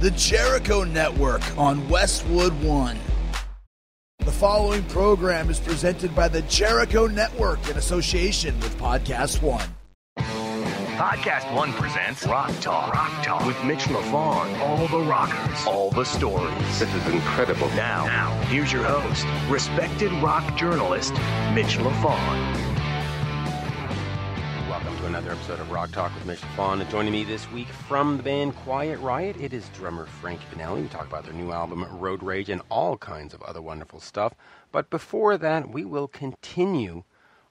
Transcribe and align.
The 0.00 0.12
Jericho 0.12 0.84
Network 0.84 1.42
on 1.58 1.88
Westwood 1.88 2.52
One. 2.62 2.96
The 4.20 4.30
following 4.30 4.84
program 4.84 5.50
is 5.50 5.58
presented 5.58 6.14
by 6.14 6.28
the 6.28 6.42
Jericho 6.42 7.08
Network 7.08 7.68
in 7.68 7.76
association 7.76 8.54
with 8.60 8.78
Podcast 8.78 9.42
One. 9.42 9.68
Podcast 10.16 11.52
One 11.52 11.72
presents 11.72 12.24
Rock 12.26 12.52
Talk. 12.60 12.94
Rock 12.94 13.24
Talk 13.24 13.44
with 13.44 13.64
Mitch 13.64 13.86
LaFon. 13.86 14.60
All 14.60 14.86
the 14.86 15.00
rockers, 15.00 15.66
all 15.66 15.90
the 15.90 16.04
stories. 16.04 16.78
This 16.78 16.94
is 16.94 17.06
incredible. 17.08 17.68
Now, 17.70 18.06
now, 18.06 18.40
here's 18.46 18.72
your 18.72 18.84
host, 18.84 19.26
respected 19.50 20.12
rock 20.22 20.56
journalist, 20.56 21.12
Mitch 21.54 21.76
LaFon. 21.78 22.57
Another 25.18 25.34
episode 25.34 25.58
of 25.58 25.72
Rock 25.72 25.90
Talk 25.90 26.14
with 26.14 26.26
Mitch 26.26 26.40
LaFon. 26.42 26.80
And 26.80 26.88
joining 26.90 27.10
me 27.10 27.24
this 27.24 27.50
week 27.50 27.66
from 27.66 28.16
the 28.16 28.22
band 28.22 28.54
Quiet 28.54 29.00
Riot, 29.00 29.36
it 29.40 29.52
is 29.52 29.68
drummer 29.70 30.06
Frank 30.06 30.40
Banali. 30.42 30.82
We 30.82 30.86
talk 30.86 31.08
about 31.08 31.24
their 31.24 31.32
new 31.32 31.50
album, 31.50 31.84
Road 31.98 32.22
Rage, 32.22 32.50
and 32.50 32.62
all 32.70 32.96
kinds 32.96 33.34
of 33.34 33.42
other 33.42 33.60
wonderful 33.60 33.98
stuff. 33.98 34.32
But 34.70 34.90
before 34.90 35.36
that, 35.36 35.70
we 35.70 35.84
will 35.84 36.06
continue 36.06 37.02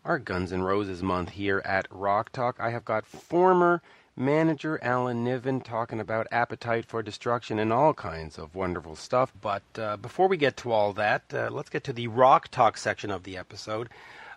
our 0.05 0.17
Guns 0.17 0.53
N' 0.53 0.61
Roses 0.61 1.03
month 1.03 1.31
here 1.31 1.61
at 1.65 1.89
Rock 1.91 2.31
Talk. 2.31 2.55
I 2.57 2.69
have 2.69 2.85
got 2.85 3.05
former 3.05 3.81
manager 4.15 4.79
Alan 4.81 5.25
Niven 5.25 5.59
talking 5.59 5.99
about 5.99 6.27
Appetite 6.31 6.85
for 6.85 7.03
Destruction 7.03 7.59
and 7.59 7.73
all 7.73 7.93
kinds 7.93 8.37
of 8.37 8.55
wonderful 8.55 8.95
stuff. 8.95 9.33
But 9.41 9.63
uh, 9.77 9.97
before 9.97 10.29
we 10.29 10.37
get 10.37 10.55
to 10.57 10.71
all 10.71 10.93
that, 10.93 11.33
uh, 11.33 11.49
let's 11.51 11.69
get 11.69 11.83
to 11.83 11.91
the 11.91 12.07
Rock 12.07 12.47
Talk 12.47 12.77
section 12.77 13.11
of 13.11 13.23
the 13.23 13.35
episode. 13.35 13.89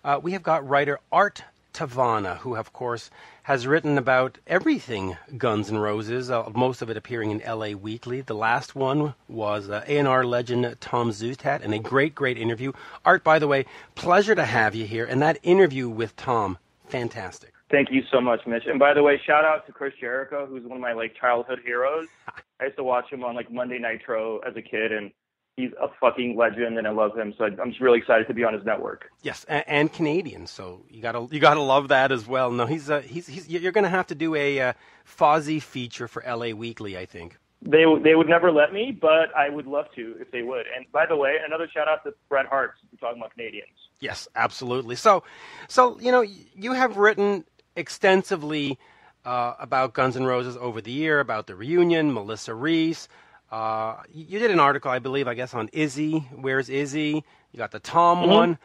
Uh, 0.03 0.19
we 0.21 0.33
have 0.33 0.43
got 0.43 0.67
writer 0.67 0.99
Art 1.13 1.45
Tavana, 1.73 2.37
who, 2.39 2.55
of 2.55 2.73
course, 2.73 3.09
has 3.43 3.65
written 3.67 3.97
about 3.97 4.37
everything 4.45 5.17
Guns 5.37 5.69
N' 5.69 5.77
Roses, 5.77 6.29
uh, 6.29 6.49
most 6.53 6.81
of 6.81 6.89
it 6.89 6.97
appearing 6.97 7.31
in 7.31 7.39
LA 7.39 7.69
Weekly. 7.69 8.21
The 8.21 8.35
last 8.35 8.75
one 8.75 9.15
was 9.27 9.69
uh, 9.69 9.83
A&R 9.87 10.25
legend 10.25 10.77
Tom 10.79 11.11
Zutaut, 11.11 11.63
and 11.63 11.73
a 11.73 11.79
great, 11.79 12.13
great 12.13 12.37
interview. 12.37 12.71
Art, 13.05 13.23
by 13.23 13.39
the 13.39 13.47
way, 13.47 13.65
pleasure 13.95 14.35
to 14.35 14.45
have 14.45 14.75
you 14.75 14.85
here, 14.85 15.05
and 15.05 15.21
that 15.21 15.39
interview 15.43 15.89
with 15.89 16.15
Tom, 16.15 16.57
fantastic. 16.87 17.53
Thank 17.71 17.89
you 17.89 18.03
so 18.11 18.19
much, 18.19 18.45
Mitch. 18.45 18.63
And 18.67 18.77
by 18.77 18.93
the 18.93 19.01
way, 19.01 19.19
shout 19.25 19.45
out 19.45 19.65
to 19.65 19.71
Chris 19.71 19.93
Jericho, 19.99 20.45
who's 20.45 20.63
one 20.63 20.77
of 20.77 20.81
my 20.81 20.91
like 20.91 21.15
childhood 21.15 21.61
heroes. 21.65 22.07
I 22.59 22.65
used 22.65 22.77
to 22.77 22.83
watch 22.83 23.09
him 23.09 23.23
on 23.23 23.33
like 23.33 23.49
Monday 23.49 23.79
Nitro 23.79 24.39
as 24.39 24.55
a 24.57 24.61
kid, 24.61 24.91
and 24.91 25.11
he's 25.57 25.71
a 25.81 25.87
fucking 25.99 26.35
legend, 26.37 26.77
and 26.77 26.87
I 26.87 26.91
love 26.91 27.17
him. 27.17 27.33
So 27.37 27.45
I'm 27.45 27.69
just 27.69 27.81
really 27.81 27.99
excited 27.99 28.27
to 28.27 28.33
be 28.33 28.43
on 28.43 28.53
his 28.53 28.65
network. 28.65 29.11
Yes, 29.21 29.45
and, 29.47 29.63
and 29.67 29.93
Canadian, 29.93 30.47
so 30.47 30.83
you 30.89 31.01
gotta 31.01 31.27
you 31.31 31.39
gotta 31.39 31.61
love 31.61 31.89
that 31.89 32.11
as 32.11 32.27
well. 32.27 32.51
No, 32.51 32.65
he's 32.65 32.89
uh, 32.89 33.01
he's 33.01 33.27
he's 33.27 33.47
you're 33.47 33.71
gonna 33.71 33.89
have 33.89 34.07
to 34.07 34.15
do 34.15 34.35
a 34.35 34.59
uh, 34.59 34.73
Fozzy 35.05 35.61
feature 35.61 36.07
for 36.07 36.23
LA 36.27 36.51
Weekly, 36.51 36.97
I 36.97 37.05
think. 37.05 37.37
They 37.61 37.85
they 38.03 38.15
would 38.15 38.27
never 38.27 38.51
let 38.51 38.73
me, 38.73 38.97
but 38.99 39.35
I 39.35 39.49
would 39.49 39.67
love 39.67 39.85
to 39.95 40.15
if 40.19 40.31
they 40.31 40.41
would. 40.41 40.65
And 40.75 40.85
by 40.91 41.05
the 41.05 41.15
way, 41.15 41.37
another 41.45 41.67
shout 41.71 41.87
out 41.87 42.03
to 42.05 42.13
Bret 42.27 42.47
Hart. 42.47 42.73
We're 42.91 43.07
talking 43.07 43.21
about 43.21 43.33
Canadians. 43.33 43.69
Yes, 43.99 44.27
absolutely. 44.35 44.95
So, 44.95 45.23
so 45.67 45.99
you 45.99 46.11
know, 46.11 46.21
you 46.21 46.73
have 46.73 46.97
written 46.97 47.45
extensively 47.75 48.79
uh, 49.25 49.53
about 49.59 49.93
Guns 49.93 50.15
N' 50.17 50.25
Roses 50.25 50.57
over 50.57 50.81
the 50.81 50.91
year, 50.91 51.19
about 51.19 51.45
the 51.45 51.55
reunion, 51.55 52.11
Melissa 52.11 52.55
Reese. 52.55 53.07
Uh, 53.51 53.97
you 54.13 54.39
did 54.39 54.49
an 54.49 54.59
article, 54.59 54.89
I 54.89 54.99
believe, 54.99 55.27
I 55.27 55.33
guess, 55.33 55.53
on 55.53 55.69
Izzy. 55.73 56.19
Where's 56.35 56.69
Izzy? 56.69 57.23
You 57.51 57.57
got 57.57 57.71
the 57.71 57.79
Tom 57.79 58.19
Mm-hmm. 58.21 58.31
one. 58.33 58.57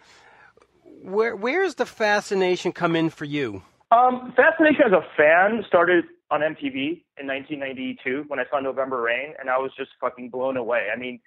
Where 1.02 1.36
where's 1.36 1.74
the 1.74 1.86
fascination 1.86 2.72
come 2.72 2.96
in 2.96 3.10
for 3.10 3.24
you? 3.24 3.62
Um, 3.90 4.32
fascination 4.36 4.82
as 4.86 4.92
a 4.92 5.02
fan 5.16 5.64
started 5.68 6.04
on 6.30 6.40
MTV 6.40 7.02
in 7.18 7.26
1992 7.26 8.24
when 8.26 8.40
I 8.40 8.44
saw 8.50 8.58
November 8.60 9.00
Rain, 9.00 9.34
and 9.38 9.48
I 9.48 9.58
was 9.58 9.70
just 9.76 9.90
fucking 10.00 10.30
blown 10.30 10.56
away. 10.56 10.88
I 10.92 10.98
mean, 10.98 11.20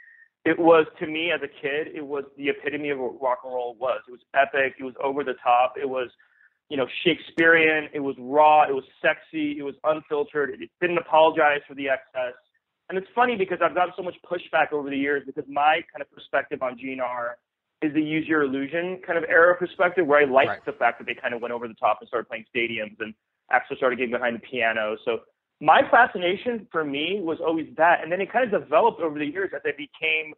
it 0.46 0.60
was 0.60 0.86
to 1.00 1.08
me 1.08 1.32
as 1.32 1.42
a 1.42 1.48
kid, 1.48 1.88
it 1.96 2.06
was 2.06 2.26
the 2.38 2.50
epitome 2.50 2.90
of 2.90 3.00
what 3.00 3.22
rock 3.22 3.40
and 3.46 3.54
roll 3.54 3.76
was. 3.80 4.02
It 4.08 4.12
was 4.12 4.22
epic. 4.34 4.76
It 4.80 4.84
was 4.84 4.96
over 5.04 5.24
the 5.24 5.36
top. 5.44 5.76
It 5.82 5.88
was, 5.88 6.10
you 6.70 6.76
know, 6.78 6.88
Shakespearean. 7.06 7.90
It 7.94 8.00
was 8.02 8.16
raw. 8.20 8.64
It 8.64 8.74
was 8.74 8.84
sexy. 9.02 9.58
It 9.58 9.64
was 9.64 9.76
unfiltered. 9.86 10.50
It 10.62 10.70
didn't 10.82 10.98
apologize 10.98 11.62
for 11.68 11.76
the 11.76 11.90
excess. 11.90 12.34
And 12.90 12.98
it's 12.98 13.08
funny 13.14 13.36
because 13.36 13.60
I've 13.62 13.76
gotten 13.76 13.94
so 13.96 14.04
much 14.04 14.16
pushback 14.30 14.74
over 14.74 14.90
the 14.90 14.98
years 14.98 15.24
because 15.26 15.46
my 15.48 15.82
kind 15.94 16.02
of 16.02 16.12
perspective 16.12 16.62
on 16.64 16.78
GNR 16.78 17.34
is 17.82 17.94
the 17.94 18.02
use 18.02 18.28
your 18.28 18.42
illusion 18.42 19.00
kind 19.06 19.18
of 19.18 19.24
era 19.30 19.56
perspective 19.56 20.06
where 20.06 20.20
I 20.20 20.26
liked 20.26 20.50
Right. 20.50 20.66
the 20.66 20.74
fact 20.74 20.98
that 21.00 21.06
they 21.06 21.14
kind 21.14 21.34
of 21.34 21.42
went 21.42 21.54
over 21.54 21.68
the 21.68 21.76
top 21.76 22.00
and 22.02 22.08
started 22.08 22.28
playing 22.28 22.46
stadiums 22.54 23.00
and 23.00 23.14
actually 23.52 23.78
started 23.78 23.98
getting 23.98 24.12
behind 24.12 24.36
the 24.36 24.40
piano. 24.40 24.98
So 25.06 25.20
my 25.62 25.82
fascination 25.90 26.68
for 26.72 26.84
me 26.84 27.20
was 27.22 27.38
always 27.40 27.68
that. 27.78 28.02
And 28.02 28.12
then 28.12 28.22
it 28.22 28.32
kind 28.32 28.52
of 28.52 28.62
developed 28.62 29.02
over 29.02 29.20
the 29.20 29.26
years 29.26 29.52
as 29.56 29.62
I 29.66 29.72
became 29.72 30.34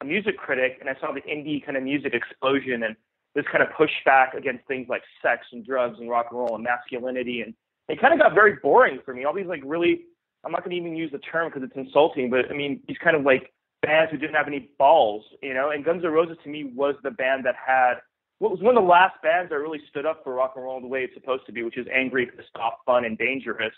a 0.00 0.04
music 0.04 0.38
critic 0.38 0.78
and 0.80 0.88
I 0.88 0.94
saw 1.00 1.12
the 1.12 1.20
indie 1.22 1.64
kind 1.64 1.76
of 1.76 1.82
music 1.82 2.14
explosion 2.14 2.82
and 2.82 2.96
this 3.34 3.44
kind 3.52 3.62
of 3.62 3.68
pushback 3.70 4.34
against 4.34 4.66
things 4.66 4.88
like 4.88 5.02
sex 5.22 5.46
and 5.52 5.64
drugs 5.64 5.98
and 6.00 6.08
rock 6.08 6.26
and 6.30 6.38
roll 6.40 6.54
and 6.54 6.64
masculinity. 6.64 7.42
And 7.42 7.54
it 7.88 8.00
kind 8.00 8.12
of 8.14 8.20
got 8.20 8.34
very 8.34 8.56
boring 8.62 9.00
for 9.04 9.14
me. 9.14 9.24
All 9.24 9.34
these 9.34 9.46
like 9.46 9.62
really, 9.64 10.02
I'm 10.44 10.52
not 10.52 10.64
going 10.64 10.70
to 10.70 10.76
even 10.76 10.96
use 10.96 11.12
the 11.12 11.18
term 11.18 11.50
because 11.50 11.62
it's 11.62 11.76
insulting, 11.76 12.30
but 12.30 12.50
I 12.50 12.54
mean, 12.54 12.80
these 12.88 12.96
kind 13.02 13.16
of 13.16 13.22
like 13.24 13.52
bands 13.82 14.10
who 14.10 14.18
didn't 14.18 14.36
have 14.36 14.46
any 14.46 14.70
balls, 14.78 15.24
you 15.42 15.54
know, 15.54 15.70
and 15.70 15.84
Guns 15.84 16.04
N' 16.04 16.10
Roses 16.10 16.36
to 16.44 16.50
me 16.50 16.64
was 16.74 16.94
the 17.02 17.10
band 17.10 17.44
that 17.44 17.54
had 17.54 17.94
what 18.38 18.50
was 18.50 18.60
one 18.60 18.76
of 18.76 18.82
the 18.82 18.88
last 18.88 19.20
bands 19.22 19.50
that 19.50 19.56
really 19.56 19.80
stood 19.90 20.06
up 20.06 20.24
for 20.24 20.34
rock 20.34 20.52
and 20.56 20.64
roll 20.64 20.80
the 20.80 20.86
way 20.86 21.04
it's 21.04 21.12
supposed 21.12 21.44
to 21.44 21.52
be, 21.52 21.62
which 21.62 21.76
is 21.76 21.86
angry, 21.94 22.24
pissed 22.24 22.56
off, 22.56 22.74
fun, 22.86 23.04
and 23.04 23.18
dangerous. 23.18 23.74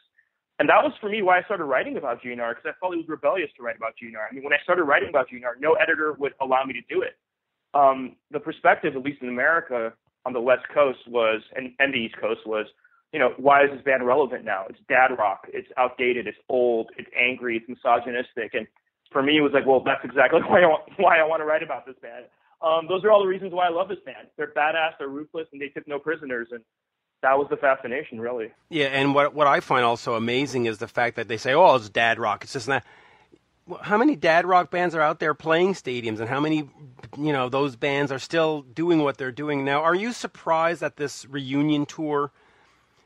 And 0.61 0.69
that 0.69 0.85
was 0.85 0.93
for 1.01 1.09
me 1.09 1.23
why 1.23 1.39
I 1.39 1.43
started 1.43 1.65
writing 1.65 1.97
about 1.97 2.23
GNR 2.23 2.55
because 2.55 2.67
I 2.67 2.79
felt 2.79 2.95
it 2.95 2.99
was 2.99 3.09
rebellious 3.09 3.51
to 3.57 3.63
write 3.65 3.77
about 3.77 3.95
GNR. 4.01 4.31
I 4.31 4.33
mean, 4.33 4.45
when 4.45 4.53
I 4.53 4.63
started 4.63 4.85
writing 4.85 5.09
about 5.09 5.27
GNR, 5.29 5.59
no 5.59 5.73
editor 5.75 6.13
would 6.13 6.35
allow 6.41 6.63
me 6.65 6.75
to 6.75 6.81
do 6.89 7.03
it. 7.03 7.17
Um, 7.75 8.15
the 8.31 8.39
perspective, 8.39 8.95
at 8.95 9.03
least 9.03 9.23
in 9.23 9.29
America, 9.29 9.93
on 10.25 10.33
the 10.33 10.41
West 10.41 10.63
Coast 10.73 11.01
was, 11.09 11.41
and, 11.57 11.73
and 11.81 11.93
the 11.93 11.99
East 11.99 12.17
Coast 12.21 12.47
was, 12.47 12.67
you 13.13 13.19
know, 13.19 13.35
why 13.37 13.65
is 13.65 13.71
this 13.71 13.83
band 13.83 14.07
relevant 14.07 14.45
now? 14.45 14.65
It's 14.69 14.79
dad 14.89 15.09
rock. 15.19 15.47
It's 15.53 15.69
outdated. 15.77 16.27
It's 16.27 16.39
old. 16.49 16.91
It's 16.97 17.11
angry. 17.19 17.59
It's 17.59 17.69
misogynistic. 17.69 18.55
And 18.55 18.67
for 19.13 19.23
me, 19.23 19.37
it 19.37 19.43
was 19.43 19.53
like, 19.53 19.67
well, 19.67 19.83
that's 19.85 20.05
exactly 20.05 20.41
why 20.49 20.63
I 20.63 20.67
want, 20.67 20.83
why 20.97 21.19
I 21.19 21.25
want 21.25 21.41
to 21.41 21.45
write 21.45 21.63
about 21.63 21.87
this 21.87 21.97
band. 22.01 22.25
Um, 22.63 22.87
those 22.89 23.05
are 23.05 23.11
all 23.11 23.21
the 23.21 23.29
reasons 23.29 23.53
why 23.53 23.67
I 23.67 23.71
love 23.71 23.89
this 23.89 23.99
band. 24.07 24.29
They're 24.37 24.53
badass. 24.57 24.93
They're 24.99 25.09
ruthless, 25.09 25.49
and 25.53 25.61
they 25.61 25.69
took 25.69 25.87
no 25.87 25.99
prisoners. 25.99 26.49
And 26.53 26.63
that 27.21 27.37
was 27.37 27.49
the 27.51 27.57
fascination, 27.57 28.21
really. 28.21 28.53
Yeah, 28.71 28.87
and 28.87 29.15
what 29.15 29.35
what 29.35 29.47
I 29.47 29.61
find 29.61 29.85
also 29.85 30.15
amazing 30.15 30.67
is 30.67 30.79
the 30.79 30.89
fact 30.89 31.17
that 31.17 31.29
they 31.29 31.37
say, 31.37 31.55
"Oh, 31.55 31.75
it's 31.75 31.89
dad 31.89 32.19
rock." 32.19 32.45
It's 32.45 32.53
just 32.53 32.69
not. 32.69 32.85
How 33.81 33.97
many 33.97 34.17
dad 34.17 34.45
rock 34.45 34.71
bands 34.71 34.95
are 34.95 35.01
out 35.01 35.19
there 35.19 35.35
playing 35.35 35.75
stadiums, 35.75 36.21
and 36.21 36.29
how 36.29 36.41
many, 36.41 36.69
you 37.17 37.33
know, 37.33 37.49
those 37.49 37.77
bands 37.77 38.11
are 38.11 38.19
still 38.19 38.63
doing 38.63 39.03
what 39.03 39.19
they're 39.19 39.33
doing 39.33 39.65
now? 39.65 39.83
Are 39.83 39.95
you 39.95 40.13
surprised 40.13 40.81
that 40.81 40.97
this 40.97 41.27
reunion 41.27 41.87
tour 41.87 42.33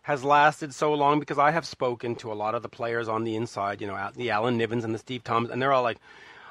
has 0.07 0.23
lasted 0.23 0.73
so 0.73 0.95
long? 0.95 1.19
Because 1.19 1.37
I 1.37 1.51
have 1.51 1.67
spoken 1.67 2.15
to 2.17 2.33
a 2.33 2.35
lot 2.35 2.55
of 2.55 2.63
the 2.63 2.69
players 2.69 3.09
on 3.09 3.25
the 3.25 3.35
inside, 3.35 3.81
you 3.81 3.89
know, 3.89 4.11
the 4.15 4.31
Alan 4.31 4.57
Nivens 4.57 4.85
and 4.85 4.95
the 4.95 5.01
Steve 5.01 5.25
Thomas, 5.25 5.51
and 5.51 5.61
they're 5.61 5.73
all 5.73 5.83
like, 5.83 5.99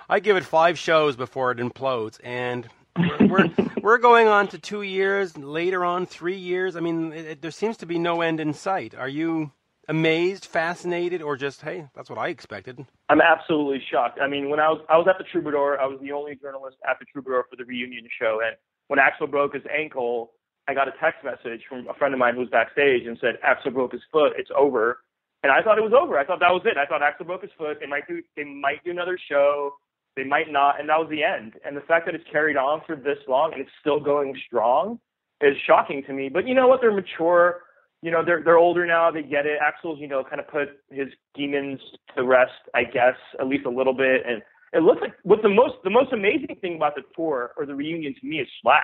"I 0.10 0.20
give 0.20 0.36
it 0.36 0.44
five 0.44 0.78
shows 0.78 1.16
before 1.16 1.52
it 1.52 1.58
implodes," 1.60 2.20
and 2.22 2.68
we're, 2.98 3.28
we're 3.28 3.50
we're 3.82 3.98
going 3.98 4.28
on 4.28 4.50
to 4.50 4.60
two 4.60 4.82
years 4.82 5.38
later 5.38 5.86
on 5.86 6.06
three 6.06 6.36
years. 6.36 6.76
I 6.76 6.82
mean, 6.82 7.14
it, 7.14 7.26
it, 7.26 7.42
there 7.42 7.50
seems 7.50 7.78
to 7.78 7.86
be 7.86 7.98
no 7.98 8.20
end 8.20 8.42
in 8.42 8.54
sight. 8.54 8.94
Are 8.94 9.08
you 9.08 9.52
amazed, 9.88 10.46
fascinated, 10.46 11.22
or 11.22 11.38
just 11.38 11.62
hey, 11.62 11.88
that's 11.96 12.10
what 12.10 12.20
I 12.20 12.28
expected? 12.28 12.86
I'm 13.08 13.22
absolutely 13.22 13.82
shocked. 13.90 14.20
I 14.22 14.28
mean, 14.28 14.50
when 14.50 14.60
I 14.60 14.68
was 14.68 14.82
I 14.90 14.98
was 14.98 15.08
at 15.08 15.18
the 15.18 15.24
Troubadour, 15.24 15.80
I 15.80 15.86
was 15.86 16.02
the 16.02 16.12
only 16.12 16.36
journalist 16.36 16.76
at 16.86 17.00
the 17.00 17.06
Troubadour 17.06 17.46
for 17.50 17.56
the 17.56 17.64
reunion 17.64 18.06
show, 18.20 18.42
and 18.46 18.58
when 18.90 19.00
Axl 19.00 19.32
broke 19.32 19.54
his 19.54 19.64
ankle, 19.74 20.32
I 20.68 20.74
got 20.74 20.88
a 20.88 20.94
text 21.00 21.24
message 21.24 21.62
from 21.70 21.88
a 21.88 21.94
friend 21.94 22.14
of 22.14 22.20
mine 22.20 22.34
who 22.34 22.42
was 22.42 22.50
backstage 22.50 23.06
and 23.06 23.18
said 23.22 23.36
Axl 23.46 23.74
broke 23.74 23.92
his 23.92 24.02
foot, 24.12 24.34
it's 24.38 24.50
over. 24.56 25.00
And 25.44 25.52
I 25.52 25.62
thought 25.62 25.78
it 25.78 25.84
was 25.84 25.94
over. 25.94 26.18
I 26.18 26.26
thought 26.26 26.40
that 26.40 26.50
was 26.50 26.64
it. 26.66 26.76
I 26.78 26.88
thought 26.88 27.02
Axl 27.02 27.28
broke 27.28 27.44
his 27.44 27.52
foot. 27.58 27.78
They 27.80 27.86
might 27.86 28.08
do 28.08 28.22
they 28.36 28.44
might 28.44 28.84
do 28.84 28.92
another 28.92 29.20
show, 29.30 29.76
they 30.16 30.24
might 30.24 30.52
not, 30.52 30.80
and 30.80 30.90
that 30.90 30.98
was 30.98 31.08
the 31.10 31.24
end. 31.24 31.54
And 31.64 31.78
the 31.78 31.82
fact 31.82 32.06
that 32.08 32.16
it's 32.16 32.24
carried 32.32 32.58
on 32.58 32.82
for 32.88 32.96
this 32.96 33.20
long 33.28 33.54
and 33.54 33.62
it's 33.62 33.72
still 33.80 34.00
going 34.00 34.34
strong 34.48 35.00
is 35.42 35.56
shocking 35.68 36.04
to 36.08 36.14
me. 36.14 36.30
But 36.30 36.48
you 36.48 36.56
know 36.56 36.68
what? 36.68 36.82
They're 36.82 36.94
mature 36.94 37.62
you 38.06 38.12
know, 38.12 38.24
they're 38.24 38.44
they're 38.44 38.60
older 38.60 38.86
now. 38.86 39.10
They 39.10 39.24
get 39.24 39.48
it. 39.48 39.58
Axl's, 39.60 40.00
you 40.00 40.08
know, 40.08 40.24
kind 40.24 40.40
of 40.40 40.48
put 40.48 40.70
his 40.92 41.08
demons 41.34 41.80
to 42.16 42.24
rest, 42.24 42.52
I 42.76 42.84
guess, 42.84 43.16
at 43.40 43.48
least 43.48 43.66
a 43.66 43.70
little 43.72 43.96
bit. 43.96 44.22
And 44.28 44.44
it 44.74 44.84
looks 44.84 45.02
like 45.02 45.14
what 45.24 45.42
the 45.42 45.50
most 45.50 45.74
the 45.84 45.90
most 45.90 46.14
amazing 46.14 46.56
thing 46.62 46.76
about 46.76 46.94
the 46.94 47.02
tour 47.16 47.54
or 47.58 47.66
the 47.66 47.74
reunion 47.74 48.14
to 48.22 48.28
me 48.28 48.38
is 48.38 48.48
Slash 48.62 48.80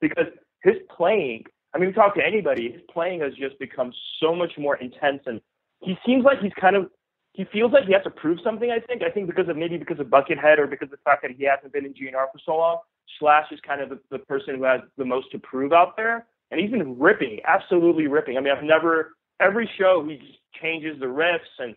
because 0.00 0.26
his 0.64 0.74
playing. 0.94 1.44
I 1.72 1.78
mean, 1.78 1.88
we 1.88 1.92
talk 1.92 2.14
to 2.16 2.26
anybody. 2.26 2.72
His 2.72 2.82
playing 2.92 3.20
has 3.20 3.32
just 3.34 3.58
become 3.60 3.92
so 4.20 4.34
much 4.34 4.52
more 4.58 4.76
intense, 4.76 5.22
and 5.26 5.40
he 5.80 5.96
seems 6.04 6.24
like 6.24 6.40
he's 6.40 6.52
kind 6.60 6.74
of 6.74 6.90
he 7.32 7.44
feels 7.52 7.72
like 7.72 7.84
he 7.84 7.92
has 7.92 8.02
to 8.04 8.10
prove 8.10 8.38
something. 8.42 8.70
I 8.70 8.80
think. 8.80 9.02
I 9.02 9.10
think 9.10 9.28
because 9.28 9.48
of 9.48 9.56
maybe 9.56 9.76
because 9.76 10.00
of 10.00 10.06
Buckethead 10.06 10.58
or 10.58 10.66
because 10.66 10.86
of 10.86 10.98
the 10.98 11.04
fact 11.04 11.22
that 11.22 11.30
he 11.30 11.44
hasn't 11.44 11.72
been 11.72 11.84
in 11.84 11.94
GNR 11.94 12.26
for 12.32 12.38
so 12.44 12.56
long. 12.56 12.78
Slash 13.20 13.52
is 13.52 13.60
kind 13.64 13.80
of 13.80 13.90
the, 13.90 14.00
the 14.10 14.18
person 14.18 14.56
who 14.56 14.64
has 14.64 14.80
the 14.96 15.04
most 15.04 15.30
to 15.32 15.38
prove 15.38 15.72
out 15.72 15.96
there 15.96 16.26
and 16.50 16.60
he's 16.60 16.70
been 16.70 16.98
ripping, 16.98 17.40
absolutely 17.46 18.06
ripping. 18.06 18.36
I 18.36 18.40
mean, 18.40 18.54
I've 18.56 18.62
never 18.62 19.16
every 19.40 19.68
show 19.76 20.06
he 20.08 20.16
just 20.16 20.38
changes 20.62 20.98
the 21.00 21.06
riffs 21.06 21.40
and 21.58 21.74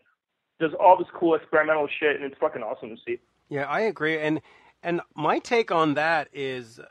does 0.60 0.72
all 0.80 0.98
this 0.98 1.08
cool 1.16 1.36
experimental 1.36 1.88
shit, 2.00 2.16
and 2.16 2.26
it's 2.26 2.40
fucking 2.40 2.62
awesome 2.62 2.90
to 2.90 2.98
see. 3.06 3.20
Yeah, 3.50 3.64
I 3.64 3.82
agree. 3.82 4.20
And 4.20 4.42
and 4.84 5.02
my 5.16 5.40
take 5.40 5.72
on 5.72 5.96
that 5.96 6.30
is, 6.34 6.80
uh, 6.80 6.84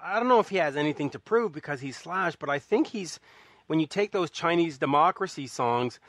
I 0.00 0.18
don't 0.18 0.28
know 0.28 0.40
if 0.40 0.48
he 0.48 0.56
has 0.56 0.76
anything 0.76 1.10
to 1.10 1.18
prove 1.18 1.52
because 1.52 1.80
he's 1.80 1.96
Slash, 1.96 2.36
but 2.36 2.48
I 2.48 2.58
think 2.58 2.88
he's 2.88 3.20
when 3.66 3.80
you 3.80 3.86
take 3.86 4.12
those 4.12 4.30
Chinese 4.30 4.78
democracy 4.78 5.46
songs 5.46 6.00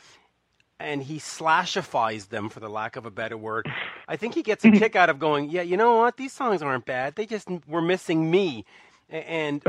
and 0.79 1.03
he 1.03 1.17
slashifies 1.17 2.29
them, 2.29 2.49
for 2.49 2.59
the 2.59 2.69
lack 2.69 2.95
of 2.95 3.05
a 3.05 3.11
better 3.11 3.37
word, 3.37 3.67
I 4.07 4.17
think 4.17 4.35
he 4.35 4.43
gets 4.43 4.65
a 4.65 4.71
kick 4.71 4.95
out 4.95 5.09
of 5.09 5.19
going, 5.19 5.49
yeah, 5.49 5.61
you 5.61 5.77
know 5.77 5.97
what? 5.97 6.17
These 6.17 6.33
songs 6.33 6.61
aren't 6.61 6.85
bad. 6.85 7.15
They 7.15 7.25
just 7.25 7.47
were 7.67 7.81
missing 7.81 8.29
me, 8.29 8.65
and 9.09 9.63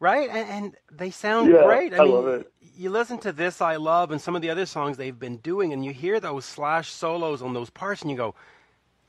right, 0.00 0.28
and, 0.30 0.76
they 0.92 1.10
sound 1.10 1.50
Yeah, 1.50 1.64
great. 1.64 1.92
I 1.94 2.00
mean, 2.04 2.12
love 2.12 2.26
it. 2.28 2.52
you 2.76 2.90
listen 2.90 3.18
to 3.20 3.32
this 3.32 3.60
I 3.60 3.76
love 3.76 4.10
and 4.12 4.20
some 4.20 4.36
of 4.36 4.42
the 4.42 4.50
other 4.50 4.66
songs 4.66 4.96
they've 4.96 5.18
been 5.18 5.38
doing, 5.38 5.72
and 5.72 5.84
you 5.84 5.92
hear 5.92 6.20
those 6.20 6.44
slash 6.44 6.90
solos 6.92 7.42
on 7.42 7.54
those 7.54 7.70
parts, 7.70 8.02
and 8.02 8.10
you 8.10 8.16
go, 8.16 8.34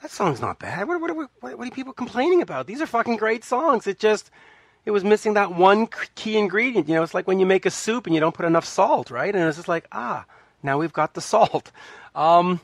that 0.02 0.12
song's 0.12 0.42
not 0.42 0.60
bad. 0.60 0.88
What, 0.88 1.02
what, 1.02 1.16
what, 1.16 1.58
what, 1.58 1.68
are 1.68 1.72
people 1.72 1.94
complaining 1.94 2.42
about? 2.42 2.68
These 2.68 2.82
are 2.82 2.86
fucking 2.86 3.18
great 3.18 3.44
songs. 3.44 3.88
It 3.88 4.00
just, 4.00 4.32
it 4.86 4.92
was 4.92 5.04
missing 5.04 5.34
that 5.34 5.54
one 5.54 5.88
key 6.16 6.38
ingredient. 6.38 6.88
You 6.88 6.96
know, 6.96 7.04
it's 7.04 7.14
like 7.14 7.28
when 7.28 7.40
you 7.40 7.46
make 7.46 7.66
a 7.66 7.72
soup 7.72 8.06
and 8.06 8.16
you 8.16 8.22
don't 8.22 8.34
put 8.36 8.46
enough 8.46 8.66
salt, 8.66 9.12
right? 9.12 9.34
And 9.34 9.44
it's 9.44 9.58
just 9.58 9.68
like, 9.68 9.88
ah, 9.92 10.26
now 10.64 10.78
we've 10.78 10.94
got 10.94 11.14
the 11.14 11.22
salt. 11.22 11.72
Um, 12.16 12.60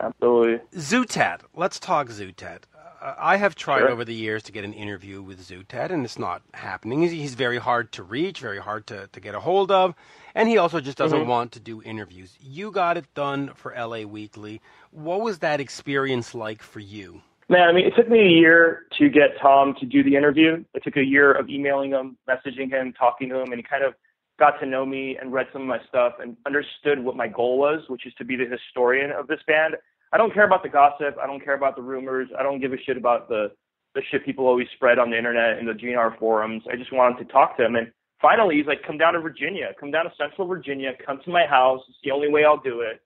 Absolutely. 0.00 0.60
Zutaut. 0.78 1.40
Let's 1.54 1.78
talk 1.80 2.08
Zutaut. 2.08 2.60
Uh, 3.00 3.14
I 3.18 3.36
have 3.36 3.54
tried 3.54 3.80
Sure. 3.80 3.90
over 3.90 4.04
the 4.04 4.14
years 4.14 4.42
to 4.44 4.52
get 4.52 4.64
an 4.64 4.72
interview 4.72 5.22
with 5.22 5.46
Zutaut, 5.46 5.90
and 5.90 6.04
it's 6.04 6.18
not 6.18 6.42
happening. 6.52 7.02
He's, 7.02 7.12
he's 7.12 7.34
very 7.34 7.58
hard 7.58 7.92
to 7.92 8.02
reach, 8.02 8.40
very 8.40 8.60
hard 8.60 8.86
to, 8.88 9.08
to 9.08 9.20
get 9.20 9.34
a 9.34 9.40
hold 9.40 9.70
of, 9.70 9.94
and 10.34 10.48
he 10.48 10.58
also 10.58 10.80
just 10.80 10.98
doesn't 10.98 11.20
mm-hmm. 11.20 11.28
want 11.28 11.52
to 11.52 11.60
do 11.60 11.82
interviews. 11.82 12.36
You 12.40 12.70
got 12.70 12.96
it 12.96 13.06
done 13.14 13.52
for 13.54 13.74
LA 13.76 14.02
Weekly. 14.02 14.60
What 14.90 15.20
was 15.20 15.38
that 15.38 15.60
experience 15.60 16.34
like 16.34 16.62
for 16.62 16.80
you? 16.80 17.22
Man, 17.48 17.68
I 17.68 17.72
mean, 17.72 17.86
it 17.86 17.94
took 17.94 18.08
me 18.08 18.20
a 18.20 18.28
year 18.28 18.86
to 18.98 19.10
get 19.10 19.38
Tom 19.40 19.74
to 19.78 19.86
do 19.86 20.02
the 20.02 20.16
interview. 20.16 20.64
It 20.72 20.82
took 20.82 20.96
a 20.96 21.04
year 21.04 21.32
of 21.32 21.48
emailing 21.48 21.90
him, 21.90 22.16
messaging 22.28 22.70
him, 22.70 22.94
talking 22.94 23.28
to 23.28 23.36
him, 23.36 23.52
and 23.52 23.56
he 23.56 23.62
kind 23.62 23.84
of 23.84 23.94
got 24.38 24.58
to 24.60 24.66
know 24.66 24.84
me 24.84 25.16
and 25.20 25.32
read 25.32 25.46
some 25.52 25.62
of 25.62 25.68
my 25.68 25.78
stuff 25.88 26.14
and 26.20 26.36
understood 26.46 26.98
what 26.98 27.16
my 27.16 27.28
goal 27.28 27.58
was, 27.58 27.82
which 27.88 28.06
is 28.06 28.14
to 28.14 28.24
be 28.24 28.34
the 28.34 28.46
historian 28.46 29.12
of 29.12 29.26
this 29.26 29.40
band. 29.46 29.76
I 30.12 30.16
don't 30.16 30.32
care 30.32 30.44
about 30.44 30.62
the 30.62 30.68
gossip. 30.68 31.16
I 31.22 31.26
don't 31.26 31.44
care 31.44 31.54
about 31.54 31.76
the 31.76 31.82
rumors. 31.82 32.28
I 32.38 32.42
don't 32.42 32.60
give 32.60 32.72
a 32.72 32.78
shit 32.78 32.96
about 32.96 33.28
the 33.28 33.52
the 33.94 34.02
shit 34.10 34.24
people 34.24 34.48
always 34.48 34.66
spread 34.74 34.98
on 34.98 35.10
the 35.10 35.16
internet 35.16 35.56
and 35.56 35.68
the 35.68 35.72
GNR 35.72 36.18
forums. 36.18 36.64
I 36.70 36.74
just 36.74 36.92
wanted 36.92 37.18
to 37.18 37.32
talk 37.32 37.56
to 37.58 37.64
him. 37.64 37.76
And 37.76 37.92
finally, 38.24 38.56
he's 38.56 38.66
like, 38.66 38.82
"Come 38.86 38.96
down 38.96 39.12
to 39.12 39.20
Virginia. 39.20 39.68
Come 39.78 39.90
down 39.90 40.04
to 40.06 40.12
Central 40.16 40.48
Virginia. 40.48 40.92
Come 41.04 41.20
to 41.24 41.30
my 41.30 41.44
house. 41.46 41.82
It's 41.88 41.98
the 42.02 42.10
only 42.10 42.30
way 42.30 42.44
I'll 42.44 42.64
do 42.72 42.80
it." 42.80 43.02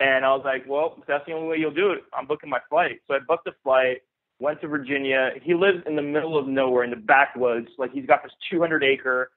And 0.00 0.24
I 0.24 0.34
was 0.34 0.42
like, 0.44 0.64
well, 0.68 0.94
if 0.98 1.06
that's 1.06 1.24
the 1.26 1.32
only 1.32 1.48
way 1.48 1.56
you'll 1.58 1.70
do 1.70 1.92
it, 1.92 2.02
I'm 2.12 2.26
booking 2.26 2.50
my 2.50 2.58
flight. 2.68 3.00
So 3.06 3.14
I 3.14 3.18
booked 3.26 3.46
a 3.46 3.52
flight, 3.62 3.98
went 4.40 4.60
to 4.60 4.68
Virginia. 4.68 5.30
He 5.42 5.54
lives 5.54 5.78
in 5.86 5.94
the 5.96 6.02
middle 6.02 6.36
of 6.36 6.46
nowhere 6.46 6.84
in 6.84 6.90
the 6.90 6.96
backwoods. 6.96 7.68
Like 7.78 7.92
he's 7.92 8.06
got 8.06 8.22
this 8.22 8.32
200 8.50 8.82
acre, 8.82 9.30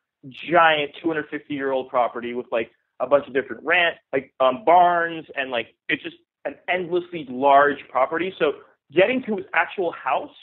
giant 0.50 0.92
250 1.02 1.54
year 1.54 1.72
old 1.72 1.90
property 1.90 2.34
with 2.34 2.48
like 2.52 2.72
a 3.00 3.08
bunch 3.08 3.28
of 3.28 3.34
different 3.34 3.64
rant, 3.64 3.98
like 4.12 4.34
um, 4.40 4.64
barns 4.66 5.26
and 5.36 5.52
like 5.52 5.68
it's 5.90 6.02
just 6.02 6.16
an 6.46 6.56
endlessly 6.68 7.28
large 7.30 7.78
property. 7.90 8.34
So 8.40 8.54
getting 8.92 9.22
to 9.24 9.38
his 9.38 9.46
actual 9.54 9.92
house 9.92 10.36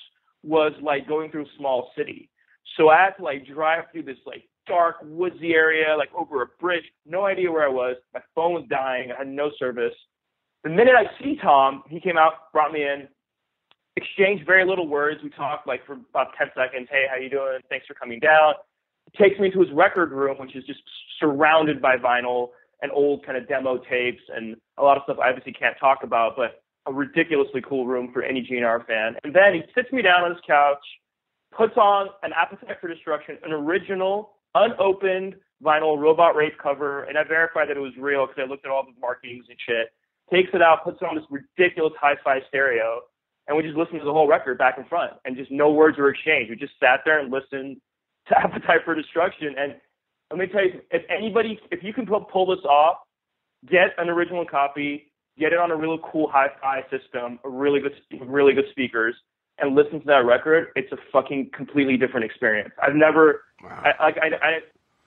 was 0.45 0.73
like 0.81 1.09
going 1.09 1.31
through 1.33 1.47
a 1.47 1.57
small 1.59 1.91
city. 1.97 2.31
So 2.77 2.89
I 2.89 3.03
had 3.03 3.17
to 3.17 3.25
like 3.25 3.47
drive 3.47 3.85
through 3.91 4.05
this 4.05 4.19
like 4.27 4.49
dark 4.67 4.97
woodsy 5.03 5.53
area, 5.53 5.97
like 5.97 6.11
over 6.15 6.43
a 6.43 6.47
bridge. 6.61 6.85
No 7.07 7.27
idea 7.27 7.51
where 7.51 7.65
I 7.65 7.69
was. 7.69 7.97
My 8.13 8.21
phone 8.35 8.53
was 8.55 8.65
dying. 8.69 9.11
I 9.13 9.19
had 9.19 9.29
no 9.29 9.51
service. 9.59 9.95
The 10.63 10.71
minute 10.71 10.95
I 10.97 11.05
see 11.23 11.37
Tom, 11.43 11.83
he 11.89 12.01
came 12.01 12.17
out, 12.17 12.53
brought 12.53 12.73
me 12.73 12.83
in, 12.83 13.09
exchanged 13.97 14.47
very 14.47 14.67
little 14.67 14.89
words. 14.89 15.21
We 15.23 15.31
talked 15.31 15.67
like 15.67 15.85
for 15.87 15.93
about 15.93 16.29
10 16.39 16.49
seconds. 16.57 16.89
Hey, 16.91 17.05
how 17.11 17.17
you 17.17 17.31
doing? 17.31 17.61
Thanks 17.69 17.87
for 17.87 17.95
coming 17.95 18.19
down. 18.19 18.55
Takes 19.19 19.39
me 19.39 19.51
to 19.51 19.61
his 19.61 19.69
record 19.73 20.11
room, 20.11 20.37
which 20.39 20.57
is 20.57 20.65
just 20.65 20.81
surrounded 21.21 21.81
by 21.81 21.97
vinyl 21.97 22.49
and 22.83 22.91
old 22.93 23.25
kind 23.25 23.39
of 23.39 23.47
demo 23.47 23.79
tapes 23.79 24.23
and 24.35 24.57
a 24.79 24.83
lot 24.83 24.97
of 24.97 25.05
stuff 25.05 25.19
I 25.23 25.29
obviously 25.29 25.53
can't 25.53 25.77
talk 25.79 25.99
about, 26.03 26.37
but 26.37 26.63
a 26.87 26.93
ridiculously 26.93 27.63
cool 27.67 27.87
room 27.87 28.11
for 28.13 28.23
any 28.23 28.43
GNR 28.43 28.87
fan. 28.87 29.17
And 29.23 29.35
then 29.35 29.55
he 29.55 29.63
sits 29.75 29.91
me 29.93 30.03
down 30.03 30.25
on 30.25 30.31
his 30.31 30.41
couch, 30.47 30.85
puts 31.57 31.77
on 31.77 32.09
an 32.23 32.33
Appetite 32.37 32.77
for 32.81 32.89
Destruction, 32.89 33.39
an 33.45 33.53
original, 33.53 34.34
unopened 34.55 35.37
vinyl 35.63 35.99
robot 35.99 36.37
rape 36.37 36.59
cover, 36.63 37.05
and 37.05 37.17
I 37.17 37.25
verified 37.25 37.69
that 37.69 37.77
it 37.77 37.81
was 37.81 37.93
real 37.99 38.27
because 38.27 38.43
I 38.45 38.49
looked 38.49 38.65
at 38.65 38.71
all 38.71 38.85
the 38.85 38.99
markings 39.01 39.47
and 39.49 39.59
shit. 39.67 39.89
Takes 40.31 40.51
it 40.55 40.63
out, 40.63 40.85
puts 40.85 40.99
it 41.01 41.05
on 41.05 41.17
this 41.17 41.25
ridiculous 41.31 41.93
hi-fi 42.01 42.41
stereo, 42.49 43.01
and 43.47 43.57
we 43.57 43.63
just 43.63 43.77
listened 43.77 44.01
to 44.01 44.05
the 44.05 44.13
whole 44.13 44.27
record 44.27 44.59
back 44.59 44.79
and 44.79 44.87
front, 44.89 45.13
and 45.25 45.37
just 45.37 45.51
no 45.51 45.71
words 45.71 45.99
were 45.99 46.09
exchanged. 46.09 46.51
We 46.51 46.57
just 46.57 46.73
sat 46.81 47.01
there 47.05 47.19
and 47.19 47.31
listened 47.31 47.81
to 48.29 48.39
Appetite 48.39 48.81
for 48.85 48.95
Destruction. 48.95 49.55
And 49.59 49.75
let 50.31 50.39
me 50.39 50.47
tell 50.47 50.65
you, 50.65 50.81
if 50.91 51.03
anybody, 51.11 51.61
if 51.71 51.83
you 51.83 51.93
can 51.93 52.07
pull, 52.07 52.23
pull 52.23 52.47
this 52.47 52.65
off, 52.65 52.97
get 53.71 53.91
an 53.99 54.09
original 54.09 54.47
copy, 54.47 55.13
get 55.39 55.53
it 55.53 55.59
on 55.59 55.71
a 55.71 55.77
really 55.77 55.99
cool 56.11 56.29
hi-fi 56.33 56.83
system, 56.91 57.39
a 57.45 57.49
really 57.49 57.81
good, 57.81 57.93
really 58.27 58.55
good 58.55 58.65
speakers, 58.71 59.15
and 59.59 59.75
listen 59.75 60.01
to 60.01 60.07
that 60.07 60.25
record. 60.25 60.69
It's 60.75 60.91
a 60.93 60.97
fucking 61.13 61.51
completely 61.55 61.97
different 61.97 62.25
experience. 62.25 62.73
I've 62.83 62.95
never, 62.95 63.43
Wow. 63.65 63.83
I, 63.85 64.05
like, 64.05 64.17
I, 64.19 64.47
I, 64.47 64.59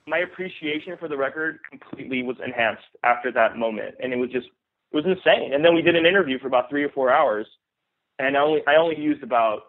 my 0.06 0.18
appreciation 0.18 0.96
for 0.98 1.08
the 1.08 1.16
record 1.16 1.60
completely 1.68 2.22
was 2.22 2.36
enhanced 2.44 2.88
after 3.04 3.30
that 3.32 3.56
moment, 3.56 3.94
and 4.02 4.12
it 4.12 4.16
was 4.16 4.30
just, 4.30 4.46
it 4.92 4.96
was 4.96 5.04
insane. 5.04 5.52
And 5.52 5.64
then 5.64 5.74
we 5.74 5.82
did 5.82 5.96
an 5.96 6.06
interview 6.06 6.38
for 6.38 6.46
about 6.46 6.70
three 6.70 6.82
or 6.82 6.88
four 6.90 7.12
hours, 7.12 7.46
and 8.18 8.36
I 8.36 8.40
only, 8.40 8.62
I 8.66 8.76
only 8.76 8.98
used 8.98 9.22
about 9.22 9.64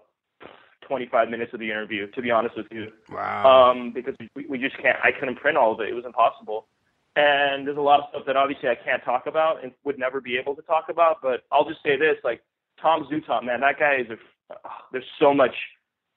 25 0.88 1.30
minutes 1.30 1.54
of 1.54 1.60
the 1.60 1.70
interview, 1.70 2.08
to 2.12 2.22
be 2.22 2.32
honest 2.32 2.58
with 2.58 2.66
you 2.72 2.88
Wow. 3.12 3.72
um, 3.72 3.92
because 3.94 4.16
we, 4.36 4.46
we 4.48 4.58
just 4.58 4.76
can't. 4.82 4.98
I 5.04 5.12
couldn't 5.18 5.36
print 5.36 5.56
all 5.58 5.72
of 5.74 5.80
it; 5.80 5.90
it 5.90 5.94
was 5.94 6.06
impossible. 6.06 6.68
And 7.16 7.68
there's 7.68 7.78
a 7.78 7.82
lot 7.82 8.00
of 8.00 8.06
stuff 8.10 8.24
that 8.28 8.38
obviously 8.38 8.70
I 8.70 8.76
can't 8.76 9.04
talk 9.04 9.28
about 9.28 9.64
and 9.64 9.72
would 9.84 10.00
never 10.00 10.20
be 10.22 10.38
able 10.38 10.56
to 10.56 10.62
talk 10.64 10.86
about. 10.90 11.18
But 11.22 11.44
I'll 11.52 11.68
just 11.68 11.84
say 11.84 11.96
this: 11.96 12.16
like 12.24 12.42
Tom 12.82 13.08
Zutaut, 13.12 13.44
man, 13.46 13.62
that 13.62 13.80
guy 13.80 13.98
is 14.02 14.08
a. 14.10 14.14
Uh, 14.54 14.70
there's 14.92 15.06
so 15.20 15.34
much. 15.34 15.54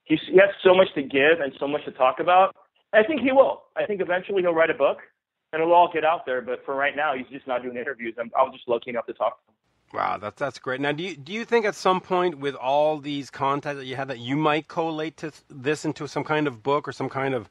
He's, 0.04 0.20
he 0.26 0.36
has 0.38 0.50
so 0.64 0.74
much 0.74 0.88
to 0.94 1.02
give 1.02 1.40
and 1.42 1.52
so 1.60 1.68
much 1.68 1.84
to 1.84 1.92
talk 1.92 2.18
about. 2.18 2.56
I 2.92 3.02
think 3.02 3.22
he 3.22 3.32
will. 3.32 3.62
I 3.76 3.86
think 3.86 4.00
eventually 4.00 4.42
he'll 4.42 4.54
write 4.54 4.70
a 4.70 4.74
book 4.74 4.98
and 5.52 5.62
it'll 5.62 5.74
all 5.74 5.90
get 5.92 6.04
out 6.04 6.26
there. 6.26 6.40
But 6.42 6.64
for 6.64 6.74
right 6.74 6.94
now, 6.94 7.14
he's 7.16 7.26
just 7.28 7.46
not 7.46 7.62
doing 7.62 7.76
interviews. 7.76 8.14
I'm, 8.18 8.30
I 8.38 8.42
was 8.42 8.52
just 8.52 8.68
lucky 8.68 8.90
enough 8.90 9.06
to 9.06 9.14
talk 9.14 9.38
to 9.44 9.50
him. 9.50 9.56
Wow, 9.92 10.16
that's 10.16 10.38
that's 10.38 10.58
great. 10.58 10.80
Now, 10.80 10.92
do 10.92 11.02
you 11.02 11.16
do 11.16 11.32
you 11.32 11.44
think 11.44 11.66
at 11.66 11.74
some 11.74 12.00
point 12.00 12.38
with 12.38 12.54
all 12.54 12.98
these 12.98 13.28
contacts 13.28 13.78
that 13.78 13.84
you 13.84 13.96
have 13.96 14.08
that 14.08 14.18
you 14.18 14.36
might 14.36 14.66
collate 14.66 15.18
to 15.18 15.32
this 15.50 15.84
into 15.84 16.08
some 16.08 16.24
kind 16.24 16.46
of 16.46 16.62
book 16.62 16.88
or 16.88 16.92
some 16.92 17.10
kind 17.10 17.34
of 17.34 17.50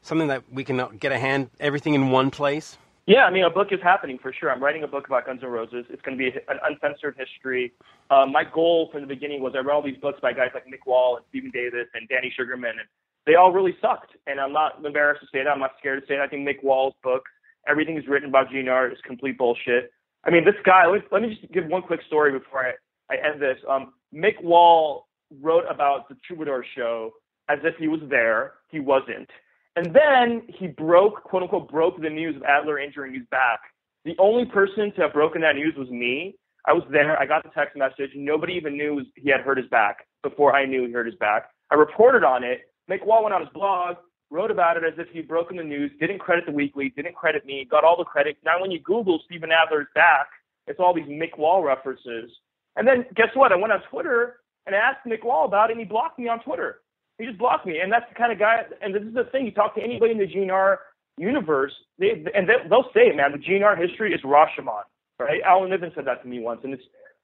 something 0.00 0.28
that 0.28 0.44
we 0.50 0.64
can 0.64 0.96
get 0.98 1.12
a 1.12 1.18
hand 1.18 1.50
everything 1.60 1.92
in 1.92 2.10
one 2.10 2.30
place? 2.30 2.78
Yeah, 3.06 3.24
I 3.24 3.30
mean, 3.30 3.42
a 3.42 3.50
book 3.50 3.68
is 3.72 3.80
happening 3.82 4.18
for 4.22 4.32
sure. 4.32 4.50
I'm 4.50 4.62
writing 4.62 4.84
a 4.84 4.86
book 4.86 5.06
about 5.08 5.26
Guns 5.26 5.40
N' 5.42 5.48
Roses. 5.48 5.84
It's 5.90 6.02
going 6.02 6.16
to 6.16 6.22
be 6.22 6.30
an 6.30 6.58
uncensored 6.62 7.16
history. 7.18 7.72
Uh, 8.10 8.26
my 8.26 8.44
goal 8.44 8.90
from 8.92 9.00
the 9.00 9.08
beginning 9.08 9.42
was 9.42 9.54
I 9.56 9.58
read 9.58 9.74
all 9.74 9.82
these 9.82 9.96
books 9.96 10.20
by 10.22 10.32
guys 10.32 10.50
like 10.54 10.66
Mick 10.66 10.86
Wall 10.86 11.16
and 11.16 11.24
Stephen 11.28 11.50
Davis 11.50 11.88
and 11.94 12.08
Danny 12.08 12.32
Sugarman, 12.36 12.70
and 12.78 12.88
they 13.26 13.34
all 13.34 13.52
really 13.52 13.76
sucked. 13.80 14.12
And 14.28 14.38
I'm 14.38 14.52
not 14.52 14.84
embarrassed 14.84 15.22
to 15.22 15.26
say 15.32 15.42
that. 15.42 15.50
I'm 15.50 15.58
not 15.58 15.72
scared 15.80 16.00
to 16.00 16.06
say 16.06 16.14
that. 16.14 16.22
I 16.22 16.28
think 16.28 16.46
Mick 16.46 16.62
Wall's 16.62 16.94
book, 17.02 17.24
everything 17.66 17.96
he's 17.96 18.06
written 18.06 18.28
about 18.28 18.50
GNR 18.50 18.92
is 18.92 18.98
complete 19.04 19.36
bullshit. 19.36 19.90
I 20.24 20.30
mean, 20.30 20.44
this 20.44 20.54
guy. 20.64 20.86
Let, 20.86 21.02
let 21.10 21.22
me 21.22 21.34
just 21.34 21.52
give 21.52 21.66
one 21.66 21.82
quick 21.82 22.00
story 22.06 22.30
before 22.38 22.64
I, 22.64 22.72
I 23.12 23.16
end 23.16 23.42
this. 23.42 23.58
Um, 23.68 23.94
Mick 24.14 24.40
Wall 24.44 25.08
wrote 25.40 25.64
about 25.68 26.08
the 26.08 26.16
Troubadour 26.24 26.64
show 26.76 27.10
as 27.48 27.58
if 27.64 27.74
he 27.78 27.88
was 27.88 28.00
there. 28.08 28.52
He 28.70 28.78
wasn't. 28.78 29.28
And 29.76 29.94
then 29.94 30.42
he 30.48 30.66
broke, 30.66 31.22
quote 31.24 31.42
unquote, 31.42 31.70
broke 31.70 32.00
the 32.00 32.10
news 32.10 32.36
of 32.36 32.42
Adler 32.42 32.78
injuring 32.78 33.14
his 33.14 33.26
back. 33.30 33.60
The 34.04 34.14
only 34.18 34.44
person 34.44 34.92
to 34.96 35.02
have 35.02 35.12
broken 35.12 35.40
that 35.42 35.56
news 35.56 35.74
was 35.76 35.88
me. 35.88 36.36
I 36.66 36.72
was 36.72 36.84
there. 36.90 37.18
I 37.18 37.26
got 37.26 37.42
the 37.42 37.50
text 37.50 37.76
message. 37.76 38.10
Nobody 38.14 38.54
even 38.54 38.76
knew 38.76 39.02
he 39.16 39.30
had 39.30 39.40
hurt 39.40 39.58
his 39.58 39.68
back 39.68 40.06
before 40.22 40.54
I 40.54 40.66
knew 40.66 40.86
he 40.86 40.92
hurt 40.92 41.06
his 41.06 41.16
back. 41.16 41.50
I 41.70 41.74
reported 41.74 42.22
on 42.22 42.44
it. 42.44 42.62
Mick 42.90 43.04
Wall 43.06 43.22
went 43.22 43.34
on 43.34 43.40
his 43.40 43.50
blog, 43.54 43.96
wrote 44.30 44.50
about 44.50 44.76
it 44.76 44.84
as 44.84 44.94
if 44.98 45.08
he'd 45.12 45.28
broken 45.28 45.56
the 45.56 45.64
news, 45.64 45.90
didn't 45.98 46.18
credit 46.18 46.44
the 46.46 46.52
weekly, 46.52 46.92
didn't 46.94 47.14
credit 47.14 47.46
me, 47.46 47.66
got 47.68 47.84
all 47.84 47.96
the 47.96 48.04
credit. 48.04 48.36
Now 48.44 48.60
when 48.60 48.70
you 48.70 48.80
Google 48.80 49.20
Steven 49.24 49.50
Adler's 49.50 49.88
back, 49.94 50.26
it's 50.66 50.78
all 50.78 50.94
these 50.94 51.06
Mick 51.06 51.38
Wall 51.38 51.62
references. 51.62 52.30
And 52.76 52.86
then 52.86 53.06
guess 53.16 53.28
what? 53.34 53.52
I 53.52 53.56
went 53.56 53.72
on 53.72 53.82
Twitter 53.90 54.40
and 54.66 54.74
asked 54.74 55.06
Mick 55.06 55.24
Wall 55.24 55.46
about 55.46 55.70
it, 55.70 55.72
and 55.72 55.80
he 55.80 55.86
blocked 55.86 56.18
me 56.18 56.28
on 56.28 56.40
Twitter. 56.40 56.81
He 57.18 57.26
just 57.26 57.38
blocked 57.38 57.66
me, 57.66 57.78
and 57.80 57.92
that's 57.92 58.08
the 58.08 58.14
kind 58.14 58.32
of 58.32 58.38
guy. 58.38 58.62
And 58.80 58.94
this 58.94 59.02
is 59.02 59.14
the 59.14 59.24
thing: 59.24 59.44
you 59.46 59.52
talk 59.52 59.74
to 59.76 59.82
anybody 59.82 60.12
in 60.12 60.18
the 60.18 60.26
GNR 60.26 60.76
universe, 61.18 61.72
they, 61.98 62.24
and 62.34 62.48
they, 62.48 62.54
they'll 62.68 62.90
say, 62.94 63.08
it, 63.08 63.16
"Man, 63.16 63.32
the 63.32 63.38
GNR 63.38 63.78
history 63.78 64.12
is 64.12 64.20
Rashomon." 64.22 64.82
Right? 65.18 65.40
Alan 65.42 65.70
Niven 65.70 65.92
said 65.94 66.06
that 66.06 66.22
to 66.22 66.28
me 66.28 66.40
once, 66.40 66.60
and 66.64 66.72
it's 66.72 66.82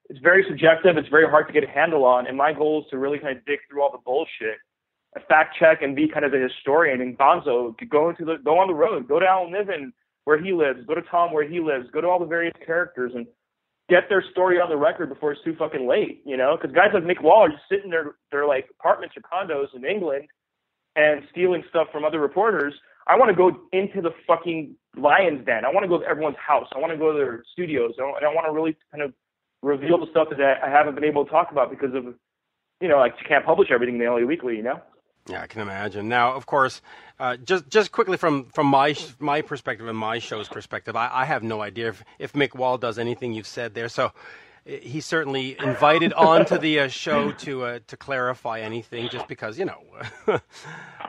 it's 0.08 0.20
very 0.20 0.44
subjective. 0.48 0.96
It's 0.96 1.08
very 1.08 1.28
hard 1.28 1.46
to 1.48 1.52
get 1.52 1.64
a 1.64 1.68
handle 1.68 2.04
on. 2.04 2.26
And 2.26 2.36
my 2.36 2.52
goal 2.52 2.82
is 2.82 2.90
to 2.90 2.98
really 2.98 3.18
kind 3.18 3.36
of 3.36 3.44
dig 3.44 3.58
through 3.68 3.82
all 3.82 3.92
the 3.92 3.98
bullshit, 4.04 4.58
fact 5.28 5.56
check, 5.58 5.82
and 5.82 5.94
be 5.96 6.08
kind 6.08 6.24
of 6.24 6.32
the 6.32 6.38
historian. 6.38 7.00
And 7.00 7.18
Gonzo, 7.18 7.74
go 7.88 8.08
into 8.10 8.24
the 8.24 8.36
go 8.44 8.58
on 8.58 8.68
the 8.68 8.74
road, 8.74 9.08
go 9.08 9.18
to 9.18 9.26
Alan 9.26 9.52
Niven 9.52 9.92
where 10.24 10.42
he 10.42 10.52
lives, 10.52 10.80
go 10.86 10.94
to 10.94 11.02
Tom 11.02 11.32
where 11.32 11.48
he 11.48 11.58
lives, 11.58 11.86
go 11.90 12.02
to 12.02 12.06
all 12.06 12.18
the 12.18 12.26
various 12.26 12.52
characters, 12.64 13.12
and 13.14 13.26
get 13.88 14.08
their 14.08 14.22
story 14.30 14.60
on 14.60 14.68
the 14.68 14.76
record 14.76 15.08
before 15.08 15.32
it's 15.32 15.42
too 15.42 15.56
fucking 15.58 15.88
late, 15.88 16.22
you 16.24 16.36
know? 16.36 16.56
Because 16.60 16.74
guys 16.74 16.90
like 16.92 17.04
Mick 17.04 17.22
Wall 17.22 17.44
are 17.44 17.48
just 17.48 17.62
sitting 17.68 17.86
in 17.86 17.90
their 17.90 18.16
their 18.30 18.46
like 18.46 18.66
apartments 18.78 19.16
or 19.16 19.22
condos 19.22 19.74
in 19.74 19.84
England 19.84 20.28
and 20.96 21.22
stealing 21.30 21.64
stuff 21.70 21.88
from 21.92 22.04
other 22.04 22.20
reporters. 22.20 22.74
I 23.06 23.16
want 23.16 23.30
to 23.30 23.36
go 23.36 23.60
into 23.72 24.02
the 24.02 24.10
fucking 24.26 24.74
lion's 24.96 25.46
den. 25.46 25.64
I 25.64 25.70
want 25.70 25.84
to 25.84 25.88
go 25.88 25.98
to 25.98 26.04
everyone's 26.04 26.36
house. 26.36 26.68
I 26.74 26.78
want 26.78 26.92
to 26.92 26.98
go 26.98 27.12
to 27.12 27.18
their 27.18 27.42
studios. 27.52 27.92
I, 27.98 28.02
I 28.02 28.34
want 28.34 28.46
to 28.46 28.52
really 28.52 28.76
kind 28.90 29.02
of 29.02 29.14
reveal 29.62 29.98
the 29.98 30.10
stuff 30.10 30.28
that 30.30 30.40
I 30.40 30.68
haven't 30.68 30.94
been 30.94 31.04
able 31.04 31.24
to 31.24 31.30
talk 31.30 31.50
about 31.50 31.70
because 31.70 31.94
of, 31.94 32.04
you 32.80 32.88
know, 32.88 32.98
like 32.98 33.14
you 33.18 33.26
can't 33.26 33.46
publish 33.46 33.70
everything 33.72 33.94
in 33.94 34.00
the 34.04 34.10
LA 34.10 34.26
Weekly, 34.26 34.56
you 34.56 34.62
know? 34.62 34.80
Yeah, 35.28 35.42
I 35.42 35.46
can 35.46 35.60
imagine. 35.60 36.08
Now, 36.08 36.34
of 36.34 36.46
course, 36.46 36.80
uh, 37.18 37.36
just 37.36 37.68
just 37.68 37.92
quickly 37.92 38.16
from, 38.16 38.46
from 38.46 38.66
my 38.66 38.94
my 39.18 39.42
perspective 39.42 39.88
and 39.88 39.98
my 39.98 40.18
show's 40.18 40.48
perspective, 40.48 40.96
I, 40.96 41.10
I 41.12 41.24
have 41.24 41.42
no 41.42 41.60
idea 41.60 41.88
if, 41.88 42.04
if 42.18 42.32
Mick 42.32 42.54
Wall 42.54 42.78
does 42.78 42.98
anything 42.98 43.32
you've 43.32 43.46
said 43.46 43.74
there. 43.74 43.88
So 43.88 44.12
he's 44.64 45.06
certainly 45.06 45.56
invited 45.58 46.12
onto 46.12 46.58
the 46.58 46.80
uh, 46.80 46.88
show 46.88 47.32
to 47.32 47.64
uh, 47.64 47.78
to 47.86 47.96
clarify 47.96 48.60
anything, 48.60 49.08
just 49.08 49.26
because 49.28 49.58
you 49.58 49.64
know. 49.64 49.82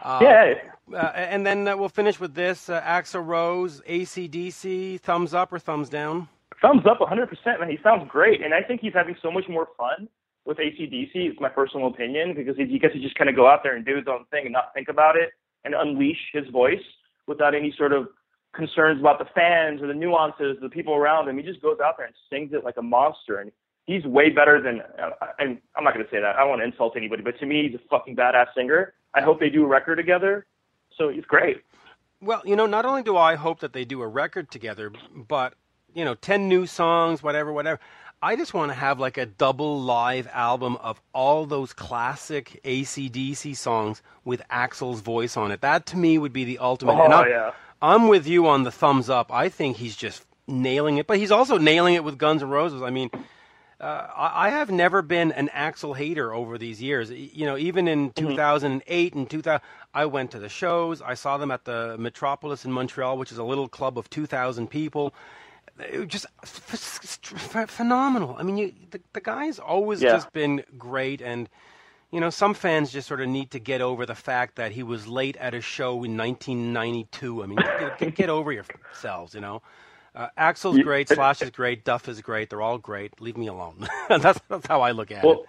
uh, 0.02 0.20
yeah. 0.22 0.56
Uh, 0.92 0.96
and 1.14 1.46
then 1.46 1.68
uh, 1.68 1.78
we'll 1.78 1.90
finish 1.90 2.20
with 2.20 2.34
this: 2.34 2.70
uh, 2.70 2.82
Axl 2.82 3.26
Rose, 3.26 3.82
ACDC, 3.88 5.00
thumbs 5.02 5.34
up 5.34 5.54
or 5.54 5.60
thumbs 5.60 5.88
down? 5.88 6.28
Thumbs 6.62 6.82
up, 6.90 7.00
100%. 7.00 7.30
Man, 7.60 7.70
he 7.70 7.78
sounds 7.84 8.10
great, 8.10 8.42
and 8.42 8.54
I 8.54 8.64
think 8.64 8.82
he's 8.82 8.94
having 8.94 9.16
so 9.22 9.32
much 9.32 9.48
more 9.48 9.68
fun 9.78 10.10
with 10.50 10.58
ACDC. 10.58 11.12
It's 11.14 11.40
my 11.40 11.48
personal 11.48 11.88
opinion 11.88 12.34
because 12.34 12.58
he, 12.58 12.80
gets 12.80 12.96
to 12.96 13.00
just 13.00 13.16
kind 13.16 13.30
of 13.30 13.36
go 13.36 13.48
out 13.48 13.60
there 13.62 13.76
and 13.76 13.86
do 13.86 13.96
his 13.96 14.08
own 14.10 14.26
thing 14.32 14.46
and 14.46 14.52
not 14.52 14.74
think 14.74 14.90
about 14.90 15.16
it 15.16 15.30
and 15.64 15.76
unleash 15.76 16.18
his 16.34 16.48
voice 16.48 16.82
without 17.28 17.54
any 17.54 17.72
sort 17.78 17.94
of 17.94 18.10
concerns 18.56 19.00
about 19.00 19.20
the 19.20 19.28
fans 19.36 19.80
or 19.80 19.88
the 19.88 19.94
nuances, 19.94 20.58
the 20.60 20.68
people 20.68 20.96
around 20.96 21.30
him. 21.30 21.38
He 21.38 21.44
just 21.44 21.62
goes 21.62 21.78
out 21.80 21.98
there 21.98 22.08
and 22.08 22.16
sings 22.32 22.52
it 22.52 22.64
like 22.66 22.78
a 22.78 22.82
monster, 22.82 23.38
and 23.38 23.52
he's 23.86 24.04
way 24.06 24.32
better 24.32 24.60
than. 24.60 24.82
Uh, 25.00 25.12
and 25.38 25.60
I'm 25.78 25.84
not 25.84 25.94
going 25.94 26.04
to 26.04 26.12
say 26.12 26.20
that. 26.20 26.36
I 26.36 26.40
don't 26.40 26.50
want 26.50 26.62
to 26.62 26.66
insult 26.66 26.98
anybody, 26.98 27.22
but 27.22 27.38
to 27.40 27.46
me, 27.46 27.70
he's 27.70 27.80
a 27.80 27.88
fucking 27.88 28.16
badass 28.16 28.48
singer. 28.58 28.94
I 29.14 29.22
hope 29.22 29.40
they 29.40 29.50
do 29.50 29.64
a 29.64 29.68
record 29.68 29.98
together. 29.98 30.48
So 30.98 31.10
he's 31.10 31.26
great. 31.26 31.58
Well, 32.22 32.42
you 32.44 32.56
know, 32.56 32.66
not 32.66 32.86
only 32.86 33.04
do 33.04 33.16
I 33.16 33.36
hope 33.36 33.60
that 33.60 33.74
they 33.74 33.86
do 33.86 34.02
a 34.02 34.08
record 34.08 34.50
together, 34.50 34.92
but 35.16 35.54
you 35.94 36.04
know, 36.04 36.16
ten 36.16 36.48
new 36.50 36.66
songs, 36.66 37.22
whatever, 37.22 37.54
whatever. 37.54 37.80
I 38.22 38.36
just 38.36 38.54
want 38.54 38.70
to 38.72 38.76
have 38.76 39.00
like 39.00 39.18
a 39.18 39.26
double 39.26 39.82
live 39.82 40.28
album 40.34 40.76
of 40.78 41.02
all 41.14 41.46
those 41.46 41.72
classic 41.74 42.60
ACDC 42.66 43.56
songs 43.56 44.02
with 44.26 44.42
Axl's 44.50 45.00
voice 45.02 45.38
on 45.38 45.52
it. 45.52 45.62
That 45.62 45.86
to 45.88 45.98
me 45.98 46.18
would 46.18 46.34
be 46.34 46.44
the 46.44 46.60
ultimate. 46.60 46.94
Oh, 46.94 47.06
and 47.06 47.14
I'm, 47.14 47.30
yeah. 47.30 47.52
I'm 47.82 48.08
with 48.10 48.28
you 48.28 48.48
on 48.48 48.64
the 48.64 48.72
thumbs 48.72 49.10
up. 49.10 49.32
I 49.32 49.48
think 49.48 49.78
he's 49.78 49.96
just 49.96 50.26
nailing 50.48 50.98
it, 50.98 51.08
but 51.08 51.18
he's 51.18 51.32
also 51.32 51.58
nailing 51.58 51.94
it 51.96 52.04
with 52.04 52.18
Guns 52.18 52.44
N' 52.44 52.50
Roses. 52.50 52.82
I 52.82 52.90
mean, 52.90 53.10
uh, 53.80 54.08
I, 54.14 54.48
I 54.48 54.50
have 54.50 54.70
never 54.70 55.02
been 55.02 55.32
an 55.32 55.50
Axl 55.56 55.96
hater 55.96 56.34
over 56.34 56.58
these 56.58 56.82
years. 56.82 57.10
You 57.12 57.46
know, 57.46 57.58
even 57.58 57.88
in 57.88 58.10
Mm-hmm. 58.12 58.32
2008 58.32 59.14
and 59.14 59.30
2000, 59.30 59.62
I 59.94 60.06
went 60.08 60.32
to 60.32 60.40
the 60.40 60.50
shows. 60.50 61.02
I 61.02 61.14
saw 61.14 61.38
them 61.38 61.52
at 61.52 61.64
the 61.64 61.96
Metropolis 61.98 62.66
in 62.66 62.72
Montreal, 62.74 63.18
which 63.18 63.32
is 63.32 63.38
a 63.38 63.44
little 63.46 63.70
club 63.70 63.98
of 63.98 64.10
2,000 64.10 64.68
people. 64.70 65.14
Just 66.08 66.26
f- 66.44 67.10
f- 67.56 67.70
phenomenal. 67.70 68.36
I 68.40 68.44
mean, 68.44 68.58
you, 68.58 68.74
the, 68.92 69.02
the 69.14 69.22
guy's 69.22 69.60
always 69.60 70.02
Yeah. 70.02 70.12
just 70.12 70.34
been 70.34 70.64
great, 70.78 71.22
and 71.22 71.50
you 72.12 72.20
know, 72.20 72.30
some 72.32 72.54
fans 72.56 72.92
just 72.92 73.08
sort 73.08 73.22
of 73.22 73.28
need 73.30 73.52
to 73.52 73.60
get 73.60 73.82
over 73.82 74.06
the 74.06 74.16
fact 74.16 74.56
that 74.58 74.72
he 74.74 74.84
was 74.84 75.08
late 75.08 75.38
at 75.38 75.54
a 75.54 75.62
show 75.62 76.04
in 76.04 76.18
1992. 76.18 77.44
I 77.44 77.46
mean, 77.48 77.58
get, 78.00 78.16
get, 78.16 78.30
over 78.30 78.52
yourselves, 78.52 79.36
you 79.36 79.42
know. 79.42 79.62
Uh, 80.16 80.28
Axl's 80.38 80.80
great, 80.80 81.10
Slash 81.10 81.42
is 81.42 81.52
great, 81.52 81.86
Duff 81.86 82.10
is 82.10 82.22
great. 82.22 82.50
They're 82.50 82.62
all 82.64 82.80
great. 82.80 83.22
Leave 83.22 83.38
me 83.38 83.48
alone. 83.48 83.88
that's 84.10 84.40
that's 84.50 84.68
how 84.68 84.82
I 84.82 84.92
look 84.92 85.12
at 85.12 85.24
Well, 85.24 85.34
it. 85.34 85.40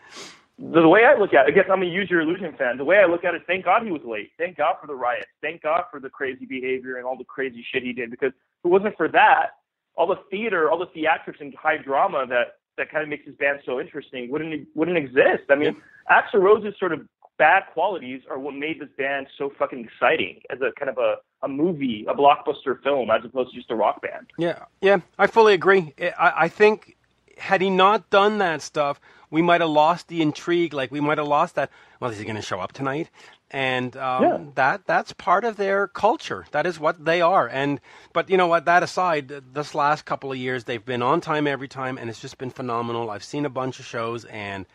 the, 0.59 0.83
the 0.83 0.89
way 0.89 1.05
I 1.05 1.19
look 1.19 1.35
at 1.35 1.49
it, 1.49 1.53
I 1.53 1.55
guess 1.55 1.67
I'm 1.73 1.83
a 1.83 1.87
Use 1.87 2.11
Your 2.11 2.21
Illusion 2.21 2.55
fan. 2.59 2.77
The 2.79 2.85
way 2.85 2.99
I 2.99 3.07
look 3.07 3.25
at 3.25 3.35
it, 3.35 3.43
thank 3.47 3.65
God 3.65 3.85
he 3.85 3.91
was 3.93 4.03
late. 4.05 4.33
Thank 4.39 4.59
God 4.59 4.77
for 4.81 4.87
the 4.87 4.95
riots. 4.95 5.27
Thank 5.43 5.63
God 5.63 5.85
for 5.91 6.01
the 6.01 6.11
crazy 6.11 6.47
behavior 6.47 6.97
and 6.99 7.07
all 7.07 7.17
the 7.17 7.25
crazy 7.25 7.65
shit 7.73 7.83
he 7.83 7.93
did. 7.93 8.11
Because 8.11 8.31
if 8.31 8.65
it 8.67 8.69
wasn't 8.69 8.97
for 8.97 9.09
that, 9.09 9.53
all 9.97 10.07
the 10.07 10.19
theater, 10.31 10.71
all 10.71 10.79
the 10.79 10.87
theatrics 10.87 11.41
and 11.41 11.55
high 11.55 11.77
drama 11.77 12.27
that 12.29 12.57
that 12.79 12.91
kind 12.91 13.03
of 13.03 13.09
makes 13.09 13.27
his 13.27 13.35
band 13.37 13.61
so 13.67 13.81
interesting 13.81 14.31
wouldn't 14.31 14.67
wouldn't 14.75 14.97
exist. 14.97 15.45
I 15.51 15.55
mean, 15.55 15.77
Axl 16.11 16.41
Rose's 16.41 16.75
sort 16.79 16.93
of 16.93 17.07
bad 17.39 17.63
qualities 17.73 18.21
are 18.31 18.39
what 18.39 18.55
made 18.55 18.81
this 18.81 18.89
band 18.99 19.27
so 19.39 19.51
fucking 19.59 19.85
exciting 19.85 20.41
as 20.51 20.59
a 20.61 20.73
kind 20.79 20.91
of 20.91 20.99
a, 20.99 21.17
a 21.43 21.49
movie, 21.49 22.05
a 22.07 22.15
blockbuster 22.15 22.81
film, 22.83 23.11
as 23.11 23.25
opposed 23.25 23.51
to 23.51 23.57
just 23.57 23.71
a 23.71 23.75
rock 23.75 24.03
band. 24.03 24.27
Yeah, 24.37 24.65
yeah, 24.83 24.99
I 25.19 25.27
fully 25.27 25.55
agree. 25.55 25.95
I, 25.99 26.33
I 26.37 26.49
think 26.49 26.97
had 27.39 27.63
he 27.63 27.71
not 27.71 28.11
done 28.11 28.39
that 28.39 28.61
stuff, 28.61 29.01
we 29.31 29.41
might 29.41 29.63
have 29.63 29.71
lost 29.71 30.09
the 30.09 30.21
intrigue. 30.21 30.75
Like 30.75 30.91
we 30.91 31.01
might 31.01 31.19
have 31.19 31.27
lost 31.27 31.55
that. 31.55 31.71
Well, 31.99 32.11
is 32.11 32.19
he 32.19 32.25
going 32.25 32.37
to 32.37 32.43
show 32.43 32.61
up 32.61 32.73
tonight? 32.73 33.09
And 33.51 33.97
um, 33.97 34.23
Yeah. 34.23 34.39
that 34.55 34.87
that's 34.87 35.13
part 35.13 35.45
of 35.45 35.57
their 35.57 35.89
culture. 35.89 36.47
That 36.53 36.67
is 36.67 36.79
what 36.79 37.05
they 37.05 37.21
are. 37.21 37.49
And 37.49 37.81
but 38.13 38.31
you 38.31 38.37
know 38.37 38.47
what? 38.47 38.65
That 38.65 38.83
aside, 38.83 39.29
this 39.53 39.75
last 39.75 40.05
couple 40.05 40.31
of 40.31 40.39
years 40.39 40.65
they've 40.65 40.85
been 40.85 41.03
on 41.03 41.21
time 41.21 41.47
every 41.49 41.67
time, 41.69 41.99
and 41.99 42.09
it's 42.09 42.21
just 42.21 42.39
been 42.39 42.51
phenomenal. 42.51 43.11
I've 43.11 43.25
seen 43.25 43.45
a 43.45 43.51
bunch 43.51 43.81
of 43.81 43.87
shows 43.87 44.25
and 44.27 44.67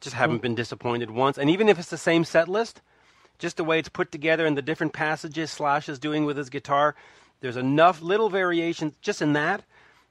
just 0.00 0.14
haven't 0.14 0.42
been 0.42 0.54
disappointed 0.54 1.10
once. 1.10 1.38
And 1.38 1.50
even 1.50 1.68
if 1.68 1.78
it's 1.78 1.90
the 1.90 1.98
same 1.98 2.24
set 2.24 2.48
list, 2.48 2.80
just 3.38 3.56
the 3.56 3.64
way 3.64 3.78
it's 3.78 3.88
put 3.88 4.12
together 4.12 4.46
and 4.46 4.56
the 4.56 4.62
different 4.62 4.92
passages 4.92 5.50
Slash 5.50 5.88
is 5.88 5.98
doing 5.98 6.24
with 6.24 6.36
his 6.36 6.50
guitar, 6.50 6.94
there's 7.40 7.56
enough 7.56 8.00
little 8.00 8.30
variations 8.30 8.94
just 9.02 9.20
in 9.20 9.32
that 9.32 9.64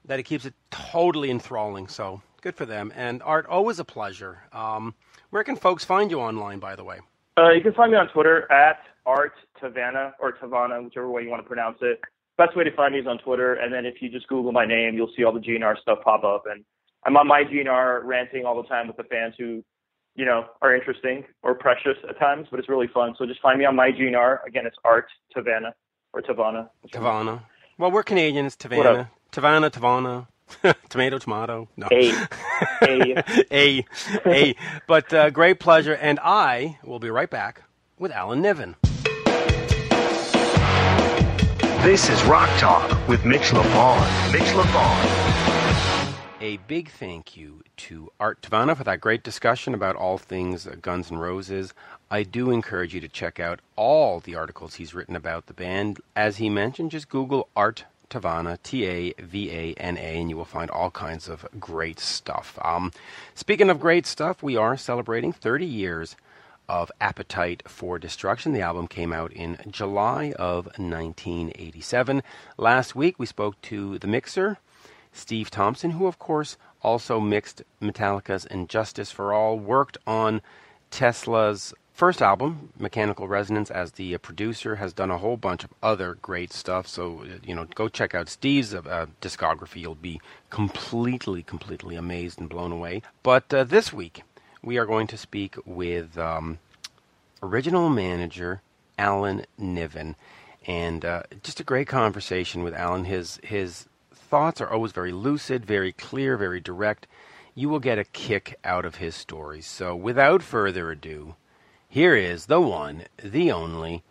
that 0.04 0.18
it 0.18 0.24
keeps 0.24 0.44
it 0.44 0.54
totally 0.70 1.30
enthralling. 1.30 1.88
So 1.88 2.22
good 2.42 2.54
for 2.54 2.66
them. 2.66 2.92
And 2.94 3.22
Art, 3.22 3.46
always 3.46 3.78
a 3.78 3.84
pleasure. 3.84 4.42
Um, 4.52 4.94
where 5.30 5.44
can 5.44 5.56
folks 5.56 5.84
find 5.84 6.10
you 6.10 6.20
online, 6.20 6.58
by 6.58 6.76
the 6.76 6.84
way? 6.84 7.00
Uh, 7.40 7.50
you 7.52 7.62
can 7.62 7.72
find 7.72 7.90
me 7.90 7.96
on 7.96 8.08
Twitter 8.08 8.50
at 8.52 8.80
Art 9.06 9.32
Tavana 9.62 10.12
or 10.20 10.32
Tavana, 10.32 10.84
whichever 10.84 11.08
way 11.10 11.22
you 11.22 11.30
want 11.30 11.42
to 11.42 11.48
pronounce 11.48 11.78
it. 11.80 11.98
Best 12.36 12.54
way 12.54 12.64
to 12.64 12.74
find 12.76 12.92
me 12.92 13.00
is 13.00 13.06
on 13.06 13.18
Twitter, 13.18 13.54
and 13.54 13.72
then 13.72 13.86
if 13.86 14.02
you 14.02 14.10
just 14.10 14.28
Google 14.28 14.52
my 14.52 14.66
name, 14.66 14.94
you'll 14.94 15.12
see 15.16 15.24
all 15.24 15.32
the 15.32 15.40
GNR 15.40 15.78
stuff 15.80 15.98
pop 16.04 16.22
up. 16.22 16.44
And 16.50 16.64
I'm 17.06 17.16
on 17.16 17.26
my 17.26 17.44
GNR 17.44 18.04
ranting 18.04 18.44
all 18.44 18.60
the 18.60 18.68
time 18.68 18.88
with 18.88 18.98
the 18.98 19.04
fans 19.04 19.34
who, 19.38 19.64
you 20.16 20.26
know, 20.26 20.44
are 20.60 20.74
interesting 20.74 21.24
or 21.42 21.54
precious 21.54 21.96
at 22.08 22.18
times, 22.18 22.48
but 22.50 22.60
it's 22.60 22.68
really 22.68 22.88
fun. 22.92 23.14
So 23.18 23.24
just 23.24 23.40
find 23.40 23.58
me 23.58 23.64
on 23.64 23.74
my 23.74 23.90
GNR. 23.90 24.46
Again, 24.46 24.66
it's 24.66 24.76
Art 24.84 25.06
Tavana 25.34 25.72
or 26.12 26.20
Tavana. 26.20 26.68
Tavana. 26.92 27.42
Well, 27.78 27.90
we're 27.90 28.02
Canadians, 28.02 28.54
Tavana. 28.56 29.08
Tavana, 29.32 29.70
Tavana. 29.70 30.26
tomato, 30.88 31.18
tomato. 31.18 31.68
No. 31.76 31.88
A. 31.92 32.12
A. 32.82 33.24
a, 33.50 33.84
a. 34.26 34.56
But 34.86 35.12
uh, 35.12 35.30
great 35.30 35.60
pleasure. 35.60 35.94
And 35.94 36.18
I 36.22 36.78
will 36.84 36.98
be 36.98 37.10
right 37.10 37.30
back 37.30 37.62
with 37.98 38.12
Alan 38.12 38.40
Niven. 38.42 38.76
This 41.82 42.10
is 42.10 42.22
Rock 42.24 42.50
Talk 42.58 43.08
with 43.08 43.24
Mitch 43.24 43.50
LaFon. 43.52 44.32
Mitch 44.32 44.42
LaFon. 44.42 46.16
A 46.42 46.56
big 46.66 46.90
thank 46.90 47.36
you 47.36 47.62
to 47.76 48.10
Art 48.18 48.40
Tavana 48.42 48.76
for 48.76 48.84
that 48.84 49.00
great 49.00 49.22
discussion 49.22 49.74
about 49.74 49.96
all 49.96 50.16
things 50.18 50.66
uh, 50.66 50.74
Guns 50.80 51.10
N' 51.10 51.18
Roses. 51.18 51.74
I 52.10 52.22
do 52.22 52.50
encourage 52.50 52.94
you 52.94 53.00
to 53.00 53.08
check 53.08 53.38
out 53.38 53.60
all 53.76 54.20
the 54.20 54.34
articles 54.34 54.74
he's 54.74 54.94
written 54.94 55.16
about 55.16 55.46
the 55.46 55.52
band. 55.52 56.00
As 56.16 56.38
he 56.38 56.48
mentioned, 56.48 56.90
just 56.90 57.08
Google 57.08 57.48
Art 57.54 57.84
Tavana, 58.10 58.58
T 58.62 58.86
A 58.86 59.14
V 59.18 59.50
A 59.50 59.74
N 59.74 59.96
A, 59.96 60.20
and 60.20 60.28
you 60.28 60.36
will 60.36 60.44
find 60.44 60.70
all 60.70 60.90
kinds 60.90 61.28
of 61.28 61.46
great 61.58 61.98
stuff. 62.00 62.58
Um, 62.62 62.92
speaking 63.34 63.70
of 63.70 63.80
great 63.80 64.04
stuff, 64.06 64.42
we 64.42 64.56
are 64.56 64.76
celebrating 64.76 65.32
30 65.32 65.64
years 65.64 66.16
of 66.68 66.92
Appetite 67.00 67.62
for 67.66 67.98
Destruction. 67.98 68.52
The 68.52 68.60
album 68.60 68.86
came 68.86 69.12
out 69.12 69.32
in 69.32 69.58
July 69.68 70.32
of 70.38 70.66
1987. 70.76 72.22
Last 72.56 72.94
week 72.94 73.18
we 73.18 73.26
spoke 73.26 73.60
to 73.62 73.98
the 73.98 74.06
mixer, 74.06 74.58
Steve 75.12 75.50
Thompson, 75.50 75.92
who, 75.92 76.06
of 76.06 76.18
course, 76.18 76.56
also 76.82 77.20
mixed 77.20 77.62
Metallica's 77.80 78.46
And 78.46 78.68
Justice 78.68 79.10
for 79.10 79.32
All, 79.32 79.58
worked 79.58 79.98
on 80.06 80.42
Tesla's 80.90 81.74
first 82.00 82.22
album, 82.22 82.72
Mechanical 82.78 83.28
Resonance, 83.28 83.70
as 83.70 83.92
the 83.92 84.14
uh, 84.14 84.18
producer, 84.18 84.76
has 84.76 84.94
done 84.94 85.10
a 85.10 85.18
whole 85.18 85.36
bunch 85.36 85.64
of 85.64 85.74
other 85.82 86.14
great 86.22 86.50
stuff. 86.50 86.88
So, 86.88 87.24
uh, 87.24 87.36
you 87.44 87.54
know, 87.54 87.66
go 87.74 87.88
check 87.88 88.14
out 88.14 88.30
Steve's 88.30 88.72
uh, 88.72 89.04
discography. 89.20 89.82
You'll 89.82 89.96
be 89.96 90.18
completely, 90.48 91.42
completely 91.42 91.96
amazed 91.96 92.40
and 92.40 92.48
blown 92.48 92.72
away. 92.72 93.02
But 93.22 93.52
uh, 93.52 93.64
this 93.64 93.92
week, 93.92 94.22
we 94.62 94.78
are 94.78 94.86
going 94.86 95.08
to 95.08 95.18
speak 95.18 95.56
with 95.66 96.16
um, 96.16 96.58
original 97.42 97.90
manager 97.90 98.62
Alan 98.96 99.44
Niven, 99.58 100.16
and 100.66 101.04
uh, 101.04 101.24
just 101.42 101.60
a 101.60 101.64
great 101.64 101.86
conversation 101.86 102.62
with 102.62 102.72
Alan. 102.72 103.04
His 103.04 103.38
his 103.42 103.90
thoughts 104.14 104.62
are 104.62 104.70
always 104.70 104.92
very 104.92 105.12
lucid, 105.12 105.66
very 105.66 105.92
clear, 105.92 106.38
very 106.38 106.60
direct. 106.60 107.06
You 107.54 107.68
will 107.68 107.78
get 107.78 107.98
a 107.98 108.04
kick 108.04 108.58
out 108.64 108.86
of 108.86 108.94
his 108.94 109.14
stories. 109.14 109.66
So, 109.66 109.94
without 109.94 110.42
further 110.42 110.90
ado, 110.90 111.34
here 111.90 112.14
is 112.14 112.46
the 112.46 112.60
one, 112.60 113.02
the 113.20 113.50
only, 113.50 114.04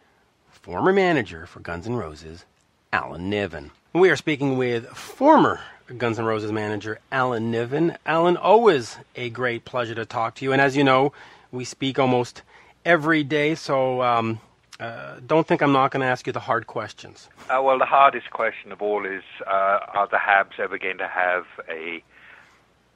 former 0.51 0.91
manager 0.91 1.45
for 1.45 1.61
Guns 1.61 1.87
N' 1.87 1.95
Roses, 1.95 2.43
Alan 2.91 3.29
Niven. 3.29 3.71
We 3.93 4.09
are 4.09 4.17
speaking 4.17 4.57
with 4.57 4.85
former 4.87 5.61
Guns 5.97 6.19
N' 6.19 6.25
Roses 6.25 6.51
manager 6.51 6.99
Alan 7.09 7.51
Niven. 7.51 7.97
Alan, 8.05 8.35
always 8.35 8.97
a 9.15 9.29
great 9.29 9.63
pleasure 9.63 9.95
to 9.95 10.05
talk 10.05 10.35
to 10.35 10.45
you. 10.45 10.51
And 10.51 10.61
as 10.61 10.75
you 10.75 10.83
know, 10.83 11.13
we 11.53 11.63
speak 11.63 11.97
almost 11.97 12.41
every 12.83 13.23
day, 13.23 13.55
so 13.55 14.01
um, 14.01 14.41
uh, 14.81 15.15
don't 15.25 15.47
think 15.47 15.61
I'm 15.61 15.71
not 15.71 15.91
going 15.91 16.01
to 16.01 16.07
ask 16.07 16.27
you 16.27 16.33
the 16.33 16.41
hard 16.41 16.67
questions. 16.67 17.29
Uh, 17.49 17.61
well, 17.63 17.79
the 17.79 17.85
hardest 17.85 18.29
question 18.29 18.73
of 18.73 18.81
all 18.81 19.05
is: 19.05 19.23
uh, 19.47 19.79
Are 19.93 20.07
the 20.11 20.17
Habs 20.17 20.59
ever 20.59 20.77
going 20.77 20.97
to 20.97 21.07
have 21.07 21.45
a 21.69 22.03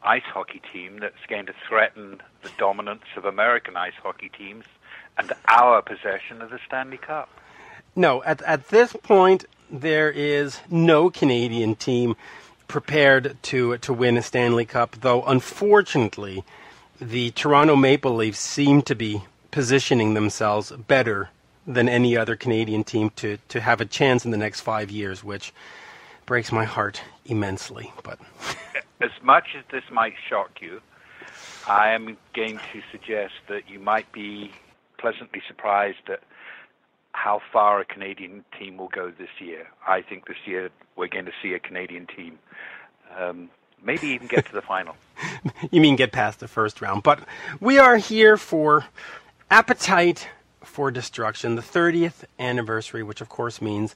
ice 0.04 0.24
hockey 0.26 0.62
team 0.74 1.00
that's 1.00 1.26
going 1.30 1.46
to 1.46 1.54
threaten 1.68 2.22
the 2.42 2.52
dominance 2.58 3.06
of 3.16 3.24
American 3.24 3.78
ice 3.78 3.94
hockey 4.04 4.30
teams 4.38 4.66
and 5.18 5.32
our 5.48 5.82
possession 5.82 6.42
of 6.42 6.50
the 6.50 6.60
Stanley 6.68 6.98
Cup? 6.98 7.30
No, 7.96 8.24
at 8.24 8.42
at 8.44 8.70
this 8.70 8.94
point, 8.94 9.46
there 9.70 10.10
is 10.10 10.60
no 10.70 11.10
Canadian 11.10 11.76
team 11.76 12.16
prepared 12.68 13.38
to 13.44 13.78
to 13.78 13.94
win 13.94 14.18
a 14.18 14.22
Stanley 14.22 14.66
Cup. 14.66 14.96
Though, 15.02 15.24
unfortunately, 15.24 16.44
the 17.00 17.32
Toronto 17.32 17.76
Maple 17.76 18.16
Leafs 18.16 18.40
seem 18.40 18.82
to 18.84 18.96
be 18.96 19.24
positioning 19.52 20.14
themselves 20.16 20.72
better 20.72 21.30
than 21.66 21.88
any 21.88 22.18
other 22.18 22.36
Canadian 22.36 22.84
team 22.84 23.10
to, 23.12 23.38
to 23.50 23.62
have 23.62 23.80
a 23.80 23.86
chance 23.86 24.26
in 24.26 24.32
the 24.32 24.38
next 24.38 24.62
five 24.62 24.92
years, 24.92 25.24
which 25.24 25.54
breaks 26.26 26.52
my 26.52 26.66
heart 26.66 27.02
immensely. 27.26 27.94
But 28.04 28.20
as 29.02 29.12
much 29.22 29.50
as 29.58 29.64
this 29.72 29.84
might 29.92 30.16
shock 30.30 30.62
you, 30.62 30.82
I 31.68 31.92
am 31.92 32.18
going 32.34 32.58
to 32.58 32.82
suggest 32.92 33.34
that 33.48 33.70
you 33.70 33.80
might 33.80 34.12
be 34.12 34.52
pleasantly 35.04 35.42
surprised 35.46 36.10
at 36.10 36.22
how 37.12 37.42
far 37.52 37.82
a 37.82 37.86
Canadian 37.86 38.46
team 38.58 38.78
will 38.78 38.88
go 38.88 39.12
this 39.12 39.30
year. 39.40 39.68
I 39.86 40.02
think 40.02 40.28
this 40.28 40.38
year 40.46 40.70
we're 40.96 41.10
going 41.10 41.26
to 41.26 41.34
see 41.42 41.54
a 41.54 41.60
Canadian 41.60 42.08
team 42.08 42.40
um, 43.20 43.50
maybe 43.84 44.08
even 44.08 44.28
get 44.28 44.46
to 44.46 44.54
the 44.54 44.62
final. 44.62 44.96
you 45.72 45.82
mean 45.82 45.98
get 45.98 46.14
past 46.14 46.40
the 46.40 46.48
first 46.48 46.82
round? 46.82 47.04
But 47.04 47.20
we 47.60 47.78
are 47.78 47.98
here 47.98 48.38
for 48.38 48.86
appetite 49.52 50.30
for 50.64 50.90
Destruction, 50.90 51.56
the 51.56 51.62
30th 51.62 52.24
anniversary, 52.40 53.04
which 53.04 53.20
of 53.20 53.28
course 53.28 53.62
means 53.62 53.96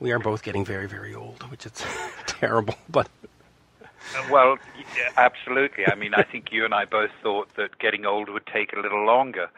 we 0.00 0.12
are 0.12 0.18
both 0.18 0.42
getting 0.42 0.66
very, 0.66 0.86
very 0.86 1.14
old, 1.14 1.50
which 1.50 1.64
is 1.64 1.72
terrible, 2.26 2.74
but. 2.90 3.08
Uh, 4.14 4.26
well, 4.30 4.58
yeah, 4.98 5.08
absolutely. 5.16 5.86
I 5.86 5.94
mean, 5.94 6.12
I 6.12 6.22
think 6.22 6.52
you 6.52 6.66
and 6.66 6.74
I 6.74 6.84
both 6.84 7.10
thought 7.22 7.48
that 7.56 7.78
getting 7.78 8.04
old 8.04 8.28
would 8.28 8.46
take 8.46 8.74
a 8.74 8.80
little 8.80 9.06
longer, 9.06 9.48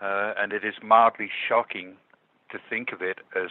uh, 0.00 0.34
and 0.38 0.52
it 0.52 0.64
is 0.64 0.74
mildly 0.82 1.30
shocking 1.48 1.96
to 2.50 2.58
think 2.68 2.92
of 2.92 3.02
it 3.02 3.18
as 3.36 3.50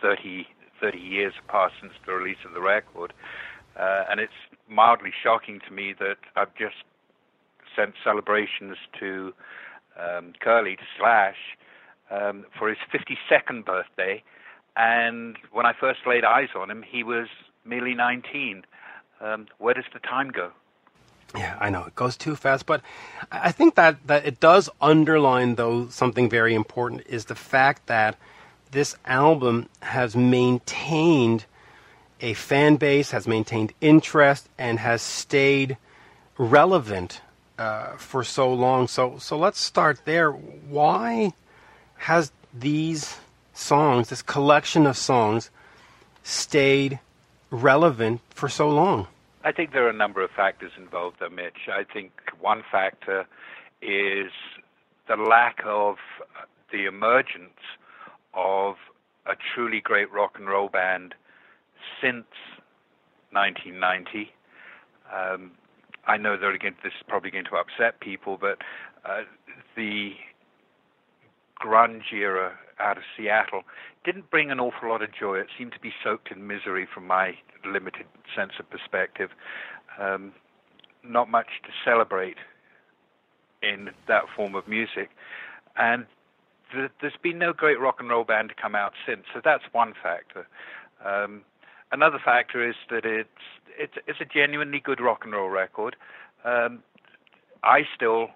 30, 0.00 0.46
30 0.80 0.98
years 0.98 1.32
passed 1.48 1.74
since 1.80 1.92
the 2.04 2.12
release 2.12 2.38
of 2.46 2.54
the 2.54 2.60
record. 2.60 3.12
Uh, 3.78 4.04
and 4.10 4.20
it's 4.20 4.32
mildly 4.68 5.10
shocking 5.22 5.60
to 5.66 5.72
me 5.72 5.94
that 5.98 6.16
I've 6.34 6.54
just 6.54 6.76
sent 7.74 7.94
celebrations 8.02 8.76
to 9.00 9.34
um, 9.98 10.32
Curly 10.40 10.76
to 10.76 10.82
Slash 10.98 11.36
um, 12.10 12.44
for 12.58 12.68
his 12.68 12.78
52nd 12.92 13.64
birthday, 13.64 14.22
and 14.76 15.36
when 15.52 15.66
I 15.66 15.72
first 15.78 16.00
laid 16.06 16.24
eyes 16.24 16.48
on 16.54 16.70
him, 16.70 16.84
he 16.88 17.02
was 17.02 17.28
merely 17.64 17.94
19. 17.94 18.64
Um, 19.20 19.46
where 19.58 19.74
does 19.74 19.84
the 19.92 20.00
time 20.00 20.30
go? 20.30 20.50
Yeah, 21.36 21.56
I 21.60 21.68
know 21.68 21.84
it 21.84 21.94
goes 21.94 22.16
too 22.16 22.34
fast, 22.34 22.64
but 22.64 22.80
I 23.30 23.52
think 23.52 23.74
that, 23.74 24.06
that 24.06 24.24
it 24.24 24.40
does 24.40 24.70
underline, 24.80 25.56
though, 25.56 25.88
something 25.88 26.30
very 26.30 26.54
important 26.54 27.02
is 27.06 27.26
the 27.26 27.34
fact 27.34 27.86
that 27.88 28.16
this 28.70 28.96
album 29.04 29.68
has 29.82 30.16
maintained 30.16 31.44
a 32.22 32.32
fan 32.32 32.76
base, 32.76 33.10
has 33.10 33.28
maintained 33.28 33.74
interest, 33.82 34.48
and 34.56 34.78
has 34.78 35.02
stayed 35.02 35.76
relevant 36.38 37.20
uh, 37.58 37.96
for 37.96 38.24
so 38.24 38.52
long. 38.52 38.88
So, 38.88 39.18
so 39.18 39.36
let's 39.36 39.60
start 39.60 40.00
there. 40.06 40.30
Why 40.30 41.34
has 41.96 42.32
these 42.54 43.18
songs, 43.52 44.08
this 44.08 44.22
collection 44.22 44.86
of 44.86 44.96
songs, 44.96 45.50
stayed 46.22 46.98
relevant 47.50 48.20
for 48.30 48.48
so 48.48 48.70
long? 48.70 49.08
I 49.46 49.52
think 49.52 49.70
there 49.70 49.86
are 49.86 49.90
a 49.90 49.96
number 49.96 50.24
of 50.24 50.30
factors 50.34 50.72
involved 50.76 51.18
there, 51.20 51.30
Mitch. 51.30 51.68
I 51.72 51.84
think 51.84 52.10
one 52.40 52.64
factor 52.68 53.26
is 53.80 54.32
the 55.06 55.14
lack 55.14 55.58
of 55.64 55.98
the 56.72 56.86
emergence 56.86 57.60
of 58.34 58.74
a 59.24 59.34
truly 59.54 59.80
great 59.80 60.12
rock 60.12 60.32
and 60.36 60.48
roll 60.48 60.68
band 60.68 61.14
since 62.02 62.26
1990. 63.30 64.32
Um, 65.14 65.52
I 66.08 66.16
know 66.16 66.36
that 66.36 66.48
again, 66.48 66.74
this 66.82 66.94
is 66.98 67.04
probably 67.06 67.30
going 67.30 67.44
to 67.44 67.54
upset 67.54 68.00
people, 68.00 68.38
but 68.40 68.58
uh, 69.08 69.22
the 69.76 70.14
grunge 71.64 72.12
era 72.12 72.58
out 72.80 72.96
of 72.96 73.04
Seattle 73.16 73.62
didn't 74.04 74.28
bring 74.28 74.50
an 74.50 74.58
awful 74.58 74.88
lot 74.88 75.02
of 75.02 75.10
joy. 75.14 75.38
It 75.38 75.46
seemed 75.56 75.70
to 75.74 75.80
be 75.80 75.92
soaked 76.02 76.32
in 76.32 76.48
misery 76.48 76.88
from 76.92 77.06
my 77.06 77.36
limited 77.66 78.06
sense 78.34 78.52
of 78.58 78.68
perspective. 78.70 79.30
Um, 79.98 80.32
not 81.02 81.30
much 81.30 81.48
to 81.64 81.70
celebrate 81.84 82.36
in 83.62 83.90
that 84.08 84.24
form 84.34 84.54
of 84.54 84.68
music. 84.68 85.10
And 85.76 86.06
th- 86.72 86.90
there's 87.00 87.16
been 87.22 87.38
no 87.38 87.52
great 87.52 87.80
rock 87.80 87.96
and 88.00 88.08
roll 88.08 88.24
band 88.24 88.50
to 88.50 88.54
come 88.54 88.74
out 88.74 88.92
since. 89.06 89.24
So 89.32 89.40
that's 89.44 89.64
one 89.72 89.94
factor. 90.02 90.46
Um, 91.04 91.42
another 91.92 92.18
factor 92.22 92.66
is 92.66 92.74
that 92.90 93.04
it's 93.04 93.28
it's 93.78 93.94
it's 94.06 94.20
a 94.20 94.24
genuinely 94.24 94.80
good 94.80 95.00
rock 95.00 95.20
and 95.24 95.32
roll 95.32 95.50
record. 95.50 95.96
Um, 96.44 96.82
I 97.62 97.82
still 97.94 98.28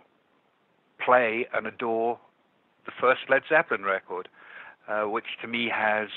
play 1.05 1.47
and 1.55 1.66
adore 1.66 2.19
the 2.85 2.93
first 3.01 3.23
Led 3.29 3.43
Zeppelin 3.49 3.85
record, 3.85 4.29
uh, 4.88 5.05
which 5.05 5.38
to 5.40 5.49
me 5.49 5.71
has 5.73 6.09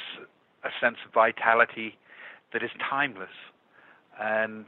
a 0.64 0.70
sense 0.82 0.98
of 1.06 1.14
vitality 1.14 1.98
that 2.54 2.64
is 2.64 2.72
timeless. 2.90 3.30
And 4.20 4.66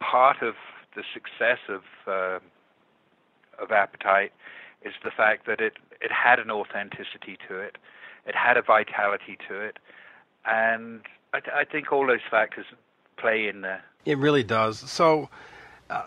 part 0.00 0.42
of 0.42 0.54
the 0.94 1.02
success 1.12 1.58
of 1.68 1.82
uh, 2.06 2.38
of 3.62 3.70
Appetite 3.70 4.32
is 4.84 4.92
the 5.02 5.10
fact 5.10 5.46
that 5.46 5.60
it 5.60 5.74
it 6.00 6.12
had 6.12 6.38
an 6.38 6.50
authenticity 6.50 7.38
to 7.48 7.58
it, 7.58 7.78
it 8.26 8.34
had 8.34 8.56
a 8.56 8.62
vitality 8.62 9.38
to 9.48 9.60
it, 9.60 9.78
and 10.44 11.00
I, 11.32 11.40
th- 11.40 11.54
I 11.54 11.64
think 11.64 11.92
all 11.92 12.06
those 12.06 12.20
factors 12.30 12.66
play 13.16 13.48
in 13.48 13.62
there. 13.62 13.82
It 14.04 14.18
really 14.18 14.42
does. 14.42 14.78
So, 14.78 15.30
uh, 15.88 16.02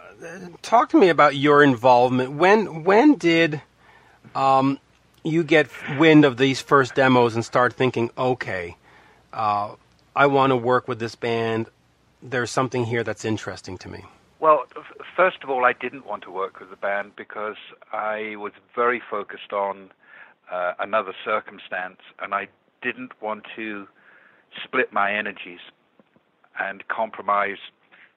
talk 0.61 0.89
to 0.89 0.97
me 0.97 1.09
about 1.09 1.35
your 1.35 1.63
involvement. 1.63 2.33
When 2.33 2.83
when 2.83 3.15
did 3.15 3.61
um, 4.35 4.79
you 5.23 5.43
get 5.43 5.67
wind 5.97 6.25
of 6.25 6.37
these 6.37 6.61
first 6.61 6.95
demos 6.95 7.35
and 7.35 7.43
start 7.43 7.73
thinking, 7.73 8.11
okay, 8.17 8.75
uh, 9.33 9.75
I 10.17 10.25
want 10.25 10.49
to 10.49 10.57
work 10.57 10.87
with 10.87 10.97
this 10.97 11.13
band. 11.13 11.69
There's 12.23 12.49
something 12.49 12.85
here 12.85 13.03
that's 13.03 13.23
interesting 13.23 13.77
to 13.77 13.87
me. 13.87 14.03
Well, 14.39 14.63
first 15.15 15.43
of 15.43 15.51
all, 15.51 15.63
I 15.63 15.73
didn't 15.73 16.07
want 16.07 16.23
to 16.23 16.31
work 16.31 16.59
with 16.59 16.71
the 16.71 16.75
band 16.75 17.11
because 17.15 17.57
I 17.93 18.35
was 18.35 18.51
very 18.75 18.99
focused 19.11 19.53
on 19.53 19.91
uh, 20.51 20.73
another 20.79 21.13
circumstance, 21.23 21.99
and 22.19 22.33
I 22.33 22.47
didn't 22.81 23.11
want 23.21 23.43
to 23.55 23.87
split 24.63 24.91
my 24.91 25.13
energies 25.15 25.59
and 26.59 26.87
compromise 26.87 27.59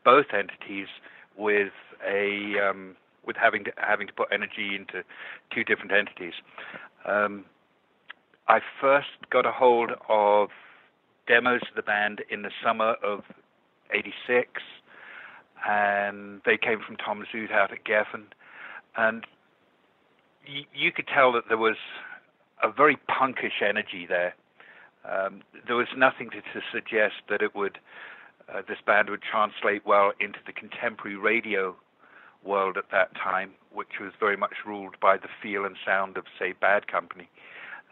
both 0.03 0.33
entities 0.33 0.89
with 1.37 1.73
a 2.03 2.55
um, 2.67 2.97
with 3.27 3.37
having 3.37 3.65
to 3.65 3.73
having 3.77 4.07
to 4.07 4.13
put 4.15 4.29
energy 4.33 4.75
into 4.75 5.05
two 5.55 5.65
different 5.65 5.93
entities. 5.93 6.33
Um, 7.05 7.45
I 8.49 8.61
first 8.81 9.09
got 9.31 9.45
a 9.45 9.53
hold 9.53 9.91
of 10.09 10.49
demos 11.31 11.61
of 11.69 11.77
the 11.77 11.83
band 11.83 12.23
in 12.29 12.43
the 12.43 12.51
summer 12.65 12.97
of 13.05 13.23
'86, 13.93 14.63
and 15.69 16.41
they 16.45 16.57
came 16.57 16.81
from 16.85 16.97
Tom 16.97 17.25
Zutaut 17.33 17.71
at 17.71 17.85
Geffen, 17.85 18.25
and 18.97 19.25
y- 20.47 20.67
you 20.75 20.91
could 20.91 21.07
tell 21.07 21.31
that 21.33 21.45
there 21.49 21.59
was 21.59 21.77
a 22.63 22.71
very 22.71 22.97
punkish 23.09 23.63
energy 23.63 24.07
there. 24.09 24.35
Um, 25.09 25.43
there 25.67 25.77
was 25.77 25.87
nothing 25.97 26.31
to, 26.31 26.41
to 26.41 26.61
suggest 26.73 27.15
that 27.29 27.43
it 27.43 27.55
would 27.55 27.79
uh, 28.53 28.63
this 28.67 28.79
band 28.85 29.09
would 29.11 29.23
translate 29.23 29.87
well 29.87 30.13
into 30.19 30.41
the 30.45 30.53
contemporary 30.53 31.17
radio 31.17 31.77
world 32.45 32.77
at 32.77 32.91
that 32.91 33.15
time, 33.15 33.53
which 33.73 34.01
was 34.01 34.13
very 34.19 34.37
much 34.37 34.55
ruled 34.67 34.97
by 35.01 35.17
the 35.17 35.29
feel 35.41 35.65
and 35.65 35.77
sound 35.87 36.17
of, 36.17 36.25
say, 36.39 36.53
Bad 36.53 36.89
Company. 36.89 37.29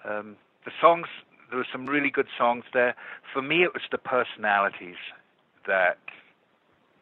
Um, 0.04 0.36
the 0.64 0.72
songs, 0.80 1.06
there 1.48 1.58
were 1.58 1.66
some 1.70 1.86
really 1.86 2.10
good 2.10 2.28
songs 2.36 2.64
there. 2.72 2.94
For 3.32 3.42
me, 3.42 3.62
it 3.62 3.72
was 3.72 3.82
the 3.90 3.98
personalities 3.98 4.96
that 5.66 5.98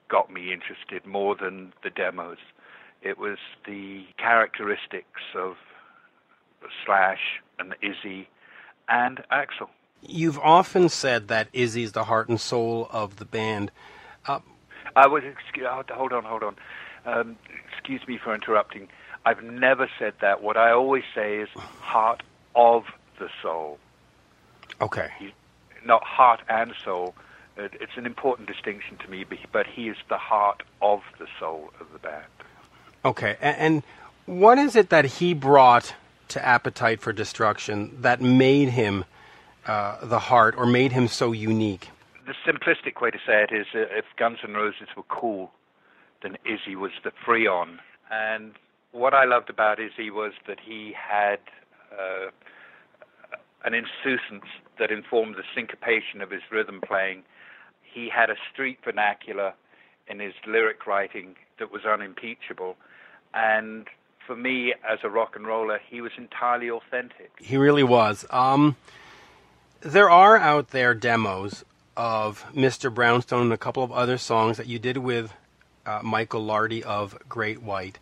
got 0.09 0.33
me 0.33 0.53
interested 0.53 1.05
more 1.07 1.35
than 1.35 1.73
the 1.83 1.91
demos. 1.91 2.39
It 3.03 3.19
was 3.19 3.39
the 3.67 4.05
characteristics 4.19 5.21
of 5.35 5.57
Slash 6.85 7.41
and 7.59 7.75
Izzy 7.83 8.29
and 8.89 9.23
Axl. 9.31 9.69
You've 10.03 10.39
often 10.39 10.89
said 10.89 11.29
that 11.29 11.49
Izzy's 11.53 11.93
the 11.93 12.05
heart 12.05 12.29
and 12.29 12.41
soul 12.41 12.89
of 12.91 13.17
the 13.17 13.25
band. 13.25 13.73
Uh, 14.27 14.41
I 14.95 15.07
was. 15.07 15.23
Excuse, 15.25 15.67
hold 15.91 16.13
on, 16.13 16.25
hold 16.25 16.43
on. 16.43 16.57
Um, 17.05 17.37
excuse 17.73 18.07
me 18.07 18.19
for 18.23 18.35
interrupting. 18.35 18.89
I've 19.25 19.43
never 19.43 19.89
said 19.99 20.15
that. 20.21 20.43
What 20.43 20.57
I 20.57 20.71
always 20.71 21.05
say 21.15 21.39
is 21.39 21.49
heart 21.55 22.23
of 22.55 22.85
the 23.19 23.29
soul. 23.43 23.79
Okay. 24.81 25.11
He, 25.19 25.33
not 25.85 26.03
heart 26.05 26.41
and 26.49 26.75
soul. 26.85 27.15
It's 27.57 27.97
an 27.97 28.05
important 28.05 28.49
distinction 28.49 28.99
to 28.99 29.11
me, 29.11 29.25
but 29.51 29.67
he 29.67 29.89
is 29.89 29.97
the 30.09 30.19
heart 30.19 30.63
of 30.83 31.01
the 31.19 31.27
soul 31.41 31.73
of 31.81 31.91
the 31.93 31.99
band. 31.99 32.27
Okay, 33.05 33.37
and 33.41 33.83
what 34.27 34.59
is 34.59 34.77
it 34.77 34.91
that 34.91 35.05
he 35.05 35.33
brought 35.33 35.95
to 36.29 36.45
Appetite 36.45 37.01
for 37.01 37.13
Destruction 37.13 37.97
that 38.03 38.21
made 38.21 38.69
him 38.71 39.05
uh, 39.67 40.05
the 40.05 40.19
heart 40.19 40.55
or 40.59 40.67
made 40.67 40.93
him 40.93 41.09
so 41.09 41.33
unique? 41.33 41.91
The 42.27 42.35
simplistic 42.45 43.01
way 43.01 43.11
to 43.11 43.19
say 43.25 43.45
it 43.45 43.53
is 43.55 43.67
uh, 43.75 43.79
if 43.97 44.05
Guns 44.19 44.39
N' 44.47 44.53
Roses 44.53 44.89
were 44.97 45.05
cool, 45.05 45.53
then 46.23 46.37
Izzy 46.45 46.77
was 46.77 46.91
the 47.05 47.13
freon. 47.25 47.79
And 48.11 48.53
what 48.93 49.15
I 49.15 49.25
loved 49.25 49.49
about 49.49 49.79
Izzy 49.81 50.11
was 50.11 50.33
that 50.47 50.59
he 50.61 50.93
had 50.93 51.39
uh, 51.93 52.31
an 53.65 53.73
insouciance 53.73 54.51
that 54.79 54.91
informed 54.91 55.37
the 55.37 55.45
syncopation 55.55 56.21
of 56.21 56.31
his 56.31 56.43
rhythm 56.51 56.81
playing. 56.87 57.23
He 57.83 58.09
had 58.09 58.31
a 58.31 58.37
street 58.53 58.79
vernacular 58.85 59.55
in 60.09 60.21
his 60.21 60.35
lyric 60.47 60.87
writing 60.87 61.37
that 61.59 61.73
was 61.73 61.85
unimpeachable. 61.85 62.77
And 63.35 63.87
for 64.27 64.37
me, 64.37 64.75
as 64.89 64.99
a 65.03 65.09
rock 65.09 65.37
and 65.37 65.47
roller, 65.47 65.81
he 65.89 66.01
was 66.01 66.13
entirely 66.17 66.71
authentic. 66.71 67.31
He 67.39 67.57
really 67.57 67.83
was. 67.83 68.27
Um, 68.31 68.77
there 69.81 70.11
are 70.11 70.37
out 70.37 70.71
there 70.71 70.95
demos 70.95 71.65
of 71.97 72.45
Mr. 72.55 72.93
Brownstone 72.93 73.43
and 73.43 73.53
a 73.53 73.59
couple 73.59 73.83
of 73.83 73.93
other 73.93 74.19
songs 74.19 74.57
that 74.59 74.67
you 74.67 74.79
did 74.79 74.99
with 74.99 75.33
uh, 75.87 76.01
Michael 76.03 76.45
Lardie 76.45 76.85
of 76.85 77.17
Great 77.29 77.63
White. 77.63 77.99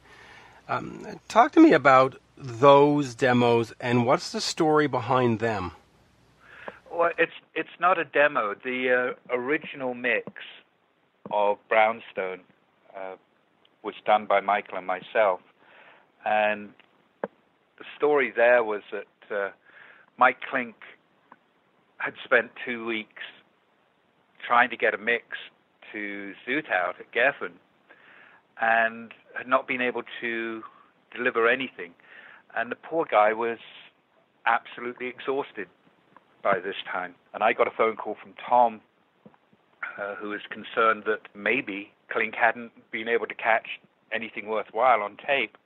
Um, 0.69 1.21
talk 1.29 1.53
to 1.53 1.61
me 1.61 1.73
about 1.73 2.17
those 2.37 3.15
demos 3.15 3.73
and 3.81 4.07
what's 4.07 4.33
the 4.33 4.41
story 4.41 4.87
behind 4.87 5.39
them? 5.39 5.73
Well, 6.95 7.11
it's 7.19 7.33
it's 7.55 7.77
not 7.81 7.99
a 7.99 8.05
demo. 8.05 8.55
The 8.55 9.15
uh, 9.31 9.35
original 9.35 9.95
mix 9.95 10.31
of 11.33 11.59
Brownstone 11.69 12.41
uh, 12.97 13.17
was 13.83 13.95
done 14.07 14.27
by 14.27 14.41
Michael 14.41 14.79
and 14.79 14.87
myself, 14.87 15.41
and 16.25 16.71
the 17.79 17.85
story 17.97 18.33
there 18.35 18.63
was 18.63 18.83
that 18.93 19.37
uh, 19.37 19.51
Mike 20.19 20.37
Clink 20.49 20.77
had 21.99 22.15
spent 22.25 22.53
two 22.65 22.87
weeks 22.87 23.23
trying 24.47 24.71
to 24.71 24.77
get 24.77 24.95
a 24.95 24.99
mix 24.99 25.25
to 25.93 26.33
Zutaut 26.47 27.01
at 27.01 27.13
Geffen, 27.13 27.55
and 28.61 29.13
had 29.37 29.49
not 29.49 29.67
been 29.67 29.81
able 29.81 30.03
to 30.21 30.63
deliver 31.13 31.49
anything. 31.49 31.93
And 32.57 32.71
the 32.71 32.77
poor 32.77 33.05
guy 33.11 33.33
was 33.33 33.59
absolutely 34.47 35.09
exhausted 35.09 35.67
by 36.45 36.61
this 36.61 36.77
time. 36.91 37.15
And 37.33 37.43
I 37.43 37.55
got 37.55 37.67
a 37.67 37.73
phone 37.77 37.97
call 37.97 38.17
from 38.23 38.35
Tom, 38.49 38.83
uh, 39.99 40.15
who 40.17 40.29
was 40.29 40.43
concerned 40.51 41.05
that 41.07 41.23
maybe 41.35 41.91
Clink 42.11 42.35
hadn't 42.35 42.71
been 42.93 43.09
able 43.09 43.27
to 43.27 43.35
catch 43.35 43.81
anything 44.13 44.47
worthwhile 44.47 45.03
on 45.03 45.17
tape. 45.27 45.57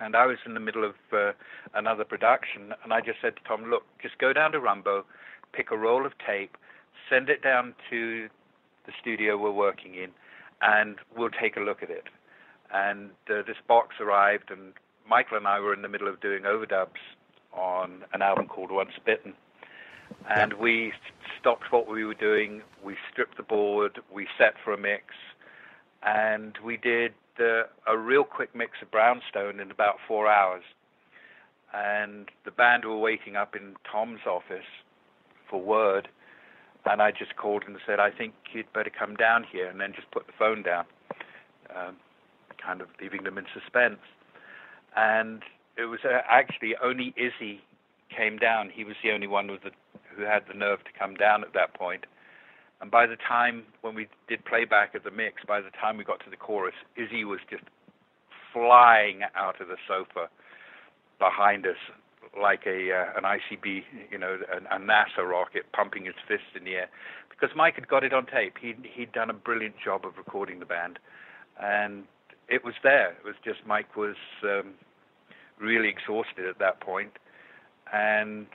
And 0.00 0.14
I 0.14 0.26
was 0.26 0.36
in 0.44 0.54
the 0.54 0.60
middle 0.60 0.84
of 0.84 0.94
uh, 1.12 1.32
another 1.74 2.04
production, 2.04 2.74
and 2.84 2.92
I 2.92 3.00
just 3.00 3.20
said 3.22 3.36
to 3.36 3.42
Tom, 3.44 3.70
"Look, 3.70 3.84
just 4.00 4.18
go 4.18 4.32
down 4.32 4.52
to 4.52 4.60
Rumbo, 4.60 5.04
pick 5.52 5.70
a 5.70 5.76
roll 5.76 6.04
of 6.04 6.12
tape, 6.18 6.56
send 7.08 7.28
it 7.28 7.42
down 7.42 7.74
to 7.90 8.28
the 8.84 8.92
studio 9.00 9.38
we're 9.38 9.52
working 9.52 9.94
in, 9.94 10.10
and 10.60 10.96
we'll 11.16 11.30
take 11.30 11.56
a 11.56 11.60
look 11.60 11.82
at 11.82 11.90
it." 11.90 12.08
And 12.74 13.10
uh, 13.30 13.42
this 13.46 13.58
box 13.68 13.96
arrived, 14.00 14.50
and 14.50 14.72
Michael 15.08 15.36
and 15.36 15.46
I 15.46 15.60
were 15.60 15.74
in 15.74 15.82
the 15.82 15.88
middle 15.88 16.08
of 16.08 16.20
doing 16.20 16.42
overdubs 16.42 17.02
on 17.52 18.04
an 18.12 18.22
album 18.22 18.48
called 18.48 18.72
Once 18.72 18.92
Bitten. 19.04 19.34
And 20.30 20.54
we 20.54 20.92
stopped 21.40 21.70
what 21.70 21.88
we 21.88 22.04
were 22.04 22.14
doing, 22.14 22.62
we 22.84 22.96
stripped 23.10 23.36
the 23.36 23.42
board, 23.42 23.98
we 24.12 24.26
set 24.38 24.54
for 24.64 24.72
a 24.72 24.78
mix, 24.78 25.04
and 26.02 26.56
we 26.64 26.76
did 26.76 27.12
uh, 27.40 27.64
a 27.86 27.96
real 27.96 28.24
quick 28.24 28.54
mix 28.54 28.72
of 28.82 28.90
Brownstone 28.90 29.60
in 29.60 29.70
about 29.70 29.96
four 30.06 30.28
hours. 30.28 30.62
And 31.74 32.28
the 32.44 32.50
band 32.50 32.84
were 32.84 32.98
waiting 32.98 33.36
up 33.36 33.56
in 33.56 33.74
Tom's 33.90 34.20
office 34.26 34.66
for 35.48 35.60
word, 35.60 36.08
and 36.84 37.00
I 37.00 37.10
just 37.10 37.36
called 37.36 37.64
and 37.66 37.76
said, 37.86 38.00
I 38.00 38.10
think 38.10 38.34
you'd 38.52 38.72
better 38.72 38.90
come 38.90 39.14
down 39.16 39.44
here, 39.50 39.68
and 39.68 39.80
then 39.80 39.92
just 39.94 40.10
put 40.10 40.26
the 40.26 40.32
phone 40.38 40.62
down, 40.62 40.84
um, 41.74 41.96
kind 42.62 42.80
of 42.80 42.88
leaving 43.00 43.22
them 43.24 43.38
in 43.38 43.46
suspense. 43.54 44.00
And 44.96 45.42
it 45.76 45.84
was 45.84 46.00
uh, 46.04 46.20
actually 46.28 46.74
only 46.82 47.14
Izzy 47.16 47.62
came 48.16 48.36
down. 48.36 48.70
He 48.72 48.84
was 48.84 48.96
the 49.02 49.12
only 49.12 49.26
one 49.26 49.46
the, 49.46 49.70
who 50.16 50.22
had 50.22 50.42
the 50.48 50.54
nerve 50.54 50.84
to 50.84 50.90
come 50.98 51.14
down 51.14 51.42
at 51.42 51.52
that 51.54 51.74
point. 51.74 52.04
And 52.80 52.90
by 52.90 53.06
the 53.06 53.16
time 53.16 53.64
when 53.80 53.94
we 53.94 54.08
did 54.28 54.44
playback 54.44 54.94
of 54.94 55.04
the 55.04 55.10
mix, 55.10 55.42
by 55.46 55.60
the 55.60 55.70
time 55.70 55.96
we 55.96 56.04
got 56.04 56.20
to 56.24 56.30
the 56.30 56.36
chorus, 56.36 56.74
Izzy 56.96 57.24
was 57.24 57.40
just 57.48 57.62
flying 58.52 59.20
out 59.36 59.60
of 59.60 59.68
the 59.68 59.76
sofa 59.86 60.28
behind 61.18 61.66
us 61.66 61.76
like 62.40 62.62
a 62.66 62.92
uh, 62.92 63.18
an 63.18 63.24
ICB, 63.24 63.82
you 64.10 64.18
know, 64.18 64.38
a, 64.50 64.76
a 64.76 64.78
NASA 64.78 65.28
rocket 65.28 65.70
pumping 65.72 66.06
his 66.06 66.14
fist 66.26 66.56
in 66.56 66.64
the 66.64 66.74
air, 66.74 66.88
because 67.30 67.54
Mike 67.56 67.74
had 67.74 67.88
got 67.88 68.04
it 68.04 68.12
on 68.12 68.26
tape. 68.26 68.54
He 68.60 68.74
he'd 68.94 69.12
done 69.12 69.30
a 69.30 69.34
brilliant 69.34 69.74
job 69.82 70.04
of 70.04 70.16
recording 70.16 70.58
the 70.58 70.66
band, 70.66 70.98
and 71.60 72.04
it 72.48 72.64
was 72.64 72.74
there. 72.82 73.10
It 73.12 73.24
was 73.24 73.34
just 73.44 73.60
Mike 73.66 73.96
was 73.96 74.16
um, 74.42 74.74
really 75.60 75.88
exhausted 75.88 76.46
at 76.48 76.58
that 76.58 76.80
point, 76.80 77.12
and 77.92 78.46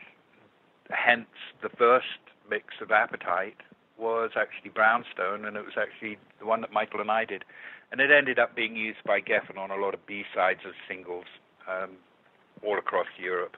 hence 0.89 1.27
the 1.61 1.69
first 1.69 2.19
mix 2.49 2.65
of 2.81 2.91
Appetite 2.91 3.57
was 3.97 4.31
actually 4.35 4.69
Brownstone, 4.69 5.45
and 5.45 5.57
it 5.57 5.65
was 5.65 5.73
actually 5.77 6.17
the 6.39 6.45
one 6.45 6.61
that 6.61 6.71
Michael 6.71 7.01
and 7.01 7.11
I 7.11 7.25
did, 7.25 7.43
and 7.91 7.99
it 7.99 8.11
ended 8.11 8.39
up 8.39 8.55
being 8.55 8.75
used 8.75 8.99
by 9.05 9.19
Geffen 9.21 9.57
on 9.57 9.71
a 9.71 9.75
lot 9.75 9.93
of 9.93 10.05
B-sides 10.05 10.61
of 10.65 10.73
singles 10.87 11.25
um, 11.67 11.91
all 12.63 12.77
across 12.77 13.07
Europe. 13.19 13.57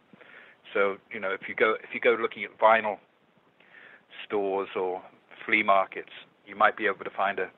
So 0.73 0.97
you 1.11 1.19
know, 1.19 1.31
if 1.31 1.47
you 1.47 1.55
go 1.55 1.75
if 1.83 1.93
you 1.93 1.99
go 1.99 2.15
looking 2.21 2.43
at 2.43 2.57
vinyl 2.57 2.97
stores 4.25 4.69
or 4.75 5.01
flea 5.45 5.63
markets, 5.63 6.11
you 6.45 6.55
might 6.55 6.77
be 6.77 6.85
able 6.85 7.03
to 7.03 7.09
find 7.15 7.39
a, 7.39 7.49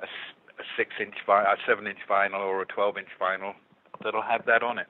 a 0.00 0.06
a 0.58 0.62
six-inch 0.76 1.14
vinyl, 1.26 1.52
a 1.52 1.56
seven-inch 1.66 1.98
vinyl, 2.08 2.40
or 2.40 2.62
a 2.62 2.66
twelve-inch 2.66 3.08
vinyl 3.20 3.54
that'll 4.02 4.22
have 4.22 4.46
that 4.46 4.62
on 4.62 4.78
it. 4.78 4.86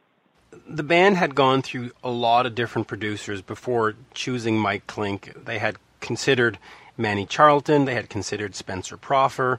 The 0.68 0.82
band 0.82 1.16
had 1.16 1.34
gone 1.34 1.62
through 1.62 1.92
a 2.02 2.10
lot 2.10 2.46
of 2.46 2.54
different 2.54 2.88
producers 2.88 3.42
before 3.42 3.94
choosing 4.12 4.58
Mike 4.58 4.86
Clink. 4.86 5.32
They 5.44 5.58
had 5.58 5.76
considered 6.00 6.58
Manny 6.96 7.26
Charlton, 7.26 7.86
they 7.86 7.94
had 7.94 8.08
considered 8.08 8.54
Spencer 8.54 8.96
Proffer, 8.96 9.58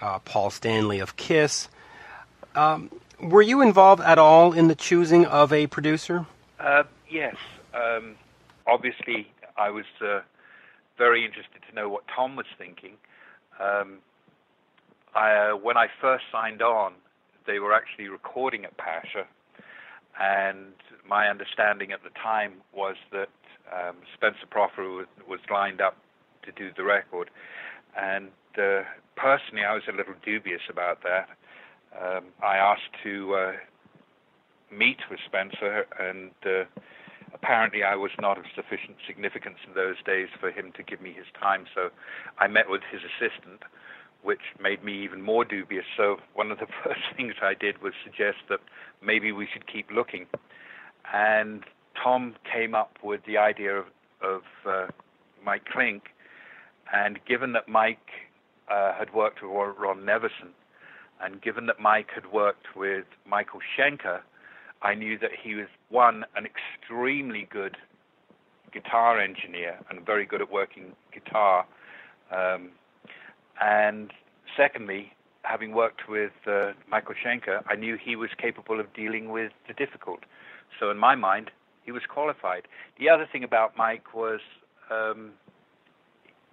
uh, 0.00 0.18
Paul 0.20 0.50
Stanley 0.50 1.00
of 1.00 1.16
Kiss. 1.16 1.68
Um, 2.54 2.90
were 3.20 3.42
you 3.42 3.60
involved 3.60 4.02
at 4.02 4.18
all 4.18 4.52
in 4.52 4.68
the 4.68 4.74
choosing 4.74 5.26
of 5.26 5.52
a 5.52 5.66
producer? 5.66 6.26
Uh, 6.60 6.84
yes. 7.10 7.34
Um, 7.74 8.14
obviously, 8.66 9.28
I 9.56 9.70
was 9.70 9.84
uh, 10.00 10.20
very 10.96 11.24
interested 11.24 11.60
to 11.68 11.74
know 11.74 11.88
what 11.88 12.04
Tom 12.14 12.36
was 12.36 12.46
thinking. 12.58 12.92
Um, 13.58 13.98
I, 15.14 15.32
uh, 15.32 15.56
when 15.56 15.76
I 15.76 15.88
first 16.00 16.24
signed 16.30 16.62
on, 16.62 16.92
they 17.46 17.58
were 17.58 17.72
actually 17.72 18.08
recording 18.08 18.64
at 18.64 18.76
Pasha, 18.76 19.26
and 20.20 20.72
my 21.08 21.28
understanding 21.28 21.92
at 21.92 22.02
the 22.02 22.10
time 22.10 22.54
was 22.72 22.96
that 23.12 23.28
um, 23.72 23.96
Spencer 24.14 24.46
Proffer 24.50 24.88
was, 24.88 25.06
was, 25.28 25.40
lined 25.50 25.80
up 25.80 25.96
to 26.44 26.52
do 26.52 26.70
the 26.76 26.84
record, 26.84 27.30
and 28.00 28.28
uh, 28.58 28.82
personally, 29.16 29.64
I 29.64 29.74
was 29.74 29.82
a 29.88 29.96
little 29.96 30.14
dubious 30.24 30.62
about 30.70 31.02
that. 31.02 31.28
Um, 32.00 32.24
I 32.42 32.56
asked 32.56 32.92
to 33.02 33.34
uh, 33.34 33.52
meet 34.70 34.98
with 35.10 35.20
Spencer, 35.26 35.86
and 35.98 36.30
uh, 36.44 36.64
apparently 37.34 37.82
I 37.82 37.96
was 37.96 38.10
not 38.20 38.38
of 38.38 38.44
sufficient 38.54 38.96
significance 39.06 39.58
in 39.66 39.74
those 39.74 39.96
days 40.04 40.28
for 40.40 40.50
him 40.50 40.72
to 40.76 40.82
give 40.82 41.00
me 41.00 41.12
his 41.12 41.26
time, 41.38 41.66
so 41.74 41.90
I 42.38 42.46
met 42.46 42.70
with 42.70 42.82
his 42.90 43.00
assistant 43.02 43.62
which 44.26 44.40
made 44.60 44.82
me 44.82 45.04
even 45.04 45.22
more 45.22 45.44
dubious. 45.44 45.84
So 45.96 46.16
one 46.34 46.50
of 46.50 46.58
the 46.58 46.66
first 46.84 47.00
things 47.16 47.34
I 47.40 47.54
did 47.54 47.80
was 47.80 47.92
suggest 48.02 48.38
that 48.48 48.58
maybe 49.00 49.30
we 49.30 49.46
should 49.50 49.72
keep 49.72 49.88
looking. 49.92 50.26
And 51.14 51.62
Tom 52.02 52.34
came 52.52 52.74
up 52.74 52.98
with 53.04 53.20
the 53.24 53.38
idea 53.38 53.76
of, 53.76 53.86
of 54.20 54.42
uh, 54.68 54.86
Mike 55.44 55.64
Clink, 55.72 56.02
and 56.92 57.20
given 57.24 57.52
that 57.52 57.68
Mike 57.68 58.08
uh, 58.68 58.92
had 58.98 59.14
worked 59.14 59.42
with 59.42 59.52
Ron 59.78 60.00
Nevison, 60.00 60.50
and 61.22 61.40
given 61.40 61.66
that 61.66 61.78
Mike 61.78 62.08
had 62.12 62.32
worked 62.32 62.74
with 62.74 63.04
Michael 63.26 63.60
Schenker, 63.78 64.22
I 64.82 64.94
knew 64.94 65.16
that 65.20 65.30
he 65.40 65.54
was 65.54 65.68
one 65.88 66.24
an 66.34 66.46
extremely 66.46 67.46
good 67.48 67.76
guitar 68.72 69.20
engineer 69.20 69.78
and 69.88 70.04
very 70.04 70.26
good 70.26 70.42
at 70.42 70.50
working 70.50 70.96
guitar. 71.12 71.64
Um, 72.32 72.70
and 73.60 74.12
secondly, 74.56 75.12
having 75.42 75.72
worked 75.72 76.08
with 76.08 76.32
uh, 76.46 76.72
Michael 76.88 77.14
Schenker, 77.24 77.62
I 77.68 77.76
knew 77.76 77.96
he 78.02 78.16
was 78.16 78.30
capable 78.36 78.80
of 78.80 78.92
dealing 78.94 79.30
with 79.30 79.52
the 79.68 79.74
difficult. 79.74 80.20
So 80.80 80.90
in 80.90 80.98
my 80.98 81.14
mind, 81.14 81.50
he 81.84 81.92
was 81.92 82.02
qualified. 82.08 82.66
The 82.98 83.08
other 83.08 83.28
thing 83.30 83.44
about 83.44 83.76
Mike 83.76 84.14
was 84.14 84.40
um, 84.90 85.30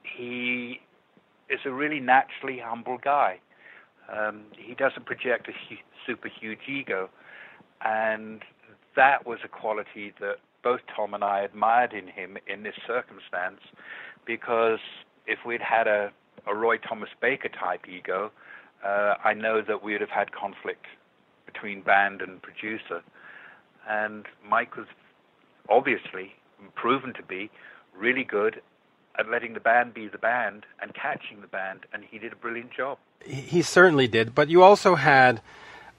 he 0.03 0.79
is 1.49 1.59
a 1.65 1.71
really 1.71 1.99
naturally 1.99 2.59
humble 2.63 2.97
guy. 2.97 3.39
Um, 4.11 4.43
he 4.57 4.75
doesn't 4.75 5.05
project 5.05 5.47
a 5.47 5.51
hu- 5.51 5.81
super 6.05 6.29
huge 6.29 6.67
ego, 6.67 7.09
and 7.83 8.43
that 8.95 9.25
was 9.25 9.39
a 9.43 9.47
quality 9.47 10.13
that 10.19 10.35
both 10.63 10.81
Tom 10.95 11.13
and 11.13 11.23
I 11.23 11.41
admired 11.41 11.93
in 11.93 12.07
him 12.07 12.37
in 12.47 12.63
this 12.63 12.75
circumstance, 12.87 13.61
because 14.25 14.79
if 15.25 15.39
we'd 15.45 15.61
had 15.61 15.87
a, 15.87 16.11
a 16.47 16.55
Roy 16.55 16.77
Thomas 16.77 17.09
Baker 17.21 17.49
type 17.49 17.87
ego, 17.87 18.31
uh, 18.83 19.15
I 19.23 19.33
know 19.33 19.61
that 19.61 19.83
we 19.83 19.93
would 19.93 20.01
have 20.01 20.09
had 20.09 20.31
conflict 20.31 20.85
between 21.45 21.81
band 21.81 22.21
and 22.21 22.41
producer. 22.41 23.01
And 23.87 24.25
Mike 24.47 24.75
was 24.75 24.87
obviously 25.69 26.35
proven 26.75 27.13
to 27.13 27.23
be 27.23 27.49
really 27.95 28.23
good 28.23 28.61
at 29.19 29.29
letting 29.29 29.53
the 29.53 29.59
band 29.59 29.93
be 29.93 30.07
the 30.07 30.17
band 30.17 30.65
and 30.81 30.93
catching 30.93 31.41
the 31.41 31.47
band, 31.47 31.81
and 31.93 32.03
he 32.03 32.17
did 32.17 32.33
a 32.33 32.35
brilliant 32.35 32.71
job. 32.71 32.97
He 33.23 33.61
certainly 33.61 34.07
did, 34.07 34.33
but 34.33 34.49
you 34.49 34.63
also 34.63 34.95
had 34.95 35.41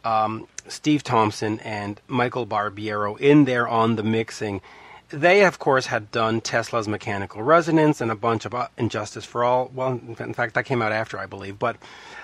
um, 0.05 0.49
Steve 0.69 1.03
Thompson 1.03 1.61
and 1.61 2.01
Michael 2.09 2.47
Barbiero 2.47 3.19
in 3.19 3.45
there 3.45 3.69
on 3.69 3.97
the 3.97 4.03
mixing. 4.03 4.61
They, 5.11 5.45
of 5.45 5.59
course, 5.59 5.87
had 5.87 6.11
done 6.11 6.41
Tesla's 6.41 6.89
Mechanical 6.89 7.43
Resonance 7.43 8.01
and 8.01 8.11
a 8.11 8.17
bunch 8.17 8.45
of 8.45 8.55
And 8.77 8.91
Justice 8.91 9.25
for 9.25 9.45
All. 9.45 9.71
Well, 9.75 10.01
in 10.19 10.35
fact, 10.35 10.55
that 10.55 10.65
came 10.65 10.83
out 10.83 10.93
after, 10.93 11.19
I 11.19 11.27
believe. 11.27 11.59
But 11.59 11.77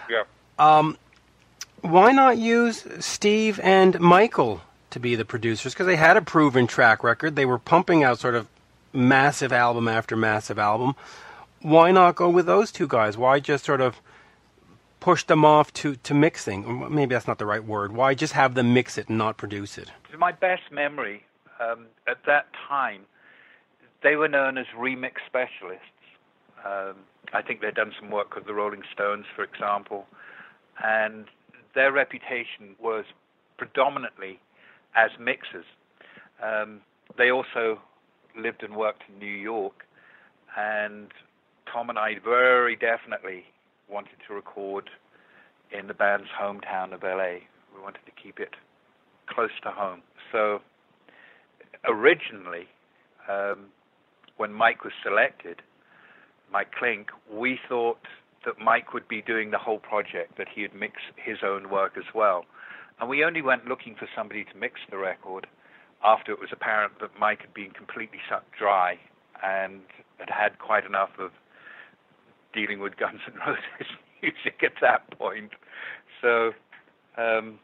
yeah. 0.09 0.25
Um, 0.59 0.97
why 1.83 2.13
not 2.13 2.37
use 2.37 2.87
Steve 2.99 3.61
and 3.63 3.99
Michael 4.01 4.63
to 4.91 5.01
be 5.01 5.15
the 5.15 5.25
producers? 5.25 5.73
Because 5.73 5.87
they 5.87 5.97
had 5.97 6.17
a 6.17 6.23
proven 6.23 6.67
track 6.67 7.03
record. 7.03 7.37
They 7.37 7.47
were 7.47 7.59
pumping 7.59 8.03
out 8.03 8.19
sort 8.19 8.35
of 8.35 8.49
massive 8.93 9.53
album 9.53 9.89
after 9.89 10.17
massive 10.17 10.59
album. 10.59 10.95
Why 11.63 11.93
not 11.93 12.17
go 12.17 12.29
with 12.29 12.47
those 12.47 12.73
two 12.73 12.89
guys? 12.89 13.17
Why 13.17 13.41
just 13.41 13.65
sort 13.65 13.81
of 13.81 14.01
push 14.99 15.25
them 15.25 15.45
off 15.45 15.73
to, 15.75 15.97
to 15.97 16.15
mixing? 16.15 16.93
Maybe 16.95 17.15
that's 17.15 17.27
not 17.27 17.39
the 17.39 17.47
right 17.47 17.65
word. 17.65 17.93
Why 17.93 18.15
just 18.15 18.33
have 18.33 18.55
them 18.55 18.75
mix 18.75 18.99
it 18.99 19.09
and 19.09 19.19
not 19.19 19.37
produce 19.37 19.79
it? 19.79 19.91
My 20.19 20.33
best 20.33 20.71
memory 20.71 21.25
um, 21.61 21.87
at 22.09 22.19
that 22.27 22.47
time, 22.69 23.03
they 24.03 24.17
were 24.17 24.29
known 24.29 24.59
as 24.59 24.67
remix 24.79 25.13
specialists. 25.27 25.85
Um, 26.65 26.97
I 27.33 27.43
think 27.43 27.61
they'd 27.61 27.75
done 27.75 27.93
some 27.99 28.11
work 28.11 28.35
with 28.35 28.47
the 28.47 28.55
Rolling 28.55 28.83
Stones, 28.93 29.25
for 29.35 29.45
example, 29.45 30.07
and 30.83 31.27
their 31.75 31.93
reputation 31.93 32.75
was 32.81 33.05
predominantly 33.57 34.41
as 34.97 35.11
mixers. 35.19 35.67
Um, 36.43 36.81
they 37.17 37.31
also 37.31 37.81
lived 38.37 38.63
and 38.63 38.75
worked 38.75 39.03
in 39.09 39.19
New 39.19 39.27
York, 39.27 39.85
and 40.57 41.09
Tom 41.73 41.91
and 41.91 41.99
I 41.99 42.17
very 42.25 42.77
definitely 42.77 43.45
wanted 43.89 44.17
to 44.27 44.35
record 44.35 44.91
in 45.71 45.87
the 45.87 45.95
band's 45.95 46.29
hometown 46.41 46.93
of 46.93 47.03
LA. 47.03 47.41
We 47.75 47.83
wanted 47.83 48.01
to 48.07 48.13
keep 48.21 48.41
it 48.41 48.55
close 49.29 49.51
to 49.63 49.71
home. 49.71 50.03
So 50.33 50.61
originally, 51.85 52.67
um, 53.29 53.67
when 54.37 54.53
Mike 54.53 54.85
was 54.85 54.93
selected, 55.03 55.63
Mike 56.53 56.73
Clink, 56.73 57.09
we 57.33 57.59
thought 57.69 57.99
that 58.45 58.59
Mike 58.59 58.93
would 58.93 59.07
be 59.07 59.23
doing 59.23 59.51
the 59.51 59.59
whole 59.59 59.79
project, 59.79 60.39
that 60.39 60.49
he 60.55 60.63
would 60.63 60.75
mix 60.75 60.95
his 61.17 61.39
own 61.45 61.71
work 61.71 61.93
as 61.97 62.15
well. 62.15 62.45
And 62.99 63.09
we 63.09 63.25
only 63.25 63.43
went 63.43 63.67
looking 63.67 63.95
for 63.95 64.09
somebody 64.17 64.45
to 64.45 64.57
mix 64.57 64.81
the 64.91 64.99
record 64.99 65.47
after 66.03 66.33
it 66.33 66.41
was 66.41 66.49
apparent 66.53 66.99
that 67.01 67.11
Mike 67.19 67.41
had 67.43 67.55
been 67.55 67.71
completely 67.71 68.19
sucked 68.29 68.53
dry 68.59 68.99
and 69.43 69.81
had 70.19 70.31
had 70.31 70.59
quite 70.59 70.85
enough 70.85 71.11
of 71.19 71.31
dealing 72.55 72.81
with 72.81 72.97
Guns 72.97 73.21
N' 73.27 73.35
Roses 73.47 73.93
music 74.23 74.63
at 74.63 74.73
that 74.81 75.11
point. 75.19 75.53
So 76.21 76.53
um, 77.17 77.59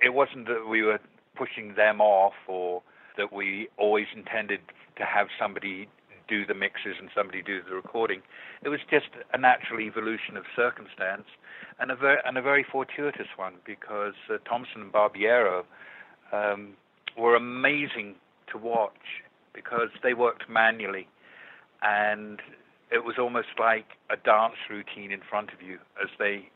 it 0.00 0.14
wasn't 0.14 0.46
that 0.46 0.66
we 0.68 0.82
were 0.82 0.98
pushing 1.36 1.74
them 1.74 2.00
off 2.00 2.34
or 2.46 2.82
that 3.18 3.32
we 3.32 3.68
always 3.76 4.06
intended 4.16 4.60
to 4.96 5.04
have 5.04 5.26
somebody 5.38 5.88
do 6.28 6.46
the 6.46 6.54
mixes 6.54 6.96
and 7.00 7.08
somebody 7.14 7.42
do 7.42 7.60
the 7.68 7.74
recording. 7.74 8.22
It 8.62 8.68
was 8.68 8.80
just 8.90 9.08
a 9.32 9.38
natural 9.38 9.80
evolution 9.80 10.36
of 10.36 10.44
circumstance 10.54 11.26
and 11.80 11.90
a 11.90 11.96
very, 11.96 12.18
and 12.24 12.38
a 12.38 12.42
very 12.42 12.64
fortuitous 12.70 13.28
one 13.36 13.54
because 13.66 14.14
uh, 14.32 14.36
Thompson 14.48 14.82
and 14.82 14.92
Barbiero 14.92 15.64
um, 16.32 16.74
were 17.16 17.34
amazing 17.34 18.14
to 18.52 18.58
watch 18.58 19.24
because 19.54 19.88
they 20.02 20.14
worked 20.14 20.48
manually 20.48 21.08
and 21.82 22.40
it 22.90 23.04
was 23.04 23.16
almost 23.18 23.48
like 23.58 23.86
a 24.10 24.16
dance 24.16 24.56
routine 24.70 25.12
in 25.12 25.20
front 25.28 25.50
of 25.52 25.62
you 25.62 25.78
as 26.02 26.08
they 26.18 26.48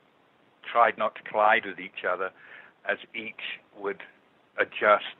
tried 0.70 0.96
not 0.96 1.14
to 1.16 1.22
collide 1.22 1.64
with 1.66 1.78
each 1.78 2.04
other 2.08 2.30
as 2.88 2.98
each 3.14 3.60
would 3.78 4.02
adjust 4.58 5.16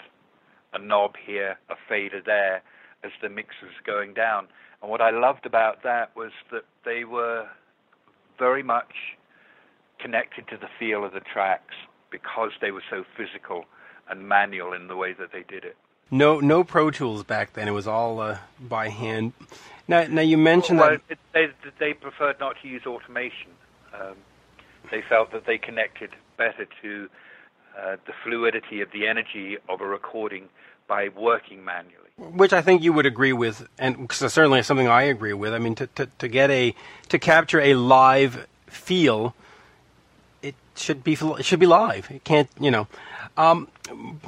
a 0.72 0.78
knob 0.78 1.14
here, 1.24 1.58
a 1.68 1.74
fader 1.88 2.20
there 2.24 2.62
as 3.04 3.10
the 3.20 3.28
mix 3.28 3.56
was 3.62 3.72
going 3.84 4.14
down. 4.14 4.46
And 4.80 4.90
what 4.90 5.00
I 5.00 5.10
loved 5.10 5.46
about 5.46 5.82
that 5.82 6.14
was 6.16 6.32
that 6.50 6.64
they 6.84 7.04
were 7.04 7.46
very 8.38 8.62
much 8.62 9.16
connected 9.98 10.48
to 10.48 10.56
the 10.56 10.68
feel 10.78 11.04
of 11.04 11.12
the 11.12 11.20
tracks 11.20 11.74
because 12.10 12.50
they 12.60 12.70
were 12.70 12.82
so 12.90 13.04
physical 13.16 13.64
and 14.08 14.28
manual 14.28 14.72
in 14.72 14.88
the 14.88 14.96
way 14.96 15.12
that 15.12 15.32
they 15.32 15.44
did 15.48 15.64
it. 15.64 15.76
No, 16.10 16.40
no 16.40 16.62
Pro 16.62 16.90
Tools 16.90 17.24
back 17.24 17.54
then. 17.54 17.68
It 17.68 17.72
was 17.72 17.86
all 17.86 18.20
uh, 18.20 18.38
by 18.60 18.88
hand. 18.88 19.32
Now, 19.88 20.06
now 20.06 20.20
you 20.20 20.36
mentioned 20.36 20.78
well, 20.78 20.90
that 20.90 21.00
it, 21.08 21.18
they 21.32 21.48
they 21.78 21.94
preferred 21.94 22.38
not 22.38 22.56
to 22.62 22.68
use 22.68 22.82
automation. 22.86 23.50
Um, 23.94 24.16
they 24.90 25.02
felt 25.08 25.32
that 25.32 25.46
they 25.46 25.56
connected 25.56 26.10
better 26.36 26.66
to 26.82 27.08
uh, 27.78 27.96
the 28.06 28.12
fluidity 28.22 28.80
of 28.80 28.90
the 28.92 29.06
energy 29.06 29.56
of 29.68 29.80
a 29.80 29.86
recording 29.86 30.48
by 30.86 31.08
working 31.08 31.64
manually. 31.64 31.98
Which 32.18 32.52
I 32.52 32.60
think 32.60 32.82
you 32.82 32.92
would 32.92 33.06
agree 33.06 33.32
with, 33.32 33.66
and 33.78 34.10
certainly 34.12 34.62
something 34.62 34.88
I 34.88 35.02
agree 35.04 35.32
with. 35.32 35.54
I 35.54 35.58
mean, 35.58 35.74
to, 35.76 35.86
to, 35.86 36.06
to 36.18 36.28
get 36.28 36.50
a 36.50 36.74
to 37.08 37.18
capture 37.18 37.60
a 37.60 37.74
live 37.74 38.46
feel, 38.66 39.34
it 40.42 40.54
should 40.76 41.02
be 41.02 41.14
it 41.14 41.44
should 41.44 41.60
be 41.60 41.66
live. 41.66 42.10
It 42.10 42.24
can't, 42.24 42.48
you 42.60 42.70
know. 42.70 42.86
Um, 43.36 43.68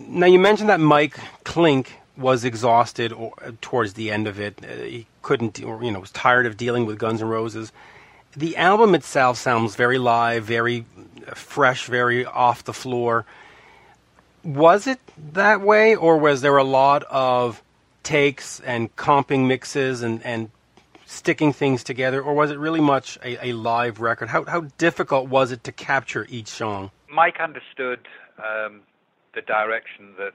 now 0.00 0.26
you 0.26 0.38
mentioned 0.38 0.70
that 0.70 0.80
Mike 0.80 1.18
Clink 1.44 1.98
was 2.16 2.44
exhausted 2.44 3.12
or, 3.12 3.35
towards 3.61 3.94
the 3.94 4.11
end 4.11 4.26
of 4.26 4.40
it. 4.40 4.59
Uh, 4.62 4.83
he 4.83 5.07
couldn't, 5.22 5.62
or 5.62 5.83
you 5.85 5.90
know, 5.90 6.00
was 6.00 6.11
tired 6.12 6.46
of 6.46 6.57
dealing 6.57 6.87
with 6.87 6.98
Guns 6.98 7.20
N' 7.20 7.28
Roses. 7.28 7.72
The 8.37 8.57
album 8.57 8.94
itself 8.94 9.38
sounds 9.38 9.77
very 9.77 9.99
live, 9.99 10.44
very 10.44 10.87
fresh, 11.35 11.87
very 11.87 12.25
off 12.25 12.64
the 12.64 12.73
floor. 12.73 13.25
Was 14.42 14.87
it 14.87 14.99
that 15.33 15.61
way, 15.61 15.94
or 15.94 16.18
was 16.18 16.40
there 16.40 16.57
a 16.57 16.64
lot 16.64 17.05
of 17.05 17.62
takes 18.03 18.61
and 18.61 18.94
comping 18.97 19.47
mixes 19.47 20.03
and, 20.03 20.23
and 20.25 20.51
sticking 21.07 21.53
things 21.53 21.85
together, 21.85 22.20
or 22.20 22.35
was 22.35 22.51
it 22.51 22.59
really 22.59 22.81
much 22.81 23.18
a, 23.23 23.49
a 23.49 23.53
live 23.53 24.01
record? 24.01 24.29
How, 24.29 24.44
how 24.44 24.62
difficult 24.79 25.29
was 25.29 25.53
it 25.53 25.64
to 25.64 25.73
capture 25.73 26.27
each 26.29 26.49
song? 26.49 26.90
Mike 27.09 27.38
understood 27.40 28.01
um, 28.38 28.81
the 29.35 29.42
direction 29.42 30.14
that 30.18 30.33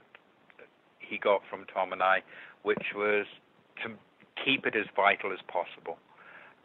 he 0.98 1.18
got 1.18 1.42
from 1.50 1.66
Tom 1.72 1.92
and 1.92 2.02
I, 2.02 2.22
which 2.62 2.94
was 2.94 3.26
to 3.84 3.90
keep 4.42 4.66
it 4.66 4.74
as 4.74 4.86
vital 4.96 5.32
as 5.32 5.38
possible. 5.46 5.98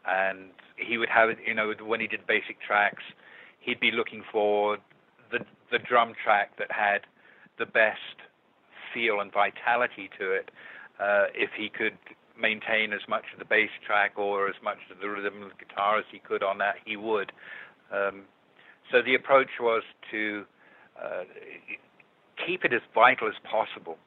And 0.06 0.50
he 0.76 0.98
would 0.98 1.08
have 1.08 1.30
you 1.46 1.54
know, 1.54 1.72
when 1.84 2.00
he 2.00 2.06
did 2.06 2.26
basic 2.26 2.60
tracks, 2.60 3.02
he'd 3.60 3.80
be 3.80 3.90
looking 3.90 4.22
for 4.30 4.78
the 5.30 5.40
the 5.70 5.78
drum 5.78 6.12
track 6.22 6.56
that 6.58 6.70
had 6.70 7.00
the 7.58 7.66
best 7.66 8.22
feel 8.94 9.20
and 9.20 9.32
vitality 9.32 10.08
to 10.18 10.32
it. 10.32 10.50
Uh, 11.00 11.24
if 11.34 11.50
he 11.56 11.68
could 11.68 11.98
maintain 12.40 12.92
as 12.92 13.00
much 13.08 13.24
of 13.32 13.38
the 13.38 13.44
bass 13.44 13.70
track 13.84 14.12
or 14.16 14.48
as 14.48 14.54
much 14.62 14.78
of 14.90 15.00
the 15.00 15.08
rhythm 15.08 15.42
of 15.42 15.50
the 15.50 15.64
guitar 15.64 15.98
as 15.98 16.04
he 16.12 16.18
could 16.18 16.42
on 16.42 16.58
that, 16.58 16.76
he 16.84 16.96
would. 16.96 17.32
Um, 17.92 18.22
so 18.90 19.02
the 19.02 19.14
approach 19.14 19.50
was 19.60 19.82
to 20.10 20.44
uh, 21.02 21.24
keep 22.46 22.64
it 22.64 22.72
as 22.72 22.82
vital 22.94 23.28
as 23.28 23.34
possible 23.50 23.98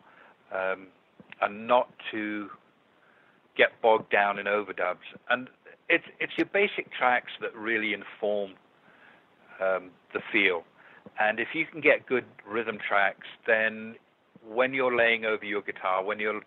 um, 0.53 0.87
and 1.41 1.67
not 1.67 1.89
to 2.11 2.49
get 3.57 3.69
bogged 3.81 4.11
down 4.11 4.39
in 4.39 4.45
overdubs. 4.45 5.05
And 5.29 5.49
it's 5.89 6.05
it's 6.19 6.33
your 6.37 6.45
basic 6.45 6.91
tracks 6.93 7.31
that 7.41 7.55
really 7.55 7.93
inform 7.93 8.51
um, 9.61 9.89
the 10.13 10.21
feel. 10.31 10.63
And 11.19 11.39
if 11.39 11.49
you 11.53 11.65
can 11.65 11.81
get 11.81 12.05
good 12.05 12.25
rhythm 12.47 12.77
tracks, 12.87 13.27
then 13.47 13.95
when 14.47 14.73
you're 14.73 14.95
laying 14.95 15.25
over 15.25 15.43
your 15.43 15.61
guitar, 15.61 16.03
when 16.03 16.19
you're 16.19 16.41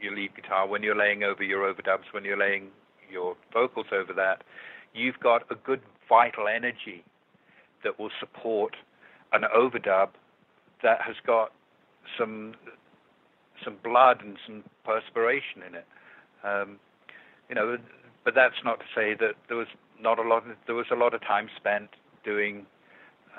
your 0.00 0.14
lead 0.14 0.34
guitar, 0.34 0.66
when 0.66 0.82
you're 0.82 0.96
laying 0.96 1.22
over 1.22 1.42
your 1.42 1.72
overdubs, 1.72 2.12
when 2.12 2.24
you're 2.24 2.36
laying 2.36 2.68
your 3.10 3.36
vocals 3.52 3.86
over 3.92 4.12
that, 4.12 4.42
you've 4.92 5.18
got 5.20 5.42
a 5.50 5.54
good 5.54 5.80
vital 6.08 6.48
energy 6.48 7.04
that 7.82 7.98
will 7.98 8.10
support 8.18 8.76
an 9.32 9.42
overdub 9.56 10.08
that 10.82 11.00
has 11.00 11.16
got 11.26 11.52
some 12.18 12.54
some 13.64 13.76
blood 13.82 14.20
and 14.22 14.36
some 14.46 14.64
perspiration 14.84 15.62
in 15.66 15.74
it. 15.76 15.86
Um, 16.42 16.78
you 17.48 17.54
know, 17.54 17.78
but 18.24 18.34
that's 18.34 18.62
not 18.64 18.80
to 18.80 18.86
say 18.94 19.14
that 19.14 19.34
there 19.48 19.56
was 19.56 19.68
not 20.00 20.18
a 20.18 20.22
lot. 20.22 20.38
Of, 20.48 20.56
there 20.66 20.74
was 20.74 20.86
a 20.90 20.96
lot 20.96 21.14
of 21.14 21.20
time 21.20 21.48
spent 21.56 21.90
doing 22.24 22.66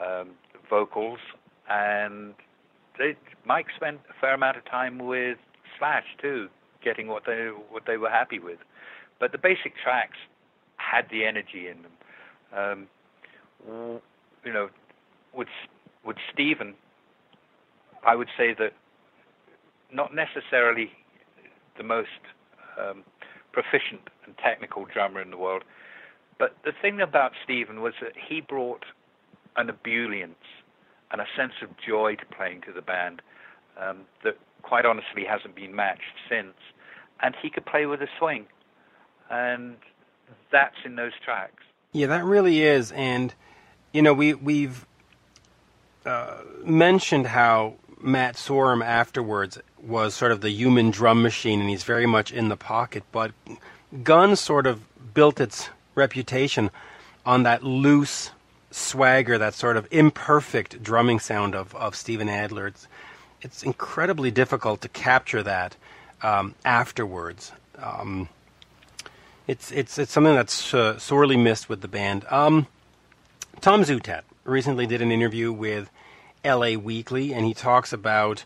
um, 0.03 0.31
vocals, 0.69 1.19
and 1.69 2.33
they, 2.97 3.15
Mike 3.45 3.67
spent 3.75 3.99
a 4.09 4.13
fair 4.19 4.33
amount 4.33 4.57
of 4.57 4.65
time 4.65 4.99
with 4.99 5.37
Slash 5.77 6.05
too, 6.21 6.49
getting 6.83 7.07
what 7.07 7.23
they 7.25 7.49
what 7.69 7.83
they 7.87 7.97
were 7.97 8.09
happy 8.09 8.39
with. 8.39 8.59
But 9.19 9.31
the 9.31 9.37
basic 9.37 9.73
tracks 9.81 10.17
had 10.77 11.07
the 11.09 11.25
energy 11.25 11.67
in 11.67 11.81
them. 11.81 11.91
Um, 12.53 12.87
you 14.45 14.53
know, 14.53 14.69
with 15.33 15.47
with 16.05 16.17
Steven, 16.31 16.75
I 18.05 18.15
would 18.15 18.29
say 18.37 18.53
that 18.53 18.73
not 19.91 20.13
necessarily 20.13 20.91
the 21.77 21.83
most 21.83 22.09
um, 22.79 23.03
proficient 23.51 24.01
and 24.25 24.37
technical 24.37 24.85
drummer 24.85 25.21
in 25.21 25.31
the 25.31 25.37
world, 25.37 25.63
but 26.37 26.55
the 26.63 26.71
thing 26.81 27.01
about 27.01 27.31
Steven 27.43 27.81
was 27.81 27.93
that 28.01 28.13
he 28.27 28.41
brought 28.41 28.83
an 29.55 29.69
ebullience 29.69 30.35
and 31.11 31.21
a 31.21 31.25
sense 31.37 31.53
of 31.61 31.69
joy 31.85 32.15
to 32.15 32.25
playing 32.35 32.61
to 32.61 32.73
the 32.73 32.81
band 32.81 33.21
um, 33.79 34.01
that 34.23 34.37
quite 34.61 34.85
honestly 34.85 35.23
hasn't 35.27 35.55
been 35.55 35.75
matched 35.75 36.01
since. 36.29 36.55
And 37.21 37.35
he 37.41 37.49
could 37.49 37.65
play 37.65 37.85
with 37.85 38.01
a 38.01 38.07
swing, 38.19 38.45
and 39.29 39.77
that's 40.51 40.75
in 40.83 40.97
those 40.97 41.13
tracks. 41.23 41.63
Yeah, 41.93 42.07
that 42.07 42.25
really 42.25 42.61
is, 42.61 42.91
and 42.91 43.33
you 43.93 44.01
know 44.01 44.13
we 44.13 44.33
we've 44.33 44.85
uh, 46.05 46.41
mentioned 46.65 47.27
how 47.27 47.75
Matt 48.01 48.35
Sorum 48.35 48.83
afterwards 48.83 49.57
was 49.81 50.13
sort 50.13 50.33
of 50.33 50.41
the 50.41 50.49
human 50.49 50.91
drum 50.91 51.23
machine, 51.23 51.61
and 51.61 51.69
he's 51.69 51.83
very 51.83 52.05
much 52.05 52.33
in 52.33 52.49
the 52.49 52.57
pocket. 52.57 53.03
But 53.13 53.31
Guns 54.03 54.39
sort 54.39 54.67
of 54.67 54.81
built 55.13 55.39
its 55.39 55.69
reputation 55.95 56.69
on 57.25 57.43
that 57.43 57.63
loose 57.63 58.31
swagger, 58.71 59.37
that 59.37 59.53
sort 59.53 59.77
of 59.77 59.87
imperfect 59.91 60.83
drumming 60.83 61.19
sound 61.19 61.55
of, 61.55 61.73
of 61.75 61.95
Steven 61.95 62.27
Adler. 62.27 62.67
It's, 62.67 62.87
it's 63.41 63.63
incredibly 63.63 64.31
difficult 64.31 64.81
to 64.81 64.89
capture 64.89 65.41
that 65.43 65.75
um, 66.21 66.55
afterwards. 66.65 67.51
Um, 67.77 68.29
it's, 69.47 69.71
it's, 69.71 69.97
it's 69.97 70.11
something 70.11 70.35
that's 70.35 70.73
uh, 70.73 70.97
sorely 70.97 71.37
missed 71.37 71.69
with 71.69 71.81
the 71.81 71.87
band. 71.87 72.25
Um, 72.29 72.67
Tom 73.61 73.83
Zutaut 73.83 74.23
recently 74.43 74.85
did 74.85 75.01
an 75.01 75.11
interview 75.11 75.51
with 75.51 75.89
LA 76.43 76.73
Weekly, 76.73 77.33
and 77.33 77.45
he 77.45 77.53
talks 77.53 77.93
about 77.93 78.43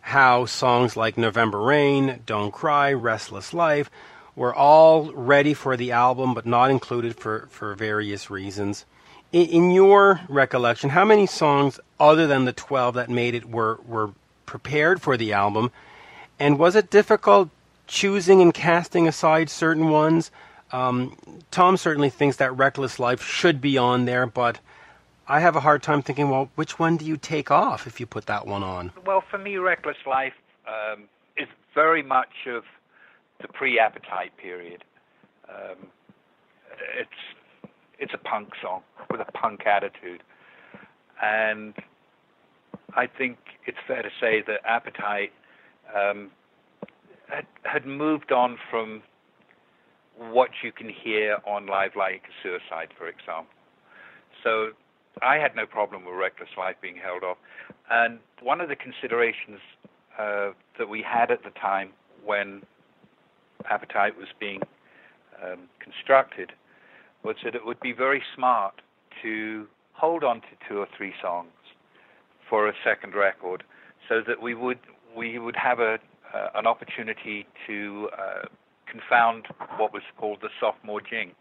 how 0.00 0.46
songs 0.46 0.96
like 0.96 1.18
November 1.18 1.60
Rain, 1.60 2.20
Don't 2.24 2.52
Cry, 2.52 2.92
Reckless 2.92 3.52
Life 3.52 3.90
were 4.36 4.54
all 4.54 5.10
ready 5.12 5.54
for 5.54 5.76
the 5.76 5.90
album 5.90 6.34
but 6.34 6.46
not 6.46 6.70
included 6.70 7.16
for, 7.16 7.48
for 7.50 7.74
various 7.74 8.30
reasons. 8.30 8.84
In, 9.32 9.46
in 9.46 9.70
your 9.72 10.20
recollection, 10.28 10.90
how 10.90 11.04
many 11.04 11.26
songs 11.26 11.80
other 11.98 12.26
than 12.26 12.44
the 12.44 12.52
12 12.52 12.94
that 12.94 13.10
made 13.10 13.34
it 13.34 13.46
were, 13.46 13.80
were 13.86 14.10
prepared 14.44 15.02
for 15.02 15.16
the 15.16 15.32
album? 15.32 15.72
And 16.38 16.58
was 16.58 16.76
it 16.76 16.90
difficult 16.90 17.48
choosing 17.86 18.42
and 18.42 18.52
casting 18.52 19.08
aside 19.08 19.48
certain 19.48 19.88
ones? 19.88 20.30
Um, 20.70 21.16
Tom 21.50 21.76
certainly 21.76 22.10
thinks 22.10 22.36
that 22.36 22.54
Reckless 22.56 22.98
Life 22.98 23.22
should 23.22 23.60
be 23.60 23.78
on 23.78 24.04
there, 24.04 24.26
but 24.26 24.58
I 25.28 25.40
have 25.40 25.56
a 25.56 25.60
hard 25.60 25.82
time 25.82 26.02
thinking, 26.02 26.28
well, 26.28 26.50
which 26.56 26.78
one 26.78 26.96
do 26.96 27.04
you 27.04 27.16
take 27.16 27.50
off 27.50 27.86
if 27.86 27.98
you 27.98 28.06
put 28.06 28.26
that 28.26 28.46
one 28.46 28.62
on? 28.62 28.92
Well, 29.06 29.22
for 29.30 29.38
me, 29.38 29.56
Reckless 29.56 29.96
Life 30.06 30.34
um, 30.66 31.04
is 31.36 31.48
very 31.74 32.02
much 32.02 32.46
of 32.46 32.64
the 33.40 33.48
pre-appetite 33.48 34.36
period. 34.36 34.84
Um, 35.48 35.88
it's 36.98 37.10
it's 37.98 38.12
a 38.12 38.18
punk 38.18 38.50
song 38.62 38.82
with 39.10 39.20
a 39.20 39.32
punk 39.32 39.66
attitude, 39.66 40.22
and 41.22 41.74
I 42.94 43.06
think 43.06 43.38
it's 43.66 43.78
fair 43.86 44.02
to 44.02 44.10
say 44.20 44.42
that 44.46 44.60
Appetite 44.64 45.32
um, 45.94 46.30
had, 47.28 47.46
had 47.64 47.86
moved 47.86 48.32
on 48.32 48.58
from 48.70 49.02
what 50.18 50.50
you 50.62 50.72
can 50.72 50.88
hear 50.88 51.38
on 51.46 51.66
Live 51.66 51.92
Like 51.96 52.22
Suicide, 52.42 52.88
for 52.96 53.08
example. 53.08 53.52
So 54.42 54.70
I 55.22 55.36
had 55.36 55.54
no 55.54 55.66
problem 55.66 56.04
with 56.04 56.14
Reckless 56.14 56.48
Life 56.56 56.76
being 56.80 56.96
held 56.96 57.22
off. 57.22 57.36
And 57.90 58.18
one 58.42 58.60
of 58.60 58.68
the 58.68 58.76
considerations 58.76 59.60
uh, 60.18 60.50
that 60.78 60.88
we 60.88 61.02
had 61.02 61.30
at 61.30 61.42
the 61.44 61.50
time 61.50 61.90
when 62.24 62.62
Appetite 63.68 64.16
was 64.16 64.28
being 64.38 64.60
um, 65.42 65.68
constructed 65.80 66.52
was 67.24 67.36
that 67.44 67.54
it 67.54 67.64
would 67.64 67.80
be 67.80 67.92
very 67.92 68.22
smart 68.34 68.74
to 69.22 69.66
hold 69.92 70.22
on 70.22 70.40
to 70.40 70.46
two 70.68 70.78
or 70.78 70.86
three 70.96 71.12
songs 71.22 71.50
for 72.48 72.68
a 72.68 72.72
second 72.84 73.14
record, 73.14 73.64
so 74.08 74.20
that 74.26 74.40
we 74.40 74.54
would 74.54 74.78
we 75.16 75.38
would 75.38 75.56
have 75.56 75.80
a 75.80 75.98
uh, 76.34 76.48
an 76.54 76.66
opportunity 76.66 77.46
to 77.66 78.08
uh, 78.16 78.46
confound 78.90 79.46
what 79.78 79.92
was 79.92 80.02
called 80.18 80.38
the 80.42 80.48
sophomore 80.60 81.00
jinx. 81.00 81.34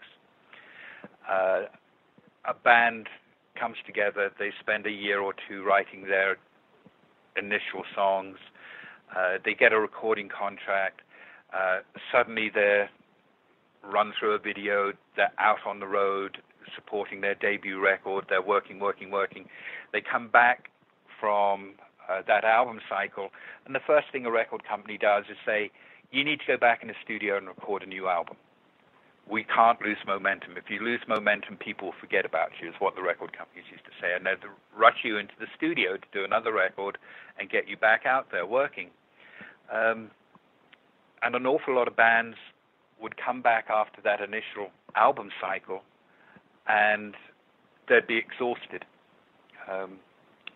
Uh, 1.29 1.63
a 2.45 2.53
band 2.63 3.07
comes 3.59 3.77
together, 3.85 4.31
they 4.37 4.51
spend 4.59 4.85
a 4.85 4.91
year 4.91 5.19
or 5.19 5.33
two 5.47 5.63
writing 5.63 6.03
their 6.03 6.37
initial 7.37 7.83
songs, 7.95 8.37
uh, 9.15 9.37
they 9.43 9.53
get 9.53 9.73
a 9.73 9.79
recording 9.79 10.29
contract, 10.29 11.01
uh, 11.55 11.79
suddenly 12.11 12.51
they're 12.53 12.89
run 13.83 14.13
through 14.19 14.33
a 14.33 14.39
video, 14.39 14.91
they're 15.15 15.31
out 15.37 15.59
on 15.65 15.79
the 15.79 15.87
road 15.87 16.37
supporting 16.75 17.21
their 17.21 17.35
debut 17.35 17.79
record, 17.79 18.25
they're 18.29 18.41
working, 18.41 18.79
working, 18.79 19.11
working. 19.11 19.45
They 19.93 20.01
come 20.01 20.27
back 20.27 20.69
from 21.19 21.75
uh, 22.09 22.21
that 22.27 22.43
album 22.43 22.79
cycle, 22.89 23.29
and 23.65 23.75
the 23.75 23.79
first 23.85 24.07
thing 24.11 24.25
a 24.25 24.31
record 24.31 24.63
company 24.67 24.97
does 24.97 25.25
is 25.29 25.37
say, 25.45 25.71
you 26.11 26.23
need 26.23 26.39
to 26.39 26.45
go 26.47 26.57
back 26.57 26.81
in 26.81 26.87
the 26.87 26.95
studio 27.03 27.37
and 27.37 27.47
record 27.47 27.83
a 27.83 27.85
new 27.85 28.07
album. 28.07 28.37
We 29.29 29.43
can't 29.43 29.81
lose 29.81 29.97
momentum. 30.05 30.55
If 30.55 30.69
you 30.69 30.79
lose 30.79 31.01
momentum, 31.07 31.57
people 31.57 31.93
forget 31.99 32.25
about 32.25 32.51
you, 32.61 32.69
is 32.69 32.75
what 32.77 32.95
the 32.95 33.01
record 33.01 33.35
companies 33.35 33.65
used 33.71 33.83
to 33.85 33.91
say. 33.99 34.13
And 34.15 34.23
they'd 34.25 34.37
rush 34.77 34.99
you 35.03 35.17
into 35.17 35.33
the 35.39 35.47
studio 35.57 35.97
to 35.97 36.07
do 36.13 36.23
another 36.23 36.53
record 36.53 36.99
and 37.39 37.49
get 37.49 37.67
you 37.67 37.75
back 37.75 38.05
out 38.05 38.27
there 38.31 38.45
working. 38.45 38.89
Um, 39.73 40.11
and 41.25 41.35
an 41.35 41.45
awful 41.47 41.75
lot 41.75 41.87
of 41.87 41.95
bands 41.95 42.37
would 43.01 43.17
come 43.17 43.41
back 43.41 43.65
after 43.69 43.99
that 44.01 44.21
initial 44.21 44.69
album 44.95 45.29
cycle 45.41 45.81
and 46.67 47.15
they'd 47.89 48.07
be 48.07 48.17
exhausted 48.17 48.85
um, 49.69 49.97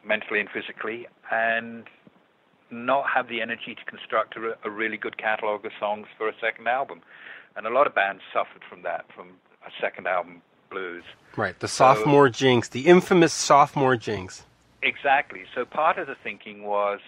mentally 0.05 0.39
and 0.39 0.49
physically 0.49 1.07
and 1.31 1.85
not 2.71 3.05
have 3.13 3.27
the 3.27 3.41
energy 3.41 3.75
to 3.75 3.83
construct 3.85 4.37
a, 4.37 4.55
a 4.63 4.69
really 4.69 4.97
good 4.97 5.17
catalog 5.17 5.65
of 5.65 5.71
songs 5.79 6.07
for 6.17 6.29
a 6.29 6.33
second 6.39 6.67
album. 6.67 7.01
And 7.55 7.65
a 7.65 7.71
lot 7.71 7.87
of 7.87 7.95
bands 7.95 8.21
suffered 8.31 8.61
from 8.69 8.83
that, 8.83 9.05
from 9.15 9.29
a 9.65 9.71
second 9.81 10.07
album 10.07 10.41
blues. 10.69 11.03
Right, 11.35 11.59
the 11.59 11.67
sophomore 11.67 12.27
so, 12.27 12.33
jinx, 12.33 12.69
the 12.69 12.85
infamous 12.85 13.33
sophomore 13.33 13.95
jinx. 13.95 14.45
Exactly. 14.83 15.41
So 15.55 15.65
part 15.65 15.97
of 15.97 16.07
the 16.07 16.15
thinking 16.23 16.63
was 16.63 16.99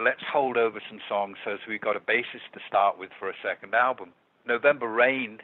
let's 0.00 0.22
hold 0.32 0.56
over 0.56 0.80
some 0.88 1.00
songs 1.08 1.36
so 1.44 1.56
we've 1.68 1.80
got 1.80 1.96
a 1.96 2.00
basis 2.00 2.40
to 2.54 2.60
start 2.66 2.98
with 2.98 3.10
for 3.18 3.28
a 3.28 3.34
second 3.42 3.74
album. 3.74 4.10
November 4.46 4.88
Rain 4.88 5.38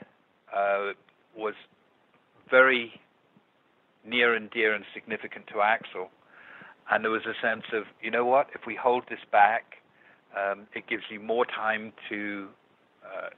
uh, 0.54 0.92
was 1.36 1.54
very 2.50 3.00
near 4.04 4.34
and 4.34 4.50
dear 4.50 4.74
and 4.74 4.84
significant 4.94 5.46
to 5.48 5.54
Axl, 5.54 6.08
And 6.90 7.04
there 7.04 7.10
was 7.10 7.26
a 7.26 7.34
sense 7.46 7.64
of, 7.72 7.84
you 8.02 8.10
know 8.10 8.24
what, 8.24 8.48
if 8.54 8.62
we 8.66 8.74
hold 8.74 9.04
this 9.10 9.20
back, 9.30 9.76
um, 10.36 10.66
it 10.74 10.86
gives 10.88 11.04
you 11.10 11.20
more 11.20 11.44
time 11.44 11.92
to 12.08 12.48
uh, 13.04 13.28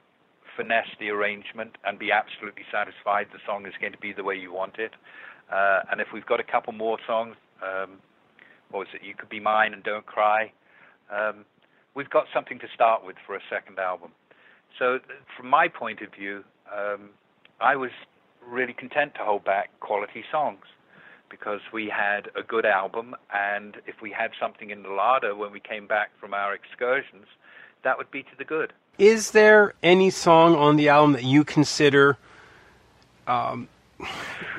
finesse 0.56 0.90
the 0.98 1.10
arrangement 1.10 1.76
and 1.84 1.98
be 1.98 2.10
absolutely 2.12 2.64
satisfied 2.70 3.26
the 3.32 3.38
song 3.46 3.66
is 3.66 3.74
going 3.80 3.92
to 3.92 3.98
be 3.98 4.12
the 4.12 4.24
way 4.24 4.34
you 4.36 4.52
want 4.52 4.78
it. 4.78 4.92
Uh, 5.52 5.80
and 5.90 6.00
if 6.00 6.08
we've 6.14 6.26
got 6.26 6.38
a 6.40 6.44
couple 6.44 6.72
more 6.72 6.98
songs, 7.06 7.34
um, 7.62 7.98
what 8.70 8.80
was 8.80 8.88
it, 8.94 9.02
You 9.04 9.14
Could 9.14 9.28
Be 9.28 9.40
Mine 9.40 9.72
and 9.72 9.82
Don't 9.82 10.06
Cry, 10.06 10.52
um, 11.10 11.44
we've 11.94 12.10
got 12.10 12.26
something 12.32 12.58
to 12.60 12.66
start 12.74 13.04
with 13.04 13.16
for 13.26 13.34
a 13.34 13.40
second 13.50 13.78
album. 13.78 14.10
So, 14.78 15.00
from 15.36 15.48
my 15.48 15.68
point 15.68 16.00
of 16.00 16.12
view, 16.12 16.44
um, 16.74 17.10
I 17.60 17.76
was 17.76 17.90
really 18.46 18.72
content 18.72 19.14
to 19.14 19.24
hold 19.24 19.44
back 19.44 19.68
quality 19.80 20.24
songs 20.30 20.64
because 21.28 21.60
we 21.72 21.88
had 21.88 22.28
a 22.36 22.42
good 22.42 22.66
album, 22.66 23.14
and 23.32 23.76
if 23.86 24.02
we 24.02 24.10
had 24.10 24.30
something 24.40 24.70
in 24.70 24.82
the 24.82 24.88
larder 24.88 25.34
when 25.34 25.52
we 25.52 25.60
came 25.60 25.86
back 25.86 26.10
from 26.20 26.34
our 26.34 26.54
excursions, 26.54 27.26
that 27.84 27.96
would 27.96 28.10
be 28.10 28.22
to 28.22 28.36
the 28.36 28.44
good. 28.44 28.72
Is 28.98 29.30
there 29.30 29.74
any 29.82 30.10
song 30.10 30.54
on 30.56 30.76
the 30.76 30.88
album 30.88 31.12
that 31.12 31.24
you 31.24 31.44
consider 31.44 32.18
um, 33.26 33.68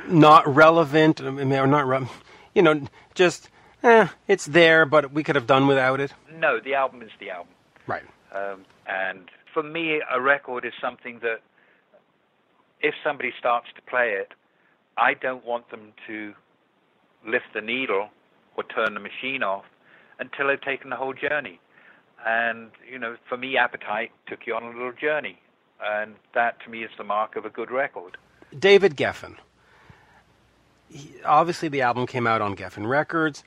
not 0.07 0.47
relevant, 0.47 1.21
or 1.21 1.31
not, 1.67 2.09
you 2.55 2.61
know, 2.61 2.87
just 3.13 3.49
eh, 3.83 4.07
it's 4.27 4.45
there, 4.45 4.85
but 4.85 5.11
we 5.11 5.23
could 5.23 5.35
have 5.35 5.47
done 5.47 5.67
without 5.67 5.99
it? 5.99 6.13
No, 6.41 6.59
the 6.59 6.73
album 6.73 7.03
is 7.03 7.11
the 7.19 7.29
album. 7.29 7.53
Right. 7.85 8.03
Um, 8.33 8.65
and 8.87 9.29
for 9.53 9.61
me, 9.61 10.01
a 10.11 10.19
record 10.19 10.65
is 10.65 10.73
something 10.81 11.19
that 11.21 11.41
if 12.81 12.95
somebody 13.03 13.31
starts 13.37 13.67
to 13.75 13.81
play 13.83 14.13
it, 14.19 14.33
I 14.97 15.13
don't 15.13 15.45
want 15.45 15.69
them 15.69 15.93
to 16.07 16.33
lift 17.25 17.53
the 17.53 17.61
needle 17.61 18.09
or 18.57 18.63
turn 18.63 18.95
the 18.95 18.99
machine 18.99 19.43
off 19.43 19.65
until 20.19 20.47
they've 20.47 20.59
taken 20.59 20.89
the 20.89 20.95
whole 20.95 21.13
journey. 21.13 21.59
And, 22.25 22.71
you 22.91 22.97
know, 22.97 23.17
for 23.29 23.37
me, 23.37 23.55
Appetite 23.55 24.11
took 24.27 24.47
you 24.47 24.55
on 24.55 24.63
a 24.63 24.69
little 24.69 24.93
journey. 24.93 25.39
And 25.83 26.15
that, 26.33 26.59
to 26.63 26.71
me, 26.71 26.83
is 26.83 26.91
the 26.97 27.03
mark 27.03 27.35
of 27.35 27.45
a 27.45 27.49
good 27.49 27.69
record. 27.69 28.17
David 28.57 28.95
Geffen. 28.95 29.37
He, 30.89 31.13
obviously, 31.23 31.69
the 31.69 31.81
album 31.81 32.07
came 32.07 32.25
out 32.25 32.41
on 32.41 32.55
Geffen 32.55 32.87
Records. 32.87 33.43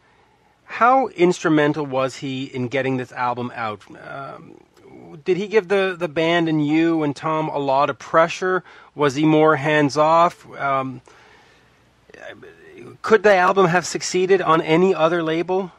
How 0.65 1.09
instrumental 1.09 1.87
was 1.87 2.17
he 2.17 2.45
in 2.45 2.69
getting 2.69 2.97
this 2.97 3.13
album 3.13 3.53
out? 3.55 3.83
Um, 4.07 4.61
did 5.25 5.37
he 5.37 5.47
give 5.47 5.69
the, 5.69 5.95
the 5.99 6.09
band 6.09 6.49
and 6.49 6.67
you 6.67 7.03
and 7.03 7.15
Tom 7.15 7.49
a 7.49 7.59
lot 7.59 7.91
of 7.91 7.99
pressure? 7.99 8.65
Was 8.95 9.15
he 9.15 9.25
more 9.25 9.57
hands 9.57 9.97
off? 9.97 10.47
Um, 10.59 11.01
could 13.03 13.23
the 13.23 13.35
album 13.35 13.67
have 13.67 13.87
succeeded 13.87 14.43
on 14.43 14.61
any 14.61 14.95
other 14.95 15.23
label 15.23 15.73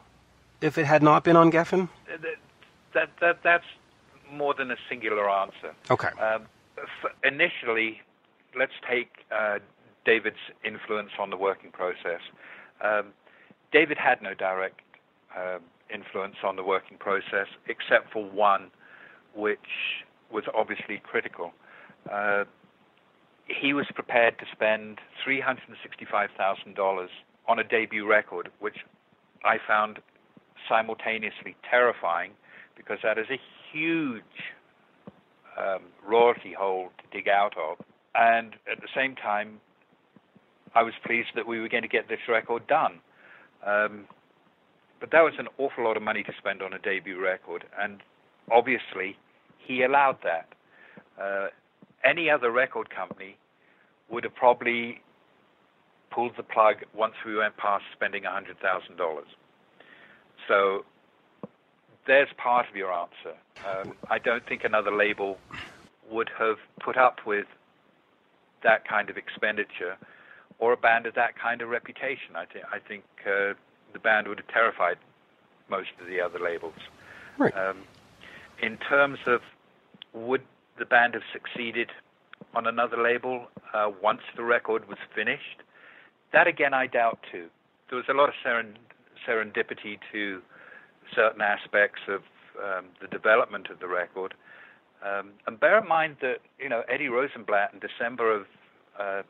if 0.60 0.78
it 0.78 0.86
had 0.86 1.02
not 1.02 1.24
been 1.24 1.36
on 1.36 1.50
Geffen? 1.50 1.88
That, 2.94 3.10
that, 3.20 3.42
that's 3.42 3.66
more 4.32 4.54
than 4.54 4.70
a 4.70 4.76
singular 4.88 5.28
answer. 5.28 5.74
Okay. 5.90 6.08
Um, 6.20 6.46
initially, 7.22 8.00
let's 8.58 8.72
take 8.88 9.10
uh, 9.30 9.58
David's 10.04 10.36
influence 10.64 11.10
on 11.18 11.30
the 11.30 11.36
working 11.36 11.70
process. 11.70 12.20
Um, 12.80 13.12
David 13.72 13.98
had 13.98 14.22
no 14.22 14.34
direct 14.34 14.80
uh, 15.36 15.58
influence 15.92 16.36
on 16.44 16.56
the 16.56 16.62
working 16.64 16.96
process 16.98 17.46
except 17.68 18.12
for 18.12 18.24
one, 18.24 18.70
which 19.34 19.58
was 20.30 20.44
obviously 20.54 21.00
critical. 21.04 21.52
Uh, 22.10 22.44
he 23.46 23.72
was 23.72 23.86
prepared 23.94 24.38
to 24.38 24.44
spend 24.52 24.98
$365,000 25.26 27.06
on 27.48 27.58
a 27.58 27.64
debut 27.64 28.06
record, 28.08 28.50
which 28.58 28.78
I 29.44 29.58
found 29.66 30.00
simultaneously 30.68 31.54
terrifying 31.68 32.32
because 32.76 32.98
that 33.02 33.18
is 33.18 33.26
a 33.30 33.40
huge 33.72 34.22
um, 35.58 35.82
royalty 36.06 36.52
hole 36.52 36.90
to 36.98 37.16
dig 37.16 37.28
out 37.28 37.54
of. 37.56 37.78
And 38.14 38.54
at 38.70 38.80
the 38.80 38.88
same 38.94 39.14
time, 39.14 39.60
I 40.74 40.82
was 40.82 40.94
pleased 41.04 41.28
that 41.36 41.46
we 41.46 41.60
were 41.60 41.68
going 41.68 41.82
to 41.82 41.88
get 41.88 42.08
this 42.08 42.18
record 42.28 42.66
done. 42.66 43.00
Um, 43.64 44.04
but 45.00 45.10
that 45.10 45.22
was 45.22 45.34
an 45.38 45.48
awful 45.58 45.84
lot 45.84 45.96
of 45.96 46.02
money 46.02 46.22
to 46.22 46.32
spend 46.38 46.62
on 46.62 46.72
a 46.72 46.78
debut 46.78 47.20
record, 47.20 47.64
and 47.78 48.02
obviously, 48.50 49.16
he 49.58 49.82
allowed 49.82 50.18
that. 50.22 50.48
Uh, 51.20 51.48
any 52.04 52.30
other 52.30 52.50
record 52.50 52.88
company 52.90 53.36
would 54.08 54.24
have 54.24 54.34
probably 54.34 55.00
pulled 56.10 56.36
the 56.36 56.42
plug 56.42 56.76
once 56.94 57.14
we 57.24 57.36
went 57.36 57.56
past 57.56 57.84
spending 57.92 58.22
$100,000. 58.22 59.22
So 60.48 60.84
there's 62.06 62.28
part 62.36 62.68
of 62.68 62.76
your 62.76 62.92
answer. 62.92 63.36
Um, 63.68 63.94
I 64.08 64.18
don't 64.18 64.46
think 64.46 64.64
another 64.64 64.94
label 64.94 65.38
would 66.10 66.30
have 66.38 66.56
put 66.80 66.96
up 66.96 67.26
with 67.26 67.46
that 68.62 68.86
kind 68.88 69.10
of 69.10 69.16
expenditure 69.16 69.96
or 70.58 70.72
a 70.72 70.76
band 70.76 71.06
of 71.06 71.14
that 71.14 71.38
kind 71.38 71.60
of 71.62 71.68
reputation. 71.68 72.34
I, 72.34 72.44
th- 72.46 72.64
I 72.72 72.78
think 72.78 73.04
uh, 73.26 73.54
the 73.92 73.98
band 73.98 74.28
would 74.28 74.38
have 74.38 74.48
terrified 74.48 74.96
most 75.68 75.90
of 76.00 76.06
the 76.06 76.20
other 76.20 76.38
labels. 76.38 76.74
Right. 77.38 77.56
Um, 77.56 77.82
in 78.62 78.78
terms 78.78 79.18
of 79.26 79.40
would 80.12 80.42
the 80.78 80.86
band 80.86 81.14
have 81.14 81.22
succeeded 81.32 81.90
on 82.54 82.66
another 82.66 82.96
label 83.02 83.48
uh, 83.74 83.90
once 84.02 84.20
the 84.36 84.44
record 84.44 84.88
was 84.88 84.98
finished, 85.14 85.62
that 86.32 86.46
again 86.46 86.72
I 86.72 86.86
doubt 86.86 87.18
too. 87.30 87.48
There 87.88 87.96
was 87.96 88.06
a 88.08 88.14
lot 88.14 88.28
of 88.28 88.34
seren- 88.44 88.76
serendipity 89.26 89.98
to 90.12 90.42
certain 91.14 91.40
aspects 91.40 92.00
of 92.08 92.22
um, 92.62 92.86
the 93.00 93.06
development 93.08 93.68
of 93.70 93.80
the 93.80 93.86
record. 93.86 94.34
Um, 95.04 95.32
and 95.46 95.60
bear 95.60 95.78
in 95.78 95.88
mind 95.88 96.16
that 96.22 96.38
you 96.58 96.68
know 96.68 96.82
Eddie 96.88 97.08
Rosenblatt 97.08 97.74
in 97.74 97.80
December 97.80 98.34
of 98.34 98.46
uh, 98.98 99.22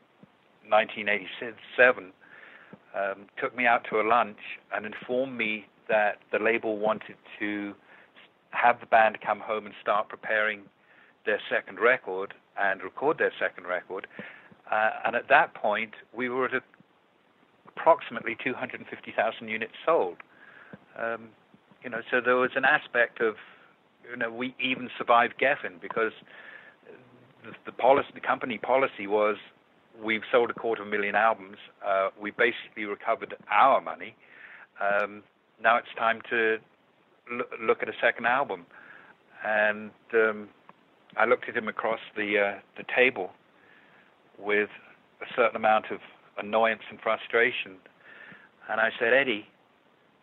1987 0.69 2.11
um, 2.95 3.25
took 3.39 3.55
me 3.55 3.65
out 3.65 3.85
to 3.89 3.99
a 3.99 4.05
lunch 4.07 4.59
and 4.73 4.85
informed 4.85 5.37
me 5.37 5.65
that 5.89 6.17
the 6.31 6.39
label 6.39 6.77
wanted 6.77 7.15
to 7.39 7.73
have 8.51 8.79
the 8.79 8.85
band 8.85 9.19
come 9.21 9.39
home 9.39 9.65
and 9.65 9.75
start 9.81 10.09
preparing 10.09 10.61
their 11.25 11.39
second 11.49 11.79
record 11.79 12.33
and 12.59 12.81
record 12.81 13.17
their 13.17 13.33
second 13.39 13.67
record. 13.67 14.07
Uh, 14.71 14.89
and 15.05 15.15
at 15.15 15.29
that 15.29 15.53
point, 15.53 15.93
we 16.15 16.29
were 16.29 16.45
at 16.45 16.63
approximately 17.67 18.35
250,000 18.43 19.47
units 19.47 19.73
sold. 19.85 20.17
Um, 20.97 21.29
you 21.83 21.89
know, 21.89 22.01
so 22.09 22.19
there 22.23 22.35
was 22.35 22.51
an 22.55 22.65
aspect 22.65 23.21
of, 23.21 23.35
you 24.09 24.17
know, 24.17 24.31
we 24.31 24.55
even 24.59 24.89
survived 24.97 25.35
Geffen 25.39 25.79
because 25.79 26.11
the, 27.43 27.51
the 27.65 27.71
policy, 27.71 28.09
the 28.13 28.19
company 28.19 28.57
policy 28.57 29.07
was, 29.07 29.37
we've 30.01 30.21
sold 30.31 30.49
a 30.49 30.53
quarter 30.53 30.81
of 30.81 30.87
a 30.87 30.91
million 30.91 31.15
albums. 31.15 31.57
Uh, 31.85 32.09
we 32.19 32.31
basically 32.31 32.85
recovered 32.85 33.35
our 33.49 33.81
money. 33.81 34.15
Um, 34.81 35.23
now 35.61 35.77
it's 35.77 35.87
time 35.97 36.21
to 36.29 36.57
l- 37.31 37.65
look 37.65 37.81
at 37.81 37.89
a 37.89 37.93
second 38.01 38.25
album, 38.25 38.65
and 39.45 39.91
um, 40.13 40.49
I 41.15 41.25
looked 41.25 41.49
at 41.49 41.55
him 41.57 41.67
across 41.67 41.99
the 42.15 42.39
uh, 42.39 42.59
the 42.77 42.83
table 42.95 43.31
with 44.37 44.69
a 45.21 45.25
certain 45.35 45.55
amount 45.55 45.85
of 45.91 45.99
annoyance 46.37 46.83
and 46.89 46.99
frustration, 47.01 47.77
and 48.69 48.79
I 48.79 48.91
said, 48.99 49.13
Eddie, 49.13 49.47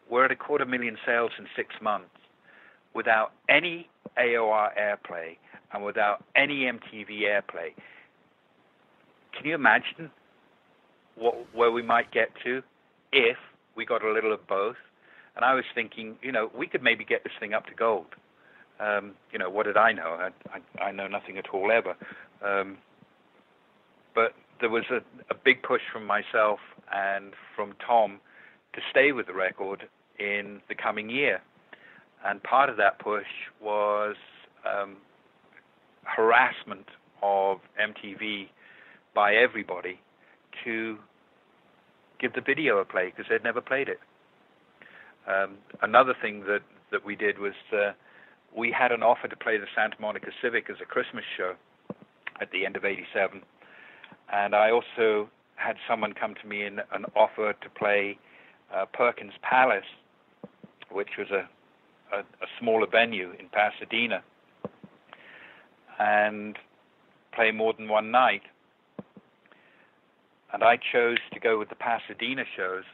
we're 0.08 0.24
at 0.26 0.30
a 0.30 0.36
quarter 0.36 0.64
million 0.64 0.96
sales 1.04 1.32
in 1.38 1.46
six 1.56 1.74
months 1.82 2.10
without 2.94 3.32
any 3.48 3.88
AOR 4.18 4.70
airplay 4.78 5.36
and 5.72 5.84
without 5.84 6.22
any 6.36 6.62
MTV 6.70 7.22
airplay. 7.22 7.74
Can 9.36 9.46
you 9.46 9.54
imagine 9.54 10.10
what, 11.16 11.34
where 11.54 11.70
we 11.70 11.82
might 11.82 12.10
get 12.12 12.30
to 12.44 12.62
if 13.12 13.36
we 13.76 13.84
got 13.84 14.04
a 14.04 14.12
little 14.12 14.32
of 14.32 14.46
both? 14.46 14.76
And 15.36 15.44
I 15.44 15.54
was 15.54 15.64
thinking, 15.74 16.16
you 16.22 16.32
know, 16.32 16.50
we 16.56 16.66
could 16.66 16.82
maybe 16.82 17.04
get 17.04 17.24
this 17.24 17.32
thing 17.40 17.54
up 17.54 17.66
to 17.66 17.74
gold. 17.74 18.06
Um, 18.80 19.12
you 19.32 19.38
know, 19.38 19.50
what 19.50 19.66
did 19.66 19.76
I 19.76 19.92
know? 19.92 20.18
I, 20.18 20.28
I, 20.78 20.84
I 20.86 20.92
know 20.92 21.06
nothing 21.06 21.38
at 21.38 21.48
all 21.52 21.70
ever. 21.70 21.94
Um, 22.44 22.78
but 24.14 24.34
there 24.60 24.70
was 24.70 24.84
a, 24.90 24.98
a 25.30 25.34
big 25.44 25.62
push 25.62 25.82
from 25.92 26.06
myself 26.06 26.60
and 26.94 27.32
from 27.54 27.74
Tom 27.84 28.20
to 28.74 28.80
stay 28.90 29.12
with 29.12 29.26
the 29.26 29.34
record 29.34 29.88
in 30.18 30.60
the 30.68 30.74
coming 30.74 31.10
year. 31.10 31.40
And 32.24 32.42
part 32.42 32.70
of 32.70 32.76
that 32.78 32.98
push 32.98 33.26
was 33.60 34.16
um, 34.64 34.96
harassment 36.04 36.86
of 37.22 37.58
MTV 37.80 38.48
by 39.14 39.34
everybody 39.34 40.00
to 40.64 40.98
give 42.20 42.32
the 42.34 42.40
video 42.40 42.78
a 42.78 42.84
play 42.84 43.06
because 43.06 43.26
they'd 43.28 43.44
never 43.44 43.60
played 43.60 43.88
it. 43.88 44.00
Um, 45.26 45.56
another 45.82 46.14
thing 46.20 46.40
that, 46.40 46.60
that 46.90 47.04
we 47.04 47.16
did 47.16 47.38
was 47.38 47.54
uh, 47.72 47.92
we 48.56 48.70
had 48.70 48.92
an 48.92 49.02
offer 49.02 49.28
to 49.28 49.36
play 49.36 49.58
the 49.58 49.66
Santa 49.74 49.96
Monica 50.00 50.28
Civic 50.42 50.68
as 50.70 50.76
a 50.82 50.84
Christmas 50.84 51.24
show 51.36 51.54
at 52.40 52.50
the 52.50 52.66
end 52.66 52.76
of 52.76 52.84
87. 52.84 53.42
And 54.32 54.54
I 54.54 54.70
also 54.70 55.28
had 55.56 55.76
someone 55.88 56.12
come 56.12 56.34
to 56.40 56.48
me 56.48 56.64
in 56.64 56.78
an 56.92 57.04
offer 57.16 57.52
to 57.52 57.70
play 57.70 58.18
uh, 58.74 58.86
Perkins 58.92 59.32
Palace, 59.42 59.84
which 60.90 61.10
was 61.18 61.28
a, 61.30 61.48
a, 62.14 62.20
a 62.20 62.46
smaller 62.60 62.86
venue 62.90 63.32
in 63.38 63.48
Pasadena, 63.48 64.22
and 65.98 66.58
play 67.34 67.50
more 67.50 67.72
than 67.72 67.88
one 67.88 68.10
night. 68.10 68.42
And 70.54 70.62
I 70.64 70.78
chose 70.78 71.18
to 71.34 71.40
go 71.40 71.58
with 71.58 71.68
the 71.68 71.74
Pasadena 71.74 72.44
shows 72.56 72.84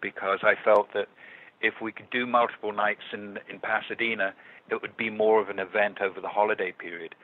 because 0.00 0.40
I 0.42 0.54
felt 0.64 0.94
that 0.94 1.08
if 1.60 1.74
we 1.82 1.92
could 1.92 2.10
do 2.10 2.26
multiple 2.26 2.72
nights 2.72 3.02
in 3.12 3.38
in 3.50 3.60
Pasadena, 3.60 4.34
it 4.70 4.82
would 4.82 4.96
be 4.96 5.10
more 5.10 5.40
of 5.42 5.50
an 5.50 5.58
event 5.60 6.00
over 6.00 6.20
the 6.20 6.28
holiday 6.28 6.72
period. 6.72 7.14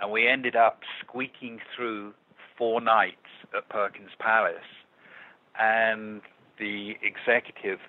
And 0.00 0.12
we 0.12 0.28
ended 0.28 0.56
up 0.56 0.82
squeaking 1.00 1.60
through 1.74 2.14
four 2.58 2.82
nights 2.82 3.30
at 3.56 3.68
Perkins 3.70 4.12
Palace. 4.18 4.70
And 5.58 6.22
the 6.58 6.96
executive 7.02 7.80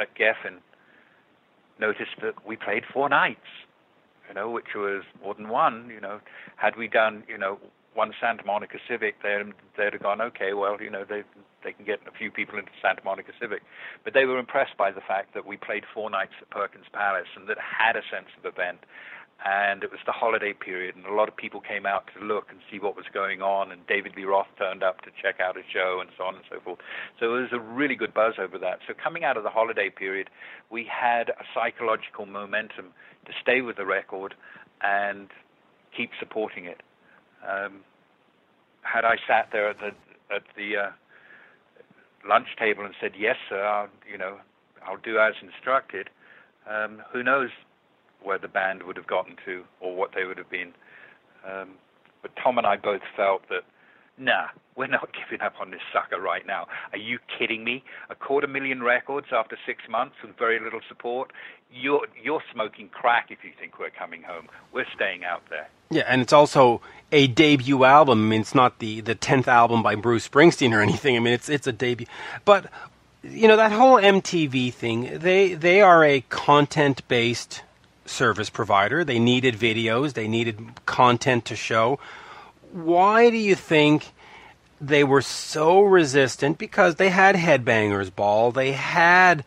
at 0.00 0.14
Geffen 0.14 0.58
noticed 1.80 2.16
that 2.22 2.46
we 2.46 2.56
played 2.56 2.84
four 2.92 3.08
nights. 3.08 3.48
you 4.28 4.34
know, 4.34 4.50
which 4.50 4.74
was 4.76 5.04
more 5.22 5.34
than 5.34 5.48
one. 5.48 5.90
You 5.92 6.00
know, 6.00 6.20
had 6.56 6.76
we 6.76 6.88
done, 6.88 7.24
you 7.28 7.38
know, 7.38 7.58
one 7.94 8.12
Santa 8.20 8.44
Monica 8.44 8.78
Civic, 8.88 9.22
they'd, 9.22 9.52
they'd 9.76 9.92
have 9.92 10.02
gone, 10.02 10.20
okay, 10.20 10.52
well, 10.54 10.80
you 10.80 10.90
know, 10.90 11.04
they 11.08 11.22
they 11.62 11.74
can 11.74 11.84
get 11.84 12.00
a 12.08 12.16
few 12.16 12.30
people 12.30 12.58
into 12.58 12.72
Santa 12.80 13.02
Monica 13.04 13.32
Civic. 13.38 13.60
But 14.02 14.14
they 14.14 14.24
were 14.24 14.38
impressed 14.38 14.78
by 14.78 14.90
the 14.90 15.02
fact 15.02 15.34
that 15.34 15.44
we 15.44 15.58
played 15.58 15.84
four 15.92 16.08
nights 16.08 16.32
at 16.40 16.48
Perkins 16.48 16.86
Palace 16.90 17.28
and 17.36 17.46
that 17.48 17.58
had 17.60 17.96
a 17.96 18.02
sense 18.10 18.32
of 18.38 18.46
event 18.46 18.78
and 19.44 19.82
it 19.82 19.90
was 19.90 20.00
the 20.04 20.12
holiday 20.12 20.52
period, 20.52 20.96
and 20.96 21.06
a 21.06 21.14
lot 21.14 21.28
of 21.28 21.36
people 21.36 21.60
came 21.60 21.86
out 21.86 22.04
to 22.14 22.24
look 22.24 22.46
and 22.50 22.58
see 22.70 22.78
what 22.78 22.94
was 22.94 23.06
going 23.12 23.40
on, 23.40 23.72
and 23.72 23.86
David 23.86 24.12
Lee 24.16 24.24
Roth 24.24 24.48
turned 24.58 24.82
up 24.82 25.00
to 25.02 25.10
check 25.20 25.40
out 25.40 25.56
a 25.56 25.62
show, 25.72 25.98
and 26.00 26.10
so 26.16 26.24
on 26.24 26.34
and 26.34 26.44
so 26.50 26.60
forth. 26.60 26.78
So 27.18 27.36
it 27.36 27.40
was 27.40 27.52
a 27.52 27.60
really 27.60 27.94
good 27.94 28.12
buzz 28.12 28.34
over 28.38 28.58
that. 28.58 28.80
So 28.86 28.92
coming 28.92 29.24
out 29.24 29.36
of 29.36 29.42
the 29.42 29.50
holiday 29.50 29.88
period, 29.88 30.28
we 30.70 30.84
had 30.84 31.30
a 31.30 31.44
psychological 31.54 32.26
momentum 32.26 32.92
to 33.24 33.32
stay 33.40 33.62
with 33.62 33.76
the 33.76 33.86
record 33.86 34.34
and 34.82 35.28
keep 35.96 36.10
supporting 36.18 36.66
it. 36.66 36.82
Um, 37.46 37.80
had 38.82 39.04
I 39.04 39.16
sat 39.26 39.48
there 39.52 39.70
at 39.70 39.78
the 39.78 39.90
at 40.34 40.42
the 40.56 40.76
uh, 40.76 40.90
lunch 42.28 42.48
table 42.58 42.84
and 42.84 42.94
said 43.00 43.12
yes, 43.18 43.36
sir, 43.48 43.64
I'll, 43.64 43.88
you 44.10 44.18
know, 44.18 44.36
I'll 44.86 44.98
do 44.98 45.18
as 45.18 45.34
instructed. 45.42 46.10
Um, 46.68 47.02
who 47.12 47.22
knows 47.22 47.50
where 48.22 48.38
the 48.38 48.48
band 48.48 48.82
would 48.84 48.96
have 48.96 49.06
gotten 49.06 49.36
to 49.46 49.64
or 49.80 49.96
what 49.96 50.10
they 50.14 50.24
would 50.24 50.38
have 50.38 50.50
been. 50.50 50.72
Um, 51.48 51.70
but 52.22 52.30
Tom 52.42 52.58
and 52.58 52.66
I 52.66 52.76
both 52.76 53.00
felt 53.16 53.48
that, 53.48 53.62
nah, 54.20 54.48
we're 54.76 54.86
not 54.86 55.08
giving 55.30 55.44
up 55.44 55.54
on 55.60 55.70
this 55.70 55.80
sucker 55.92 56.20
right 56.20 56.46
now. 56.46 56.68
Are 56.92 56.98
you 56.98 57.18
kidding 57.38 57.64
me? 57.64 57.82
A 58.10 58.14
quarter 58.14 58.46
million 58.46 58.82
records 58.82 59.28
after 59.32 59.56
six 59.66 59.82
months 59.88 60.16
with 60.22 60.36
very 60.36 60.60
little 60.60 60.80
support? 60.88 61.32
You're 61.72 62.06
you're 62.22 62.42
smoking 62.52 62.88
crack 62.88 63.28
if 63.30 63.44
you 63.44 63.50
think 63.58 63.78
we're 63.78 63.90
coming 63.90 64.22
home. 64.22 64.48
We're 64.72 64.90
staying 64.94 65.24
out 65.24 65.42
there. 65.50 65.68
Yeah, 65.90 66.04
and 66.08 66.20
it's 66.20 66.32
also 66.32 66.80
a 67.12 67.26
debut 67.28 67.84
album. 67.84 68.26
I 68.26 68.28
mean, 68.30 68.40
it's 68.40 68.54
not 68.54 68.78
the 68.78 69.00
the 69.00 69.14
tenth 69.14 69.48
album 69.48 69.82
by 69.82 69.94
Bruce 69.94 70.28
Springsteen 70.28 70.72
or 70.72 70.80
anything. 70.80 71.16
I 71.16 71.20
mean, 71.20 71.32
it's 71.32 71.48
it's 71.48 71.66
a 71.66 71.72
debut. 71.72 72.06
But 72.44 72.66
you 73.22 73.46
know 73.46 73.56
that 73.56 73.72
whole 73.72 73.96
MTV 73.96 74.72
thing. 74.74 75.18
They 75.18 75.54
they 75.54 75.80
are 75.80 76.04
a 76.04 76.22
content 76.22 77.06
based 77.06 77.62
service 78.04 78.50
provider. 78.50 79.04
They 79.04 79.20
needed 79.20 79.54
videos, 79.54 80.14
they 80.14 80.26
needed 80.26 80.84
content 80.86 81.44
to 81.46 81.56
show. 81.56 82.00
Why 82.72 83.30
do 83.30 83.36
you 83.36 83.54
think 83.54 84.12
they 84.80 85.04
were 85.04 85.22
so 85.22 85.80
resistant? 85.82 86.58
Because 86.58 86.96
they 86.96 87.08
had 87.08 87.34
Headbangers 87.34 88.14
Ball, 88.14 88.52
they 88.52 88.72
had 88.72 89.44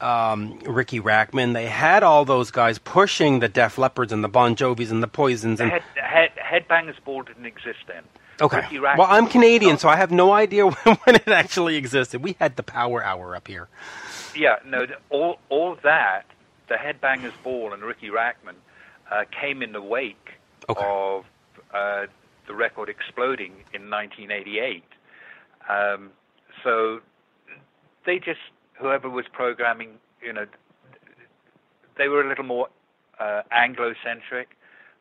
um, 0.00 0.58
Riki 0.60 1.00
Rachtman, 1.00 1.52
they 1.52 1.66
had 1.66 2.02
all 2.02 2.24
those 2.24 2.50
guys 2.50 2.78
pushing 2.78 3.40
the 3.40 3.48
Def 3.48 3.76
Leppards 3.76 4.12
and 4.12 4.24
the 4.24 4.28
Bon 4.28 4.56
Jovis 4.56 4.90
and 4.90 5.02
the 5.02 5.08
Poisons. 5.08 5.60
And 5.60 5.70
head, 5.70 5.82
head, 5.94 6.30
Headbangers 6.36 7.02
Ball 7.04 7.22
didn't 7.22 7.46
exist 7.46 7.80
then. 7.86 8.02
Okay. 8.40 8.78
Well, 8.80 9.06
I'm 9.08 9.26
Canadian, 9.26 9.76
so 9.76 9.88
I 9.88 9.96
have 9.96 10.10
no 10.10 10.32
idea 10.32 10.66
when, 10.66 10.96
when 11.04 11.16
it 11.16 11.28
actually 11.28 11.76
existed. 11.76 12.22
We 12.22 12.36
had 12.40 12.56
the 12.56 12.62
Power 12.62 13.04
Hour 13.04 13.36
up 13.36 13.46
here. 13.46 13.68
Yeah, 14.34 14.56
no, 14.64 14.86
all 15.10 15.38
all 15.48 15.76
that 15.82 16.24
the 16.68 16.76
Headbangers 16.76 17.32
Ball 17.42 17.72
and 17.74 17.82
Riki 17.82 18.08
Rachtman 18.08 18.54
uh, 19.10 19.24
came 19.30 19.62
in 19.62 19.72
the 19.72 19.82
wake 19.82 20.30
okay. 20.68 20.82
of 20.82 21.26
uh, 21.74 22.06
the 22.50 22.56
record 22.56 22.88
exploding 22.88 23.52
in 23.72 23.88
1988. 23.88 24.82
Um, 25.70 26.10
so 26.64 26.98
they 28.04 28.18
just, 28.18 28.40
whoever 28.74 29.08
was 29.08 29.24
programming, 29.32 29.90
you 30.20 30.32
know, 30.32 30.46
they 31.96 32.08
were 32.08 32.22
a 32.22 32.28
little 32.28 32.44
more 32.44 32.66
uh, 33.20 33.42
Anglo-centric. 33.52 34.48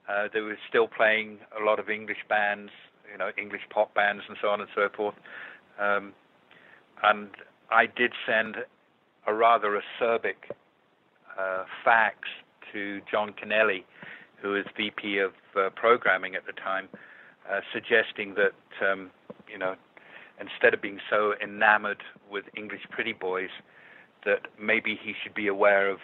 Uh, 0.08 0.28
they 0.32 0.42
were 0.42 0.58
still 0.68 0.88
playing 0.88 1.40
a 1.60 1.64
lot 1.64 1.80
of 1.80 1.90
English 1.90 2.24
bands, 2.30 2.72
you 3.12 3.18
know, 3.18 3.32
English 3.36 3.64
pop 3.72 3.96
bands 3.96 4.24
and 4.28 4.38
so 4.40 4.50
on 4.50 4.62
and 4.62 4.70
so 4.76 4.88
forth. 4.96 5.16
Um, 5.80 6.14
and 7.02 7.30
I 7.72 7.88
did 7.88 8.14
send 8.28 8.58
a 9.26 9.34
rather 9.34 9.82
acerbic 9.82 10.52
uh, 11.40 11.64
fax 11.84 12.18
to 12.74 13.02
John 13.10 13.34
Kennelly, 13.34 13.86
who 14.40 14.50
was 14.50 14.66
VP 14.78 15.18
of 15.18 15.32
uh, 15.56 15.70
programming 15.76 16.36
at 16.36 16.46
the 16.46 16.54
time, 16.54 16.90
uh, 17.52 17.62
suggesting 17.74 18.36
that 18.36 18.54
um, 18.88 19.12
you 19.52 19.58
know 19.58 19.76
instead 20.40 20.74
of 20.74 20.82
being 20.82 21.00
so 21.10 21.34
enamored 21.44 22.02
with 22.32 22.46
English 22.56 22.82
pretty 22.90 23.14
boys, 23.14 23.50
that 24.26 24.48
maybe 24.60 24.98
he 25.02 25.14
should 25.22 25.34
be 25.34 25.48
aware 25.48 25.90
of 25.90 26.00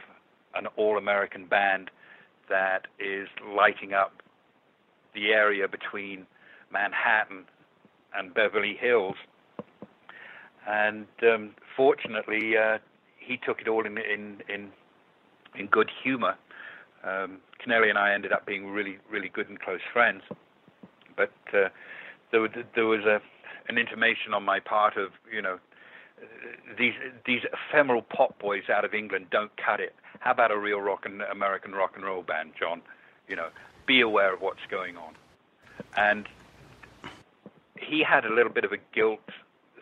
an 0.55 0.67
all-American 0.75 1.45
band 1.45 1.89
that 2.49 2.87
is 2.99 3.27
lighting 3.55 3.93
up 3.93 4.21
the 5.13 5.31
area 5.31 5.67
between 5.67 6.25
Manhattan 6.71 7.45
and 8.13 8.33
Beverly 8.33 8.77
Hills. 8.79 9.15
And 10.67 11.07
um, 11.23 11.51
fortunately, 11.75 12.57
uh, 12.57 12.79
he 13.17 13.37
took 13.37 13.61
it 13.61 13.67
all 13.67 13.85
in, 13.85 13.97
in, 13.97 14.41
in 14.49 14.71
in 15.57 15.67
good 15.67 15.89
humor. 16.03 16.35
Um, 17.03 17.37
Kennelly 17.61 17.89
and 17.89 17.97
I 17.97 18.13
ended 18.13 18.31
up 18.31 18.45
being 18.45 18.67
really, 18.67 18.97
really 19.09 19.29
good 19.29 19.49
and 19.49 19.59
close 19.59 19.79
friends. 19.93 20.21
But 21.15 21.31
uh, 21.53 21.69
there, 22.31 22.41
was, 22.41 22.51
there 22.75 22.85
was 22.85 23.05
a, 23.05 23.21
an 23.69 23.77
intimation 23.77 24.33
on 24.33 24.43
my 24.43 24.59
part 24.59 24.97
of, 24.97 25.11
you 25.31 25.41
know, 25.41 25.59
these 26.77 26.93
these 27.25 27.41
ephemeral 27.51 28.01
pop 28.01 28.39
boys 28.39 28.63
out 28.69 28.85
of 28.85 28.93
England 28.93 29.27
don't 29.31 29.51
cut 29.57 29.79
it. 29.79 29.93
How 30.19 30.31
about 30.31 30.51
a 30.51 30.57
real 30.57 30.79
rock 30.79 31.05
and 31.05 31.21
American 31.21 31.73
rock 31.73 31.91
and 31.95 32.05
roll 32.05 32.23
band, 32.23 32.53
John? 32.57 32.81
You 33.27 33.35
know, 33.35 33.49
be 33.85 34.01
aware 34.01 34.33
of 34.33 34.41
what's 34.41 34.65
going 34.69 34.97
on. 34.97 35.15
And 35.97 36.27
he 37.77 38.01
had 38.01 38.25
a 38.25 38.33
little 38.33 38.51
bit 38.51 38.63
of 38.63 38.71
a 38.71 38.77
guilt 38.93 39.29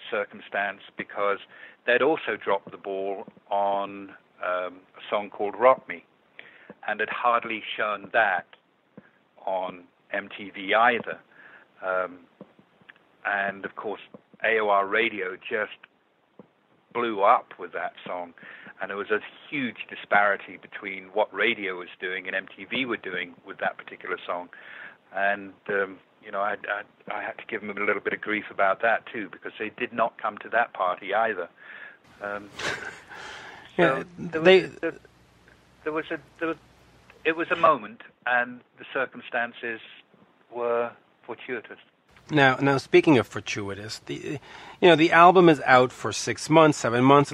circumstance 0.09 0.81
because 0.97 1.37
they'd 1.85 2.01
also 2.01 2.35
dropped 2.35 2.71
the 2.71 2.77
ball 2.77 3.25
on 3.49 4.09
um, 4.43 4.79
a 4.97 5.03
song 5.09 5.29
called 5.29 5.55
Rock 5.55 5.87
Me, 5.87 6.03
and 6.87 6.99
had 6.99 7.09
hardly 7.09 7.63
shown 7.77 8.09
that 8.11 8.47
on 9.45 9.83
MTV 10.13 10.73
either. 10.73 11.19
Um, 11.81 12.19
and 13.25 13.65
of 13.65 13.75
course, 13.75 14.01
AOR 14.43 14.89
radio 14.89 15.35
just 15.37 15.77
blew 16.93 17.21
up 17.21 17.53
with 17.57 17.73
that 17.73 17.93
song, 18.05 18.33
and 18.81 18.89
there 18.89 18.97
was 18.97 19.09
a 19.11 19.19
huge 19.49 19.87
disparity 19.89 20.57
between 20.61 21.05
what 21.13 21.33
radio 21.33 21.77
was 21.79 21.89
doing 21.99 22.27
and 22.27 22.47
MTV 22.47 22.85
were 22.85 22.97
doing 22.97 23.33
with 23.45 23.57
that 23.59 23.77
particular 23.77 24.17
song. 24.25 24.49
And 25.15 25.53
um, 25.69 25.97
you 26.23 26.31
know, 26.31 26.39
I, 26.39 26.55
I, 26.69 27.13
I 27.13 27.21
had 27.21 27.37
to 27.37 27.45
give 27.47 27.61
them 27.61 27.69
a 27.69 27.85
little 27.85 28.01
bit 28.01 28.13
of 28.13 28.21
grief 28.21 28.45
about 28.49 28.81
that 28.81 29.05
too, 29.11 29.29
because 29.31 29.51
they 29.59 29.71
did 29.77 29.93
not 29.93 30.17
come 30.21 30.37
to 30.39 30.49
that 30.49 30.73
party 30.73 31.13
either. 31.13 31.49
Um, 32.21 32.49
yeah, 33.77 34.03
there 34.17 34.41
was, 34.41 34.45
they, 34.45 34.59
there, 34.61 34.95
there 35.83 35.93
was 35.93 36.05
a 36.11 36.19
there 36.39 36.47
was, 36.49 36.57
it 37.25 37.35
was 37.35 37.51
a 37.51 37.55
moment, 37.55 38.01
and 38.25 38.61
the 38.77 38.85
circumstances 38.93 39.79
were 40.53 40.91
fortuitous. 41.23 41.77
Now, 42.29 42.55
now 42.57 42.77
speaking 42.77 43.17
of 43.17 43.27
fortuitous, 43.27 43.99
the 44.05 44.39
you 44.81 44.89
know 44.89 44.95
the 44.95 45.11
album 45.11 45.49
is 45.49 45.61
out 45.65 45.91
for 45.91 46.11
six 46.11 46.49
months, 46.49 46.77
seven 46.77 47.03
months. 47.03 47.33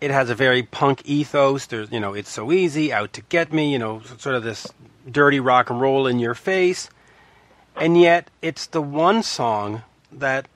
It 0.00 0.10
has 0.10 0.30
a 0.30 0.34
very 0.34 0.62
punk 0.62 1.02
ethos. 1.04 1.66
There's 1.66 1.90
you 1.90 2.00
know 2.00 2.14
it's 2.14 2.30
so 2.30 2.52
easy, 2.52 2.92
out 2.92 3.12
to 3.14 3.22
get 3.22 3.52
me. 3.52 3.72
You 3.72 3.78
know, 3.78 4.02
sort 4.18 4.34
of 4.34 4.42
this 4.42 4.66
dirty 5.10 5.40
rock 5.40 5.70
and 5.70 5.80
roll 5.80 6.06
in 6.06 6.18
your 6.18 6.34
face, 6.34 6.90
and 7.76 7.98
yet 7.98 8.30
it's 8.42 8.66
the 8.66 8.82
one 8.82 9.22
song 9.22 9.82
that 10.12 10.48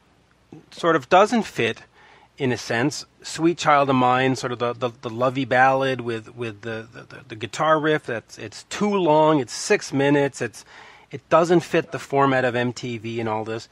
sort 0.70 0.96
of 0.96 1.08
doesn't 1.08 1.44
fit 1.44 1.82
in 2.38 2.52
a 2.52 2.56
sense. 2.56 3.06
Sweet 3.22 3.58
Child 3.58 3.90
of 3.90 3.96
Mine, 3.96 4.36
sort 4.36 4.52
of 4.52 4.58
the, 4.58 4.72
the, 4.72 4.90
the 5.02 5.10
lovey 5.10 5.44
ballad 5.44 6.00
with, 6.00 6.34
with 6.34 6.62
the, 6.62 6.88
the, 6.92 7.20
the, 7.28 7.36
guitar 7.36 7.78
riff. 7.78 8.04
That's 8.06 8.38
it's 8.38 8.64
too 8.64 8.92
long. 8.94 9.38
It's 9.38 9.52
six 9.52 9.92
minutes. 9.92 10.42
It's 10.42 10.64
it 11.12 11.28
doesn't 11.28 11.60
fit 11.60 11.92
the 11.92 11.98
format 11.98 12.44
of 12.44 12.54
MTV 12.54 13.20
and 13.20 13.28
all 13.28 13.44
this. 13.44 13.68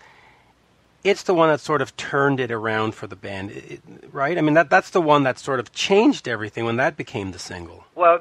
It's 1.02 1.22
the 1.22 1.32
one 1.32 1.48
that 1.48 1.60
sort 1.60 1.80
of 1.80 1.96
turned 1.96 2.38
it 2.38 2.52
around 2.52 2.94
for 2.94 3.06
the 3.06 3.16
band, 3.16 3.50
it, 3.52 3.80
right? 4.12 4.36
I 4.36 4.42
mean, 4.42 4.52
that 4.52 4.68
that's 4.68 4.90
the 4.90 5.00
one 5.00 5.22
that 5.22 5.38
sort 5.38 5.58
of 5.58 5.72
changed 5.72 6.28
everything 6.28 6.66
when 6.66 6.76
that 6.76 6.98
became 6.98 7.32
the 7.32 7.38
single. 7.38 7.84
Well, 7.94 8.20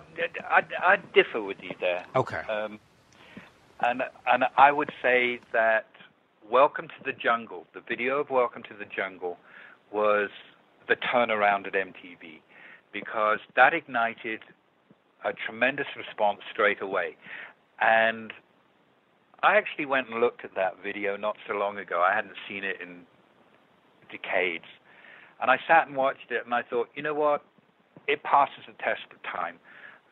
I, 0.50 0.64
I 0.82 0.96
differ 1.14 1.42
with 1.42 1.58
you 1.62 1.72
there. 1.82 2.06
Okay. 2.16 2.40
Um, 2.50 2.80
and 3.82 4.04
and 4.26 4.46
I 4.58 4.72
would 4.72 4.92
say 5.02 5.42
that 5.52 5.88
Welcome 6.50 6.88
to 6.88 7.04
the 7.06 7.12
Jungle, 7.12 7.68
the 7.74 7.82
video 7.82 8.20
of 8.20 8.30
Welcome 8.30 8.64
to 8.64 8.74
the 8.74 8.86
Jungle, 8.86 9.38
was 9.92 10.30
the 10.88 10.96
turnaround 10.96 11.68
at 11.68 11.74
MTV 11.74 12.40
because 12.94 13.40
that 13.56 13.74
ignited 13.74 14.40
a 15.26 15.34
tremendous 15.34 15.86
response 15.98 16.40
straight 16.52 16.82
away. 16.82 17.18
And 17.82 18.32
I 19.44 19.58
actually 19.58 19.86
went 19.86 20.10
and 20.10 20.20
looked 20.20 20.44
at 20.44 20.56
that 20.56 20.76
video 20.84 21.16
not 21.16 21.38
so 21.48 21.54
long 21.54 21.78
ago. 21.78 22.02
I 22.02 22.14
hadn't 22.14 22.36
seen 22.48 22.64
it 22.64 22.78
in 22.82 23.02
decades. 24.12 24.66
And 25.42 25.50
I 25.50 25.58
sat 25.68 25.88
and 25.88 25.96
watched 25.96 26.32
it 26.32 26.44
and 26.46 26.54
I 26.54 26.64
thought, 26.64 26.90
you 26.96 27.04
know 27.04 27.14
what? 27.14 27.44
It 28.08 28.24
passes 28.24 28.66
the 28.68 28.74
test 28.74 29.02
of 29.12 29.22
time. 29.24 29.56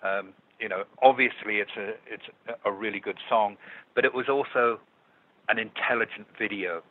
Um, 0.04 0.34
you 0.60 0.70
know, 0.70 0.84
obviously 1.02 1.58
it's 1.58 1.76
a 1.78 1.90
it's 2.08 2.24
a 2.66 2.72
really 2.72 3.00
good 3.00 3.18
song, 3.30 3.58
but 3.96 4.06
it 4.06 4.14
was 4.14 4.28
also 4.30 4.80
an 5.50 5.60
intelligent 5.60 6.28
video. 6.38 6.82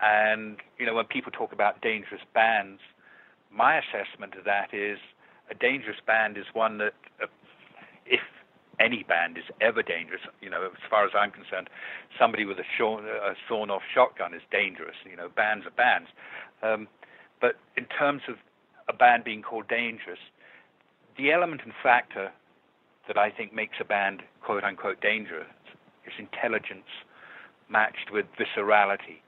And 0.00 0.58
you 0.78 0.86
know, 0.86 0.94
when 0.94 1.06
people 1.06 1.32
talk 1.32 1.52
about 1.52 1.80
dangerous 1.82 2.22
bands, 2.34 2.80
my 3.50 3.78
assessment 3.78 4.34
of 4.34 4.44
that 4.44 4.72
is 4.72 4.98
a 5.50 5.54
dangerous 5.54 5.98
band 6.06 6.36
is 6.36 6.46
one 6.52 6.78
that, 6.78 6.94
uh, 7.22 7.26
any 8.80 9.02
band 9.02 9.38
is 9.38 9.44
ever 9.60 9.82
dangerous, 9.82 10.22
you 10.40 10.50
know, 10.50 10.64
as 10.64 10.90
far 10.90 11.04
as 11.04 11.12
I'm 11.16 11.30
concerned, 11.30 11.68
somebody 12.18 12.44
with 12.44 12.58
a, 12.58 12.62
a 12.62 13.34
sawn-off 13.48 13.82
shotgun 13.92 14.34
is 14.34 14.42
dangerous. 14.50 14.96
You 15.08 15.16
know, 15.16 15.28
bands 15.28 15.66
are 15.66 15.70
bands. 15.70 16.08
Um, 16.62 16.88
but 17.40 17.56
in 17.76 17.86
terms 17.86 18.22
of 18.28 18.36
a 18.88 18.92
band 18.92 19.24
being 19.24 19.42
called 19.42 19.68
dangerous, 19.68 20.18
the 21.16 21.30
element 21.32 21.62
and 21.64 21.72
factor 21.82 22.32
that 23.06 23.18
I 23.18 23.30
think 23.30 23.52
makes 23.52 23.76
a 23.80 23.84
band 23.84 24.22
quote 24.42 24.64
unquote 24.64 25.00
dangerous 25.00 25.46
is 26.06 26.12
intelligence 26.18 26.88
matched 27.68 28.10
with 28.12 28.26
viscerality. 28.38 29.20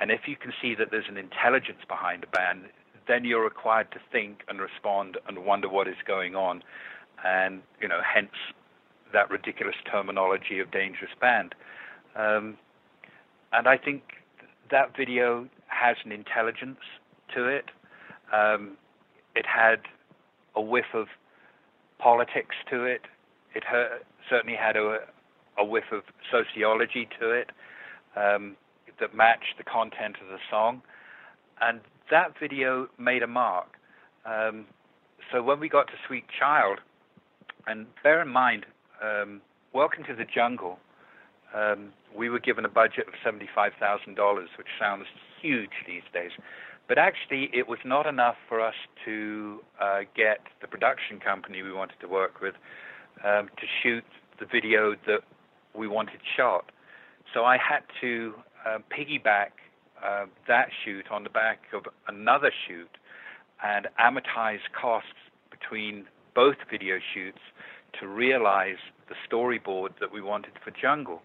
And 0.00 0.10
if 0.10 0.22
you 0.26 0.36
can 0.36 0.52
see 0.60 0.74
that 0.76 0.90
there's 0.90 1.08
an 1.08 1.16
intelligence 1.16 1.80
behind 1.86 2.24
a 2.24 2.26
band, 2.26 2.66
then 3.06 3.24
you're 3.24 3.44
required 3.44 3.90
to 3.92 3.98
think 4.12 4.42
and 4.48 4.60
respond 4.60 5.18
and 5.26 5.44
wonder 5.44 5.68
what 5.68 5.88
is 5.88 5.96
going 6.06 6.34
on. 6.34 6.62
And, 7.24 7.62
you 7.80 7.88
know, 7.88 8.00
hence 8.02 8.30
that 9.12 9.30
ridiculous 9.30 9.76
terminology 9.90 10.58
of 10.60 10.70
dangerous 10.70 11.10
band. 11.20 11.54
Um, 12.16 12.56
and 13.52 13.66
I 13.66 13.76
think 13.76 14.02
that 14.70 14.96
video 14.96 15.48
has 15.66 15.96
an 16.04 16.12
intelligence 16.12 16.80
to 17.34 17.46
it. 17.46 17.66
Um, 18.32 18.76
it 19.34 19.46
had 19.46 19.80
a 20.54 20.60
whiff 20.60 20.94
of 20.94 21.06
politics 21.98 22.56
to 22.70 22.84
it. 22.84 23.02
It 23.54 23.64
certainly 24.28 24.56
had 24.56 24.76
a, 24.76 24.98
a 25.58 25.64
whiff 25.64 25.92
of 25.92 26.02
sociology 26.30 27.08
to 27.20 27.30
it 27.30 27.50
um, 28.16 28.56
that 29.00 29.14
matched 29.14 29.56
the 29.58 29.64
content 29.64 30.16
of 30.22 30.28
the 30.28 30.38
song. 30.50 30.82
And 31.60 31.80
that 32.10 32.34
video 32.38 32.88
made 32.98 33.22
a 33.22 33.26
mark. 33.26 33.68
Um, 34.24 34.66
so 35.32 35.42
when 35.42 35.60
we 35.60 35.68
got 35.68 35.86
to 35.88 35.94
Sweet 36.06 36.24
Child, 36.36 36.78
and 37.66 37.86
bear 38.02 38.22
in 38.22 38.28
mind, 38.28 38.66
um, 39.02 39.40
Welcome 39.72 40.04
to 40.04 40.14
the 40.14 40.24
Jungle, 40.24 40.78
um, 41.54 41.92
we 42.16 42.28
were 42.28 42.40
given 42.40 42.64
a 42.64 42.68
budget 42.68 43.06
of 43.06 43.14
$75,000, 43.24 44.16
which 44.58 44.66
sounds 44.78 45.04
huge 45.40 45.70
these 45.86 46.02
days. 46.12 46.32
But 46.88 46.98
actually, 46.98 47.50
it 47.52 47.68
was 47.68 47.78
not 47.84 48.06
enough 48.06 48.34
for 48.48 48.60
us 48.60 48.74
to 49.04 49.60
uh, 49.80 50.00
get 50.16 50.40
the 50.60 50.66
production 50.66 51.20
company 51.20 51.62
we 51.62 51.72
wanted 51.72 52.00
to 52.00 52.08
work 52.08 52.40
with 52.40 52.54
um, 53.24 53.48
to 53.60 53.66
shoot 53.82 54.04
the 54.40 54.46
video 54.46 54.96
that 55.06 55.20
we 55.74 55.86
wanted 55.86 56.18
shot. 56.36 56.72
So 57.32 57.44
I 57.44 57.58
had 57.58 57.82
to 58.00 58.34
uh, 58.66 58.78
piggyback 58.90 59.50
uh, 60.04 60.26
that 60.48 60.70
shoot 60.84 61.06
on 61.12 61.22
the 61.22 61.30
back 61.30 61.60
of 61.72 61.84
another 62.08 62.50
shoot 62.66 62.90
and 63.62 63.86
amortize 64.00 64.58
costs 64.78 65.08
between 65.50 66.06
both 66.34 66.56
video 66.70 66.98
shoots 67.14 67.38
to 67.98 68.08
realize 68.08 68.76
the 69.08 69.14
storyboard 69.28 69.90
that 70.00 70.12
we 70.12 70.20
wanted 70.20 70.52
for 70.62 70.70
Jungle. 70.70 71.22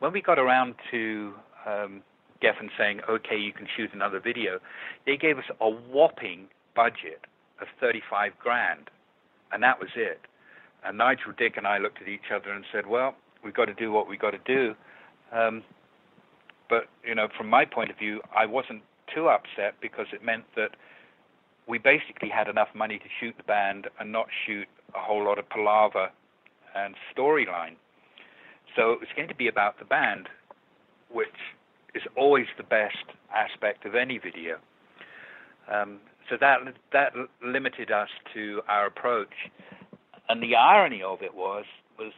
When 0.00 0.12
we 0.12 0.20
got 0.22 0.38
around 0.38 0.74
to 0.90 1.34
um, 1.66 2.02
Geffen 2.42 2.68
saying, 2.76 3.00
okay, 3.08 3.36
you 3.36 3.52
can 3.52 3.66
shoot 3.76 3.90
another 3.92 4.20
video, 4.20 4.58
they 5.06 5.16
gave 5.16 5.38
us 5.38 5.44
a 5.60 5.68
whopping 5.68 6.48
budget 6.74 7.24
of 7.60 7.66
35 7.80 8.32
grand, 8.38 8.90
and 9.52 9.62
that 9.62 9.80
was 9.80 9.90
it. 9.96 10.20
And 10.84 10.98
Nigel 10.98 11.32
Dick 11.36 11.56
and 11.56 11.66
I 11.66 11.78
looked 11.78 12.00
at 12.00 12.08
each 12.08 12.30
other 12.34 12.52
and 12.52 12.64
said, 12.72 12.86
well, 12.86 13.14
we've 13.44 13.54
got 13.54 13.64
to 13.66 13.74
do 13.74 13.90
what 13.90 14.08
we've 14.08 14.20
got 14.20 14.30
to 14.30 14.38
do. 14.46 14.74
Um, 15.32 15.64
but, 16.70 16.84
you 17.04 17.14
know, 17.14 17.28
from 17.36 17.48
my 17.48 17.64
point 17.64 17.90
of 17.90 17.98
view, 17.98 18.20
I 18.36 18.46
wasn't 18.46 18.82
too 19.12 19.28
upset 19.28 19.74
because 19.80 20.06
it 20.12 20.22
meant 20.24 20.44
that 20.54 20.70
we 21.66 21.78
basically 21.78 22.28
had 22.28 22.48
enough 22.48 22.68
money 22.74 22.98
to 22.98 23.04
shoot 23.20 23.34
the 23.36 23.42
band 23.42 23.88
and 23.98 24.12
not 24.12 24.26
shoot 24.46 24.68
a 24.94 24.98
whole 24.98 25.24
lot 25.24 25.38
of 25.38 25.48
palaver 25.48 26.10
and 26.74 26.94
storyline. 27.16 27.76
So 28.76 28.92
it 28.92 29.00
was 29.00 29.08
going 29.16 29.28
to 29.28 29.34
be 29.34 29.48
about 29.48 29.78
the 29.78 29.84
band, 29.84 30.28
which 31.10 31.28
is 31.94 32.02
always 32.16 32.46
the 32.56 32.62
best 32.62 32.96
aspect 33.34 33.84
of 33.84 33.94
any 33.94 34.18
video. 34.18 34.58
Um, 35.72 35.98
so 36.28 36.36
that 36.40 36.58
that 36.92 37.12
limited 37.42 37.90
us 37.90 38.08
to 38.34 38.60
our 38.68 38.86
approach, 38.86 39.50
and 40.28 40.42
the 40.42 40.54
irony 40.54 41.02
of 41.02 41.22
it 41.22 41.34
was 41.34 41.64
was 41.98 42.12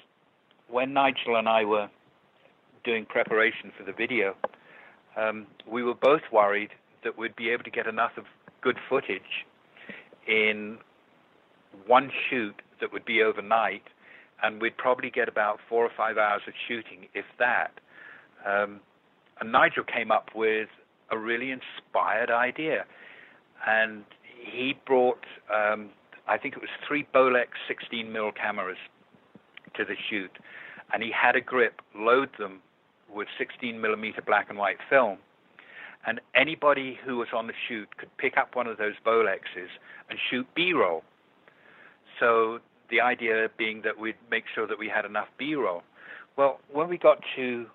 when 0.68 0.92
Nigel 0.92 1.36
and 1.36 1.48
I 1.48 1.64
were 1.64 1.88
doing 2.84 3.04
preparation 3.04 3.72
for 3.76 3.84
the 3.84 3.92
video, 3.92 4.34
um, 5.16 5.46
we 5.66 5.82
were 5.82 5.94
both 5.94 6.22
worried 6.32 6.70
that 7.04 7.18
we'd 7.18 7.36
be 7.36 7.50
able 7.50 7.64
to 7.64 7.70
get 7.70 7.86
enough 7.86 8.12
of 8.16 8.24
good 8.62 8.76
footage 8.88 9.46
in 10.26 10.78
one 11.86 12.10
shoot 12.28 12.54
that 12.80 12.92
would 12.92 13.04
be 13.04 13.22
overnight, 13.22 13.82
and 14.42 14.60
we'd 14.60 14.76
probably 14.76 15.10
get 15.10 15.28
about 15.28 15.58
four 15.68 15.84
or 15.84 15.90
five 15.96 16.18
hours 16.18 16.42
of 16.46 16.54
shooting, 16.66 17.08
if 17.14 17.24
that. 17.38 17.72
Um, 18.46 18.80
and 19.40 19.52
Nigel 19.52 19.84
came 19.84 20.10
up 20.10 20.30
with 20.34 20.68
a 21.10 21.18
really 21.18 21.50
inspired 21.50 22.30
idea, 22.30 22.84
and 23.66 24.04
he 24.24 24.76
brought, 24.86 25.24
um, 25.54 25.90
I 26.28 26.38
think 26.38 26.54
it 26.54 26.60
was 26.60 26.70
three 26.86 27.06
Bolex 27.14 27.48
16 27.68 28.06
mm 28.06 28.34
cameras 28.36 28.78
to 29.76 29.84
the 29.84 29.94
shoot, 30.08 30.30
and 30.92 31.02
he 31.02 31.10
had 31.10 31.36
a 31.36 31.40
grip 31.40 31.80
load 31.94 32.30
them 32.38 32.60
with 33.12 33.28
16 33.38 33.80
millimeter 33.80 34.22
black 34.22 34.48
and 34.48 34.58
white 34.58 34.78
film. 34.88 35.18
And 36.06 36.20
anybody 36.34 36.98
who 37.04 37.18
was 37.18 37.28
on 37.34 37.46
the 37.46 37.52
shoot 37.68 37.96
could 37.98 38.08
pick 38.16 38.36
up 38.38 38.56
one 38.56 38.66
of 38.66 38.78
those 38.78 38.94
Bolexes 39.04 39.68
and 40.08 40.18
shoot 40.30 40.46
B-roll. 40.54 41.02
So 42.20 42.60
the 42.90 43.00
idea 43.00 43.48
being 43.56 43.82
that 43.82 43.98
we'd 43.98 44.16
make 44.30 44.44
sure 44.54 44.66
that 44.66 44.78
we 44.78 44.88
had 44.88 45.04
enough 45.04 45.28
B-roll. 45.38 45.82
Well, 46.36 46.60
when 46.72 46.88
we 46.88 46.98
got 46.98 47.18
to 47.36 47.66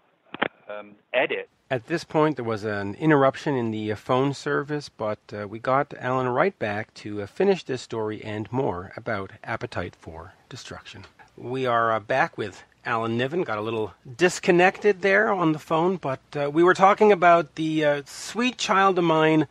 um, 0.70 0.92
edit. 1.14 1.50
At 1.72 1.88
this 1.88 2.04
point, 2.04 2.36
there 2.36 2.46
was 2.46 2.64
an 2.64 2.94
interruption 2.96 3.56
in 3.56 3.72
the 3.72 3.94
phone 3.96 4.34
service, 4.34 4.88
but 4.88 5.20
uh, 5.34 5.48
we 5.48 5.58
got 5.58 5.94
Alan 6.00 6.28
right 6.30 6.58
back 6.60 6.94
to 6.96 7.24
uh, 7.24 7.26
finish 7.26 7.64
this 7.64 7.82
story 7.82 8.24
and 8.24 8.52
more 8.52 8.94
about 8.96 9.32
Appetite 9.44 9.96
for 9.96 10.34
Destruction. 10.48 11.06
We 11.36 11.66
are 11.66 11.92
uh, 11.92 12.00
back 12.00 12.38
with 12.38 12.64
Alan 12.86 13.18
Niven. 13.18 13.44
Got 13.44 13.58
a 13.58 13.62
little 13.62 13.94
disconnected 14.18 15.02
there 15.02 15.32
on 15.32 15.54
the 15.54 15.60
phone, 15.60 15.98
but 15.98 16.22
uh, 16.36 16.50
we 16.52 16.64
were 16.64 16.76
talking 16.76 17.12
about 17.12 17.56
the 17.56 17.84
uh, 17.84 18.02
Sweet 18.06 18.58
Child 18.58 19.00
of 19.00 19.04
Mine 19.04 19.48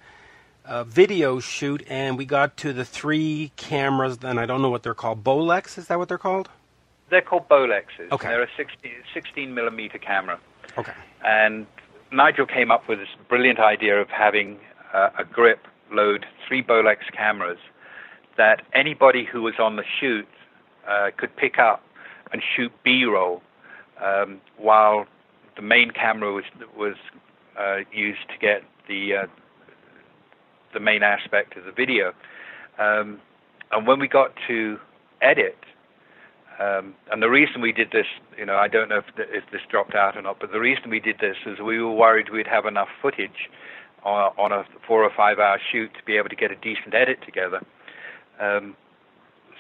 uh, 0.65 0.85
video 0.85 1.41
shoot, 1.41 1.83
and 1.89 2.17
we 2.17 2.25
got 2.25 2.57
to 2.59 2.73
the 2.73 2.85
three 2.85 3.53
cameras, 3.57 4.19
and 4.23 4.41
I 4.41 4.47
don't 4.47 4.63
know 4.63 4.71
what 4.71 4.83
they're 4.83 4.95
called. 4.95 5.23
Bolex, 5.23 5.79
is 5.79 5.89
that 5.89 5.99
what 5.99 6.09
they're 6.09 6.19
called? 6.19 6.49
They're 7.11 7.23
called 7.23 7.49
Bolexes. 7.49 8.11
Okay. 8.11 8.29
They're 8.29 8.43
a 8.43 8.49
16, 8.57 8.91
16 9.13 9.55
millimeter 9.55 9.99
camera. 9.99 10.39
Okay. 10.79 10.93
And 11.25 11.67
Nigel 12.13 12.47
came 12.47 12.71
up 12.71 12.89
with 12.89 12.99
this 12.99 13.09
brilliant 13.29 13.59
idea 13.59 14.01
of 14.01 14.09
having 14.09 14.59
uh, 14.93 15.11
a 15.19 15.25
grip 15.25 15.67
load 15.93 16.27
three 16.47 16.63
Bolex 16.63 16.99
cameras 17.13 17.59
that 18.37 18.63
anybody 18.73 19.25
who 19.25 19.43
was 19.43 19.55
on 19.59 19.77
the 19.77 19.85
shoot 20.01 20.27
uh, 20.89 21.11
could 21.17 21.35
pick 21.37 21.59
up 21.59 21.85
and 22.33 22.43
shoot 22.57 22.73
B-roll 22.83 23.43
um, 24.03 24.41
while 24.57 25.07
the 25.57 25.63
main 25.63 25.91
camera 25.91 26.33
was 26.33 26.45
was 26.77 26.97
uh, 27.59 27.79
used 27.93 28.29
to 28.29 28.39
get 28.41 28.65
the 28.89 29.15
uh, 29.15 29.27
the 30.75 30.81
main 30.81 31.03
aspect 31.03 31.57
of 31.57 31.65
the 31.65 31.73
video. 31.73 32.13
Um, 32.79 33.21
and 33.73 33.87
when 33.87 33.99
we 33.99 34.09
got 34.09 34.33
to 34.49 34.79
edit, 35.23 35.57
um, 36.61 36.95
and 37.11 37.23
the 37.23 37.29
reason 37.31 37.61
we 37.61 37.73
did 37.73 37.91
this, 37.91 38.07
you 38.39 38.47
know, 38.47 38.57
I 38.57 38.69
don't 38.69 38.89
know 38.89 38.99
if, 38.99 39.07
if 39.17 39.45
this 39.51 39.63
dropped 39.71 39.95
out 39.95 40.17
or 40.17 40.23
not, 40.23 40.39
but 40.41 40.53
the 40.53 40.61
reason 40.61 40.91
we 40.91 41.01
did 41.01 41.17
this 41.21 41.37
is 41.47 41.59
we 41.59 41.81
were 41.81 41.93
worried 41.93 42.31
we'd 42.31 42.47
have 42.47 42.67
enough 42.67 42.89
footage 43.03 43.51
on, 44.05 44.33
on 44.39 44.53
a 44.53 44.65
four 44.87 45.03
or 45.03 45.11
five 45.17 45.39
hour 45.39 45.59
shoot 45.73 45.91
to 45.95 46.05
be 46.05 46.17
able 46.17 46.29
to 46.29 46.37
get 46.37 46.51
a 46.53 46.57
decent 46.57 46.95
edit 46.95 47.19
together. 47.25 47.61
Um, 48.41 48.77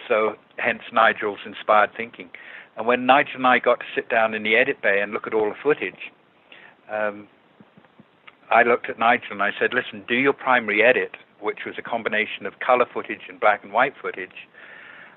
so 0.08 0.34
hence 0.58 0.82
Nigel's 0.92 1.40
inspired 1.46 1.90
thinking. 1.96 2.30
And 2.76 2.86
when 2.86 3.06
Nigel 3.06 3.36
and 3.36 3.46
I 3.46 3.58
got 3.58 3.80
to 3.80 3.86
sit 3.94 4.08
down 4.08 4.34
in 4.34 4.42
the 4.42 4.56
edit 4.56 4.82
bay 4.82 5.00
and 5.00 5.12
look 5.12 5.26
at 5.26 5.34
all 5.34 5.48
the 5.48 5.56
footage, 5.62 6.12
um, 6.90 7.28
I 8.50 8.62
looked 8.62 8.88
at 8.88 8.98
Nigel 8.98 9.32
and 9.32 9.42
I 9.42 9.50
said, 9.58 9.72
listen, 9.72 10.04
do 10.06 10.14
your 10.14 10.32
primary 10.32 10.82
edit, 10.82 11.16
which 11.40 11.60
was 11.66 11.74
a 11.78 11.82
combination 11.82 12.46
of 12.46 12.58
color 12.60 12.86
footage 12.92 13.22
and 13.28 13.40
black 13.40 13.64
and 13.64 13.72
white 13.72 13.94
footage. 14.00 14.48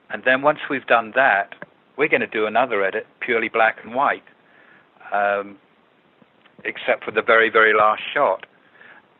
And 0.10 0.24
then 0.24 0.42
once 0.42 0.60
we've 0.70 0.86
done 0.86 1.14
that, 1.16 1.54
we're 1.98 2.08
going 2.08 2.22
to 2.22 2.28
do 2.28 2.46
another 2.46 2.84
edit, 2.84 3.08
purely 3.20 3.50
black 3.50 3.78
and 3.84 3.94
white, 3.94 4.24
um, 5.14 5.58
except 6.64 7.04
for 7.04 7.12
the 7.12 7.22
very, 7.22 7.50
very 7.50 7.74
last 7.74 8.02
shot. 8.14 8.46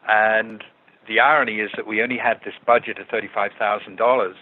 And 0.08 0.64
the 1.08 1.20
irony 1.20 1.60
is 1.60 1.72
that 1.76 1.88
we 1.88 2.02
only 2.02 2.18
had 2.18 2.40
this 2.46 2.54
budget 2.66 3.00
of 3.00 3.08
$35,000, 3.08 4.34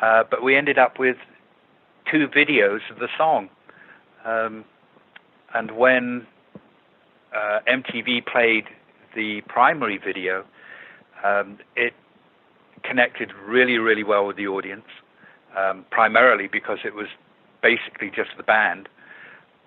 uh, 0.00 0.24
but 0.30 0.42
we 0.42 0.56
ended 0.56 0.78
up 0.78 0.98
with 0.98 1.16
two 2.10 2.28
videos 2.28 2.80
of 2.90 2.98
the 2.98 3.08
song. 3.16 3.48
Um, 4.24 4.64
and 5.54 5.72
when 5.72 6.26
uh, 7.34 7.60
MTV 7.68 8.26
played 8.26 8.64
the 9.16 9.40
primary 9.48 9.98
video, 9.98 10.44
um, 11.24 11.58
it 11.74 11.94
connected 12.84 13.32
really, 13.44 13.78
really 13.78 14.04
well 14.04 14.26
with 14.26 14.36
the 14.36 14.46
audience, 14.46 14.86
um, 15.56 15.84
primarily 15.90 16.46
because 16.46 16.78
it 16.84 16.94
was 16.94 17.08
basically 17.62 18.10
just 18.14 18.30
the 18.36 18.44
band. 18.44 18.88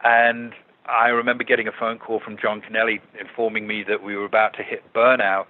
And 0.03 0.53
I 0.85 1.07
remember 1.09 1.43
getting 1.43 1.67
a 1.67 1.73
phone 1.77 1.97
call 1.97 2.21
from 2.23 2.37
John 2.41 2.61
Kennelly 2.61 3.01
informing 3.19 3.67
me 3.67 3.83
that 3.89 4.01
we 4.01 4.15
were 4.15 4.25
about 4.25 4.53
to 4.53 4.63
hit 4.63 4.93
burnout 4.93 5.47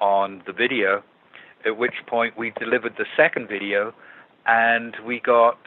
on 0.00 0.42
the 0.46 0.52
video, 0.52 1.02
at 1.66 1.76
which 1.76 1.94
point 2.06 2.38
we 2.38 2.52
delivered 2.58 2.94
the 2.96 3.06
second 3.16 3.48
video 3.48 3.92
and 4.46 4.96
we 5.04 5.20
got 5.20 5.58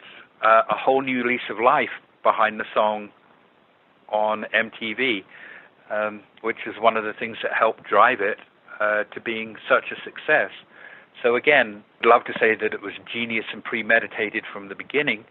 uh, 0.42 0.62
a 0.70 0.74
whole 0.74 1.02
new 1.02 1.26
lease 1.26 1.48
of 1.50 1.58
life 1.60 1.90
behind 2.22 2.58
the 2.58 2.64
song 2.74 3.10
on 4.08 4.44
MTV, 4.54 5.22
um, 5.90 6.22
which 6.40 6.66
is 6.66 6.74
one 6.80 6.96
of 6.96 7.04
the 7.04 7.12
things 7.12 7.38
that 7.42 7.52
helped 7.52 7.84
drive 7.84 8.20
it 8.20 8.38
uh, 8.80 9.04
to 9.12 9.20
being 9.20 9.56
such 9.68 9.90
a 9.90 10.00
success. 10.02 10.50
So 11.22 11.36
again, 11.36 11.84
I'd 12.00 12.06
love 12.06 12.24
to 12.24 12.32
say 12.38 12.54
that 12.54 12.72
it 12.72 12.80
was 12.80 12.94
genius 13.12 13.44
and 13.52 13.62
premeditated 13.62 14.44
from 14.50 14.68
the 14.68 14.74
beginning, 14.74 15.24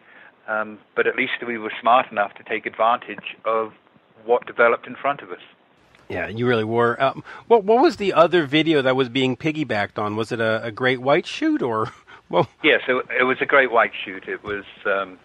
um, 0.47 0.77
but 0.95 1.07
at 1.07 1.15
least 1.15 1.33
we 1.45 1.57
were 1.57 1.71
smart 1.81 2.11
enough 2.11 2.35
to 2.35 2.43
take 2.43 2.65
advantage 2.65 3.35
of 3.45 3.73
what 4.25 4.45
developed 4.45 4.85
in 4.85 4.95
front 4.95 5.21
of 5.21 5.31
us. 5.31 5.41
Yeah, 6.09 6.27
you 6.27 6.47
really 6.47 6.63
were. 6.63 7.01
Um, 7.01 7.23
what 7.47 7.63
what 7.63 7.81
was 7.81 7.97
the 7.97 8.13
other 8.13 8.45
video 8.45 8.81
that 8.81 8.95
was 8.95 9.09
being 9.09 9.37
piggybacked 9.37 9.99
on? 9.99 10.15
Was 10.15 10.31
it 10.31 10.39
a, 10.39 10.63
a 10.63 10.71
Great 10.71 11.01
White 11.01 11.25
shoot 11.25 11.61
or? 11.61 11.91
Well, 12.31 12.47
yes, 12.63 12.81
it, 12.87 13.07
it 13.19 13.23
was 13.23 13.37
a 13.41 13.45
Great 13.47 13.71
White 13.71 13.89
shoot. 14.05 14.27
It 14.27 14.43
was 14.43 14.63
um, 14.85 15.17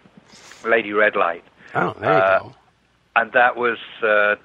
Lady 0.65 0.91
Red 0.91 1.15
Light. 1.15 1.43
Oh, 1.75 1.95
there 1.99 2.11
you 2.11 2.17
uh, 2.17 2.39
go. 2.39 2.55
And 3.15 3.31
that 3.33 3.55
was 3.55 3.77
uh, 4.01 4.37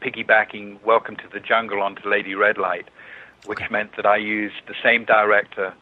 piggybacking 0.00 0.82
Welcome 0.82 1.16
to 1.16 1.28
the 1.30 1.40
Jungle 1.40 1.82
onto 1.82 2.08
Lady 2.08 2.34
Red 2.34 2.56
Light, 2.56 2.88
which 3.44 3.60
meant 3.70 3.96
that 3.96 4.06
I 4.06 4.16
used 4.16 4.54
the 4.66 4.74
same 4.82 5.04
director 5.04 5.74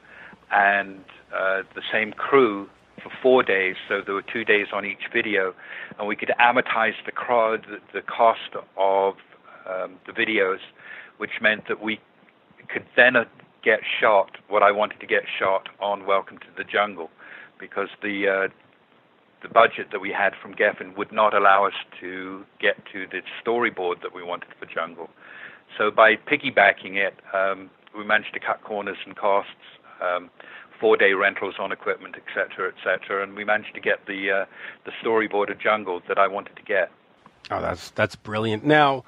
and 0.50 1.04
uh, 1.32 1.62
the 1.74 1.82
same 1.92 2.12
crew 2.12 2.68
for 3.00 3.12
four 3.22 3.44
days. 3.44 3.76
So 3.88 4.00
there 4.04 4.14
were 4.14 4.22
two 4.22 4.44
days 4.44 4.68
on 4.72 4.84
each 4.84 5.06
video, 5.12 5.54
and 5.98 6.08
we 6.08 6.16
could 6.16 6.32
amortize 6.40 6.94
the, 7.06 7.12
crowd, 7.12 7.64
the, 7.70 7.78
the 7.92 8.02
cost 8.02 8.56
of 8.76 9.14
um, 9.68 9.94
the 10.06 10.12
videos, 10.12 10.58
which 11.18 11.40
meant 11.40 11.68
that 11.68 11.80
we 11.80 12.00
could 12.68 12.86
then 12.96 13.14
uh, 13.14 13.24
get 13.62 13.80
shot 14.00 14.36
what 14.48 14.64
I 14.64 14.72
wanted 14.72 14.98
to 14.98 15.06
get 15.06 15.24
shot 15.38 15.68
on 15.80 16.06
Welcome 16.06 16.38
to 16.38 16.46
the 16.56 16.64
Jungle, 16.64 17.10
because 17.60 17.88
the 18.02 18.28
uh, 18.28 18.48
the 19.42 19.48
budget 19.48 19.88
that 19.92 20.00
we 20.00 20.10
had 20.10 20.34
from 20.40 20.54
Geffen 20.54 20.96
would 20.96 21.12
not 21.12 21.34
allow 21.34 21.66
us 21.66 21.74
to 22.00 22.44
get 22.60 22.76
to 22.92 23.06
the 23.06 23.22
storyboard 23.44 24.02
that 24.02 24.14
we 24.14 24.22
wanted 24.22 24.48
for 24.58 24.66
Jungle. 24.66 25.10
So 25.76 25.90
by 25.90 26.16
piggybacking 26.16 26.96
it, 26.96 27.14
um, 27.34 27.70
we 27.96 28.04
managed 28.04 28.34
to 28.34 28.40
cut 28.40 28.62
corners 28.64 28.96
and 29.04 29.16
costs, 29.16 29.52
um, 30.00 30.30
four-day 30.80 31.12
rentals 31.12 31.54
on 31.58 31.72
equipment, 31.72 32.16
etc., 32.16 32.72
etc., 32.72 33.22
and 33.22 33.34
we 33.34 33.44
managed 33.44 33.74
to 33.74 33.80
get 33.80 34.06
the 34.06 34.30
uh, 34.30 34.44
the 34.84 34.92
storyboard 35.02 35.50
of 35.50 35.58
Jungle 35.58 36.02
that 36.08 36.18
I 36.18 36.28
wanted 36.28 36.56
to 36.56 36.62
get. 36.62 36.90
Oh, 37.50 37.60
that's 37.60 37.90
that's 37.90 38.16
brilliant. 38.16 38.64
Now, 38.64 39.04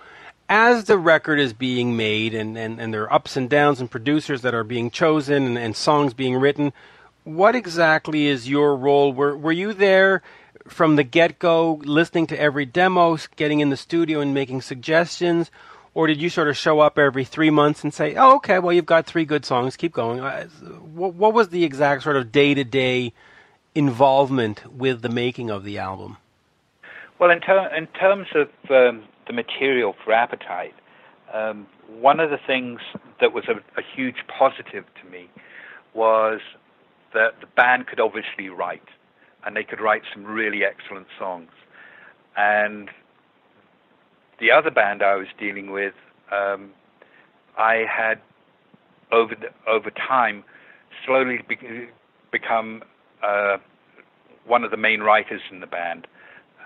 as 0.49 0.85
the 0.85 0.99
record 0.99 1.39
is 1.39 1.53
being 1.53 1.97
made 1.97 2.35
and, 2.35 2.59
and, 2.59 2.81
and 2.81 2.93
there 2.93 3.05
are 3.05 3.13
ups 3.13 3.37
and 3.37 3.49
downs 3.49 3.81
and 3.81 3.91
producers 3.91 4.43
that 4.43 4.53
are 4.53 4.65
being 4.65 4.91
chosen 4.91 5.45
and, 5.45 5.59
and 5.59 5.77
songs 5.77 6.13
being 6.13 6.37
written, 6.37 6.73
what 7.25 7.55
exactly 7.55 8.27
is 8.27 8.49
your 8.49 8.77
role? 8.77 9.13
Were, 9.13 9.37
were 9.37 9.53
you 9.53 9.73
there 9.73 10.23
from 10.69 10.97
the 10.97 11.05
get 11.05 11.39
go, 11.39 11.81
listening 11.85 12.27
to 12.29 12.41
every 12.41 12.67
demo, 12.67 13.19
getting 13.37 13.61
in 13.61 13.71
the 13.71 13.77
studio 13.77 14.21
and 14.21 14.35
making 14.35 14.63
suggestions? 14.63 15.51
Or 15.93 16.07
did 16.07 16.23
you 16.23 16.31
sort 16.31 16.49
of 16.49 16.57
show 16.57 16.81
up 16.81 16.99
every 16.99 17.25
three 17.25 17.51
months 17.51 17.83
and 17.83 17.93
say, 17.93 18.15
oh, 18.15 18.37
okay, 18.37 18.59
well, 18.59 18.73
you've 18.73 18.87
got 18.87 19.07
three 19.07 19.25
good 19.25 19.45
songs, 19.45 19.77
keep 19.77 19.93
going? 19.93 20.21
Uh, 20.21 20.47
what, 20.95 21.15
what 21.15 21.35
was 21.35 21.49
the 21.49 21.65
exact 21.65 22.05
sort 22.05 22.17
of 22.17 22.31
day 22.31 22.55
to 22.55 22.63
day 22.63 23.13
involvement 23.75 24.73
with 24.73 25.03
the 25.03 25.09
making 25.09 25.51
of 25.51 25.65
the 25.65 25.79
album? 25.79 26.17
Well, 27.19 27.31
in, 27.31 27.41
ter- 27.41 27.75
in 27.75 27.87
terms 27.89 28.29
of 28.35 28.49
um, 28.71 29.05
the 29.27 29.33
material 29.33 29.95
for 30.05 30.13
Appetite, 30.13 30.75
um, 31.35 31.67
one 31.99 32.21
of 32.21 32.31
the 32.31 32.39
things 32.47 32.81
that 33.21 33.33
was 33.33 33.45
a, 33.49 33.57
a, 33.79 33.83
huge 33.95 34.17
positive 34.27 34.85
to 35.03 35.11
me 35.11 35.29
was 35.95 36.41
that 37.15 37.41
the 37.41 37.47
band 37.47 37.87
could 37.87 38.01
obviously 38.01 38.49
write, 38.49 38.89
and 39.45 39.57
they 39.57 39.65
could 39.65 39.81
write 39.81 40.03
some 40.13 40.25
really 40.25 40.65
excellent 40.65 41.07
songs. 41.19 41.51
And 42.37 42.91
the 44.39 44.51
other 44.51 44.71
band 44.71 45.03
I 45.03 45.17
was 45.17 45.29
dealing 45.39 45.71
with, 45.71 45.95
um, 46.31 46.71
I 47.59 47.85
had 47.91 48.21
over 49.13 49.35
the, 49.35 49.49
over 49.71 49.91
time 49.91 50.45
slowly 51.05 51.41
be- 51.49 51.89
become 52.31 52.83
uh, 53.23 53.59
one 54.47 54.65
of 54.65 54.71
the 54.71 54.77
main 54.77 55.01
writers 55.01 55.43
in 55.51 55.61
the 55.61 55.67
band. 55.67 56.07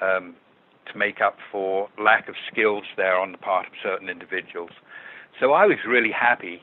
Um, 0.01 0.37
to 0.91 0.99
make 0.99 1.21
up 1.21 1.37
for 1.51 1.89
lack 1.99 2.29
of 2.29 2.35
skills 2.51 2.85
there 2.97 3.19
on 3.19 3.33
the 3.33 3.39
part 3.39 3.67
of 3.67 3.73
certain 3.83 4.09
individuals. 4.09 4.71
So 5.41 5.53
I 5.53 5.67
was 5.67 5.79
really 5.87 6.11
happy 6.11 6.63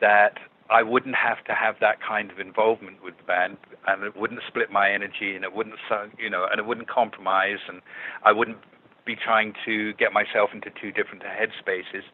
that 0.00 0.38
I 0.70 0.82
wouldn't 0.82 1.14
have 1.14 1.42
to 1.44 1.54
have 1.54 1.76
that 1.80 1.98
kind 2.06 2.30
of 2.30 2.38
involvement 2.38 3.02
with 3.02 3.16
the 3.16 3.22
band, 3.24 3.56
and 3.86 4.02
it 4.04 4.16
wouldn't 4.16 4.40
split 4.46 4.70
my 4.70 4.90
energy, 4.90 5.34
and 5.34 5.44
it 5.44 5.54
wouldn't, 5.54 5.76
you 6.18 6.28
know, 6.28 6.46
and 6.50 6.58
it 6.60 6.66
wouldn't 6.66 6.88
compromise, 6.88 7.58
and 7.68 7.80
I 8.22 8.32
wouldn't 8.32 8.58
be 9.06 9.16
trying 9.16 9.54
to 9.64 9.94
get 9.94 10.12
myself 10.12 10.50
into 10.52 10.70
two 10.70 10.92
different 10.92 11.22
headspaces. 11.22 12.04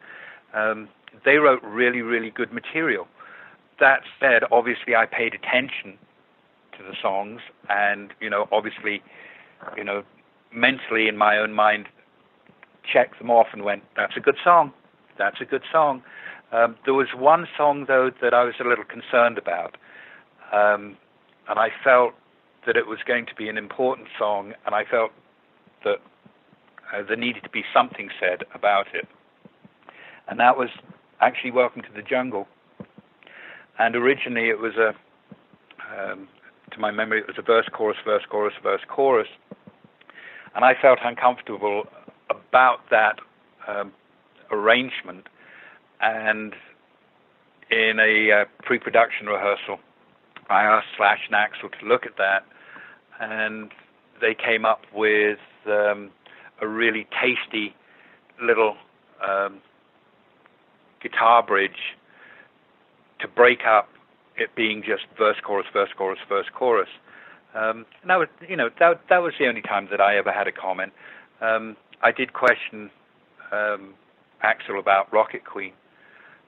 Um, 0.55 0.89
they 1.25 1.37
wrote 1.37 1.63
really, 1.63 2.03
really 2.03 2.31
good 2.31 2.53
material. 2.53 3.09
That 3.81 4.03
said, 4.21 4.43
obviously, 4.53 4.95
I 4.95 5.07
paid 5.07 5.35
attention 5.35 5.99
to 6.79 6.85
the 6.85 6.95
songs, 7.03 7.41
and 7.69 8.13
you 8.21 8.31
know, 8.31 8.49
obviously, 8.53 9.03
you 9.77 9.83
know, 9.83 10.05
mentally 10.53 11.09
in 11.09 11.17
my 11.17 11.39
own 11.39 11.53
mind 11.53 11.87
checked 12.93 13.19
them 13.19 13.31
off 13.31 13.49
and 13.53 13.65
went, 13.65 13.83
"That's 13.97 14.17
a 14.17 14.21
good 14.21 14.37
song. 14.45 14.73
That's 15.19 15.41
a 15.41 15.45
good 15.45 15.65
song." 15.73 16.05
Um, 16.55 16.77
there 16.85 16.95
was 16.95 17.09
one 17.17 17.47
song 17.57 17.87
though 17.89 18.11
that 18.23 18.33
I 18.33 18.45
was 18.45 18.55
a 18.61 18.65
little 18.65 18.85
concerned 18.85 19.39
about, 19.39 19.77
um, 20.53 20.97
and 21.49 21.59
I 21.59 21.69
felt 21.83 22.15
that 22.67 22.77
it 22.77 22.87
was 22.87 22.99
going 23.07 23.27
to 23.27 23.35
be 23.35 23.49
an 23.49 23.59
important 23.59 24.09
song, 24.19 24.55
and 24.65 24.75
I 24.75 24.85
felt 24.85 25.11
that 25.85 25.99
uh, 26.93 27.03
there 27.07 27.17
needed 27.17 27.43
to 27.43 27.51
be 27.51 27.65
something 27.75 28.09
said 28.21 28.45
about 28.55 28.87
it, 28.95 29.09
and 30.29 30.39
that 30.39 30.57
was 30.57 30.69
actually 31.21 31.51
"Welcome 31.51 31.83
to 31.83 31.93
the 31.95 32.03
Jungle." 32.03 32.47
And 33.79 33.97
originally, 33.97 34.49
it 34.49 34.61
was 34.61 34.75
a, 34.77 34.95
um, 35.93 36.29
to 36.71 36.79
my 36.79 36.93
memory, 36.93 37.19
it 37.19 37.27
was 37.27 37.37
a 37.39 37.43
verse, 37.43 37.67
chorus, 37.73 37.99
verse, 38.05 38.23
chorus, 38.31 38.55
verse, 38.63 38.83
chorus 38.89 39.29
and 40.55 40.65
I 40.65 40.75
felt 40.81 40.99
uncomfortable 41.05 41.85
about 42.31 42.79
that 42.91 43.19
um, 43.67 43.93
arrangement. 44.51 45.27
And 46.05 46.53
in 47.71 47.99
a 47.99 48.43
uh, 48.43 48.45
pre-production 48.63 49.27
rehearsal, 49.27 49.79
I 50.51 50.65
asked 50.65 50.89
Slash 50.99 51.21
and 51.31 51.35
Axl 51.35 51.77
to 51.81 51.87
look 51.87 52.05
at 52.05 52.19
that, 52.19 52.45
and 53.19 53.71
they 54.21 54.35
came 54.35 54.67
up 54.67 54.83
with 54.95 55.39
um, 55.67 56.11
a 56.61 56.69
really 56.69 57.07
tasty 57.23 57.75
little 58.43 58.77
um, 59.27 59.61
guitar 61.03 61.43
bridge 61.43 61.97
to 63.21 63.29
break 63.29 63.61
up 63.67 63.89
it 64.37 64.55
being 64.55 64.83
just 64.83 65.05
verse, 65.17 65.37
chorus, 65.43 65.67
verse, 65.73 65.89
chorus, 65.97 66.19
verse, 66.29 66.47
chorus. 66.55 66.89
Um, 67.55 67.87
and 68.03 68.11
that 68.11 68.17
was, 68.17 68.29
you 68.47 68.57
know, 68.57 68.69
that 68.79 69.01
that 69.09 69.23
was 69.23 69.33
the 69.39 69.47
only 69.47 69.63
time 69.63 69.89
that 69.91 70.01
I 70.01 70.19
ever 70.19 70.33
had 70.33 70.49
a 70.49 70.53
comment. 70.53 70.93
Um, 71.41 71.77
I 72.03 72.13
did 72.13 72.35
question 72.35 72.91
um, 73.53 73.95
Axl 74.45 74.79
about 74.79 75.11
Rocket 75.13 75.45
Queen, 75.45 75.73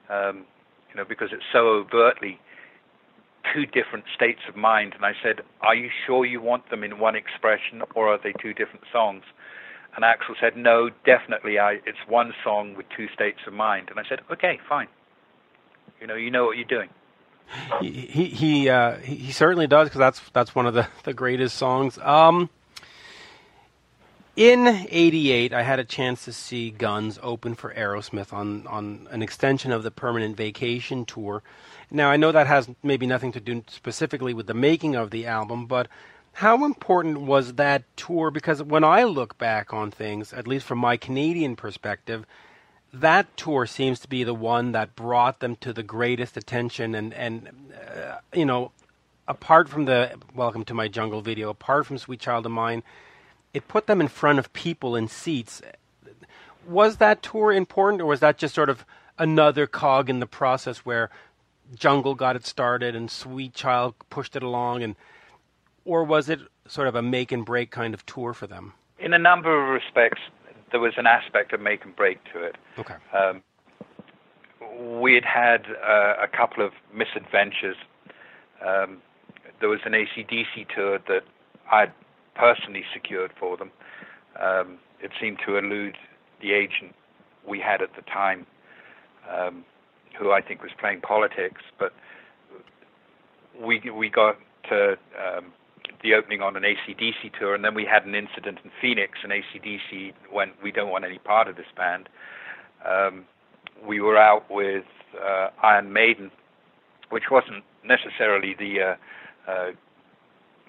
um, 0.09 0.45
you 0.89 0.95
know, 0.95 1.05
because 1.05 1.29
it's 1.31 1.43
so 1.51 1.67
overtly 1.69 2.39
two 3.53 3.65
different 3.65 4.05
states 4.13 4.41
of 4.49 4.55
mind. 4.55 4.93
And 4.95 5.05
I 5.05 5.13
said, 5.23 5.41
"Are 5.61 5.75
you 5.75 5.89
sure 6.05 6.25
you 6.25 6.41
want 6.41 6.69
them 6.69 6.83
in 6.83 6.99
one 6.99 7.15
expression, 7.15 7.83
or 7.95 8.09
are 8.09 8.19
they 8.21 8.33
two 8.41 8.53
different 8.53 8.85
songs?" 8.91 9.23
And 9.95 10.03
Axl 10.03 10.39
said, 10.39 10.55
"No, 10.57 10.89
definitely. 11.05 11.59
I, 11.59 11.79
it's 11.85 12.03
one 12.07 12.33
song 12.43 12.75
with 12.75 12.85
two 12.95 13.07
states 13.13 13.39
of 13.47 13.53
mind." 13.53 13.89
And 13.89 13.99
I 13.99 14.03
said, 14.07 14.19
"Okay, 14.31 14.59
fine. 14.67 14.87
You 16.01 16.07
know, 16.07 16.15
you 16.15 16.31
know 16.31 16.45
what 16.45 16.57
you're 16.57 16.65
doing." 16.65 16.89
he 17.81 18.25
he 18.25 18.69
uh, 18.69 18.97
he 18.97 19.31
certainly 19.31 19.67
does 19.67 19.87
because 19.87 19.99
that's 19.99 20.21
that's 20.33 20.53
one 20.53 20.65
of 20.65 20.73
the, 20.73 20.87
the 21.03 21.13
greatest 21.13 21.55
songs. 21.55 21.97
Um, 21.99 22.49
in 24.37 24.67
'88, 24.91 25.53
I 25.53 25.63
had 25.63 25.79
a 25.79 25.85
chance 25.85 26.25
to 26.25 26.33
see 26.33 26.71
Guns 26.71 27.19
open 27.23 27.55
for 27.55 27.73
Aerosmith 27.75 28.33
on 28.33 28.67
on 28.67 29.07
an 29.11 29.23
extension 29.23 29.73
of 29.73 29.83
the 29.83 29.91
Permanent 29.91 30.37
Vacation 30.37 31.05
tour. 31.05 31.43
Now 31.91 32.11
I 32.11 32.17
know 32.17 32.31
that 32.33 32.47
has 32.47 32.69
maybe 32.83 33.07
nothing 33.07 33.33
to 33.33 33.41
do 33.41 33.63
specifically 33.69 34.33
with 34.35 34.47
the 34.47 34.55
making 34.55 34.95
of 34.95 35.11
the 35.11 35.27
album, 35.27 35.67
but 35.67 35.89
How 36.33 36.65
important 36.65 37.21
was 37.21 37.55
that 37.55 37.83
tour? 37.97 38.31
Because 38.31 38.63
when 38.63 38.83
I 38.85 39.03
look 39.05 39.37
back 39.39 39.73
on 39.73 39.91
things, 39.91 40.33
at 40.33 40.47
least 40.47 40.65
from 40.67 40.79
my 40.79 40.97
Canadian 40.97 41.55
perspective, 41.57 42.25
that 42.93 43.37
tour 43.37 43.67
seems 43.67 43.99
to 44.01 44.09
be 44.09 44.23
the 44.23 44.35
one 44.35 44.73
that 44.73 44.95
brought 44.95 45.41
them 45.41 45.57
to 45.57 45.73
the 45.73 45.83
greatest 45.83 46.37
attention. 46.37 46.95
And 46.95 47.13
and 47.15 47.49
uh, 47.75 48.17
you 48.33 48.45
know, 48.45 48.71
apart 49.27 49.69
from 49.69 49.85
the 49.85 50.13
Welcome 50.35 50.65
to 50.65 50.75
My 50.75 50.87
Jungle 50.89 51.21
video, 51.21 51.49
apart 51.51 51.87
from 51.87 51.99
Sweet 51.99 52.21
Child 52.21 52.45
of 52.47 52.53
Mine, 52.53 52.83
it 53.57 53.67
put 53.67 53.87
them 53.87 53.99
in 53.99 54.07
front 54.07 54.39
of 54.39 54.53
people 54.53 54.95
in 54.95 55.07
seats. 55.07 55.61
Was 56.67 56.97
that 56.97 57.21
tour 57.21 57.51
important, 57.51 58.01
or 58.01 58.05
was 58.05 58.19
that 58.19 58.37
just 58.37 58.55
sort 58.55 58.69
of 58.69 58.85
another 59.17 59.67
cog 59.67 60.09
in 60.09 60.19
the 60.19 60.27
process 60.27 60.79
where 60.79 61.09
Jungle 61.75 62.15
got 62.15 62.35
it 62.35 62.45
started 62.45 62.95
and 62.95 63.09
Sweet 63.09 63.53
Child 63.53 63.95
pushed 64.09 64.35
it 64.35 64.43
along, 64.43 64.83
and 64.83 64.95
or 65.85 66.03
was 66.03 66.29
it 66.29 66.39
sort 66.67 66.87
of 66.87 66.95
a 66.95 67.01
make 67.01 67.31
and 67.31 67.45
break 67.45 67.71
kind 67.71 67.93
of 67.93 68.05
tour 68.05 68.33
for 68.33 68.47
them? 68.47 68.73
In 68.99 69.13
a 69.13 69.19
number 69.19 69.51
of 69.51 69.69
respects, 69.69 70.21
there 70.71 70.79
was 70.79 70.93
an 70.97 71.07
aspect 71.07 71.53
of 71.53 71.61
make 71.61 71.83
and 71.83 71.95
break 71.95 72.19
to 72.33 72.43
it. 72.43 72.55
Okay. 72.77 72.95
Um, 73.13 73.41
we 75.01 75.13
had 75.13 75.25
had 75.25 75.65
uh, 75.83 76.15
a 76.21 76.27
couple 76.27 76.65
of 76.65 76.73
misadventures. 76.93 77.77
Um, 78.65 79.01
there 79.59 79.69
was 79.69 79.79
an 79.85 79.93
ACDC 79.93 80.67
tour 80.75 80.99
that 81.07 81.23
I'd 81.71 81.91
personally 82.37 82.83
secured 82.93 83.31
for 83.39 83.57
them. 83.57 83.71
Um, 84.39 84.77
it 85.01 85.11
seemed 85.19 85.39
to 85.45 85.57
elude 85.57 85.95
the 86.41 86.53
agent 86.53 86.95
we 87.47 87.59
had 87.59 87.81
at 87.81 87.95
the 87.95 88.01
time, 88.03 88.45
um, 89.31 89.63
who 90.17 90.31
I 90.31 90.41
think 90.41 90.61
was 90.61 90.71
playing 90.79 91.01
politics, 91.01 91.61
but 91.79 91.93
we 93.59 93.81
we 93.91 94.09
got 94.09 94.37
to 94.69 94.97
um, 95.17 95.53
the 96.03 96.13
opening 96.13 96.41
on 96.41 96.55
an 96.55 96.63
ACDC 96.63 97.37
tour, 97.39 97.55
and 97.55 97.63
then 97.63 97.73
we 97.73 97.85
had 97.85 98.05
an 98.05 98.13
incident 98.13 98.59
in 98.63 98.71
Phoenix, 98.81 99.19
and 99.23 99.31
ACDC 99.31 100.13
went, 100.31 100.51
"We 100.61 100.71
don't 100.71 100.89
want 100.89 101.05
any 101.05 101.19
part 101.19 101.47
of 101.47 101.55
this 101.55 101.67
band." 101.75 102.09
Um, 102.85 103.25
we 103.85 103.99
were 103.99 104.17
out 104.17 104.49
with 104.49 104.85
uh, 105.19 105.49
Iron 105.63 105.91
Maiden, 105.93 106.31
which 107.09 107.25
wasn't 107.31 107.63
necessarily 107.83 108.55
the 108.57 108.81
uh, 108.81 109.51
uh, 109.51 109.71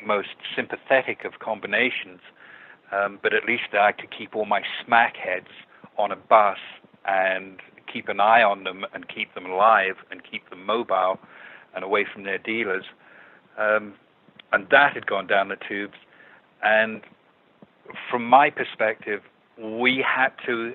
most 0.05 0.37
sympathetic 0.55 1.25
of 1.25 1.39
combinations, 1.39 2.21
um, 2.93 3.19
but 3.23 3.35
at 3.35 3.45
least 3.45 3.75
I 3.75 3.93
could 3.93 4.11
keep 4.17 4.35
all 4.35 4.47
my 4.47 4.63
smackheads 4.85 5.53
on 5.99 6.13
a 6.13 6.17
bus 6.17 6.59
and 7.05 7.61
keep 7.93 8.09
an 8.09 8.21
eye 8.21 8.43
on 8.43 8.65
them 8.65 8.85
and 8.93 9.09
keep 9.09 9.35
them 9.35 9.47
alive 9.47 9.97
and 10.11 10.23
keep 10.29 10.49
them 10.51 10.65
mobile 10.65 11.19
and 11.75 11.85
away 11.85 12.07
from 12.13 12.25
their 12.25 12.39
dealers. 12.39 12.85
Um, 13.59 13.95
and 14.53 14.67
that 14.71 14.95
had 14.95 15.07
gone 15.07 15.27
down 15.27 15.49
the 15.49 15.57
tubes. 15.69 15.97
And 16.63 17.03
from 18.11 18.25
my 18.25 18.51
perspective, 18.51 19.23
we 19.59 20.05
had 20.07 20.31
to 20.47 20.75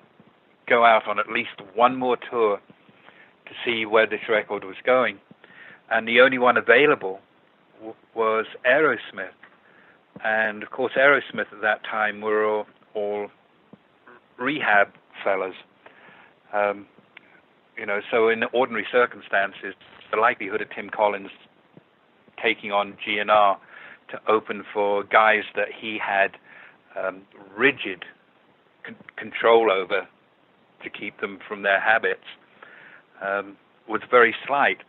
go 0.67 0.86
out 0.86 1.07
on 1.07 1.19
at 1.19 1.30
least 1.30 1.61
one 1.74 1.95
more 1.95 2.17
tour 2.17 2.59
to 3.45 3.51
see 3.65 3.86
where 3.86 4.07
this 4.07 4.21
record 4.30 4.63
was 4.63 4.78
going. 4.86 5.19
And 5.89 6.07
the 6.07 6.21
only 6.21 6.38
one 6.38 6.57
available 6.57 7.19
w- 7.84 7.95
was 8.15 8.45
Aerosmith. 8.65 9.36
And 10.23 10.63
of 10.63 10.71
course, 10.71 10.93
Aerosmith 10.97 11.51
at 11.51 11.61
that 11.61 11.84
time 11.84 12.21
were 12.21 12.45
all, 12.45 12.65
all 12.93 13.27
rehab 14.38 14.89
fellas. 15.23 15.55
Um, 16.53 16.88
you 17.77 17.86
know, 17.86 18.01
so 18.11 18.29
in 18.29 18.43
ordinary 18.53 18.86
circumstances, 18.91 19.73
the 20.11 20.17
likelihood 20.17 20.61
of 20.61 20.69
Tim 20.69 20.89
Collins 20.89 21.31
taking 22.41 22.71
on 22.71 22.97
GNR 23.05 23.57
to 24.11 24.21
open 24.27 24.63
for 24.73 25.03
guys 25.03 25.43
that 25.55 25.69
he 25.75 25.97
had 25.97 26.38
um, 26.95 27.21
rigid 27.55 28.05
con- 28.86 28.95
control 29.15 29.71
over 29.71 30.07
to 30.84 30.89
keep 30.89 31.19
them 31.21 31.39
from 31.47 31.63
their 31.63 31.79
habits 31.79 32.25
um, 33.21 33.57
was 33.88 34.01
very 34.11 34.36
slight. 34.45 34.79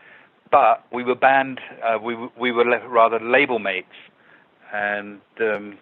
But 0.50 0.84
we 0.92 1.02
were 1.04 1.14
banned. 1.14 1.60
Uh, 1.82 1.98
we 1.98 2.16
we 2.38 2.52
were 2.52 2.64
rather 2.88 3.18
label 3.18 3.58
mates, 3.58 3.88
and 4.72 5.20
um, 5.40 5.78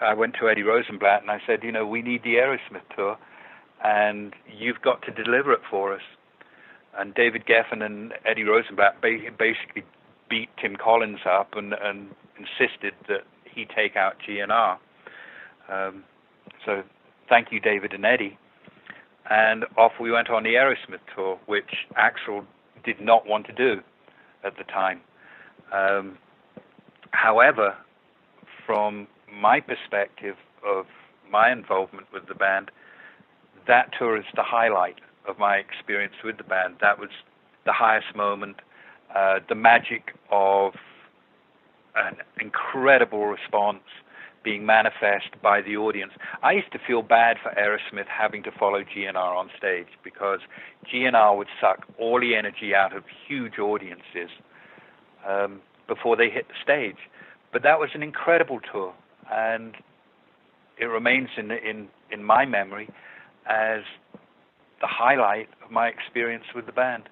I 0.00 0.14
went 0.14 0.34
to 0.40 0.48
Eddie 0.48 0.62
Rosenblatt 0.62 1.22
and 1.22 1.30
I 1.30 1.40
said, 1.46 1.62
you 1.62 1.72
know, 1.72 1.86
we 1.86 2.00
need 2.02 2.22
the 2.22 2.34
Aerosmith 2.36 2.82
tour, 2.96 3.18
and 3.84 4.34
you've 4.48 4.80
got 4.80 5.02
to 5.02 5.10
deliver 5.10 5.52
it 5.52 5.60
for 5.70 5.94
us. 5.94 6.02
And 6.98 7.14
David 7.14 7.44
Geffen 7.46 7.82
and 7.82 8.14
Eddie 8.24 8.44
Rosenblatt 8.44 9.00
ba- 9.00 9.30
basically 9.38 9.84
beat 10.28 10.48
Tim 10.60 10.76
Collins 10.76 11.20
up 11.28 11.54
and, 11.54 11.74
and 11.74 12.10
insisted 12.38 12.94
that 13.08 13.22
he 13.44 13.66
take 13.66 13.96
out 13.96 14.16
GNR. 14.26 14.78
Um, 15.68 16.04
so 16.64 16.82
thank 17.28 17.52
you, 17.52 17.60
David 17.60 17.92
and 17.92 18.04
Eddie. 18.04 18.38
And 19.28 19.64
off 19.76 19.92
we 20.00 20.10
went 20.10 20.30
on 20.30 20.42
the 20.42 20.54
Aerosmith 20.54 21.00
tour, 21.14 21.38
which 21.46 21.86
Axl 21.96 22.44
did 22.84 23.00
not 23.00 23.26
want 23.26 23.46
to 23.46 23.52
do 23.52 23.80
at 24.44 24.56
the 24.56 24.64
time. 24.64 25.00
Um, 25.72 26.18
however, 27.12 27.76
from 28.66 29.06
my 29.32 29.60
perspective 29.60 30.36
of 30.66 30.86
my 31.30 31.52
involvement 31.52 32.06
with 32.12 32.26
the 32.28 32.34
band, 32.34 32.70
that 33.66 33.90
tour 33.98 34.16
is 34.16 34.24
the 34.34 34.42
highlight 34.42 35.00
of 35.28 35.38
my 35.38 35.56
experience 35.56 36.14
with 36.24 36.38
the 36.38 36.44
band. 36.44 36.76
That 36.80 36.98
was 36.98 37.10
the 37.66 37.72
highest 37.72 38.16
moment, 38.16 38.56
uh, 39.14 39.40
the 39.48 39.54
magic 39.54 40.14
of 40.30 40.74
an 41.96 42.16
incredible 42.40 43.26
response 43.26 43.82
being 44.42 44.64
manifest 44.64 45.40
by 45.42 45.60
the 45.60 45.76
audience. 45.76 46.12
I 46.42 46.52
used 46.52 46.72
to 46.72 46.78
feel 46.78 47.02
bad 47.02 47.36
for 47.42 47.50
Aerosmith 47.52 48.06
having 48.06 48.42
to 48.44 48.50
follow 48.50 48.82
GNR 48.82 49.16
on 49.16 49.50
stage 49.56 49.88
because 50.02 50.40
GNR 50.92 51.36
would 51.36 51.48
suck 51.60 51.86
all 51.98 52.20
the 52.20 52.34
energy 52.34 52.74
out 52.74 52.96
of 52.96 53.04
huge 53.28 53.58
audiences 53.58 54.30
um, 55.26 55.60
before 55.86 56.16
they 56.16 56.30
hit 56.30 56.48
the 56.48 56.54
stage. 56.62 56.96
But 57.52 57.62
that 57.62 57.78
was 57.78 57.90
an 57.94 58.02
incredible 58.02 58.60
tour, 58.72 58.94
and 59.30 59.74
it 60.78 60.84
remains 60.84 61.28
in 61.36 61.50
in 61.50 61.88
in 62.10 62.22
my 62.24 62.46
memory 62.46 62.88
as 63.46 63.82
the 64.80 64.86
highlight 64.86 65.48
of 65.64 65.70
my 65.70 65.88
experience 65.88 66.44
with 66.54 66.66
the 66.66 66.72
band. 66.72 67.08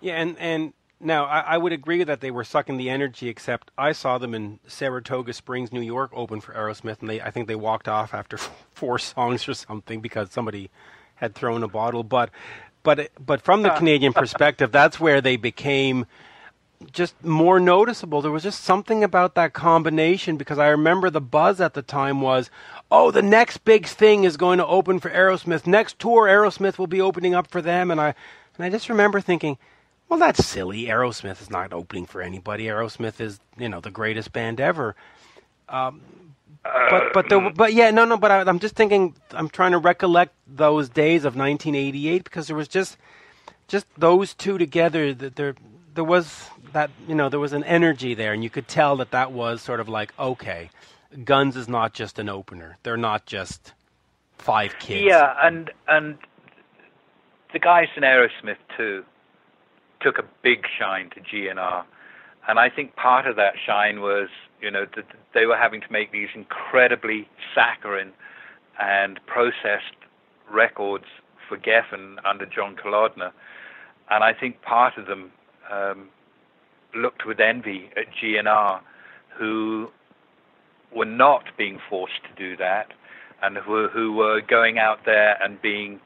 Yeah, 0.00 0.14
and 0.14 0.38
and 0.38 0.72
now, 1.02 1.24
I, 1.24 1.40
I, 1.40 1.58
would 1.58 1.72
agree 1.72 2.04
that 2.04 2.20
they 2.20 2.30
were 2.30 2.44
sucking 2.44 2.76
the 2.76 2.88
energy, 2.88 3.28
except 3.28 3.70
I 3.76 3.92
saw 3.92 4.18
them 4.18 4.34
in 4.34 4.60
Saratoga 4.66 5.32
Springs, 5.32 5.72
New 5.72 5.80
York, 5.80 6.10
open 6.14 6.40
for 6.40 6.52
Aerosmith, 6.54 7.00
and 7.00 7.10
they 7.10 7.20
I 7.20 7.30
think 7.30 7.48
they 7.48 7.56
walked 7.56 7.88
off 7.88 8.14
after 8.14 8.36
four 8.72 8.98
songs 8.98 9.48
or 9.48 9.54
something 9.54 10.00
because 10.00 10.30
somebody 10.30 10.70
had 11.16 11.34
thrown 11.34 11.62
a 11.62 11.68
bottle. 11.68 12.04
But 12.04 12.30
but 12.82 13.10
but 13.18 13.42
from 13.42 13.62
the 13.62 13.70
Canadian 13.70 14.12
perspective, 14.12 14.70
that's 14.72 15.00
where 15.00 15.20
they 15.20 15.36
became 15.36 16.06
just 16.92 17.22
more 17.24 17.60
noticeable. 17.60 18.22
There 18.22 18.30
was 18.30 18.42
just 18.42 18.64
something 18.64 19.04
about 19.04 19.34
that 19.34 19.52
combination 19.52 20.36
because 20.36 20.58
I 20.58 20.68
remember 20.68 21.10
the 21.10 21.20
buzz 21.20 21.60
at 21.60 21.74
the 21.74 21.82
time 21.82 22.20
was, 22.20 22.50
oh, 22.90 23.10
the 23.10 23.22
next 23.22 23.58
big 23.58 23.86
thing 23.86 24.24
is 24.24 24.36
going 24.36 24.58
to 24.58 24.66
open 24.66 24.98
for 24.98 25.10
Aerosmith. 25.10 25.66
Next 25.66 25.98
tour, 25.98 26.26
Aerosmith 26.26 26.78
will 26.78 26.86
be 26.86 27.00
opening 27.00 27.34
up 27.34 27.48
for 27.48 27.62
them, 27.62 27.90
and 27.90 28.00
I 28.00 28.14
and 28.56 28.64
I 28.64 28.70
just 28.70 28.88
remember 28.88 29.20
thinking 29.20 29.58
well, 30.12 30.18
that's 30.18 30.44
silly. 30.46 30.88
Aerosmith 30.88 31.40
is 31.40 31.48
not 31.48 31.72
opening 31.72 32.04
for 32.04 32.20
anybody. 32.20 32.64
Aerosmith 32.64 33.18
is, 33.18 33.40
you 33.56 33.66
know, 33.66 33.80
the 33.80 33.90
greatest 33.90 34.30
band 34.30 34.60
ever. 34.60 34.94
Um, 35.70 36.02
but 36.62 37.14
but 37.14 37.54
but 37.54 37.72
yeah, 37.72 37.90
no, 37.90 38.04
no. 38.04 38.18
But 38.18 38.30
I, 38.30 38.40
I'm 38.42 38.58
just 38.58 38.76
thinking. 38.76 39.14
I'm 39.30 39.48
trying 39.48 39.72
to 39.72 39.78
recollect 39.78 40.34
those 40.46 40.90
days 40.90 41.24
of 41.24 41.34
1988 41.34 42.24
because 42.24 42.46
there 42.46 42.54
was 42.54 42.68
just 42.68 42.98
just 43.68 43.86
those 43.96 44.34
two 44.34 44.58
together. 44.58 45.14
That 45.14 45.36
there 45.36 45.54
there 45.94 46.04
was 46.04 46.50
that 46.74 46.90
you 47.08 47.14
know 47.14 47.30
there 47.30 47.40
was 47.40 47.54
an 47.54 47.64
energy 47.64 48.12
there, 48.12 48.34
and 48.34 48.44
you 48.44 48.50
could 48.50 48.68
tell 48.68 48.96
that 48.96 49.12
that 49.12 49.32
was 49.32 49.62
sort 49.62 49.80
of 49.80 49.88
like 49.88 50.12
okay, 50.18 50.68
Guns 51.24 51.56
is 51.56 51.70
not 51.70 51.94
just 51.94 52.18
an 52.18 52.28
opener. 52.28 52.76
They're 52.82 52.98
not 52.98 53.24
just 53.24 53.72
five 54.36 54.78
kids. 54.78 55.06
Yeah, 55.06 55.34
and 55.42 55.70
and 55.88 56.18
the 57.54 57.58
guys 57.58 57.88
in 57.96 58.02
Aerosmith 58.02 58.58
too 58.76 59.06
took 60.02 60.18
a 60.18 60.24
big 60.42 60.64
shine 60.78 61.10
to 61.10 61.20
GNR. 61.20 61.84
And 62.48 62.58
I 62.58 62.68
think 62.68 62.96
part 62.96 63.26
of 63.26 63.36
that 63.36 63.54
shine 63.64 64.00
was, 64.00 64.28
you 64.60 64.70
know, 64.70 64.86
that 64.96 65.04
they 65.32 65.46
were 65.46 65.56
having 65.56 65.80
to 65.80 65.92
make 65.92 66.12
these 66.12 66.28
incredibly 66.34 67.28
saccharine 67.54 68.12
and 68.80 69.20
processed 69.26 69.94
records 70.50 71.04
for 71.48 71.56
Geffen 71.56 72.16
under 72.24 72.46
John 72.46 72.76
Kalodner. 72.76 73.32
And 74.10 74.24
I 74.24 74.32
think 74.32 74.62
part 74.62 74.98
of 74.98 75.06
them 75.06 75.30
um, 75.70 76.08
looked 76.94 77.26
with 77.26 77.40
envy 77.40 77.90
at 77.96 78.06
GNR, 78.12 78.80
who 79.38 79.88
were 80.94 81.04
not 81.04 81.44
being 81.56 81.78
forced 81.88 82.22
to 82.24 82.34
do 82.36 82.56
that, 82.56 82.92
and 83.40 83.56
who, 83.56 83.88
who 83.88 84.12
were 84.12 84.40
going 84.40 84.78
out 84.78 85.00
there 85.04 85.42
and 85.42 85.60
being 85.62 86.00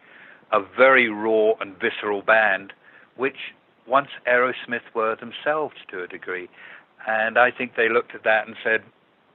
a 0.53 0.61
very 0.77 1.09
raw 1.09 1.53
and 1.61 1.77
visceral 1.79 2.23
band, 2.23 2.73
which 3.17 3.37
once 3.87 4.09
Aerosmith 4.27 4.95
were 4.95 5.17
themselves 5.17 5.77
to 5.91 6.03
a 6.03 6.07
degree. 6.07 6.49
And 7.07 7.39
I 7.39 7.51
think 7.51 7.77
they 7.77 7.89
looked 7.89 8.15
at 8.15 8.25
that 8.25 8.47
and 8.47 8.57
said, 8.65 8.83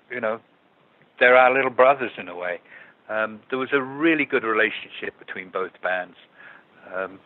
you 0.09 0.19
know, 0.19 0.39
they're 1.19 1.37
our 1.37 1.53
little 1.53 1.71
brothers 1.71 2.11
in 2.17 2.27
a 2.27 2.35
way. 2.35 2.59
Um, 3.09 3.39
there 3.49 3.59
was 3.59 3.69
a 3.73 3.81
really 3.81 4.25
good 4.25 4.43
relationship 4.43 5.17
between 5.19 5.49
both 5.49 5.71
bands. 5.81 6.15
Um, 6.93 7.19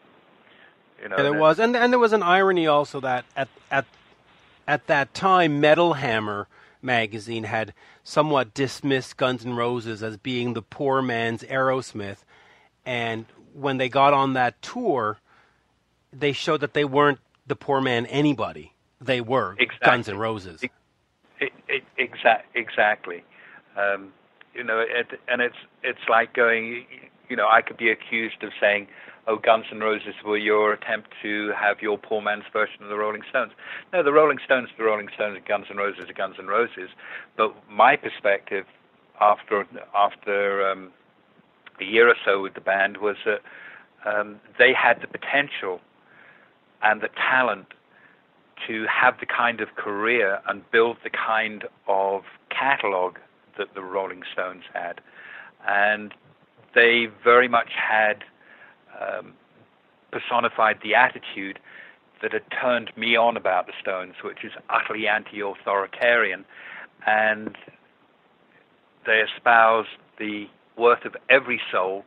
you 1.01 1.09
know, 1.09 1.17
yeah, 1.17 1.23
there 1.23 1.33
was, 1.33 1.59
and 1.59 1.75
and 1.75 1.91
there 1.91 1.99
was 1.99 2.13
an 2.13 2.23
irony 2.23 2.67
also 2.67 2.99
that 3.01 3.25
at 3.35 3.49
at 3.69 3.85
at 4.67 4.87
that 4.87 5.13
time, 5.13 5.59
Metal 5.59 5.93
Hammer 5.93 6.47
magazine 6.81 7.43
had 7.43 7.73
somewhat 8.03 8.53
dismissed 8.53 9.17
Guns 9.17 9.45
N' 9.45 9.55
Roses 9.55 10.01
as 10.01 10.17
being 10.17 10.53
the 10.53 10.61
poor 10.61 11.01
man's 11.01 11.43
Aerosmith, 11.43 12.23
and 12.85 13.25
when 13.53 13.77
they 13.77 13.89
got 13.89 14.13
on 14.13 14.33
that 14.33 14.61
tour, 14.61 15.19
they 16.17 16.31
showed 16.31 16.61
that 16.61 16.73
they 16.73 16.85
weren't 16.85 17.19
the 17.47 17.55
poor 17.55 17.81
man 17.81 18.05
anybody. 18.07 18.73
They 19.01 19.21
were 19.21 19.55
exactly. 19.59 19.85
Guns 19.85 20.09
N' 20.09 20.17
Roses. 20.17 20.63
It, 20.63 20.71
it, 21.39 21.51
it, 21.67 21.83
exa- 21.97 22.43
exactly. 22.53 23.23
Um, 23.77 24.13
you 24.53 24.63
know, 24.63 24.79
it, 24.79 25.19
and 25.27 25.41
it's 25.41 25.57
it's 25.83 26.07
like 26.09 26.33
going. 26.33 26.85
You 27.27 27.35
know, 27.35 27.47
I 27.51 27.61
could 27.61 27.77
be 27.77 27.89
accused 27.89 28.43
of 28.43 28.51
saying, 28.59 28.87
"Oh, 29.27 29.35
Guns 29.35 29.65
N' 29.71 29.79
Roses 29.79 30.13
were 30.23 30.37
your 30.37 30.73
attempt 30.73 31.09
to 31.23 31.51
have 31.59 31.81
your 31.81 31.97
poor 31.97 32.21
man's 32.21 32.45
version 32.53 32.83
of 32.83 32.89
the 32.89 32.95
Rolling 32.95 33.23
Stones." 33.29 33.51
No, 33.91 34.01
the 34.01 34.13
Rolling 34.13 34.37
Stones, 34.43 34.69
the 34.77 34.83
Rolling 34.85 35.09
Stones, 35.13 35.35
and 35.35 35.45
Guns 35.45 35.65
N' 35.69 35.77
Roses 35.77 36.05
are 36.09 36.13
Guns 36.13 36.35
N' 36.39 36.47
Roses. 36.47 36.89
But 37.35 37.53
my 37.69 37.95
perspective, 37.97 38.65
after 39.19 39.67
after 39.93 40.69
um, 40.69 40.91
a 41.81 41.83
year 41.83 42.07
or 42.07 42.15
so 42.23 42.41
with 42.41 42.53
the 42.53 42.61
band, 42.61 42.97
was 42.97 43.17
that 43.25 43.41
um, 44.05 44.39
they 44.57 44.71
had 44.73 45.01
the 45.01 45.07
potential 45.07 45.81
and 46.85 47.01
the 47.01 47.09
talent 47.09 47.65
to 48.67 48.85
have 48.85 49.19
the 49.19 49.25
kind 49.25 49.59
of 49.59 49.75
career 49.75 50.39
and 50.47 50.69
build 50.71 50.97
the 51.03 51.09
kind 51.09 51.65
of 51.87 52.23
catalog 52.49 53.17
that 53.57 53.73
the 53.73 53.81
Rolling 53.81 54.21
Stones 54.31 54.63
had. 54.73 55.01
And 55.67 56.13
they 56.73 57.07
very 57.23 57.47
much 57.47 57.71
had 57.75 58.23
um, 59.01 59.33
personified 60.11 60.77
the 60.83 60.95
attitude 60.95 61.59
that 62.21 62.31
had 62.31 62.43
turned 62.61 62.91
me 62.95 63.15
on 63.15 63.35
about 63.35 63.65
the 63.65 63.73
Stones, 63.81 64.13
which 64.23 64.43
is 64.43 64.51
utterly 64.69 65.07
anti 65.07 65.41
authoritarian. 65.41 66.45
And 67.05 67.57
they 69.05 69.21
espoused 69.35 69.89
the 70.17 70.45
worth 70.77 71.03
of 71.05 71.15
every 71.29 71.59
soul, 71.71 72.05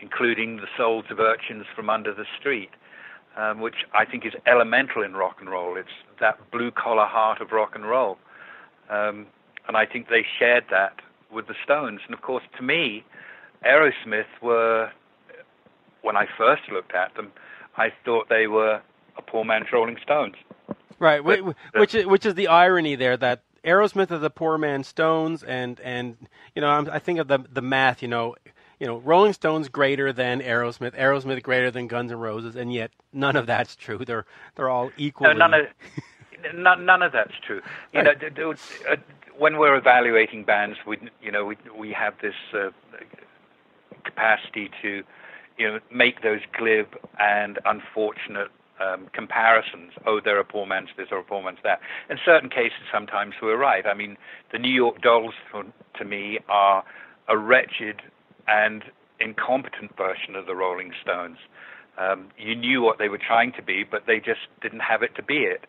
including 0.00 0.56
the 0.56 0.68
souls 0.76 1.04
of 1.10 1.18
urchins 1.18 1.66
from 1.74 1.90
under 1.90 2.14
the 2.14 2.24
street. 2.38 2.70
Um, 3.36 3.60
which 3.60 3.74
I 3.92 4.04
think 4.04 4.24
is 4.24 4.32
elemental 4.46 5.02
in 5.02 5.14
rock 5.14 5.38
and 5.40 5.50
roll. 5.50 5.76
It's 5.76 5.88
that 6.20 6.38
blue 6.52 6.70
collar 6.70 7.06
heart 7.06 7.40
of 7.40 7.50
rock 7.50 7.72
and 7.74 7.84
roll. 7.84 8.16
Um, 8.88 9.26
and 9.66 9.76
I 9.76 9.86
think 9.86 10.08
they 10.08 10.24
shared 10.38 10.66
that 10.70 11.00
with 11.32 11.48
the 11.48 11.54
Stones. 11.64 12.00
And 12.06 12.14
of 12.14 12.22
course, 12.22 12.44
to 12.56 12.62
me, 12.62 13.04
Aerosmith 13.66 14.26
were, 14.40 14.92
when 16.02 16.16
I 16.16 16.26
first 16.38 16.62
looked 16.72 16.94
at 16.94 17.14
them, 17.16 17.32
I 17.76 17.92
thought 18.04 18.28
they 18.28 18.46
were 18.46 18.80
a 19.16 19.22
poor 19.22 19.44
man's 19.44 19.66
Rolling 19.72 19.96
Stones. 20.00 20.36
Right, 21.00 21.24
but, 21.24 21.40
which 21.74 21.94
is, 21.94 22.06
which 22.06 22.24
is 22.24 22.34
the 22.34 22.46
irony 22.48 22.94
there 22.94 23.16
that 23.16 23.42
Aerosmith 23.64 24.10
are 24.10 24.18
the 24.18 24.30
poor 24.30 24.58
man's 24.58 24.86
Stones, 24.86 25.42
and 25.42 25.80
and 25.80 26.16
you 26.54 26.60
know 26.62 26.68
I'm, 26.68 26.88
I 26.88 26.98
think 26.98 27.18
of 27.18 27.28
the 27.28 27.38
the 27.50 27.62
math. 27.62 28.02
You 28.02 28.08
know, 28.08 28.36
you 28.78 28.86
know, 28.86 28.98
Rolling 28.98 29.32
Stones 29.32 29.68
greater 29.68 30.12
than 30.12 30.40
Aerosmith, 30.40 30.98
Aerosmith 30.98 31.42
greater 31.42 31.70
than 31.70 31.86
Guns 31.86 32.10
N' 32.10 32.18
Roses, 32.18 32.56
and 32.56 32.72
yet 32.72 32.90
none 33.12 33.36
of 33.36 33.46
that's 33.46 33.76
true. 33.76 33.98
They're 34.04 34.26
they're 34.56 34.68
all 34.68 34.90
equal. 34.96 35.28
No, 35.28 35.32
none 35.32 35.54
of 35.54 35.66
none, 36.54 36.84
none 36.84 37.02
of 37.02 37.12
that's 37.12 37.34
true. 37.46 37.60
You 37.92 38.02
right. 38.02 38.36
know, 38.36 38.54
uh, 38.90 38.96
when 39.36 39.58
we're 39.58 39.76
evaluating 39.76 40.44
bands, 40.44 40.78
we 40.86 40.98
you 41.22 41.30
know 41.30 41.44
we 41.44 41.56
we 41.76 41.92
have 41.92 42.14
this 42.20 42.34
uh, 42.52 42.70
capacity 44.04 44.70
to 44.82 45.02
you 45.58 45.66
know 45.66 45.80
make 45.92 46.22
those 46.22 46.40
glib 46.56 46.86
and 47.18 47.58
unfortunate 47.64 48.50
um, 48.80 49.08
comparisons. 49.12 49.92
Oh, 50.06 50.20
they're 50.24 50.40
a 50.40 50.44
poor 50.44 50.66
man's 50.66 50.90
this 50.96 51.08
or 51.10 51.18
a 51.18 51.24
poor 51.24 51.42
man's 51.42 51.58
that. 51.62 51.80
In 52.10 52.18
certain 52.24 52.50
cases, 52.50 52.80
sometimes 52.92 53.34
we're 53.40 53.56
right. 53.56 53.86
I 53.86 53.94
mean, 53.94 54.16
the 54.52 54.58
New 54.58 54.72
York 54.72 55.00
Dolls, 55.00 55.34
for, 55.50 55.64
to 55.98 56.04
me, 56.04 56.38
are 56.48 56.84
a 57.28 57.38
wretched 57.38 58.02
and 58.48 58.84
incompetent 59.20 59.96
version 59.96 60.36
of 60.36 60.46
the 60.46 60.54
Rolling 60.54 60.92
Stones. 61.02 61.38
Um, 61.98 62.28
you 62.38 62.56
knew 62.56 62.82
what 62.82 62.98
they 62.98 63.08
were 63.08 63.18
trying 63.18 63.52
to 63.52 63.62
be, 63.62 63.84
but 63.88 64.02
they 64.06 64.18
just 64.18 64.40
didn't 64.60 64.80
have 64.80 65.02
it 65.02 65.14
to 65.16 65.22
be 65.22 65.44
it. 65.44 65.66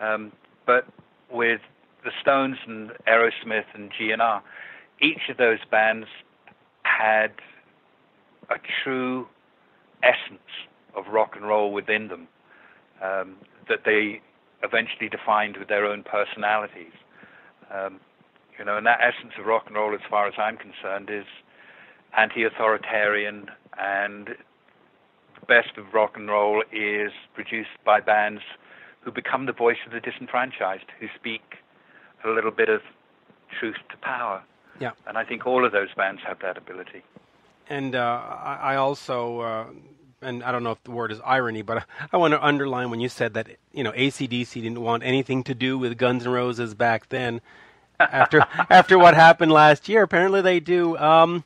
Um, 0.00 0.32
but 0.66 0.86
with 1.30 1.60
the 2.04 2.10
Stones 2.20 2.56
and 2.66 2.90
Aerosmith 3.06 3.66
and 3.74 3.90
GNR, 3.92 4.40
each 5.00 5.28
of 5.28 5.36
those 5.36 5.58
bands 5.70 6.06
had 6.82 7.32
a 8.48 8.56
true 8.82 9.26
essence 10.02 10.40
of 10.94 11.08
rock 11.12 11.32
and 11.36 11.46
roll 11.46 11.72
within 11.72 12.08
them 12.08 12.28
um, 13.02 13.36
that 13.68 13.80
they 13.84 14.22
eventually 14.62 15.08
defined 15.08 15.56
with 15.58 15.68
their 15.68 15.84
own 15.84 16.02
personalities. 16.02 16.92
Um, 17.72 18.00
you 18.58 18.64
know, 18.64 18.78
and 18.78 18.86
that 18.86 19.00
essence 19.02 19.34
of 19.38 19.44
rock 19.44 19.64
and 19.66 19.76
roll, 19.76 19.94
as 19.94 20.00
far 20.08 20.26
as 20.26 20.34
I'm 20.38 20.56
concerned, 20.56 21.10
is 21.10 21.26
anti-authoritarian, 22.16 23.50
and 23.78 24.28
the 24.28 25.46
best 25.46 25.76
of 25.76 25.92
rock 25.92 26.16
and 26.16 26.28
roll 26.28 26.62
is 26.72 27.12
produced 27.34 27.70
by 27.84 28.00
bands 28.00 28.42
who 29.00 29.10
become 29.12 29.46
the 29.46 29.52
voice 29.52 29.76
of 29.86 29.92
the 29.92 30.00
disenfranchised, 30.00 30.86
who 30.98 31.06
speak 31.14 31.42
a 32.24 32.30
little 32.30 32.50
bit 32.50 32.68
of 32.68 32.80
truth 33.58 33.76
to 33.90 33.96
power. 33.98 34.42
Yeah. 34.80 34.92
And 35.06 35.16
I 35.16 35.24
think 35.24 35.46
all 35.46 35.64
of 35.64 35.72
those 35.72 35.88
bands 35.96 36.22
have 36.26 36.40
that 36.40 36.58
ability. 36.58 37.02
And 37.68 37.94
uh, 37.94 37.98
I 38.00 38.76
also, 38.76 39.40
uh, 39.40 39.66
and 40.22 40.42
I 40.42 40.52
don't 40.52 40.62
know 40.62 40.72
if 40.72 40.82
the 40.84 40.90
word 40.90 41.12
is 41.12 41.20
irony, 41.24 41.62
but 41.62 41.84
I 42.12 42.16
want 42.16 42.32
to 42.32 42.44
underline 42.44 42.90
when 42.90 43.00
you 43.00 43.08
said 43.08 43.34
that 43.34 43.48
you 43.72 43.82
know 43.84 43.92
ACDC 43.92 44.54
didn't 44.54 44.80
want 44.80 45.02
anything 45.02 45.42
to 45.44 45.54
do 45.54 45.78
with 45.78 45.96
Guns 45.98 46.26
N' 46.26 46.32
Roses 46.32 46.74
back 46.74 47.08
then. 47.08 47.40
after 47.98 48.40
after 48.70 48.98
what 48.98 49.14
happened 49.14 49.52
last 49.52 49.88
year, 49.88 50.02
apparently 50.02 50.42
they 50.42 50.60
do. 50.60 50.96
Um, 50.98 51.44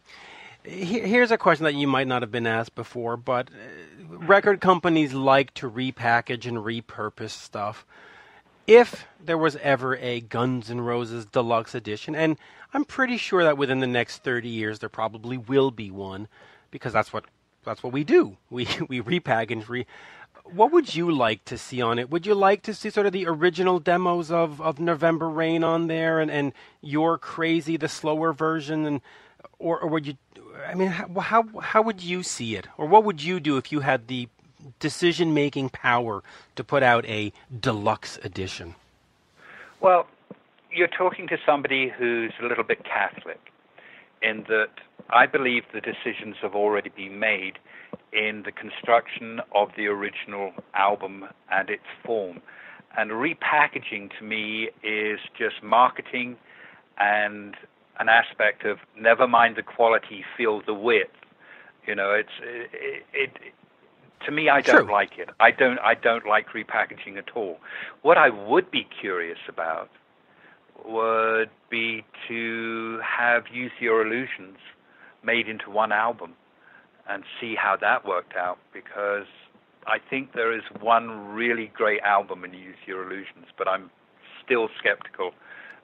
here's 0.65 1.31
a 1.31 1.39
question 1.39 1.65
that 1.65 1.75
you 1.75 1.87
might 1.87 2.07
not 2.07 2.23
have 2.23 2.31
been 2.31 2.47
asked 2.47 2.75
before, 2.75 3.17
but 3.17 3.49
uh, 3.49 4.19
record 4.19 4.61
companies 4.61 5.13
like 5.13 5.55
to 5.55 5.71
repackage 5.71 6.47
and 6.47 6.59
repurpose 6.59 7.31
stuff 7.31 7.87
if 8.67 9.05
there 9.25 9.39
was 9.39 9.57
ever 9.57 9.97
a 9.97 10.21
Guns 10.21 10.71
N' 10.71 10.81
Roses 10.81 11.27
deluxe 11.27 11.75
edition, 11.75 12.15
and 12.15 12.37
I'm 12.73 12.85
pretty 12.85 13.17
sure 13.17 13.43
that 13.43 13.59
within 13.59 13.81
the 13.81 13.87
next 13.87 14.23
30 14.23 14.49
years 14.49 14.79
there 14.79 14.89
probably 14.89 15.37
will 15.37 15.71
be 15.71 15.91
one, 15.91 16.29
because 16.71 16.93
that's 16.93 17.13
what 17.13 17.25
that's 17.65 17.83
what 17.83 17.93
we 17.93 18.05
do. 18.05 18.37
We 18.49 18.69
we 18.89 19.01
repackage. 19.01 19.69
Re. 19.69 19.87
What 20.45 20.73
would 20.73 20.95
you 20.95 21.11
like 21.11 21.45
to 21.47 21.59
see 21.59 21.83
on 21.83 21.99
it? 21.99 22.11
Would 22.11 22.27
you 22.27 22.35
like 22.35 22.63
to 22.63 22.75
see 22.75 22.91
sort 22.91 23.07
of 23.07 23.13
the 23.13 23.27
original 23.27 23.79
demos 23.79 24.31
of, 24.33 24.61
of 24.61 24.81
November 24.81 25.29
Rain 25.29 25.63
on 25.63 25.87
there, 25.87 26.19
and, 26.19 26.31
and 26.31 26.53
You're 26.81 27.19
Crazy, 27.19 27.77
the 27.77 27.89
slower 27.89 28.33
version, 28.33 28.87
and 28.87 29.01
or, 29.61 29.79
or 29.79 29.89
would 29.89 30.07
you? 30.07 30.15
I 30.67 30.75
mean, 30.75 30.89
how, 30.89 31.21
how 31.21 31.43
how 31.61 31.83
would 31.83 32.03
you 32.03 32.23
see 32.23 32.57
it, 32.57 32.67
or 32.77 32.87
what 32.87 33.05
would 33.05 33.23
you 33.23 33.39
do 33.39 33.57
if 33.57 33.71
you 33.71 33.81
had 33.81 34.09
the 34.09 34.29
decision 34.79 35.33
making 35.33 35.69
power 35.69 36.23
to 36.57 36.65
put 36.65 36.83
out 36.83 37.07
a 37.07 37.33
deluxe 37.61 38.19
edition? 38.25 38.75
Well, 39.81 40.07
you're 40.73 40.89
talking 40.89 41.29
to 41.29 41.39
somebody 41.47 41.89
who's 41.89 42.33
a 42.43 42.47
little 42.47 42.65
bit 42.65 42.85
Catholic, 42.85 43.41
in 44.23 44.45
that 44.49 44.73
I 45.11 45.27
believe 45.27 45.65
the 45.73 45.81
decisions 45.81 46.37
have 46.43 46.55
already 46.55 46.91
been 46.91 47.19
made 47.19 47.59
in 48.13 48.43
the 48.45 48.53
construction 48.53 49.41
of 49.55 49.69
the 49.77 49.87
original 49.87 50.53
album 50.75 51.27
and 51.51 51.71
its 51.71 51.85
form. 52.05 52.41
And 52.97 53.13
repackaging 53.13 54.11
to 54.19 54.25
me 54.25 54.71
is 54.83 55.21
just 55.39 55.63
marketing 55.63 56.37
and 56.99 57.55
an 58.01 58.09
aspect 58.09 58.65
of 58.65 58.79
never 58.99 59.29
mind 59.29 59.57
the 59.57 59.63
quality, 59.63 60.25
feel 60.37 60.63
the 60.67 60.75
width. 60.75 61.11
You 61.87 61.95
know, 61.95 62.13
it's 62.13 62.31
it, 62.43 63.05
it 63.13 63.31
to 64.27 64.33
me, 64.33 64.49
I 64.49 64.61
don't 64.61 64.85
True. 64.85 64.93
like 64.93 65.19
it. 65.19 65.31
I 65.39 65.51
don't. 65.51 65.79
I 65.79 65.95
don't 65.95 66.27
like 66.27 66.49
repackaging 66.49 67.17
at 67.17 67.31
all. 67.35 67.59
What 68.03 68.19
I 68.19 68.31
would 68.31 68.71
be 68.71 68.87
curious 69.01 69.39
about 69.49 69.91
would 70.85 71.51
be 71.71 72.05
to 72.29 73.01
have 73.05 73.45
Use 73.53 73.73
Your 73.81 74.07
Illusions 74.07 74.59
made 75.23 75.49
into 75.49 75.71
one 75.71 75.93
album 75.93 76.35
and 77.09 77.23
see 77.41 77.55
how 77.55 77.77
that 77.81 78.07
worked 78.07 78.35
out. 78.37 78.59
Because 78.73 79.27
I 79.87 79.99
think 79.99 80.33
there 80.33 80.55
is 80.57 80.63
one 80.81 81.11
really 81.29 81.71
great 81.75 82.01
album 82.03 82.45
in 82.45 82.53
Use 82.55 82.77
Your 82.87 83.05
Illusions, 83.05 83.47
but 83.57 83.69
I'm 83.69 83.91
still 84.45 84.69
skeptical 84.79 85.33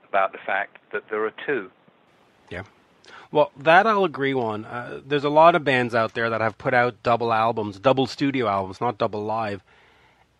about 0.08 0.32
the 0.32 0.38
fact 0.44 0.78
that 0.92 1.04
there 1.10 1.24
are 1.24 1.32
two. 1.46 1.70
Yeah. 2.50 2.62
Well, 3.32 3.50
that 3.56 3.86
I'll 3.86 4.04
agree 4.04 4.34
on. 4.34 4.64
Uh, 4.64 5.00
there's 5.04 5.24
a 5.24 5.28
lot 5.28 5.54
of 5.54 5.64
bands 5.64 5.94
out 5.94 6.14
there 6.14 6.30
that 6.30 6.40
have 6.40 6.56
put 6.58 6.74
out 6.74 7.02
double 7.02 7.32
albums, 7.32 7.78
double 7.78 8.06
studio 8.06 8.46
albums, 8.46 8.80
not 8.80 8.98
double 8.98 9.24
live. 9.24 9.62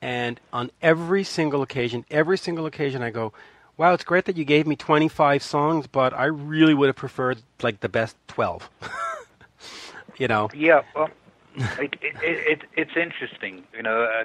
And 0.00 0.40
on 0.52 0.70
every 0.82 1.24
single 1.24 1.62
occasion, 1.62 2.04
every 2.10 2.38
single 2.38 2.66
occasion 2.66 3.02
I 3.02 3.10
go, 3.10 3.32
wow, 3.76 3.92
it's 3.92 4.04
great 4.04 4.24
that 4.26 4.36
you 4.36 4.44
gave 4.44 4.66
me 4.66 4.76
25 4.76 5.42
songs, 5.42 5.86
but 5.86 6.14
I 6.14 6.26
really 6.26 6.74
would 6.74 6.86
have 6.86 6.96
preferred 6.96 7.42
like 7.62 7.80
the 7.80 7.88
best 7.88 8.16
12. 8.28 8.70
you 10.18 10.28
know? 10.28 10.48
Yeah, 10.54 10.82
well, 10.94 11.10
it, 11.56 11.96
it, 12.02 12.14
it, 12.22 12.62
it's 12.76 12.96
interesting. 12.96 13.64
You 13.74 13.82
know, 13.82 14.02
uh, 14.02 14.24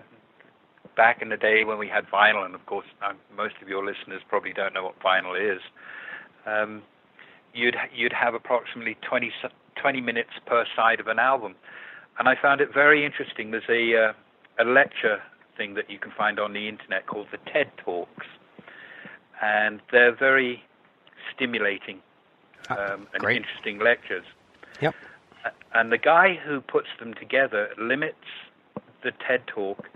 back 0.96 1.22
in 1.22 1.30
the 1.30 1.38
day 1.38 1.64
when 1.64 1.78
we 1.78 1.88
had 1.88 2.06
vinyl, 2.08 2.46
and 2.46 2.56
of 2.56 2.66
course, 2.66 2.88
uh, 3.02 3.14
most 3.36 3.56
of 3.62 3.68
your 3.68 3.86
listeners 3.86 4.22
probably 4.28 4.54
don't 4.54 4.74
know 4.74 4.84
what 4.84 5.00
vinyl 5.00 5.36
is. 5.40 5.62
Um, 6.46 6.84
you'd 7.54 7.76
you'd 7.93 8.14
have 8.14 8.34
approximately 8.34 8.97
20, 9.08 9.32
20 9.76 10.02
minutes 10.02 10.32
per 10.45 10.66
side 10.76 10.99
of 10.99 11.08
an 11.08 11.20
album, 11.20 11.56
and 12.20 12.28
I 12.28 12.36
found 12.41 12.62
it 12.62 12.74
very 12.74 13.06
interesting. 13.06 13.52
There's 13.52 13.64
a 13.70 14.10
uh, 14.10 14.14
a 14.60 14.66
lecture 14.66 15.22
thing 15.58 15.74
that 15.76 15.89
you 15.89 15.99
can 15.99 16.12
find 16.12 16.39
on 16.39 16.54
the 16.54 16.68
internet 16.68 17.08
called 17.08 17.28
the 17.32 17.38
TED 17.52 17.72
Talks, 17.78 18.28
and 19.41 19.82
they're 19.91 20.16
very 20.16 20.64
stimulating 21.34 22.02
ah, 22.70 22.93
um, 22.93 23.08
and 23.14 23.24
interesting 23.24 23.80
lectures. 23.80 24.26
Yep. 24.82 24.95
And 25.74 25.91
the 25.91 25.97
guy 25.97 26.36
who 26.45 26.62
puts 26.62 26.88
them 26.99 27.14
together 27.14 27.70
limits 27.78 28.28
the 29.04 29.12
TED 29.28 29.47
Talk 29.47 29.88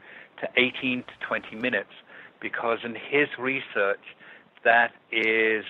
to 0.41 0.47
18 0.58 1.03
to 1.03 1.28
20 1.28 1.56
minutes 1.56 1.91
because, 2.41 2.80
in 2.84 2.95
his 2.95 3.28
research, 3.38 4.01
that 4.64 4.91
is 5.12 5.64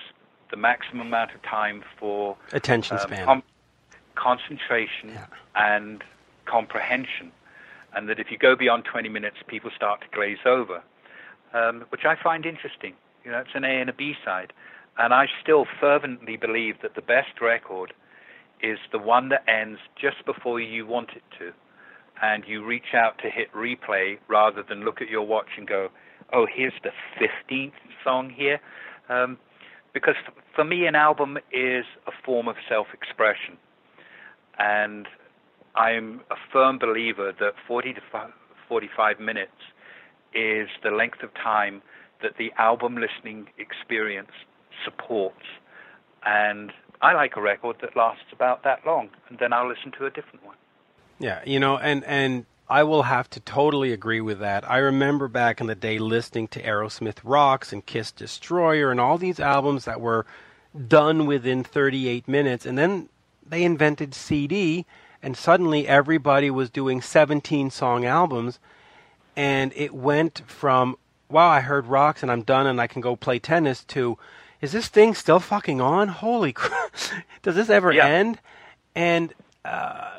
the 0.50 0.56
maximum 0.56 1.08
amount 1.08 1.34
of 1.34 1.42
time 1.42 1.82
for 1.98 2.36
attention 2.52 2.96
um, 2.96 3.02
span, 3.02 3.24
com- 3.24 3.42
concentration, 4.14 5.10
yeah. 5.10 5.26
and 5.54 6.02
comprehension. 6.44 7.32
And 7.94 8.08
that 8.08 8.18
if 8.20 8.30
you 8.30 8.36
go 8.36 8.54
beyond 8.54 8.84
20 8.84 9.08
minutes, 9.08 9.36
people 9.46 9.70
start 9.74 10.02
to 10.02 10.06
glaze 10.14 10.44
over, 10.44 10.82
um, 11.54 11.84
which 11.88 12.04
I 12.04 12.14
find 12.22 12.44
interesting. 12.44 12.94
You 13.24 13.30
know, 13.30 13.38
it's 13.38 13.54
an 13.54 13.64
A 13.64 13.80
and 13.80 13.88
a 13.88 13.92
B 13.92 14.14
side. 14.24 14.52
And 14.98 15.12
I 15.12 15.26
still 15.42 15.66
fervently 15.80 16.36
believe 16.36 16.80
that 16.82 16.94
the 16.94 17.02
best 17.02 17.40
record 17.40 17.92
is 18.62 18.78
the 18.92 18.98
one 18.98 19.28
that 19.30 19.44
ends 19.48 19.80
just 20.00 20.24
before 20.24 20.60
you 20.60 20.86
want 20.86 21.10
it 21.10 21.22
to. 21.38 21.52
And 22.22 22.44
you 22.46 22.64
reach 22.64 22.94
out 22.94 23.18
to 23.18 23.30
hit 23.30 23.52
replay 23.52 24.18
rather 24.28 24.62
than 24.62 24.84
look 24.84 25.02
at 25.02 25.08
your 25.08 25.26
watch 25.26 25.50
and 25.58 25.66
go, 25.66 25.88
oh, 26.32 26.46
here's 26.46 26.72
the 26.82 26.90
15th 27.20 27.72
song 28.02 28.30
here. 28.30 28.58
Um, 29.08 29.38
because 29.96 30.16
for 30.54 30.62
me, 30.62 30.86
an 30.86 30.94
album 30.94 31.38
is 31.50 31.86
a 32.06 32.12
form 32.22 32.48
of 32.48 32.56
self 32.68 32.88
expression. 32.92 33.56
And 34.58 35.08
I'm 35.74 36.20
a 36.30 36.34
firm 36.52 36.78
believer 36.78 37.32
that 37.40 37.54
40 37.66 37.94
to 37.94 38.00
45 38.68 39.20
minutes 39.20 39.56
is 40.34 40.68
the 40.82 40.90
length 40.90 41.22
of 41.22 41.32
time 41.32 41.80
that 42.22 42.32
the 42.36 42.52
album 42.58 42.98
listening 42.98 43.48
experience 43.56 44.32
supports. 44.84 45.46
And 46.26 46.72
I 47.00 47.14
like 47.14 47.38
a 47.38 47.40
record 47.40 47.76
that 47.80 47.96
lasts 47.96 48.30
about 48.34 48.64
that 48.64 48.80
long, 48.84 49.08
and 49.30 49.38
then 49.38 49.54
I'll 49.54 49.68
listen 49.68 49.92
to 49.98 50.04
a 50.04 50.10
different 50.10 50.44
one. 50.44 50.56
Yeah, 51.18 51.40
you 51.46 51.58
know, 51.58 51.78
and 51.78 52.04
and 52.04 52.44
I 52.68 52.82
will 52.82 53.04
have 53.04 53.30
to 53.30 53.40
totally 53.40 53.92
agree 53.92 54.20
with 54.20 54.40
that. 54.40 54.68
I 54.68 54.78
remember 54.78 55.28
back 55.28 55.60
in 55.60 55.68
the 55.68 55.74
day 55.74 55.98
listening 55.98 56.48
to 56.48 56.62
Aerosmith 56.62 57.18
Rocks 57.22 57.72
and 57.72 57.86
Kiss 57.86 58.10
Destroyer 58.10 58.90
and 58.90 58.98
all 58.98 59.18
these 59.18 59.38
albums 59.38 59.84
that 59.84 60.00
were 60.00 60.26
done 60.88 61.26
within 61.26 61.62
38 61.62 62.26
minutes, 62.26 62.66
and 62.66 62.76
then 62.76 63.08
they 63.46 63.62
invented 63.62 64.14
CD, 64.14 64.84
and 65.22 65.36
suddenly 65.36 65.86
everybody 65.86 66.50
was 66.50 66.68
doing 66.68 67.00
17 67.00 67.70
song 67.70 68.04
albums, 68.04 68.58
and 69.36 69.72
it 69.76 69.94
went 69.94 70.42
from 70.46 70.96
wow, 71.28 71.48
I 71.48 71.60
heard 71.60 71.86
rocks 71.86 72.22
and 72.22 72.30
I'm 72.30 72.42
done 72.42 72.66
and 72.66 72.80
I 72.80 72.86
can 72.86 73.00
go 73.00 73.16
play 73.16 73.38
tennis 73.38 73.84
to 73.84 74.16
is 74.60 74.72
this 74.72 74.88
thing 74.88 75.14
still 75.14 75.40
fucking 75.40 75.80
on? 75.80 76.08
Holy 76.08 76.52
crap. 76.54 76.94
Does 77.42 77.56
this 77.56 77.68
ever 77.68 77.92
yeah. 77.92 78.06
end? 78.06 78.38
And 78.94 79.34
uh, 79.64 80.10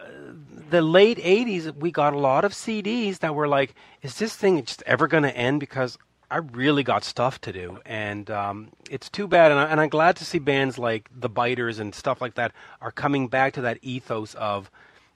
the 0.70 0.82
late 0.82 1.18
80s, 1.18 1.76
we 1.76 1.92
got 1.92 2.14
a 2.14 2.18
lot 2.18 2.46
of 2.46 2.54
CDs 2.54 3.20
that 3.20 3.36
were 3.36 3.48
like, 3.48 3.76
is 4.02 4.18
this 4.18 4.36
thing 4.36 4.64
just 4.64 4.84
ever 4.86 5.08
going 5.08 5.24
to 5.24 5.36
end? 5.36 5.60
Because 5.60 5.98
I 6.30 6.38
really 6.38 6.84
got 6.84 7.04
stuff 7.04 7.40
to 7.42 7.54
do. 7.54 7.80
And 7.86 8.30
um, 8.30 8.70
it's 8.90 9.10
too 9.10 9.28
bad. 9.28 9.52
And, 9.52 9.60
I, 9.60 9.84
am 9.84 9.90
glad 9.90 10.16
to 10.18 10.26
see 10.26 10.40
bands 10.40 10.78
like 10.78 11.10
The 11.16 11.30
Biters 11.30 11.80
and 11.80 11.96
stuff 11.96 12.22
like 12.22 12.36
that 12.36 12.52
are 12.82 12.92
coming 12.92 13.28
back 13.28 13.54
to 13.54 13.62
that 13.62 13.80
ethos 13.82 14.34
of 14.36 14.70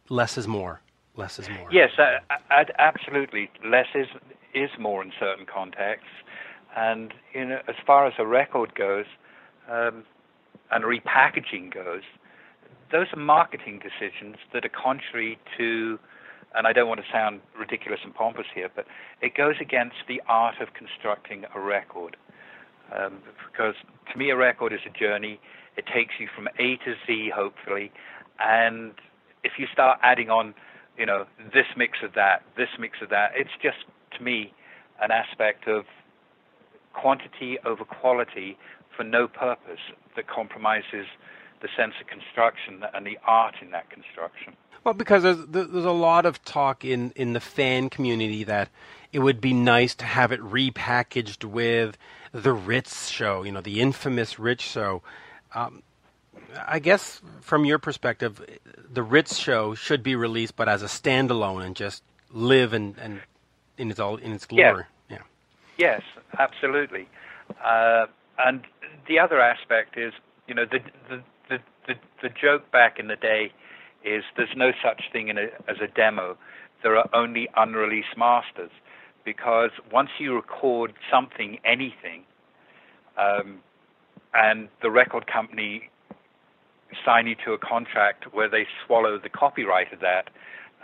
less 0.09 0.37
is 0.37 0.47
more. 0.47 0.81
Less 1.17 1.39
is 1.39 1.49
more. 1.49 1.67
Yes, 1.71 1.91
absolutely. 2.79 3.49
Less 3.65 3.87
is 3.93 4.07
is 4.53 4.69
more 4.79 5.03
in 5.03 5.11
certain 5.19 5.45
contexts. 5.45 6.09
And 6.75 7.13
you 7.33 7.45
know, 7.45 7.59
as 7.67 7.75
far 7.85 8.07
as 8.07 8.13
a 8.17 8.25
record 8.25 8.75
goes, 8.75 9.05
um, 9.69 10.05
and 10.71 10.85
repackaging 10.85 11.73
goes, 11.73 12.03
those 12.91 13.07
are 13.13 13.19
marketing 13.19 13.79
decisions 13.79 14.37
that 14.53 14.65
are 14.65 14.69
contrary 14.69 15.37
to, 15.57 15.99
and 16.55 16.67
I 16.67 16.73
don't 16.73 16.87
want 16.87 16.99
to 16.99 17.05
sound 17.11 17.41
ridiculous 17.57 17.99
and 18.03 18.13
pompous 18.13 18.47
here, 18.53 18.69
but 18.75 18.85
it 19.21 19.35
goes 19.35 19.55
against 19.59 19.97
the 20.07 20.21
art 20.27 20.55
of 20.61 20.73
constructing 20.73 21.45
a 21.55 21.59
record. 21.59 22.17
Um, 22.95 23.19
because 23.51 23.75
to 24.11 24.17
me, 24.17 24.29
a 24.31 24.35
record 24.35 24.73
is 24.73 24.81
a 24.85 24.97
journey. 24.97 25.39
It 25.77 25.85
takes 25.93 26.15
you 26.19 26.27
from 26.35 26.49
A 26.59 26.75
to 26.77 26.95
Z, 27.07 27.31
hopefully, 27.33 27.91
and 28.39 28.93
if 29.43 29.53
you 29.57 29.67
start 29.71 29.99
adding 30.03 30.29
on, 30.29 30.53
you 30.97 31.05
know, 31.05 31.25
this 31.53 31.67
mix 31.77 31.99
of 32.03 32.13
that, 32.15 32.43
this 32.57 32.69
mix 32.77 32.97
of 33.01 33.09
that, 33.09 33.31
it's 33.35 33.51
just 33.61 33.77
to 34.17 34.23
me 34.23 34.53
an 35.01 35.11
aspect 35.11 35.67
of 35.67 35.85
quantity 36.93 37.57
over 37.65 37.85
quality 37.85 38.57
for 38.95 39.03
no 39.03 39.27
purpose 39.27 39.79
that 40.15 40.27
compromises 40.27 41.07
the 41.61 41.69
sense 41.77 41.93
of 42.01 42.07
construction 42.07 42.83
and 42.93 43.05
the 43.05 43.17
art 43.25 43.55
in 43.61 43.71
that 43.71 43.89
construction. 43.89 44.55
Well, 44.83 44.93
because 44.95 45.23
there's 45.23 45.45
there's 45.47 45.85
a 45.85 45.91
lot 45.91 46.25
of 46.25 46.43
talk 46.43 46.83
in, 46.83 47.11
in 47.15 47.33
the 47.33 47.39
fan 47.39 47.89
community 47.89 48.43
that 48.45 48.69
it 49.13 49.19
would 49.19 49.39
be 49.39 49.53
nice 49.53 49.93
to 49.95 50.05
have 50.05 50.31
it 50.31 50.39
repackaged 50.41 51.43
with 51.43 51.97
the 52.31 52.53
Ritz 52.53 53.09
show, 53.09 53.43
you 53.43 53.51
know, 53.51 53.61
the 53.61 53.81
infamous 53.81 54.39
Ritz 54.39 54.63
show. 54.63 55.03
Um, 55.53 55.83
I 56.67 56.79
guess 56.79 57.21
from 57.41 57.65
your 57.65 57.77
perspective, 57.77 58.41
the 58.91 59.03
Ritz 59.03 59.37
show 59.37 59.75
should 59.75 60.01
be 60.01 60.15
released, 60.15 60.55
but 60.55 60.67
as 60.67 60.81
a 60.81 60.87
standalone 60.87 61.65
and 61.65 61.75
just 61.75 62.03
live 62.31 62.73
and, 62.73 62.97
and 62.97 63.21
in 63.77 63.91
its 63.91 63.99
all 63.99 64.17
in 64.17 64.31
its 64.31 64.45
glory. 64.45 64.85
Yeah. 65.09 65.17
yeah. 65.17 65.21
Yes, 65.77 66.01
absolutely. 66.39 67.07
Uh, 67.63 68.07
and 68.39 68.63
the 69.07 69.19
other 69.19 69.39
aspect 69.39 69.97
is, 69.97 70.13
you 70.47 70.55
know, 70.55 70.65
the, 70.65 70.79
the 71.09 71.21
the 71.87 71.95
the 72.21 72.29
joke 72.29 72.71
back 72.71 72.99
in 72.99 73.07
the 73.07 73.15
day 73.15 73.51
is 74.03 74.23
there's 74.35 74.55
no 74.55 74.71
such 74.83 75.03
thing 75.11 75.29
a, 75.29 75.47
as 75.69 75.77
a 75.81 75.87
demo. 75.87 76.37
There 76.83 76.97
are 76.97 77.09
only 77.13 77.47
unreleased 77.55 78.17
masters 78.17 78.71
because 79.23 79.71
once 79.91 80.09
you 80.19 80.35
record 80.35 80.93
something, 81.11 81.59
anything, 81.63 82.23
um, 83.17 83.59
and 84.33 84.67
the 84.81 84.89
record 84.89 85.27
company 85.27 85.89
sign 87.05 87.27
you 87.27 87.35
to 87.45 87.53
a 87.53 87.57
contract 87.57 88.33
where 88.33 88.49
they 88.49 88.65
swallow 88.85 89.19
the 89.19 89.29
copyright 89.29 89.93
of 89.93 89.99
that, 89.99 90.29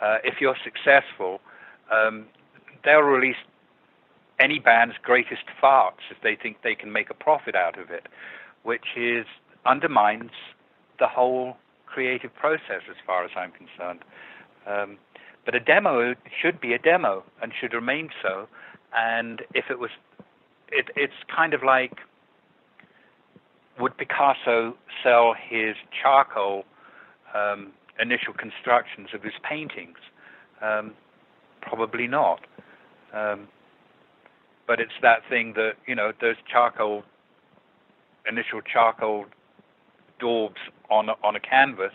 uh, 0.01 0.17
if 0.23 0.35
you're 0.39 0.57
successful, 0.63 1.41
um, 1.91 2.25
they'll 2.83 3.01
release 3.01 3.37
any 4.39 4.59
band's 4.59 4.95
greatest 5.01 5.43
farts 5.61 6.11
if 6.11 6.17
they 6.21 6.35
think 6.35 6.57
they 6.63 6.75
can 6.75 6.91
make 6.91 7.09
a 7.09 7.13
profit 7.15 7.55
out 7.55 7.79
of 7.79 7.89
it, 7.89 8.07
which 8.63 8.95
is 8.95 9.25
undermines 9.65 10.31
the 10.99 11.07
whole 11.07 11.57
creative 11.85 12.33
process 12.35 12.83
as 12.89 12.95
far 13.05 13.23
as 13.23 13.31
I'm 13.35 13.51
concerned. 13.51 14.01
Um, 14.65 14.97
but 15.45 15.55
a 15.55 15.59
demo 15.59 16.13
should 16.41 16.59
be 16.59 16.73
a 16.73 16.79
demo 16.79 17.23
and 17.41 17.53
should 17.59 17.73
remain 17.73 18.09
so. 18.21 18.47
And 18.95 19.41
if 19.53 19.65
it 19.69 19.79
was, 19.79 19.91
it, 20.69 20.89
it's 20.95 21.13
kind 21.33 21.53
of 21.53 21.63
like 21.63 21.93
would 23.79 23.97
Picasso 23.97 24.75
sell 25.03 25.33
his 25.33 25.75
charcoal 26.01 26.65
um, 27.33 27.71
initial 27.99 28.33
constructions 28.33 29.09
of 29.13 29.23
his 29.23 29.33
paintings? 29.47 29.97
Um, 30.61 30.93
probably 31.61 32.07
not. 32.07 32.41
Um, 33.13 33.47
but 34.67 34.79
it's 34.79 34.99
that 35.01 35.19
thing 35.29 35.53
that 35.55 35.73
you 35.87 35.95
know 35.95 36.11
those 36.19 36.35
charcoal 36.51 37.03
initial 38.29 38.61
charcoal 38.61 39.25
daubs 40.19 40.57
on 40.89 41.09
on 41.23 41.35
a 41.35 41.39
canvas 41.39 41.93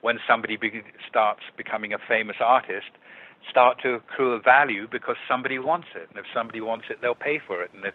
when 0.00 0.18
somebody 0.26 0.56
be, 0.56 0.82
starts 1.08 1.42
becoming 1.56 1.92
a 1.92 1.98
famous 2.08 2.36
artist 2.40 2.90
start 3.48 3.78
to 3.82 3.94
accrue 3.94 4.32
a 4.32 4.40
value 4.40 4.86
because 4.90 5.16
somebody 5.28 5.58
wants 5.58 5.88
it. 5.94 6.08
And 6.10 6.18
if 6.18 6.26
somebody 6.34 6.60
wants 6.60 6.86
it 6.90 7.00
they'll 7.00 7.14
pay 7.14 7.40
for 7.44 7.62
it. 7.62 7.70
And 7.74 7.84
if 7.84 7.94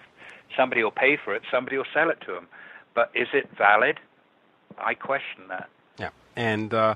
somebody 0.57 0.83
will 0.83 0.91
pay 0.91 1.17
for 1.23 1.35
it 1.35 1.43
somebody 1.51 1.77
will 1.77 1.91
sell 1.93 2.09
it 2.09 2.19
to 2.25 2.33
them 2.33 2.47
but 2.93 3.11
is 3.13 3.27
it 3.33 3.49
valid? 3.57 3.99
I 4.77 4.93
question 4.93 5.47
that. 5.49 5.69
Yeah. 5.99 6.09
And 6.35 6.73
uh 6.73 6.95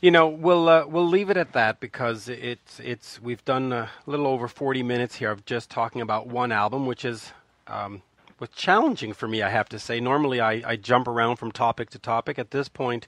you 0.00 0.10
know, 0.10 0.28
we'll 0.28 0.68
uh, 0.68 0.86
we'll 0.86 1.06
leave 1.06 1.28
it 1.30 1.36
at 1.36 1.52
that 1.52 1.78
because 1.78 2.28
it's 2.28 2.80
it's 2.80 3.20
we've 3.20 3.44
done 3.44 3.72
a 3.72 3.90
little 4.06 4.26
over 4.26 4.48
40 4.48 4.82
minutes 4.82 5.16
here 5.16 5.30
of 5.30 5.44
just 5.44 5.68
talking 5.68 6.00
about 6.00 6.26
one 6.26 6.52
album, 6.52 6.86
which 6.86 7.04
is 7.04 7.32
um, 7.66 8.02
was 8.40 8.48
challenging 8.50 9.12
for 9.12 9.28
me. 9.28 9.42
I 9.42 9.50
have 9.50 9.68
to 9.68 9.78
say. 9.78 10.00
Normally, 10.00 10.40
I, 10.40 10.62
I 10.66 10.76
jump 10.76 11.06
around 11.06 11.36
from 11.36 11.52
topic 11.52 11.90
to 11.90 11.98
topic. 11.98 12.38
At 12.38 12.50
this 12.50 12.68
point, 12.68 13.06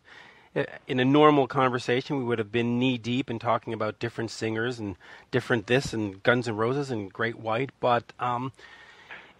in 0.87 1.01
a 1.01 1.05
normal 1.05 1.47
conversation, 1.47 2.19
we 2.19 2.25
would 2.25 2.39
have 2.39 2.53
been 2.53 2.79
knee 2.79 2.99
deep 2.99 3.31
in 3.31 3.39
talking 3.39 3.73
about 3.73 3.99
different 3.99 4.31
singers 4.31 4.79
and 4.79 4.97
different 5.31 5.67
this 5.67 5.95
and 5.95 6.23
Guns 6.23 6.47
N' 6.47 6.57
Roses 6.57 6.91
and 6.91 7.13
Great 7.13 7.39
White. 7.39 7.71
But 7.81 8.13
um, 8.21 8.53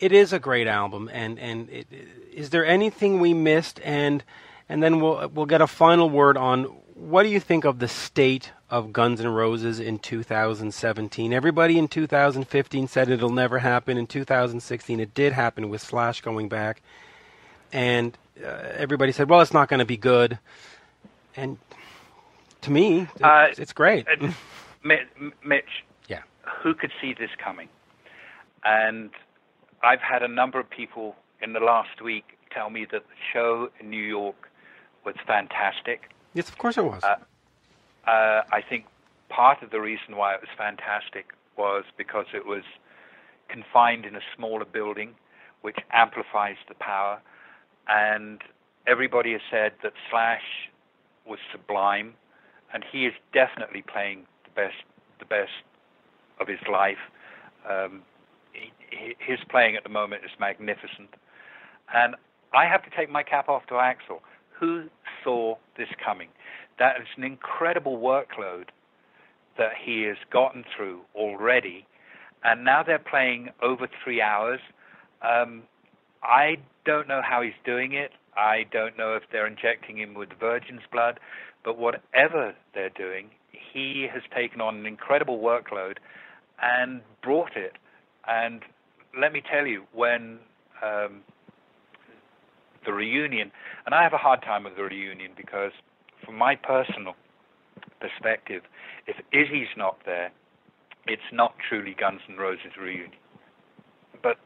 it 0.01 0.11
is 0.11 0.33
a 0.33 0.39
great 0.39 0.67
album. 0.67 1.11
And 1.13 1.39
and 1.39 1.69
it, 1.69 1.87
is 2.33 2.51
there 2.51 2.65
anything 2.65 3.21
we 3.21 3.35
missed? 3.35 3.79
And 3.85 4.25
and 4.69 4.83
then 4.83 5.01
we'll 5.01 5.29
we'll 5.29 5.47
get 5.47 5.61
a 5.61 5.67
final 5.67 6.09
word 6.09 6.39
on 6.39 6.65
what 6.95 7.23
do 7.23 7.29
you 7.29 7.41
think 7.41 7.65
of 7.65 7.79
the 7.79 7.89
state 7.89 8.53
of 8.71 8.93
Guns 8.93 9.21
N' 9.21 9.29
Roses 9.29 9.81
in 9.81 9.99
2017? 9.99 11.33
Everybody 11.33 11.79
in 11.79 11.89
2015 11.89 12.89
said 12.89 13.11
it'll 13.11 13.31
never 13.31 13.59
happen. 13.59 13.97
In 13.97 14.07
2016, 14.07 15.01
it 15.01 15.15
did 15.15 15.33
happen 15.33 15.69
with 15.69 15.81
Slash 15.81 16.21
going 16.21 16.49
back, 16.49 16.83
and 17.73 18.17
uh, 18.45 18.49
everybody 18.77 19.13
said, 19.13 19.29
"Well, 19.29 19.41
it's 19.41 19.55
not 19.55 19.69
going 19.69 19.79
to 19.79 19.87
be 19.87 19.97
good." 19.97 20.39
And 21.35 21.59
to 22.63 22.71
me, 22.71 23.09
it's, 23.15 23.23
uh, 23.23 23.49
it's 23.57 23.73
great. 23.73 24.07
Uh, 24.09 24.29
Mitch, 24.85 25.65
yeah, 26.09 26.23
who 26.63 26.75
could 26.75 26.93
see 27.01 27.15
this 27.15 27.31
coming? 27.43 27.69
And 28.65 29.11
I've 29.83 30.01
had 30.01 30.23
a 30.23 30.29
number 30.29 30.61
of 30.61 30.69
people 30.69 31.17
in 31.41 31.53
the 31.53 31.61
last 31.61 32.03
week 32.03 32.39
tell 32.51 32.71
me 32.71 32.87
that 32.93 33.03
the 33.09 33.17
show 33.33 33.71
in 33.81 33.89
New 33.89 34.03
York 34.03 34.49
was 35.05 35.15
fantastic 35.27 36.12
Yes, 36.35 36.49
of 36.49 36.59
course 36.59 36.79
it 36.79 36.85
was. 36.85 37.03
Uh, 37.03 37.17
uh, 38.07 38.43
I 38.51 38.63
think 38.67 38.87
part 39.29 39.63
of 39.63 39.71
the 39.71 39.81
reason 39.81 40.17
why 40.17 40.35
it 40.35 40.41
was 40.41 40.51
fantastic 40.57 41.33
was 41.57 41.85
because 41.97 42.27
it 42.35 42.47
was 42.47 42.63
confined 43.49 44.05
in 44.05 44.17
a 44.17 44.21
smaller 44.35 44.65
building, 44.65 45.15
which 45.61 45.77
amplifies 45.93 46.57
the 46.69 46.75
power. 46.75 47.21
And 47.89 48.41
everybody 48.87 49.33
has 49.33 49.43
said 49.51 49.73
that 49.83 49.93
Slash 50.11 50.71
was 51.27 51.39
sublime, 51.53 52.15
and 52.73 52.85
he 52.91 53.07
is 53.07 53.15
definitely 53.33 53.83
playing 53.83 54.27
the 54.45 54.51
best, 54.55 54.83
the 55.19 55.25
best 55.25 55.51
of 56.41 56.49
his 56.49 56.61
life. 56.71 56.99
Um, 57.69 58.03
he, 58.53 58.73
his 59.19 59.39
playing 59.49 59.77
at 59.77 59.83
the 59.83 59.89
moment 59.89 60.25
is 60.25 60.31
magnificent, 60.41 61.15
and 61.95 62.17
I 62.55 62.67
have 62.67 62.83
to 62.85 62.91
take 62.91 63.11
my 63.11 63.23
cap 63.23 63.49
off 63.49 63.67
to 63.67 63.75
Axl. 63.75 64.21
Who 64.63 64.85
saw 65.25 65.57
this 65.77 65.89
coming? 66.05 66.29
That 66.79 67.01
is 67.01 67.09
an 67.17 67.25
incredible 67.25 67.99
workload 67.99 68.67
that 69.59 69.73
he 69.85 70.03
has 70.03 70.17
gotten 70.33 70.63
through 70.77 71.01
already, 71.17 71.85
and 72.45 72.65
now 72.65 72.85
they're 72.85 73.01
playing 73.01 73.49
over 73.61 73.89
three 74.05 74.23
hours. 74.23 74.61
Um, 75.21 75.65
I 76.23 76.59
don't 76.85 77.09
know 77.09 77.23
how 77.29 77.43
he's 77.43 77.59
doing 77.67 77.93
it. 77.95 78.13
I 78.37 78.65
don't 78.71 78.97
know 78.97 79.15
if 79.15 79.25
they're 79.33 79.49
injecting 79.49 79.99
him 79.99 80.15
with 80.15 80.29
virgin's 80.39 80.83
blood, 80.93 81.19
but 81.65 81.77
whatever 81.77 82.55
they're 82.73 82.89
doing, 82.91 83.31
he 83.51 84.07
has 84.13 84.23
taken 84.33 84.61
on 84.61 84.77
an 84.77 84.87
incredible 84.87 85.41
workload 85.41 85.97
and 86.63 87.01
brought 87.21 87.57
it. 87.57 87.73
And 88.29 88.63
let 89.21 89.33
me 89.33 89.43
tell 89.43 89.67
you, 89.67 89.83
when 89.93 90.39
um, 90.85 91.23
the 92.85 92.93
reunion. 92.93 93.51
And 93.87 93.95
I 93.95 94.03
have 94.03 94.13
a 94.13 94.19
hard 94.19 94.43
time 94.43 94.65
with 94.65 94.77
the 94.77 94.83
reunion 94.83 95.33
because, 95.37 95.73
from 96.25 96.37
my 96.37 96.57
personal 96.57 97.15
perspective, 98.01 98.63
if 99.07 99.17
Izzy's 99.33 99.69
not 99.77 99.99
there, 100.05 100.31
it's 101.07 101.23
not 101.33 101.55
truly 101.69 101.95
Guns 101.99 102.21
N' 102.29 102.37
Roses 102.37 102.77
reunion. 102.81 103.13
But 104.23 104.39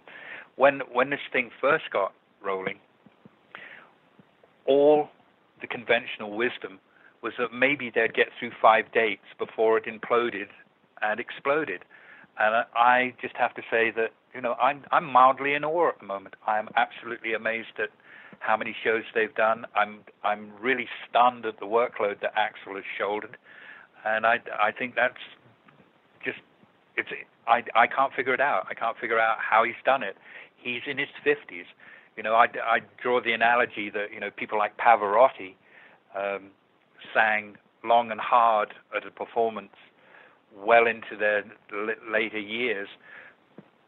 when 0.56 0.80
when 0.92 1.10
this 1.10 1.20
thing 1.32 1.50
first 1.60 1.84
got 1.92 2.12
rolling, 2.42 2.78
all 4.66 5.08
the 5.60 5.66
conventional 5.66 6.36
wisdom 6.36 6.78
was 7.22 7.32
that 7.38 7.52
maybe 7.52 7.90
they'd 7.94 8.14
get 8.14 8.28
through 8.38 8.52
five 8.60 8.92
dates 8.92 9.26
before 9.38 9.78
it 9.78 9.84
imploded 9.84 10.48
and 11.02 11.20
exploded. 11.20 11.84
And 12.38 12.66
I 12.74 13.14
just 13.20 13.34
have 13.36 13.54
to 13.54 13.62
say 13.70 13.90
that 13.96 14.10
you 14.34 14.40
know 14.40 14.54
I'm 14.54 14.84
I'm 14.92 15.04
mildly 15.04 15.54
in 15.54 15.64
awe 15.64 15.88
at 15.88 15.98
the 16.00 16.06
moment. 16.06 16.34
I'm 16.46 16.68
absolutely 16.76 17.34
amazed 17.34 17.78
at 17.78 17.90
how 18.40 18.56
many 18.56 18.74
shows 18.84 19.02
they've 19.14 19.34
done. 19.34 19.66
I'm 19.74 20.00
I'm 20.24 20.50
really 20.60 20.88
stunned 21.08 21.46
at 21.46 21.58
the 21.60 21.66
workload 21.66 22.20
that 22.20 22.34
Axl 22.36 22.74
has 22.76 22.84
shouldered, 22.98 23.36
and 24.04 24.26
I 24.26 24.38
I 24.58 24.72
think 24.72 24.94
that's 24.94 25.14
just 26.24 26.38
it's 26.96 27.08
I 27.46 27.62
I 27.74 27.86
can't 27.86 28.12
figure 28.14 28.34
it 28.34 28.40
out. 28.40 28.66
I 28.70 28.74
can't 28.74 28.96
figure 28.98 29.18
out 29.18 29.38
how 29.38 29.64
he's 29.64 29.74
done 29.84 30.02
it. 30.02 30.16
He's 30.56 30.82
in 30.86 30.98
his 30.98 31.08
fifties. 31.22 31.66
You 32.16 32.22
know, 32.22 32.34
I 32.34 32.46
I 32.64 32.80
draw 33.02 33.20
the 33.20 33.32
analogy 33.32 33.90
that 33.90 34.12
you 34.12 34.20
know 34.20 34.30
people 34.30 34.58
like 34.58 34.76
Pavarotti 34.76 35.54
um, 36.16 36.50
sang 37.14 37.56
long 37.84 38.10
and 38.10 38.20
hard 38.20 38.74
at 38.96 39.06
a 39.06 39.10
performance 39.10 39.74
well 40.56 40.86
into 40.86 41.16
their 41.18 41.44
l- 41.72 41.94
later 42.10 42.38
years, 42.38 42.88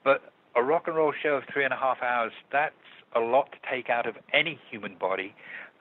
but 0.04 0.32
a 0.54 0.62
rock 0.62 0.84
and 0.86 0.96
roll 0.96 1.12
show 1.22 1.34
of 1.34 1.44
three 1.52 1.64
and 1.64 1.72
a 1.72 1.76
half 1.76 2.02
hours 2.02 2.32
that's 2.52 2.74
a 3.14 3.20
lot 3.20 3.52
to 3.52 3.58
take 3.70 3.90
out 3.90 4.06
of 4.06 4.16
any 4.32 4.58
human 4.70 4.96
body, 4.96 5.34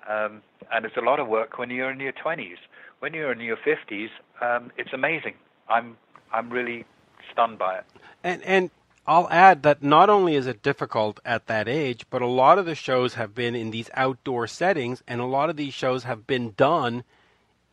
um, 0.10 0.42
and 0.72 0.86
it's 0.86 0.98
a 0.98 1.02
lot 1.02 1.20
of 1.20 1.28
work 1.28 1.58
when 1.58 1.70
you're 1.70 1.92
in 1.92 2.00
your 2.00 2.14
20s. 2.14 2.58
When 3.00 3.14
you're 3.14 3.32
in 3.32 3.40
your 3.42 3.58
50s, 3.58 4.10
um, 4.42 4.72
it's 4.78 4.94
amazing. 4.94 5.36
I'm 5.70 5.98
I'm 6.34 6.50
really 6.50 6.86
stunned 7.32 7.60
by 7.60 7.78
it. 7.80 7.86
And 8.24 8.42
and 8.44 8.72
I'll 9.06 9.30
add 9.30 9.64
that 9.64 9.82
not 9.82 10.10
only 10.10 10.36
is 10.36 10.48
it 10.48 10.62
difficult 10.62 11.20
at 11.24 11.48
that 11.48 11.68
age, 11.68 12.06
but 12.10 12.22
a 12.22 12.28
lot 12.28 12.60
of 12.60 12.66
the 12.66 12.76
shows 12.76 13.14
have 13.14 13.34
been 13.34 13.56
in 13.56 13.72
these 13.72 13.90
outdoor 13.94 14.48
settings, 14.48 15.02
and 15.08 15.22
a 15.22 15.26
lot 15.26 15.50
of 15.50 15.56
these 15.56 15.74
shows 15.74 16.04
have 16.04 16.28
been 16.28 16.54
done 16.58 17.04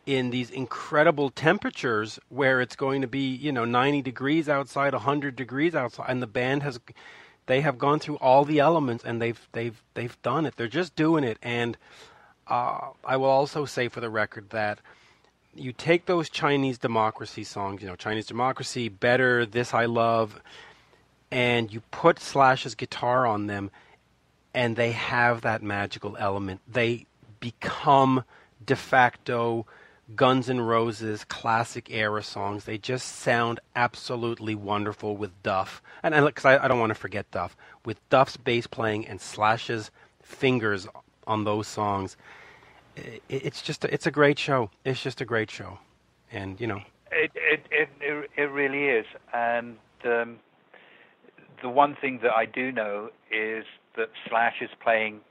in 0.05 0.29
these 0.29 0.49
incredible 0.49 1.29
temperatures 1.29 2.19
where 2.29 2.61
it's 2.61 2.75
going 2.75 3.01
to 3.01 3.07
be, 3.07 3.27
you 3.27 3.51
know, 3.51 3.65
90 3.65 4.01
degrees 4.03 4.47
outside, 4.47 4.93
100 4.93 5.35
degrees 5.35 5.75
outside, 5.75 6.05
and 6.07 6.21
the 6.21 6.27
band 6.27 6.63
has 6.63 6.79
they 7.47 7.61
have 7.61 7.77
gone 7.77 7.99
through 7.99 8.17
all 8.17 8.45
the 8.45 8.59
elements 8.59 9.03
and 9.03 9.21
they've 9.21 9.47
they've 9.51 9.81
they've 9.93 10.21
done 10.21 10.45
it. 10.45 10.55
They're 10.55 10.67
just 10.67 10.95
doing 10.95 11.23
it. 11.23 11.37
And 11.41 11.77
uh, 12.47 12.89
I 13.03 13.17
will 13.17 13.29
also 13.29 13.65
say 13.65 13.87
for 13.87 14.01
the 14.01 14.09
record 14.09 14.49
that 14.51 14.79
you 15.53 15.71
take 15.71 16.05
those 16.05 16.29
Chinese 16.29 16.77
democracy 16.77 17.43
songs, 17.43 17.81
you 17.81 17.87
know, 17.87 17.95
Chinese 17.95 18.25
democracy, 18.25 18.89
better, 18.89 19.45
this 19.45 19.73
I 19.73 19.85
love, 19.85 20.41
and 21.31 21.71
you 21.71 21.81
put 21.91 22.19
Slash's 22.19 22.75
guitar 22.75 23.25
on 23.25 23.47
them, 23.47 23.71
and 24.53 24.75
they 24.75 24.91
have 24.91 25.41
that 25.41 25.63
magical 25.63 26.17
element. 26.19 26.59
They 26.67 27.05
become 27.39 28.23
de 28.65 28.75
facto 28.75 29.65
Guns 30.13 30.49
N' 30.49 30.61
Roses 30.61 31.23
classic 31.23 31.89
era 31.89 32.21
songs. 32.21 32.65
They 32.65 32.77
just 32.77 33.07
sound 33.07 33.59
absolutely 33.75 34.53
wonderful 34.53 35.17
with 35.17 35.31
Duff, 35.41 35.81
and 36.03 36.13
because 36.25 36.45
I, 36.45 36.63
I, 36.63 36.67
don't 36.67 36.79
want 36.79 36.91
to 36.91 36.95
forget 36.95 37.29
Duff, 37.31 37.57
with 37.85 38.07
Duff's 38.09 38.37
bass 38.37 38.67
playing 38.67 39.07
and 39.07 39.19
Slash's 39.19 39.89
fingers 40.21 40.87
on 41.25 41.43
those 41.43 41.67
songs. 41.67 42.17
It, 42.95 43.23
it's 43.29 43.61
just 43.61 43.83
a, 43.83 43.93
it's 43.93 44.05
a 44.05 44.11
great 44.11 44.37
show. 44.37 44.69
It's 44.83 45.01
just 45.01 45.21
a 45.21 45.25
great 45.25 45.49
show, 45.49 45.79
and 46.31 46.59
you 46.61 46.67
know. 46.67 46.81
It 47.11 47.31
it 47.35 47.65
it 47.99 48.29
it, 48.37 48.51
really 48.51 48.85
is, 48.85 49.05
and 49.33 49.77
um, 50.03 50.37
the 51.61 51.69
one 51.69 51.95
thing 51.95 52.19
that 52.21 52.33
I 52.33 52.45
do 52.45 52.71
know 52.71 53.09
is 53.31 53.65
that 53.97 54.09
Slash 54.29 54.61
is 54.61 54.69
playing 54.83 55.21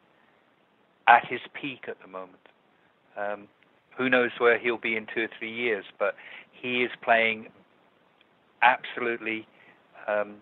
at 1.07 1.27
his 1.27 1.41
peak 1.53 1.85
at 1.87 2.01
the 2.01 2.09
moment. 2.09 2.39
Um, 3.17 3.49
who 3.97 4.09
knows 4.09 4.31
where 4.39 4.59
he'll 4.59 4.79
be 4.79 4.97
in 4.97 5.07
two 5.07 5.23
or 5.23 5.29
three 5.39 5.53
years, 5.53 5.85
but 5.99 6.15
he 6.53 6.83
is 6.83 6.91
playing 7.03 7.49
absolutely 8.63 9.47
um, 10.09 10.37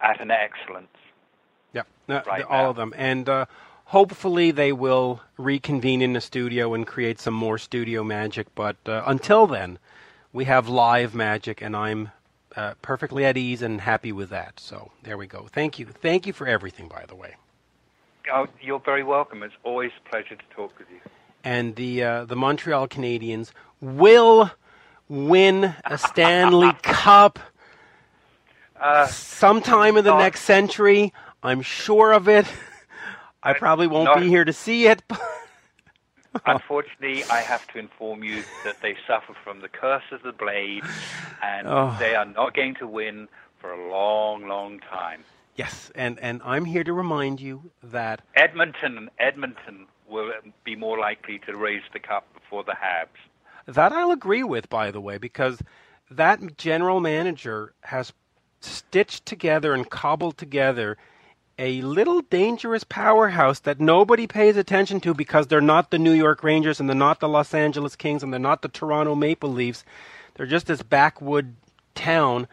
at 0.00 0.20
an 0.20 0.30
excellence. 0.30 0.88
Yeah, 1.72 1.82
right 2.08 2.44
all 2.44 2.70
of 2.70 2.76
them, 2.76 2.94
and 2.96 3.28
uh, 3.28 3.46
hopefully 3.86 4.50
they 4.50 4.72
will 4.72 5.20
reconvene 5.36 6.02
in 6.02 6.12
the 6.12 6.20
studio 6.20 6.74
and 6.74 6.86
create 6.86 7.20
some 7.20 7.34
more 7.34 7.58
studio 7.58 8.04
magic. 8.04 8.46
But 8.54 8.76
uh, 8.86 9.02
until 9.06 9.46
then, 9.46 9.78
we 10.32 10.44
have 10.44 10.68
live 10.68 11.14
magic, 11.14 11.60
and 11.62 11.74
I'm 11.76 12.10
uh, 12.56 12.74
perfectly 12.80 13.24
at 13.24 13.36
ease 13.36 13.62
and 13.62 13.80
happy 13.80 14.12
with 14.12 14.30
that. 14.30 14.60
So 14.60 14.92
there 15.02 15.18
we 15.18 15.26
go. 15.26 15.46
Thank 15.50 15.78
you, 15.78 15.86
thank 15.86 16.26
you 16.26 16.32
for 16.32 16.46
everything, 16.46 16.88
by 16.88 17.04
the 17.06 17.16
way. 17.16 17.34
Oh, 18.32 18.46
you're 18.62 18.80
very 18.80 19.02
welcome. 19.02 19.42
It's 19.42 19.54
always 19.64 19.90
a 20.04 20.08
pleasure 20.08 20.36
to 20.36 20.56
talk 20.56 20.78
with 20.78 20.88
you 20.90 21.00
and 21.44 21.76
the 21.76 22.02
uh, 22.02 22.24
the 22.24 22.34
Montreal 22.34 22.88
Canadiens 22.88 23.52
will 23.80 24.50
win 25.08 25.74
a 25.84 25.98
Stanley 25.98 26.72
Cup 26.82 27.38
uh, 28.80 29.06
sometime 29.06 29.96
in 29.96 30.04
the 30.04 30.16
next 30.16 30.40
century. 30.40 31.12
I'm 31.42 31.60
sure 31.60 32.12
of 32.12 32.28
it. 32.28 32.46
I 33.42 33.52
probably 33.52 33.86
won't 33.86 34.06
not, 34.06 34.20
be 34.20 34.28
here 34.28 34.44
to 34.44 34.52
see 34.54 34.86
it. 34.86 35.02
Unfortunately, 36.46 37.22
I 37.24 37.40
have 37.40 37.66
to 37.68 37.78
inform 37.78 38.24
you 38.24 38.42
that 38.64 38.80
they 38.80 38.96
suffer 39.06 39.34
from 39.44 39.60
the 39.60 39.68
curse 39.68 40.04
of 40.10 40.22
the 40.22 40.32
blade, 40.32 40.82
and 41.42 41.68
oh. 41.68 41.94
they 42.00 42.14
are 42.14 42.24
not 42.24 42.54
going 42.54 42.74
to 42.76 42.86
win 42.86 43.28
for 43.60 43.72
a 43.72 43.90
long, 43.90 44.48
long 44.48 44.80
time. 44.80 45.24
Yes, 45.56 45.92
and, 45.94 46.18
and 46.18 46.40
I'm 46.44 46.64
here 46.64 46.82
to 46.82 46.92
remind 46.92 47.40
you 47.40 47.70
that 47.82 48.22
Edmonton 48.34 49.10
Edmonton 49.18 49.86
will 50.08 50.30
be 50.64 50.76
more 50.76 50.98
likely 50.98 51.40
to 51.46 51.56
raise 51.56 51.82
the 51.92 52.00
cup 52.00 52.26
before 52.34 52.64
the 52.64 52.72
Habs. 52.72 53.74
that 53.74 53.92
I'll 53.92 54.10
agree 54.10 54.42
with, 54.42 54.68
by 54.68 54.90
the 54.90 55.00
way, 55.00 55.18
because 55.18 55.60
that 56.10 56.56
general 56.56 57.00
manager 57.00 57.74
has 57.82 58.12
stitched 58.60 59.26
together 59.26 59.72
and 59.74 59.88
cobbled 59.88 60.38
together 60.38 60.96
a 61.58 61.80
little 61.82 62.20
dangerous 62.20 62.84
powerhouse 62.84 63.60
that 63.60 63.80
nobody 63.80 64.26
pays 64.26 64.56
attention 64.56 65.00
to 65.00 65.14
because 65.14 65.46
they're 65.46 65.60
not 65.60 65.90
the 65.90 65.98
New 65.98 66.12
York 66.12 66.42
Rangers 66.42 66.80
and 66.80 66.88
they're 66.88 66.96
not 66.96 67.20
the 67.20 67.28
Los 67.28 67.54
Angeles 67.54 67.94
Kings 67.94 68.22
and 68.22 68.32
they're 68.32 68.40
not 68.40 68.62
the 68.62 68.68
Toronto 68.68 69.14
Maple 69.14 69.52
Leafs. 69.52 69.84
They're 70.34 70.46
just 70.46 70.66
this 70.66 70.82
backwood 70.82 71.54
town, 71.94 72.48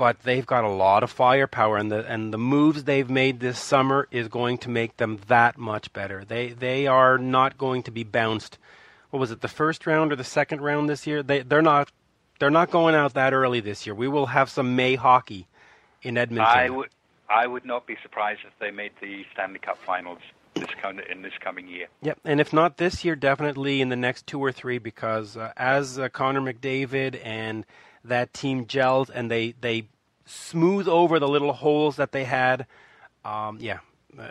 but 0.00 0.18
they've 0.20 0.46
got 0.46 0.64
a 0.64 0.68
lot 0.70 1.02
of 1.02 1.10
firepower 1.10 1.76
and 1.76 1.92
the 1.92 2.10
and 2.10 2.32
the 2.32 2.38
moves 2.38 2.84
they've 2.84 3.10
made 3.10 3.38
this 3.38 3.58
summer 3.58 4.08
is 4.10 4.28
going 4.28 4.56
to 4.56 4.70
make 4.70 4.96
them 4.96 5.20
that 5.28 5.58
much 5.58 5.92
better. 5.92 6.24
They 6.24 6.48
they 6.48 6.86
are 6.86 7.18
not 7.18 7.58
going 7.58 7.82
to 7.82 7.90
be 7.90 8.02
bounced. 8.02 8.56
What 9.10 9.20
was 9.20 9.30
it, 9.30 9.42
the 9.42 9.48
first 9.48 9.86
round 9.86 10.10
or 10.10 10.16
the 10.16 10.24
second 10.24 10.62
round 10.62 10.88
this 10.88 11.06
year? 11.06 11.22
They 11.22 11.42
they're 11.42 11.60
not 11.60 11.92
they're 12.38 12.48
not 12.48 12.70
going 12.70 12.94
out 12.94 13.12
that 13.12 13.34
early 13.34 13.60
this 13.60 13.84
year. 13.84 13.94
We 13.94 14.08
will 14.08 14.24
have 14.24 14.48
some 14.48 14.74
May 14.74 14.94
hockey 14.94 15.46
in 16.00 16.16
Edmonton. 16.16 16.46
I 16.48 16.70
would 16.70 16.88
I 17.28 17.46
would 17.46 17.66
not 17.66 17.86
be 17.86 17.98
surprised 18.02 18.40
if 18.46 18.58
they 18.58 18.70
made 18.70 18.92
the 19.02 19.26
Stanley 19.34 19.58
Cup 19.58 19.76
Finals 19.84 20.20
this 20.54 20.70
kind 20.80 20.98
in 21.10 21.20
this 21.20 21.34
coming 21.40 21.68
year. 21.68 21.88
Yep, 22.00 22.20
and 22.24 22.40
if 22.40 22.54
not 22.54 22.78
this 22.78 23.04
year, 23.04 23.16
definitely 23.16 23.82
in 23.82 23.90
the 23.90 23.96
next 23.96 24.26
two 24.26 24.42
or 24.42 24.50
three, 24.50 24.78
because 24.78 25.36
uh, 25.36 25.52
as 25.58 25.98
uh, 25.98 26.08
Connor 26.08 26.40
McDavid 26.40 27.20
and 27.22 27.66
that 28.04 28.32
team 28.32 28.66
gels 28.66 29.10
and 29.10 29.30
they 29.30 29.54
they 29.60 29.88
smooth 30.26 30.88
over 30.88 31.18
the 31.18 31.28
little 31.28 31.52
holes 31.52 31.96
that 31.96 32.12
they 32.12 32.24
had, 32.24 32.66
um, 33.24 33.58
yeah, 33.60 33.78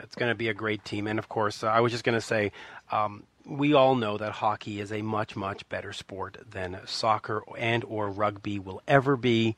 it's 0.03 0.15
going 0.15 0.31
to 0.31 0.35
be 0.35 0.47
a 0.47 0.53
great 0.53 0.83
team. 0.85 1.07
And 1.07 1.19
of 1.19 1.29
course, 1.29 1.63
uh, 1.63 1.67
I 1.67 1.79
was 1.81 1.91
just 1.91 2.03
going 2.03 2.17
to 2.17 2.25
say. 2.25 2.51
Um, 2.91 3.23
we 3.45 3.73
all 3.73 3.95
know 3.95 4.17
that 4.17 4.31
hockey 4.33 4.79
is 4.79 4.91
a 4.91 5.01
much 5.01 5.35
much 5.35 5.67
better 5.69 5.91
sport 5.91 6.37
than 6.51 6.79
soccer 6.85 7.41
and 7.57 7.83
or 7.85 8.09
rugby 8.09 8.59
will 8.59 8.81
ever 8.87 9.15
be 9.15 9.55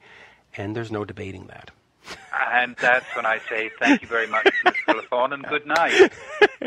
and 0.56 0.76
there's 0.76 0.92
no 0.92 1.04
debating 1.04 1.48
that 1.48 1.72
And 2.52 2.76
that's 2.78 3.06
when 3.16 3.26
I 3.26 3.40
say 3.50 3.70
thank 3.80 4.02
you 4.02 4.08
very 4.08 4.28
much, 4.28 4.46
Mr. 4.66 5.00
Lafon, 5.02 5.34
and 5.34 5.44
good 5.44 5.66
night. 5.66 6.12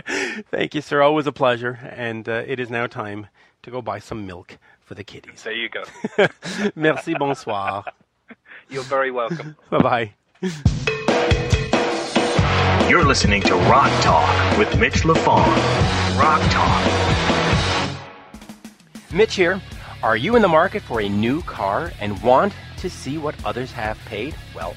Thank 0.51 0.75
you, 0.75 0.81
sir. 0.81 1.03
Always 1.03 1.27
a 1.27 1.33
pleasure. 1.33 1.79
And 1.95 2.29
uh, 2.29 2.43
it 2.47 2.59
is 2.61 2.71
now 2.71 2.87
time 2.87 3.27
to 3.63 3.71
go 3.71 3.83
buy 3.83 3.99
some 3.99 4.27
milk 4.27 4.59
for 4.95 4.99
the 4.99 5.05
kitties. 5.05 5.43
There 5.43 5.53
you 5.53 5.69
go. 5.69 5.83
Merci, 6.77 7.15
bonsoir. 7.15 7.85
You're 8.69 8.85
very 8.85 9.11
welcome. 9.11 9.57
bye 9.71 9.79
bye. 9.79 10.15
You're 12.89 13.05
listening 13.05 13.43
to 13.43 13.55
Rock 13.55 13.91
Talk 14.03 14.59
with 14.59 14.79
Mitch 14.79 15.03
Lafon. 15.03 15.47
Rock 16.19 16.41
Talk. 16.51 17.97
Mitch 19.13 19.35
here. 19.35 19.61
Are 20.03 20.17
you 20.17 20.37
in 20.37 20.43
the 20.43 20.49
market 20.49 20.83
for 20.83 21.01
a 21.01 21.09
new 21.09 21.41
car 21.43 21.91
and 22.01 22.23
want 22.23 22.53
to 22.79 22.91
see 22.91 23.17
what 23.19 23.35
others 23.45 23.73
have 23.73 23.99
paid? 24.05 24.35
Well, 24.55 24.75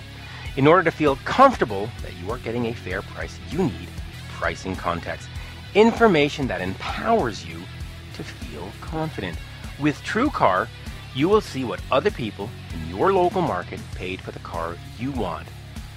in 0.55 0.65
order 0.67 0.83
to 0.83 0.91
feel 0.91 1.17
comfortable 1.25 1.89
that 2.01 2.13
you 2.23 2.31
are 2.31 2.37
getting 2.39 2.67
a 2.67 2.73
fair 2.73 3.01
price, 3.01 3.37
you 3.51 3.59
need 3.59 3.89
pricing 4.29 4.75
context. 4.75 5.27
Information 5.75 6.47
that 6.47 6.61
empowers 6.61 7.45
you 7.45 7.59
to 8.15 8.23
feel 8.23 8.71
confident. 8.81 9.37
With 9.79 10.01
TrueCar, 10.03 10.67
you 11.13 11.29
will 11.29 11.41
see 11.41 11.63
what 11.63 11.79
other 11.91 12.09
people 12.09 12.49
in 12.73 12.89
your 12.89 13.13
local 13.13 13.41
market 13.41 13.79
paid 13.93 14.19
for 14.19 14.31
the 14.31 14.39
car 14.39 14.75
you 14.97 15.11
want. 15.11 15.47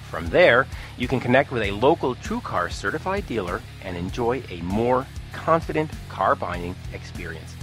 From 0.07 0.27
there, 0.27 0.67
you 0.97 1.07
can 1.07 1.19
connect 1.19 1.51
with 1.51 1.63
a 1.63 1.71
local 1.71 2.15
TrueCar 2.15 2.71
certified 2.71 3.25
dealer 3.25 3.59
and 3.83 3.97
enjoy 3.97 4.43
a 4.49 4.61
more 4.61 5.07
confident 5.31 5.89
car 6.09 6.35
buying 6.35 6.75
experience. 6.93 7.55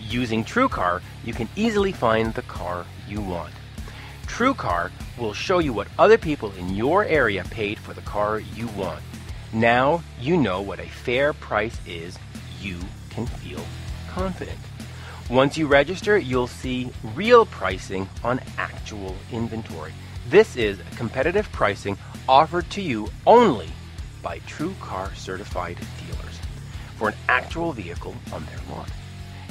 Using 0.00 0.44
TrueCar, 0.44 1.02
you 1.24 1.32
can 1.32 1.48
easily 1.54 1.92
find 1.92 2.34
the 2.34 2.42
car 2.42 2.84
you 3.08 3.20
want. 3.20 3.54
TrueCar 4.26 4.90
will 5.18 5.34
show 5.34 5.60
you 5.60 5.72
what 5.72 5.86
other 6.00 6.18
people 6.18 6.50
in 6.52 6.74
your 6.74 7.04
area 7.04 7.44
paid 7.44 7.78
for 7.78 7.94
the 7.94 8.00
car 8.00 8.40
you 8.40 8.66
want. 8.68 9.02
Now 9.52 10.02
you 10.20 10.36
know 10.36 10.60
what 10.62 10.80
a 10.80 10.88
fair 10.88 11.32
price 11.32 11.78
is, 11.86 12.18
you 12.60 12.80
can 13.10 13.26
feel 13.26 13.64
confident. 14.08 14.58
Once 15.30 15.56
you 15.56 15.66
register, 15.66 16.18
you'll 16.18 16.46
see 16.46 16.90
real 17.14 17.46
pricing 17.46 18.06
on 18.22 18.38
actual 18.58 19.16
inventory. 19.32 19.90
This 20.28 20.54
is 20.54 20.78
competitive 20.96 21.50
pricing 21.50 21.96
offered 22.28 22.68
to 22.70 22.82
you 22.82 23.08
only 23.26 23.68
by 24.22 24.40
TrueCar 24.40 25.16
certified 25.16 25.78
dealers 26.06 26.38
for 26.96 27.08
an 27.08 27.14
actual 27.28 27.72
vehicle 27.72 28.14
on 28.34 28.44
their 28.44 28.76
lot. 28.76 28.90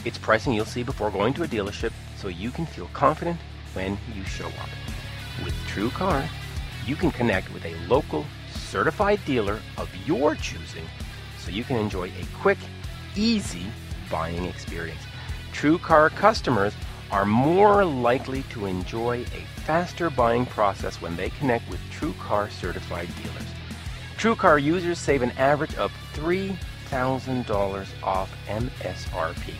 It's 0.05 0.17
pricing 0.19 0.53
you'll 0.53 0.65
see 0.65 0.83
before 0.83 1.09
going 1.09 1.33
to 1.35 1.43
a 1.43 1.47
dealership 1.47 1.91
so 2.17 2.27
you 2.27 2.51
can 2.51 2.67
feel 2.67 2.89
confident 2.93 3.39
when 3.73 3.97
you 4.15 4.23
show 4.25 4.47
up. 4.47 4.69
With 5.43 5.55
TrueCar, 5.67 6.27
you 6.85 6.95
can 6.95 7.09
connect 7.09 7.51
with 7.51 7.65
a 7.65 7.75
local 7.87 8.27
certified 8.53 9.19
dealer 9.25 9.59
of 9.79 9.89
your 10.05 10.35
choosing 10.35 10.85
so 11.39 11.49
you 11.49 11.63
can 11.63 11.77
enjoy 11.77 12.09
a 12.09 12.25
quick, 12.41 12.59
easy 13.15 13.65
buying 14.11 14.45
experience. 14.45 15.01
TrueCar 15.53 16.09
customers 16.15 16.73
are 17.11 17.25
more 17.25 17.85
likely 17.85 18.43
to 18.49 18.65
enjoy 18.65 19.21
a 19.21 19.61
faster 19.61 20.09
buying 20.09 20.45
process 20.47 20.99
when 20.99 21.15
they 21.15 21.29
connect 21.29 21.69
with 21.69 21.79
TrueCar 21.91 22.51
certified 22.51 23.07
dealers. 23.15 23.47
TrueCar 24.17 24.61
users 24.61 24.99
save 24.99 25.21
an 25.21 25.31
average 25.31 25.75
of 25.75 25.93
$3,000 26.15 27.87
off 28.03 28.35
MSRP. 28.47 29.53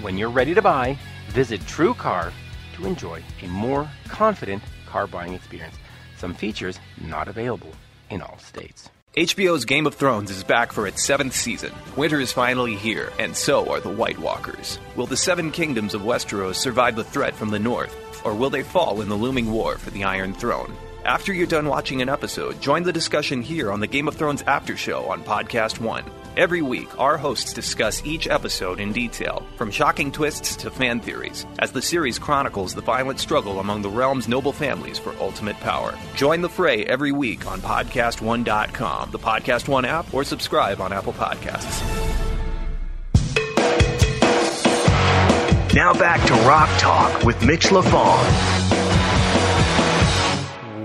When 0.00 0.18
you're 0.18 0.30
ready 0.30 0.54
to 0.54 0.62
buy, 0.62 0.98
visit 1.28 1.60
TrueCar 1.62 2.30
to 2.74 2.86
enjoy 2.86 3.22
a 3.42 3.46
more 3.48 3.90
confident 4.08 4.62
car 4.86 5.06
buying 5.06 5.32
experience. 5.32 5.76
Some 6.18 6.34
features 6.34 6.78
not 7.00 7.26
available 7.26 7.72
in 8.10 8.20
all 8.20 8.38
states. 8.38 8.90
HBO's 9.16 9.66
Game 9.66 9.86
of 9.86 9.94
Thrones 9.94 10.30
is 10.30 10.42
back 10.42 10.72
for 10.72 10.86
its 10.86 11.04
seventh 11.04 11.36
season. 11.36 11.70
Winter 11.98 12.18
is 12.18 12.32
finally 12.32 12.76
here, 12.76 13.12
and 13.18 13.36
so 13.36 13.70
are 13.70 13.78
the 13.78 13.90
White 13.90 14.18
Walkers. 14.18 14.78
Will 14.96 15.04
the 15.04 15.18
Seven 15.18 15.50
Kingdoms 15.50 15.92
of 15.92 16.00
Westeros 16.00 16.54
survive 16.54 16.96
the 16.96 17.04
threat 17.04 17.34
from 17.34 17.50
the 17.50 17.58
north, 17.58 17.94
or 18.24 18.34
will 18.34 18.48
they 18.48 18.62
fall 18.62 19.02
in 19.02 19.10
the 19.10 19.14
looming 19.14 19.52
war 19.52 19.76
for 19.76 19.90
the 19.90 20.04
Iron 20.04 20.32
Throne? 20.32 20.74
After 21.04 21.30
you're 21.30 21.46
done 21.46 21.68
watching 21.68 22.00
an 22.00 22.08
episode, 22.08 22.58
join 22.62 22.84
the 22.84 22.92
discussion 22.92 23.42
here 23.42 23.70
on 23.70 23.80
the 23.80 23.86
Game 23.86 24.08
of 24.08 24.16
Thrones 24.16 24.40
After 24.46 24.78
Show 24.78 25.04
on 25.10 25.22
PodcastOne. 25.24 26.04
Every 26.34 26.62
week, 26.62 26.98
our 26.98 27.18
hosts 27.18 27.52
discuss 27.52 28.02
each 28.06 28.26
episode 28.26 28.80
in 28.80 28.94
detail, 28.94 29.46
from 29.56 29.70
shocking 29.70 30.10
twists 30.10 30.56
to 30.56 30.70
fan 30.70 30.98
theories, 30.98 31.44
as 31.58 31.72
the 31.72 31.82
series 31.82 32.18
chronicles 32.18 32.72
the 32.72 32.80
violent 32.80 33.20
struggle 33.20 33.60
among 33.60 33.82
the 33.82 33.90
realm's 33.90 34.28
noble 34.28 34.52
families 34.52 34.98
for 34.98 35.14
ultimate 35.20 35.60
power. 35.60 35.94
Join 36.16 36.40
the 36.40 36.48
fray 36.48 36.86
every 36.86 37.12
week 37.12 37.46
on 37.46 37.60
PodcastOne.com, 37.60 39.10
the 39.10 39.18
PodcastOne 39.18 39.86
app, 39.86 40.14
or 40.14 40.24
subscribe 40.24 40.80
on 40.80 40.90
Apple 40.90 41.12
Podcasts. 41.12 41.82
Now 45.74 45.92
back 45.92 46.26
to 46.28 46.34
Rock 46.48 46.70
Talk 46.78 47.24
with 47.24 47.44
Mitch 47.44 47.66
Lafon. 47.66 48.72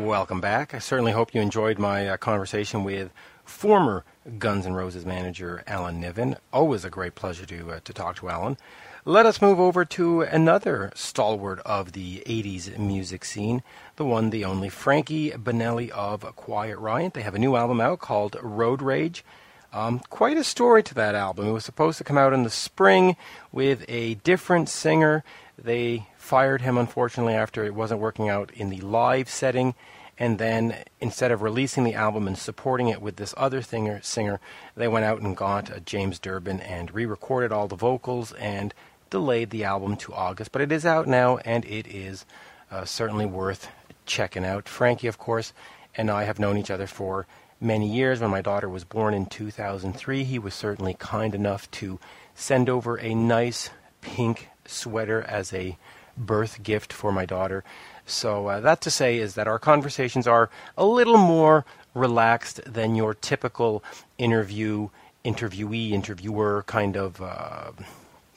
Welcome 0.06 0.42
back. 0.42 0.74
I 0.74 0.80
certainly 0.80 1.14
hope 1.14 1.34
you 1.34 1.40
enjoyed 1.40 1.80
my 1.80 2.10
uh, 2.10 2.18
conversation 2.18 2.84
with 2.84 3.12
former 3.48 4.04
Guns 4.38 4.66
N' 4.66 4.74
Roses 4.74 5.06
manager 5.06 5.64
Alan 5.66 6.00
Niven. 6.00 6.38
Always 6.52 6.86
a 6.86 6.90
great 6.90 7.16
pleasure 7.16 7.46
to 7.46 7.72
uh, 7.72 7.80
to 7.84 7.94
talk 7.94 8.18
to 8.18 8.30
Alan. 8.30 8.58
Let 9.06 9.26
us 9.26 9.42
move 9.42 9.58
over 9.58 9.86
to 9.86 10.22
another 10.24 10.92
stalwart 10.94 11.60
of 11.60 11.94
the 11.94 12.22
80s 12.26 12.78
music 12.78 13.24
scene, 13.24 13.64
the 13.96 14.04
one, 14.04 14.32
the 14.32 14.44
only, 14.44 14.68
Frankie 14.68 15.32
Banali 15.32 15.90
of 15.92 16.24
Quiet 16.36 16.78
Riot. 16.78 17.14
They 17.14 17.22
have 17.22 17.34
a 17.34 17.40
new 17.40 17.56
album 17.56 17.80
out 17.80 18.00
called 18.00 18.36
Road 18.42 18.82
Rage. 18.82 19.24
Um, 19.72 20.00
quite 20.10 20.36
a 20.36 20.44
story 20.44 20.84
to 20.84 20.94
that 20.96 21.16
album. 21.16 21.48
It 21.48 21.52
was 21.52 21.64
supposed 21.64 21.98
to 22.00 22.04
come 22.04 22.18
out 22.18 22.34
in 22.34 22.44
the 22.44 22.50
spring 22.50 23.16
with 23.52 23.86
a 23.88 24.16
different 24.16 24.68
singer. 24.68 25.24
They 25.58 26.08
fired 26.18 26.62
him, 26.62 26.78
unfortunately, 26.78 27.34
after 27.34 27.64
it 27.64 27.76
wasn't 27.76 28.02
working 28.02 28.28
out 28.28 28.52
in 28.52 28.70
the 28.70 28.82
live 28.82 29.30
setting 29.30 29.74
and 30.20 30.40
then 30.40 30.84
instead 31.00 31.32
of 31.32 31.42
releasing 31.42 31.84
the 31.84 31.94
album 31.94 32.28
and 32.28 32.38
supporting 32.38 32.88
it 32.88 33.02
with 33.02 33.18
this 33.18 33.34
other 33.38 33.62
singer, 33.62 34.02
singer 34.02 34.40
they 34.76 34.88
went 34.88 35.06
out 35.06 35.22
and 35.22 35.38
got 35.38 35.72
uh, 35.72 35.80
James 35.80 36.20
Durbin 36.20 36.60
and 36.62 36.94
re-recorded 36.94 37.52
all 37.52 37.68
the 37.68 37.76
vocals 37.76 38.32
and 38.34 38.74
delayed 39.10 39.52
the 39.52 39.64
album 39.64 39.96
to 39.98 40.14
August. 40.14 40.52
But 40.52 40.62
it 40.62 40.72
is 40.72 40.86
out 40.86 41.08
now, 41.08 41.38
and 41.38 41.64
it 41.66 41.88
is 41.88 42.26
uh, 42.72 42.86
certainly 42.86 43.26
worth 43.26 43.70
checking 44.06 44.46
out. 44.46 44.68
Frankie, 44.68 45.08
of 45.08 45.18
course, 45.18 45.54
and 45.96 46.10
I 46.10 46.24
have 46.24 46.40
known 46.40 46.58
each 46.58 46.72
other 46.72 46.88
for 46.88 47.28
many 47.60 47.92
years. 47.92 48.20
When 48.20 48.32
my 48.32 48.42
daughter 48.42 48.70
was 48.70 48.84
born 48.84 49.14
in 49.14 49.26
2003, 49.26 50.24
he 50.24 50.40
was 50.40 50.54
certainly 50.54 50.96
kind 50.96 51.34
enough 51.36 51.70
to 51.72 52.00
send 52.36 52.70
over 52.70 52.98
a 52.98 53.14
nice 53.14 53.70
pink 54.02 54.50
sweater 54.66 55.22
as 55.22 55.54
a 55.54 55.78
birth 56.18 56.64
gift 56.64 56.92
for 56.92 57.12
my 57.12 57.26
daughter. 57.26 57.64
So 58.08 58.48
uh, 58.48 58.60
that 58.62 58.82
to 58.82 58.90
say 58.90 59.18
is 59.18 59.36
that 59.36 59.48
our 59.48 59.60
conversations 59.60 60.28
are 60.28 60.50
a 60.78 60.86
little 60.86 61.18
more 61.18 61.66
relaxed 61.94 62.62
than 62.66 62.96
your 62.96 63.14
typical 63.14 63.84
interview, 64.18 64.90
interviewee, 65.24 65.92
interviewer 65.92 66.64
kind 66.66 66.98
of, 66.98 67.22
uh, 67.22 67.72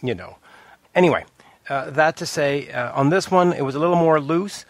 you 0.02 0.14
know. 0.14 0.36
Anyway, 0.94 1.24
uh, 1.68 1.88
that 1.90 2.16
to 2.16 2.26
say, 2.26 2.70
uh, 2.72 2.92
on 2.92 3.10
this 3.10 3.30
one, 3.30 3.52
it 3.52 3.62
was 3.62 3.74
a 3.74 3.78
little 3.78 3.96
more 3.96 4.20
loose. 4.20 4.66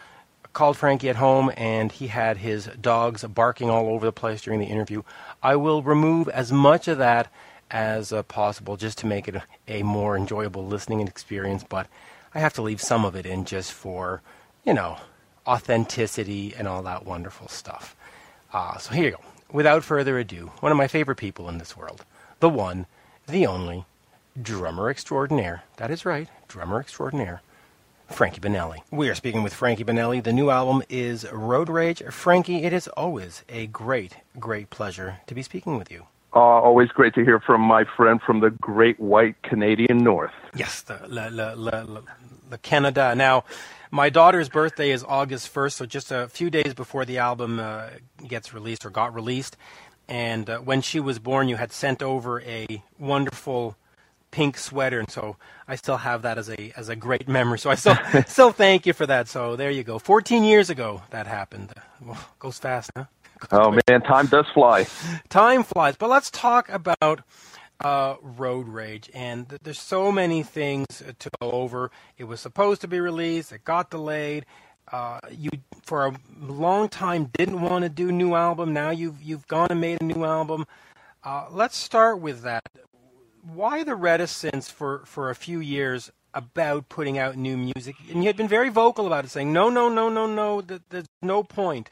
Called 0.52 0.76
Frankie 0.76 1.08
at 1.08 1.14
home, 1.16 1.52
and 1.56 1.92
he 1.92 2.08
had 2.08 2.38
his 2.38 2.66
dogs 2.80 3.22
barking 3.22 3.70
all 3.70 3.86
over 3.86 4.04
the 4.04 4.12
place 4.12 4.42
during 4.42 4.58
the 4.58 4.66
interview. 4.66 5.02
I 5.44 5.54
will 5.54 5.80
remove 5.80 6.28
as 6.28 6.50
much 6.50 6.88
of 6.88 6.98
that 6.98 7.32
as 7.70 8.12
uh, 8.12 8.24
possible 8.24 8.76
just 8.76 8.98
to 8.98 9.06
make 9.06 9.28
it 9.28 9.36
a, 9.36 9.44
a 9.68 9.82
more 9.84 10.16
enjoyable 10.16 10.66
listening 10.66 11.06
experience, 11.06 11.64
but 11.68 11.86
I 12.34 12.40
have 12.40 12.52
to 12.54 12.62
leave 12.62 12.80
some 12.80 13.04
of 13.04 13.14
it 13.14 13.26
in 13.26 13.44
just 13.44 13.72
for, 13.72 14.22
you 14.64 14.74
know, 14.74 14.96
authenticity 15.46 16.54
and 16.56 16.68
all 16.68 16.82
that 16.82 17.04
wonderful 17.04 17.48
stuff. 17.48 17.96
Uh, 18.52 18.78
so 18.78 18.92
here 18.92 19.04
you 19.04 19.10
go. 19.12 19.20
Without 19.52 19.82
further 19.82 20.18
ado, 20.18 20.52
one 20.60 20.70
of 20.70 20.78
my 20.78 20.86
favorite 20.86 21.16
people 21.16 21.48
in 21.48 21.58
this 21.58 21.76
world, 21.76 22.04
the 22.40 22.48
one, 22.48 22.86
the 23.26 23.46
only, 23.46 23.84
drummer 24.40 24.90
extraordinaire. 24.90 25.64
That 25.76 25.90
is 25.90 26.04
right, 26.04 26.28
drummer 26.48 26.80
extraordinaire. 26.80 27.42
Frankie 28.08 28.40
Banali. 28.40 28.78
We 28.90 29.08
are 29.08 29.14
speaking 29.14 29.44
with 29.44 29.54
Frankie 29.54 29.84
Banali. 29.84 30.22
The 30.22 30.32
new 30.32 30.50
album 30.50 30.82
is 30.88 31.30
Road 31.30 31.68
Rage. 31.68 32.02
Frankie, 32.10 32.64
it 32.64 32.72
is 32.72 32.88
always 32.88 33.44
a 33.48 33.68
great, 33.68 34.16
great 34.38 34.68
pleasure 34.68 35.18
to 35.28 35.34
be 35.34 35.42
speaking 35.42 35.78
with 35.78 35.92
you. 35.92 36.06
Uh, 36.34 36.38
always 36.38 36.88
great 36.88 37.14
to 37.14 37.24
hear 37.24 37.40
from 37.40 37.60
my 37.60 37.84
friend 37.96 38.20
from 38.20 38.40
the 38.40 38.50
great 38.50 38.98
white 38.98 39.40
Canadian 39.42 39.98
North. 39.98 40.32
Yes, 40.54 40.82
the, 40.82 41.00
la, 41.08 41.28
la, 41.30 41.54
la, 41.56 42.00
the 42.50 42.58
Canada. 42.58 43.14
Now, 43.16 43.44
my 43.90 44.08
daughter's 44.08 44.48
birthday 44.48 44.90
is 44.90 45.04
August 45.06 45.52
1st, 45.52 45.72
so 45.72 45.86
just 45.86 46.12
a 46.12 46.28
few 46.28 46.50
days 46.50 46.74
before 46.74 47.04
the 47.04 47.18
album 47.18 47.58
uh, 47.58 47.88
gets 48.26 48.54
released 48.54 48.84
or 48.84 48.90
got 48.90 49.14
released. 49.14 49.56
And 50.08 50.48
uh, 50.48 50.58
when 50.58 50.80
she 50.80 51.00
was 51.00 51.18
born, 51.18 51.48
you 51.48 51.56
had 51.56 51.72
sent 51.72 52.02
over 52.02 52.40
a 52.42 52.82
wonderful 52.98 53.76
pink 54.30 54.58
sweater, 54.58 54.98
and 55.00 55.10
so 55.10 55.36
I 55.68 55.76
still 55.76 55.98
have 55.98 56.22
that 56.22 56.38
as 56.38 56.48
a 56.48 56.72
as 56.76 56.88
a 56.88 56.96
great 56.96 57.28
memory. 57.28 57.58
So 57.58 57.70
I 57.70 57.74
still 57.74 57.96
still 58.26 58.52
thank 58.52 58.86
you 58.86 58.92
for 58.92 59.06
that. 59.06 59.28
So 59.28 59.56
there 59.56 59.70
you 59.70 59.84
go. 59.84 59.98
14 59.98 60.44
years 60.44 60.70
ago 60.70 61.02
that 61.10 61.26
happened. 61.26 61.72
Well, 62.00 62.18
goes 62.38 62.58
fast, 62.58 62.90
huh? 62.96 63.04
oh 63.52 63.78
man, 63.88 64.02
time 64.02 64.26
does 64.26 64.46
fly. 64.52 64.86
Time 65.28 65.62
flies. 65.62 65.96
But 65.96 66.10
let's 66.10 66.30
talk 66.30 66.68
about 66.68 67.22
uh, 67.80 68.16
Road 68.22 68.68
Rage, 68.68 69.10
and 69.14 69.48
th- 69.48 69.60
there's 69.62 69.80
so 69.80 70.12
many 70.12 70.42
things 70.42 70.86
to 71.18 71.30
go 71.40 71.50
over. 71.50 71.90
It 72.18 72.24
was 72.24 72.40
supposed 72.40 72.80
to 72.82 72.88
be 72.88 73.00
released. 73.00 73.52
It 73.52 73.64
got 73.64 73.90
delayed. 73.90 74.46
Uh, 74.90 75.20
you 75.30 75.50
for 75.82 76.06
a 76.06 76.14
long 76.40 76.88
time 76.88 77.30
didn't 77.32 77.60
want 77.60 77.84
to 77.84 77.88
do 77.88 78.10
new 78.10 78.34
album. 78.34 78.72
Now 78.72 78.90
you've 78.90 79.22
you've 79.22 79.46
gone 79.46 79.68
and 79.70 79.80
made 79.80 80.00
a 80.00 80.04
new 80.04 80.24
album. 80.24 80.66
Uh, 81.22 81.46
let's 81.50 81.76
start 81.76 82.20
with 82.20 82.42
that. 82.42 82.62
Why 83.42 83.84
the 83.84 83.94
reticence 83.94 84.70
for 84.70 85.02
for 85.06 85.30
a 85.30 85.34
few 85.34 85.60
years 85.60 86.10
about 86.34 86.88
putting 86.88 87.18
out 87.18 87.36
new 87.36 87.56
music? 87.56 87.96
And 88.10 88.22
you 88.22 88.28
had 88.28 88.36
been 88.36 88.48
very 88.48 88.68
vocal 88.68 89.06
about 89.06 89.24
it, 89.24 89.28
saying 89.28 89.52
no, 89.52 89.70
no, 89.70 89.88
no, 89.88 90.08
no, 90.08 90.26
no. 90.26 90.60
That 90.60 90.88
there's 90.90 91.06
no 91.22 91.42
point 91.42 91.90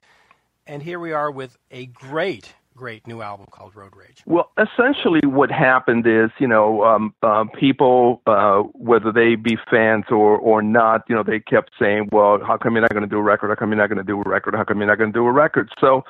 and 0.69 0.83
here 0.83 1.01
we 1.01 1.13
are 1.13 1.31
with 1.31 1.57
a 1.71 1.87
great 1.87 2.53
great 2.79 3.07
new 3.09 3.23
album 3.23 3.47
called 3.51 3.75
Road 3.75 3.93
Rage? 3.97 4.23
Well, 4.25 4.53
essentially, 4.57 5.21
what 5.25 5.51
happened 5.51 6.07
is, 6.07 6.31
you 6.39 6.47
know, 6.47 6.85
um, 6.85 7.13
uh, 7.25 7.45
people, 7.59 8.23
uh, 8.27 8.61
whether 8.75 9.11
they 9.11 9.35
be 9.35 9.57
fans 9.69 10.05
or 10.11 10.39
or 10.39 10.63
not, 10.63 11.03
you 11.09 11.17
know, 11.17 11.25
they 11.25 11.41
kept 11.41 11.73
saying, 11.79 12.09
"Well, 12.13 12.39
how 12.47 12.57
come 12.57 12.75
you're 12.75 12.83
not 12.83 12.93
going 12.93 13.03
to 13.03 13.09
do 13.09 13.19
a 13.19 13.23
record? 13.23 13.49
How 13.49 13.57
come 13.57 13.71
you're 13.71 13.79
not 13.79 13.89
going 13.89 13.99
to 13.99 14.05
do 14.05 14.21
a 14.21 14.29
record? 14.29 14.55
How 14.55 14.63
come 14.63 14.79
you're 14.79 14.87
not 14.87 14.99
going 14.99 15.13
to 15.13 15.19
do 15.19 15.27
a 15.27 15.33
record?" 15.33 15.71
So, 15.81 16.05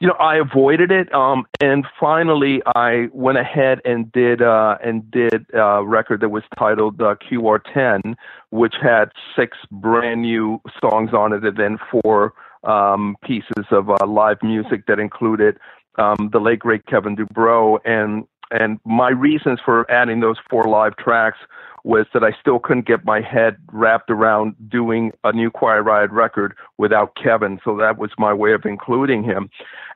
you 0.00 0.08
know, 0.08 0.14
I 0.14 0.36
avoided 0.36 0.90
it, 0.90 1.14
um, 1.14 1.44
and 1.60 1.84
finally, 2.00 2.62
I 2.74 3.08
went 3.12 3.36
ahead 3.36 3.80
and 3.84 4.10
did 4.10 4.40
uh, 4.40 4.78
and 4.82 5.08
did 5.10 5.46
a 5.52 5.84
record 5.84 6.22
that 6.22 6.30
was 6.30 6.42
titled 6.58 7.02
uh, 7.02 7.16
QR10, 7.16 8.14
which 8.48 8.74
had 8.82 9.10
six 9.36 9.58
brand 9.70 10.22
new 10.22 10.60
songs 10.80 11.12
on 11.12 11.34
it, 11.34 11.44
and 11.44 11.56
then 11.58 11.78
four 11.92 12.32
um, 12.64 13.16
pieces 13.22 13.66
of 13.70 13.90
uh, 13.90 14.06
live 14.06 14.38
music 14.42 14.86
that 14.86 14.98
included 14.98 15.58
um, 15.98 16.30
the 16.32 16.40
late 16.40 16.58
great 16.58 16.86
Kevin 16.86 17.16
DuBrow, 17.16 17.78
and 17.84 18.26
and 18.50 18.78
my 18.84 19.10
reasons 19.10 19.58
for 19.64 19.90
adding 19.90 20.20
those 20.20 20.36
four 20.48 20.64
live 20.64 20.96
tracks 20.96 21.38
was 21.82 22.06
that 22.14 22.24
I 22.24 22.32
still 22.40 22.58
couldn't 22.58 22.86
get 22.86 23.04
my 23.04 23.20
head 23.20 23.56
wrapped 23.72 24.10
around 24.10 24.54
doing 24.68 25.12
a 25.22 25.32
new 25.32 25.50
Quiet 25.50 25.82
Riot 25.82 26.10
record 26.10 26.54
without 26.78 27.14
Kevin, 27.14 27.60
so 27.62 27.76
that 27.76 27.98
was 27.98 28.10
my 28.16 28.32
way 28.32 28.52
of 28.52 28.64
including 28.64 29.22
him, 29.22 29.50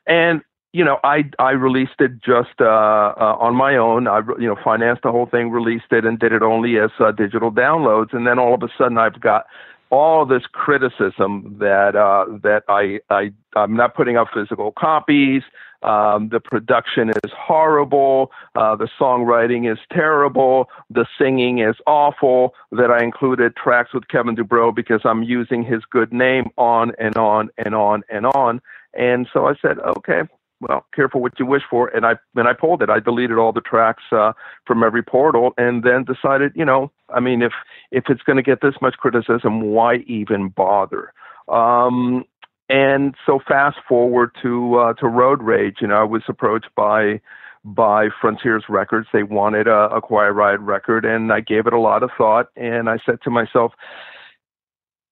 and 0.05 0.41
you 0.71 0.83
know, 0.83 0.99
I 1.03 1.23
I 1.39 1.51
released 1.51 1.99
it 1.99 2.21
just 2.21 2.61
uh, 2.61 2.65
uh, 2.65 3.37
on 3.39 3.55
my 3.55 3.75
own. 3.75 4.07
I 4.07 4.19
you 4.39 4.47
know 4.47 4.55
financed 4.63 5.01
the 5.01 5.11
whole 5.11 5.25
thing, 5.25 5.49
released 5.49 5.91
it, 5.91 6.05
and 6.05 6.19
did 6.19 6.31
it 6.31 6.43
only 6.43 6.77
as 6.77 6.91
uh, 6.99 7.11
digital 7.11 7.51
downloads. 7.51 8.13
And 8.13 8.27
then 8.27 8.37
all 8.37 8.53
of 8.53 8.61
a 8.61 8.69
sudden, 8.77 8.97
I've 8.97 9.19
got 9.19 9.47
all 9.91 10.25
this 10.25 10.43
criticism 10.51 11.57
that 11.59 11.95
uh, 11.95 12.25
that 12.43 12.63
I, 12.67 12.99
I 13.09 13.31
I'm 13.55 13.75
not 13.75 13.95
putting 13.95 14.15
out 14.17 14.27
physical 14.33 14.71
copies. 14.71 15.43
Um, 15.81 16.27
the 16.29 16.41
production 16.41 17.09
is 17.09 17.31
horrible. 17.35 18.31
Uh, 18.55 18.75
the 18.75 18.89
songwriting 18.99 19.71
is 19.71 19.79
terrible. 19.91 20.69
The 20.89 21.05
singing 21.17 21.59
is 21.59 21.75
awful. 21.87 22.53
That 22.71 22.91
I 22.91 23.03
included 23.03 23.55
tracks 23.55 23.93
with 23.93 24.07
Kevin 24.09 24.35
DuBrow 24.35 24.75
because 24.75 25.01
I'm 25.05 25.23
using 25.23 25.63
his 25.63 25.81
good 25.89 26.11
name 26.11 26.49
on 26.57 26.91
and 26.99 27.17
on 27.17 27.49
and 27.57 27.73
on 27.73 28.03
and 28.09 28.25
on. 28.25 28.61
And 28.93 29.27
so 29.31 29.47
I 29.47 29.53
said, 29.61 29.79
okay, 29.97 30.23
well, 30.61 30.85
careful 30.93 31.21
what 31.21 31.39
you 31.39 31.45
wish 31.45 31.63
for. 31.69 31.87
And 31.89 32.05
I 32.05 32.15
and 32.35 32.47
I 32.47 32.53
pulled 32.53 32.81
it. 32.81 32.89
I 32.89 32.99
deleted 32.99 33.37
all 33.37 33.53
the 33.53 33.61
tracks 33.61 34.03
uh, 34.11 34.33
from 34.65 34.83
every 34.83 35.03
portal, 35.03 35.53
and 35.57 35.83
then 35.83 36.03
decided, 36.03 36.51
you 36.55 36.65
know, 36.65 36.91
I 37.13 37.19
mean, 37.19 37.41
if 37.41 37.53
if 37.91 38.05
it's 38.09 38.21
going 38.23 38.37
to 38.37 38.43
get 38.43 38.61
this 38.61 38.75
much 38.81 38.95
criticism, 38.97 39.61
why 39.61 39.97
even 40.07 40.49
bother? 40.49 41.13
Um, 41.47 42.25
and 42.69 43.15
so 43.25 43.39
fast 43.47 43.77
forward 43.87 44.31
to 44.41 44.75
uh, 44.75 44.93
to 44.93 45.07
Road 45.07 45.41
Rage. 45.41 45.77
You 45.81 45.87
know, 45.87 46.01
I 46.01 46.03
was 46.03 46.23
approached 46.27 46.69
by 46.75 47.21
by 47.63 48.09
Frontiers 48.21 48.63
Records. 48.69 49.07
They 49.11 49.23
wanted 49.23 49.67
a, 49.67 49.89
a 49.89 50.01
Quiet 50.01 50.33
Riot 50.33 50.59
record, 50.61 51.05
and 51.05 51.31
I 51.31 51.41
gave 51.41 51.67
it 51.67 51.73
a 51.73 51.79
lot 51.79 52.03
of 52.03 52.11
thought. 52.17 52.47
And 52.55 52.89
I 52.89 52.97
said 53.05 53.21
to 53.23 53.29
myself, 53.29 53.73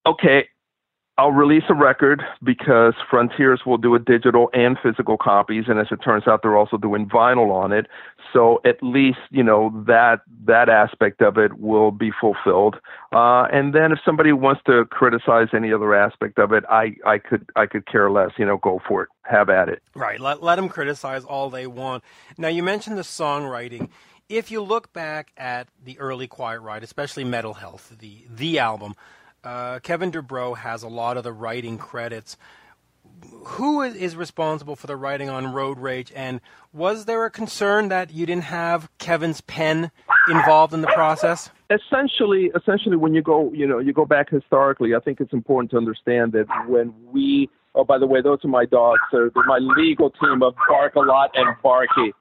okay, 0.06 0.48
I'll 1.20 1.32
release 1.32 1.64
a 1.68 1.74
record 1.74 2.22
because 2.44 2.94
Frontiers 3.10 3.62
will 3.66 3.80
do 3.80 3.96
a 3.96 4.00
digital 4.00 4.52
and 4.54 4.78
physical 4.82 5.18
copies, 5.18 5.66
and 5.68 5.80
as 5.80 5.88
it 5.90 5.98
turns 5.98 6.28
out, 6.28 6.44
they're 6.44 6.56
also 6.56 6.78
doing 6.78 7.08
vinyl 7.08 7.52
on 7.52 7.72
it. 7.72 7.88
So 8.32 8.62
at 8.66 8.84
least 8.84 9.18
you 9.32 9.44
know 9.44 9.72
that 9.88 10.22
that 10.46 10.70
aspect 10.70 11.24
of 11.24 11.40
it 11.40 11.58
will 11.60 11.90
be 11.90 12.12
fulfilled. 12.12 12.76
Uh, 13.12 13.48
and 13.52 13.74
then 13.74 13.92
if 13.92 14.00
somebody 14.06 14.32
wants 14.32 14.62
to 14.68 14.86
criticize 14.86 15.48
any 15.54 15.74
other 15.74 15.96
aspect 15.96 16.38
of 16.38 16.52
it, 16.52 16.64
I 16.70 16.96
I 17.04 17.18
could 17.18 17.50
I 17.56 17.66
could 17.66 17.88
care 17.88 18.12
less. 18.12 18.32
You 18.38 18.46
know, 18.46 18.58
go 18.58 18.80
for 18.88 19.04
it, 19.04 19.10
have 19.24 19.50
at 19.50 19.70
it. 19.70 19.82
Right. 19.96 20.20
Let 20.20 20.44
let 20.44 20.58
them 20.58 20.70
criticize 20.70 21.24
all 21.24 21.50
they 21.50 21.66
want. 21.66 22.04
Now 22.38 22.50
you 22.50 22.62
mentioned 22.62 22.98
the 22.98 23.04
songwriting. 23.04 23.90
If 24.30 24.52
you 24.52 24.62
look 24.62 24.94
back 24.94 25.32
at 25.38 25.68
the 25.84 25.98
early 26.00 26.28
Quiet 26.28 26.60
Riot, 26.60 26.84
especially 26.84 27.24
Metal 27.24 27.56
Health, 27.56 27.96
the 27.98 28.26
the 28.30 28.60
album 28.60 28.94
uh, 29.44 29.80
Kevin 29.80 30.12
DuBrow 30.12 30.58
has 30.58 30.84
a 30.84 30.88
lot 30.88 31.18
of 31.18 31.24
the 31.24 31.32
writing 31.32 31.78
credits. 31.78 32.38
Who 33.46 33.82
is 33.82 34.16
responsible 34.16 34.76
for 34.76 34.88
the 34.88 34.96
writing 34.96 35.30
on 35.30 35.54
Road 35.54 35.80
Rage? 35.80 36.12
And 36.16 36.40
was 36.74 37.06
there 37.06 37.26
a 37.26 37.32
concern 37.32 37.90
that 37.90 38.12
you 38.12 38.26
didn't 38.26 38.44
have 38.44 38.90
Kevin's 39.00 39.42
pen 39.42 39.92
involved 40.30 40.74
in 40.74 40.82
the 40.82 40.88
process? 40.88 41.50
Essentially, 41.70 42.52
essentially, 42.56 42.96
when 42.96 43.14
you 43.14 43.22
go, 43.22 43.52
you 43.54 43.66
know, 43.66 43.80
you 43.80 43.94
go 43.94 44.06
back 44.06 44.30
historically, 44.30 44.94
I 44.94 45.00
think 45.00 45.20
it's 45.20 45.34
important 45.34 45.72
to 45.72 45.78
understand 45.78 46.34
that 46.34 46.46
when 46.68 46.94
we 47.12 47.50
Oh, 47.78 47.84
by 47.84 48.00
the 48.00 48.08
way, 48.08 48.22
those 48.22 48.40
are 48.44 48.48
my 48.48 48.66
dogs. 48.66 49.02
They're, 49.12 49.30
they're 49.30 49.44
my 49.44 49.60
legal 49.60 50.10
team 50.10 50.42
of 50.42 50.56
Bark 50.68 50.96
a 50.96 51.02
Lot 51.02 51.30
and 51.36 51.56
Barky. 51.62 52.12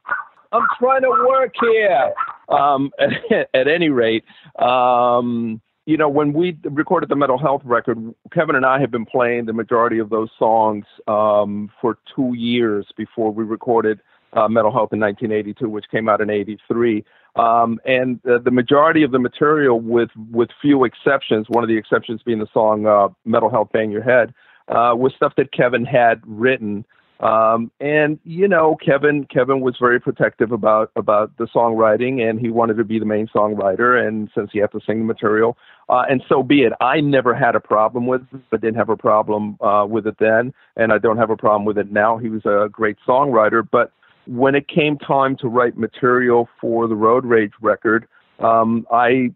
I'm 0.53 0.67
trying 0.79 1.01
to 1.01 1.09
work 1.27 1.55
here. 1.59 2.13
Um, 2.51 2.91
at, 3.01 3.49
at 3.55 3.67
any 3.67 3.89
rate, 3.89 4.25
um, 4.59 5.63
you 5.87 5.97
know, 5.97 6.09
when 6.09 6.33
we 6.33 6.59
recorded 6.65 7.09
the 7.09 7.17
Metal 7.17 7.39
Health 7.39 7.63
record, 7.65 8.13
Kevin 8.35 8.57
and 8.57 8.67
I 8.67 8.81
had 8.81 8.91
been 8.91 9.07
playing 9.07 9.47
the 9.47 9.53
majority 9.53 10.01
of 10.01 10.11
those 10.11 10.29
songs 10.37 10.85
um, 11.07 11.71
for 11.81 11.97
two 12.15 12.35
years 12.35 12.87
before 12.97 13.31
we 13.31 13.45
recorded 13.45 14.01
uh, 14.33 14.49
Metal 14.49 14.73
Health 14.73 14.93
in 14.93 14.99
1982, 14.99 15.69
which 15.69 15.85
came 15.89 16.09
out 16.09 16.21
in 16.21 16.29
'83. 16.29 17.05
Um, 17.37 17.79
and 17.85 18.19
uh, 18.27 18.39
the 18.45 18.51
majority 18.51 19.05
of 19.05 19.13
the 19.13 19.21
material, 19.21 19.81
with 19.81 20.11
with 20.33 20.49
few 20.61 20.85
exceptions, 20.85 21.47
one 21.49 21.63
of 21.63 21.69
the 21.69 21.77
exceptions 21.77 22.21
being 22.25 22.41
the 22.41 22.49
song 22.53 22.87
uh, 22.87 23.09
"Metal 23.25 23.49
Health 23.49 23.69
Bang 23.73 23.93
Your 23.93 24.03
Head," 24.03 24.35
uh, 24.67 24.93
was 24.97 25.13
stuff 25.15 25.35
that 25.37 25.53
Kevin 25.53 25.85
had 25.85 26.21
written 26.27 26.85
Um, 27.21 27.71
and 27.81 28.19
you 28.25 28.47
know, 28.47 28.77
Kevin 28.85 29.25
Kevin 29.25 29.61
was 29.61 29.77
very 29.81 29.99
protective 29.99 30.53
about 30.53 30.91
about 30.97 31.35
the 31.39 31.47
songwriting, 31.47 32.21
and 32.29 32.39
he 32.39 32.51
wanted 32.51 32.77
to 32.77 32.85
be 32.85 32.99
the 32.99 33.07
main 33.07 33.27
songwriter. 33.29 34.07
And 34.07 34.29
since 34.35 34.51
he 34.53 34.59
had 34.59 34.71
to 34.73 34.81
sing 34.87 34.99
the 34.99 35.05
material, 35.05 35.57
uh, 35.89 36.03
and 36.11 36.23
so 36.29 36.43
be 36.43 36.63
it. 36.63 36.75
I 36.81 37.01
never 37.01 37.35
had 37.35 37.55
a 37.55 37.61
problem 37.61 38.07
with 38.07 38.23
it, 38.33 38.41
but 38.51 38.61
didn't 38.61 38.77
have 38.77 38.91
a 38.91 38.97
problem 38.97 39.57
uh, 39.63 39.87
with 39.89 40.07
it 40.07 40.17
then, 40.19 40.53
and 40.77 40.93
I 40.93 40.99
don't 40.99 41.17
have 41.17 41.31
a 41.31 41.37
problem 41.37 41.65
with 41.65 41.79
it 41.79 41.91
now. 41.91 42.19
He 42.19 42.29
was 42.29 42.45
a 42.45 42.69
great 42.71 42.99
songwriter, 43.09 43.67
but 43.71 43.93
when 44.27 44.55
it 44.55 44.69
came 44.69 44.99
time 44.99 45.37
to 45.37 45.49
write 45.49 45.79
material 45.79 46.49
for 46.61 46.89
the 46.89 46.97
Road 46.97 47.25
Rage 47.25 47.53
record, 47.63 48.07
um, 48.41 48.87
I, 48.93 49.31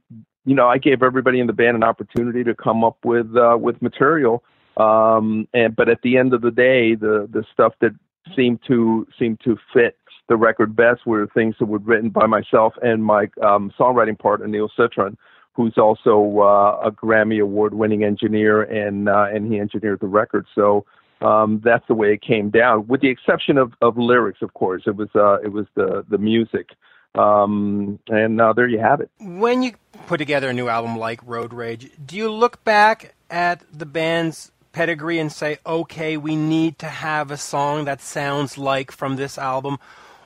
you 0.44 0.54
know, 0.54 0.68
I 0.68 0.78
gave 0.78 1.02
everybody 1.02 1.40
in 1.40 1.46
the 1.46 1.52
band 1.52 1.76
an 1.76 1.84
opportunity 1.84 2.44
to 2.44 2.54
come 2.54 2.84
up 2.84 2.98
with 3.04 3.34
uh, 3.36 3.56
with 3.58 3.80
material 3.80 4.42
um, 4.80 5.48
and 5.52 5.74
but 5.74 5.88
at 5.88 6.02
the 6.02 6.16
end 6.16 6.32
of 6.32 6.42
the 6.42 6.50
day, 6.50 6.94
the 6.94 7.28
the 7.30 7.44
stuff 7.52 7.74
that 7.80 7.92
seemed 8.36 8.60
to 8.68 9.06
seemed 9.18 9.40
to 9.44 9.56
fit 9.72 9.96
the 10.28 10.36
record 10.36 10.76
best 10.76 11.04
were 11.06 11.26
things 11.34 11.56
that 11.58 11.66
were 11.66 11.78
written 11.78 12.08
by 12.08 12.26
myself 12.26 12.72
and 12.82 13.04
my 13.04 13.28
um, 13.42 13.72
songwriting 13.78 14.18
partner 14.18 14.46
Neil 14.46 14.70
Citron, 14.76 15.18
who's 15.54 15.76
also 15.76 16.38
uh, 16.38 16.80
a 16.86 16.92
Grammy 16.92 17.42
award 17.42 17.74
winning 17.74 18.04
engineer 18.04 18.62
and 18.62 19.08
uh, 19.08 19.26
and 19.32 19.52
he 19.52 19.58
engineered 19.58 20.00
the 20.00 20.06
record. 20.06 20.46
So 20.54 20.86
um, 21.20 21.60
that's 21.64 21.86
the 21.88 21.94
way 21.94 22.12
it 22.12 22.22
came 22.22 22.50
down, 22.50 22.86
with 22.86 23.00
the 23.00 23.08
exception 23.08 23.58
of, 23.58 23.72
of 23.82 23.98
lyrics, 23.98 24.40
of 24.40 24.54
course. 24.54 24.84
It 24.86 24.96
was 24.96 25.08
uh, 25.14 25.40
it 25.40 25.52
was 25.52 25.66
the 25.74 26.04
the 26.08 26.18
music. 26.18 26.68
Um, 27.16 27.98
and 28.06 28.40
uh, 28.40 28.52
there 28.52 28.68
you 28.68 28.78
have 28.78 29.00
it. 29.00 29.10
When 29.18 29.64
you 29.64 29.72
put 30.06 30.18
together 30.18 30.50
a 30.50 30.52
new 30.52 30.68
album 30.68 30.96
like 30.96 31.20
Road 31.26 31.52
Rage, 31.52 31.90
do 32.06 32.16
you 32.16 32.30
look 32.30 32.62
back 32.62 33.16
at 33.28 33.64
the 33.76 33.84
band's 33.84 34.52
pedigree 34.72 35.18
and 35.18 35.30
say, 35.30 35.58
okay, 35.66 36.16
we 36.16 36.36
need 36.36 36.78
to 36.78 36.86
have 36.86 37.30
a 37.30 37.36
song 37.36 37.84
that 37.84 38.00
sounds 38.00 38.56
like 38.58 38.90
from 38.90 39.16
this 39.16 39.38
album? 39.38 39.78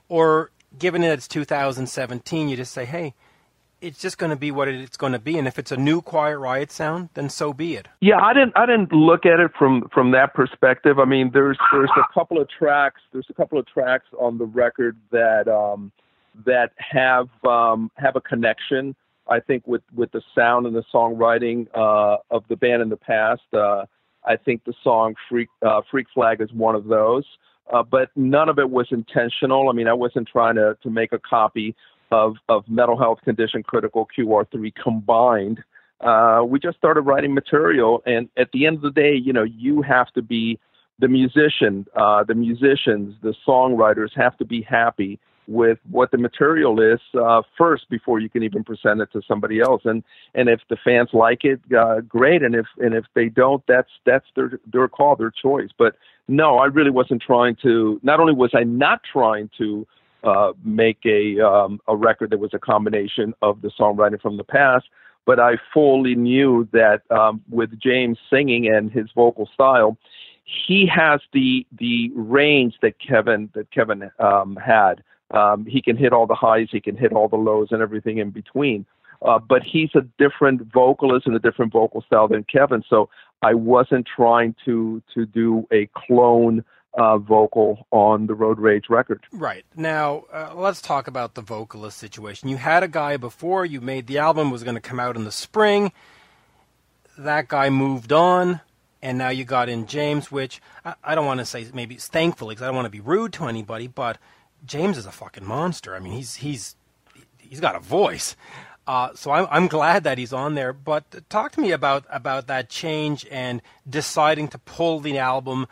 Or 0.09 0.51
given 0.79 1.03
that 1.03 1.13
it's 1.13 1.29
2017, 1.29 2.49
you 2.49 2.57
just 2.57 2.73
say, 2.73 2.85
hey, 2.85 3.15
it's 3.85 4.01
just 4.01 4.17
going 4.17 4.31
to 4.31 4.37
be 4.37 4.51
what 4.51 4.67
it's 4.67 4.97
going 4.97 5.13
to 5.13 5.19
be, 5.19 5.39
and 5.39 5.47
if 5.47 5.59
it's 5.59 5.71
a 5.71 5.77
new 5.77 6.01
Quiet 6.01 6.39
Riot 6.39 6.73
sound, 6.73 7.11
then 7.15 7.29
so 7.29 7.53
be 7.53 7.77
it. 7.77 7.87
Yeah, 8.01 8.19
I 8.19 8.33
didn't 8.33 8.53
I 8.57 8.65
didn't 8.65 8.93
look 8.93 9.27
at 9.27 9.41
it 9.41 9.51
from 9.59 9.89
from 9.93 10.13
that 10.13 10.33
perspective. 10.33 10.99
I 10.99 11.05
mean, 11.05 11.31
there's 11.35 11.59
there's 11.71 11.91
a 11.97 12.15
couple 12.15 12.41
of 12.41 12.49
tracks 12.49 13.03
there's 13.13 13.27
a 13.29 13.35
couple 13.35 13.59
of 13.59 13.67
tracks 13.67 14.07
on 14.19 14.39
the 14.39 14.47
record 14.47 14.97
that 15.11 15.49
um, 15.49 15.93
that 16.47 16.73
have 16.79 17.29
um, 17.47 17.91
have 17.97 18.17
a 18.17 18.23
connection. 18.23 18.97
I 19.29 19.41
think 19.41 19.67
with 19.67 19.83
with 19.95 20.13
the 20.13 20.23
sound 20.35 20.67
and 20.67 20.75
the 20.75 20.85
songwriting 20.93 21.67
uh, 21.75 22.19
of 22.31 22.45
the 22.49 22.57
band 22.57 22.81
in 22.81 22.89
the 22.89 22.97
past. 22.97 23.43
Uh, 23.53 23.85
I 24.27 24.37
think 24.37 24.65
the 24.65 24.75
song 24.83 25.15
Freak 25.29 25.49
uh, 25.65 25.83
Freak 25.91 26.07
Flag 26.15 26.41
is 26.41 26.53
one 26.53 26.75
of 26.75 26.87
those. 26.87 27.25
Uh, 27.73 27.83
but 27.83 28.11
none 28.15 28.49
of 28.49 28.59
it 28.59 28.69
was 28.69 28.87
intentional. 28.91 29.71
I 29.71 29.73
mean, 29.73 29.89
I 29.89 29.95
wasn't 29.95 30.29
trying 30.29 30.57
to 30.57 30.77
to 30.83 30.91
make 30.91 31.13
a 31.13 31.19
copy 31.19 31.75
of 32.11 32.35
of 32.49 32.65
Metal 32.69 32.99
Health 32.99 33.19
condition 33.25 33.63
critical 33.63 34.09
QR3 34.17 34.73
combined. 34.83 35.63
Uh, 36.01 36.43
we 36.47 36.59
just 36.59 36.77
started 36.77 37.03
writing 37.03 37.33
material, 37.33 38.03
and 38.05 38.29
at 38.37 38.51
the 38.53 38.67
end 38.67 38.77
of 38.77 38.83
the 38.83 38.91
day, 38.91 39.15
you 39.15 39.33
know, 39.33 39.45
you 39.45 39.81
have 39.81 40.13
to 40.13 40.23
be 40.23 40.59
the 40.99 41.09
musician, 41.09 41.87
uh, 41.97 42.23
the 42.25 42.35
musicians, 42.35 43.15
the 43.23 43.35
songwriters 43.47 44.11
have 44.15 44.37
to 44.37 44.45
be 44.45 44.63
happy 44.63 45.19
with 45.47 45.79
what 45.91 46.11
the 46.11 46.19
material 46.19 46.81
is 46.81 47.01
uh, 47.21 47.43
first 47.57 47.89
before 47.91 48.21
you 48.21 48.29
can 48.29 48.43
even 48.43 48.65
present 48.65 49.01
it 49.01 49.11
to 49.13 49.23
somebody 49.27 49.61
else. 49.61 49.83
And 49.85 50.03
and 50.35 50.49
if 50.49 50.61
the 50.69 50.77
fans 50.85 51.11
like 51.13 51.45
it, 51.45 51.61
uh, 51.77 52.01
great. 52.01 52.43
And 52.43 52.55
if 52.55 52.67
and 52.79 52.95
if 52.95 53.05
they 53.15 53.29
don't, 53.29 53.63
that's 53.67 53.91
that's 54.05 54.27
their 54.35 54.59
their 54.73 54.89
call, 54.89 55.17
their 55.17 55.31
choice. 55.31 55.71
But 55.77 55.97
no, 56.29 56.59
I 56.59 56.67
really 56.67 56.91
wasn't 56.91 57.23
trying 57.23 57.57
to. 57.63 58.01
Not 58.03 58.21
only 58.21 58.33
was 58.33 58.51
I 58.55 58.65
not 58.65 59.03
trying 59.11 59.51
to 59.59 59.87
uh, 60.23 60.53
make 60.65 60.99
a 61.05 61.41
um, 61.41 61.81
a 61.87 61.97
record 61.97 62.31
that 62.31 62.39
was 62.39 62.55
a 62.55 62.59
combination 62.59 63.35
of 63.43 63.61
the 63.61 63.71
songwriting 63.79 64.21
from 64.21 64.37
the 64.37 64.45
past, 64.45 64.87
but 65.27 65.39
I 65.39 65.57
fully 65.73 66.15
knew 66.15 66.69
that 66.73 67.03
um, 67.11 67.43
with 67.51 67.79
James 67.79 68.19
singing 68.31 68.67
and 68.67 68.91
his 68.91 69.07
vocal 69.15 69.49
style, 69.53 69.99
he 70.45 70.87
has 70.87 71.21
the 71.33 71.67
the 71.79 72.11
range 72.15 72.75
that 72.83 72.99
Kevin 72.99 73.51
that 73.55 73.71
Kevin 73.71 74.11
um, 74.19 74.57
had. 74.57 75.03
Um, 75.31 75.67
he 75.67 75.83
can 75.83 75.97
hit 75.97 76.13
all 76.13 76.27
the 76.27 76.35
highs, 76.35 76.69
he 76.71 76.81
can 76.81 76.97
hit 76.97 77.13
all 77.13 77.29
the 77.29 77.37
lows, 77.37 77.69
and 77.71 77.83
everything 77.83 78.19
in 78.19 78.31
between. 78.31 78.87
Uh, 79.23 79.39
but 79.39 79.63
he's 79.63 79.91
a 79.95 80.03
different 80.19 80.63
vocalist 80.73 81.27
and 81.27 81.35
a 81.35 81.39
different 81.39 81.73
vocal 81.73 82.03
style 82.03 82.29
than 82.29 82.45
Kevin. 82.45 82.83
So 82.89 83.09
I 83.43 83.55
wasn't 83.55 84.07
trying 84.07 84.55
to 84.65 85.03
to 85.15 85.27
do 85.27 85.67
a 85.73 85.89
clone 85.95 86.65
uh, 86.97 87.19
vocal 87.19 87.87
on 87.91 88.27
the 88.27 88.35
Road 88.35 88.59
Rage 88.59 88.85
record. 88.89 89.25
Right 89.33 89.65
now, 89.75 90.25
uh, 90.33 90.53
let's 90.55 90.81
talk 90.81 91.09
about 91.09 91.35
the 91.35 91.43
vocalist 91.43 91.99
situation. 91.99 92.49
You 92.49 92.57
had 92.57 92.83
a 92.83 92.89
guy 92.89 93.17
before 93.17 93.65
you 93.65 93.81
made 93.81 94.07
the 94.07 94.19
album 94.19 94.51
was 94.51 94.63
going 94.63 94.77
to 94.77 94.81
come 94.81 95.01
out 95.01 95.17
in 95.17 95.25
the 95.25 95.33
spring. 95.33 95.93
That 97.17 97.49
guy 97.49 97.71
moved 97.71 98.13
on 98.13 98.61
and 99.05 99.19
now 99.19 99.29
you 99.29 99.45
got 99.45 99.69
in 99.69 99.87
James, 99.87 100.33
which 100.33 100.61
I, 100.85 100.95
I 101.05 101.15
don't 101.15 101.27
want 101.27 101.39
to 101.41 101.47
say 101.47 101.67
maybe 101.73 101.97
thankfully 101.97 102.55
because 102.55 102.63
I 102.63 102.67
don't 102.67 102.77
want 102.77 102.87
to 102.87 102.91
be 102.91 103.01
rude 103.01 103.35
to 103.35 103.45
anybody, 103.45 103.87
but 103.87 104.19
James 104.65 104.99
is 104.99 105.07
a 105.07 105.13
fucking 105.13 105.45
monster. 105.45 105.95
I 105.95 105.99
mean, 106.01 106.13
he's 106.13 106.37
he's 106.37 106.77
he's 107.39 107.61
got 107.61 107.77
a 107.77 107.81
voice. 107.81 108.37
Uh, 108.87 109.11
so 109.15 109.31
I'm 109.31 109.47
I'm 109.51 109.69
glad 109.69 110.05
that 110.05 110.19
he's 110.19 110.33
on 110.33 110.55
there. 110.55 110.73
But 110.73 111.29
talk 111.29 111.53
to 111.53 111.61
me 111.61 111.71
about 111.73 112.05
about 112.11 112.47
that 112.49 112.69
change 112.69 113.27
and 113.31 113.63
deciding 113.89 114.49
to 114.49 114.59
pull 114.59 115.01
the 115.01 115.19
album 115.19 115.67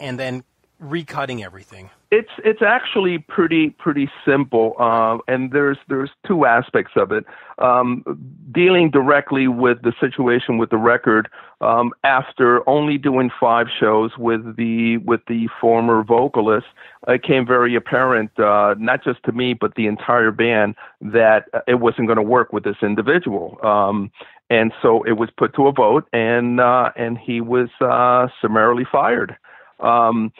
and 0.00 0.18
then 0.18 0.44
recutting 0.82 1.44
everything. 1.44 1.90
It's 2.12 2.28
it's 2.44 2.60
actually 2.60 3.16
pretty 3.20 3.70
pretty 3.70 4.10
simple, 4.22 4.74
uh, 4.78 5.16
and 5.28 5.50
there's 5.50 5.78
there's 5.88 6.10
two 6.26 6.44
aspects 6.44 6.92
of 6.94 7.10
it. 7.10 7.24
Um, 7.56 8.04
dealing 8.52 8.90
directly 8.90 9.48
with 9.48 9.80
the 9.80 9.94
situation 9.98 10.58
with 10.58 10.68
the 10.68 10.76
record, 10.76 11.30
um, 11.62 11.92
after 12.04 12.68
only 12.68 12.98
doing 12.98 13.30
five 13.40 13.68
shows 13.80 14.10
with 14.18 14.56
the 14.56 14.98
with 14.98 15.22
the 15.26 15.48
former 15.58 16.04
vocalist, 16.04 16.66
it 17.08 17.22
came 17.22 17.46
very 17.46 17.74
apparent, 17.76 18.38
uh, 18.38 18.74
not 18.78 19.02
just 19.02 19.22
to 19.22 19.32
me 19.32 19.54
but 19.54 19.74
the 19.74 19.86
entire 19.86 20.32
band, 20.32 20.74
that 21.00 21.46
it 21.66 21.80
wasn't 21.80 22.08
going 22.08 22.18
to 22.18 22.22
work 22.22 22.52
with 22.52 22.64
this 22.64 22.76
individual. 22.82 23.58
Um, 23.62 24.12
and 24.50 24.70
so 24.82 25.02
it 25.04 25.12
was 25.12 25.30
put 25.34 25.54
to 25.54 25.66
a 25.66 25.72
vote, 25.72 26.06
and 26.12 26.60
uh, 26.60 26.90
and 26.94 27.16
he 27.16 27.40
was 27.40 27.70
uh, 27.80 28.28
summarily 28.42 28.84
fired. 28.92 29.34
Um, 29.80 30.30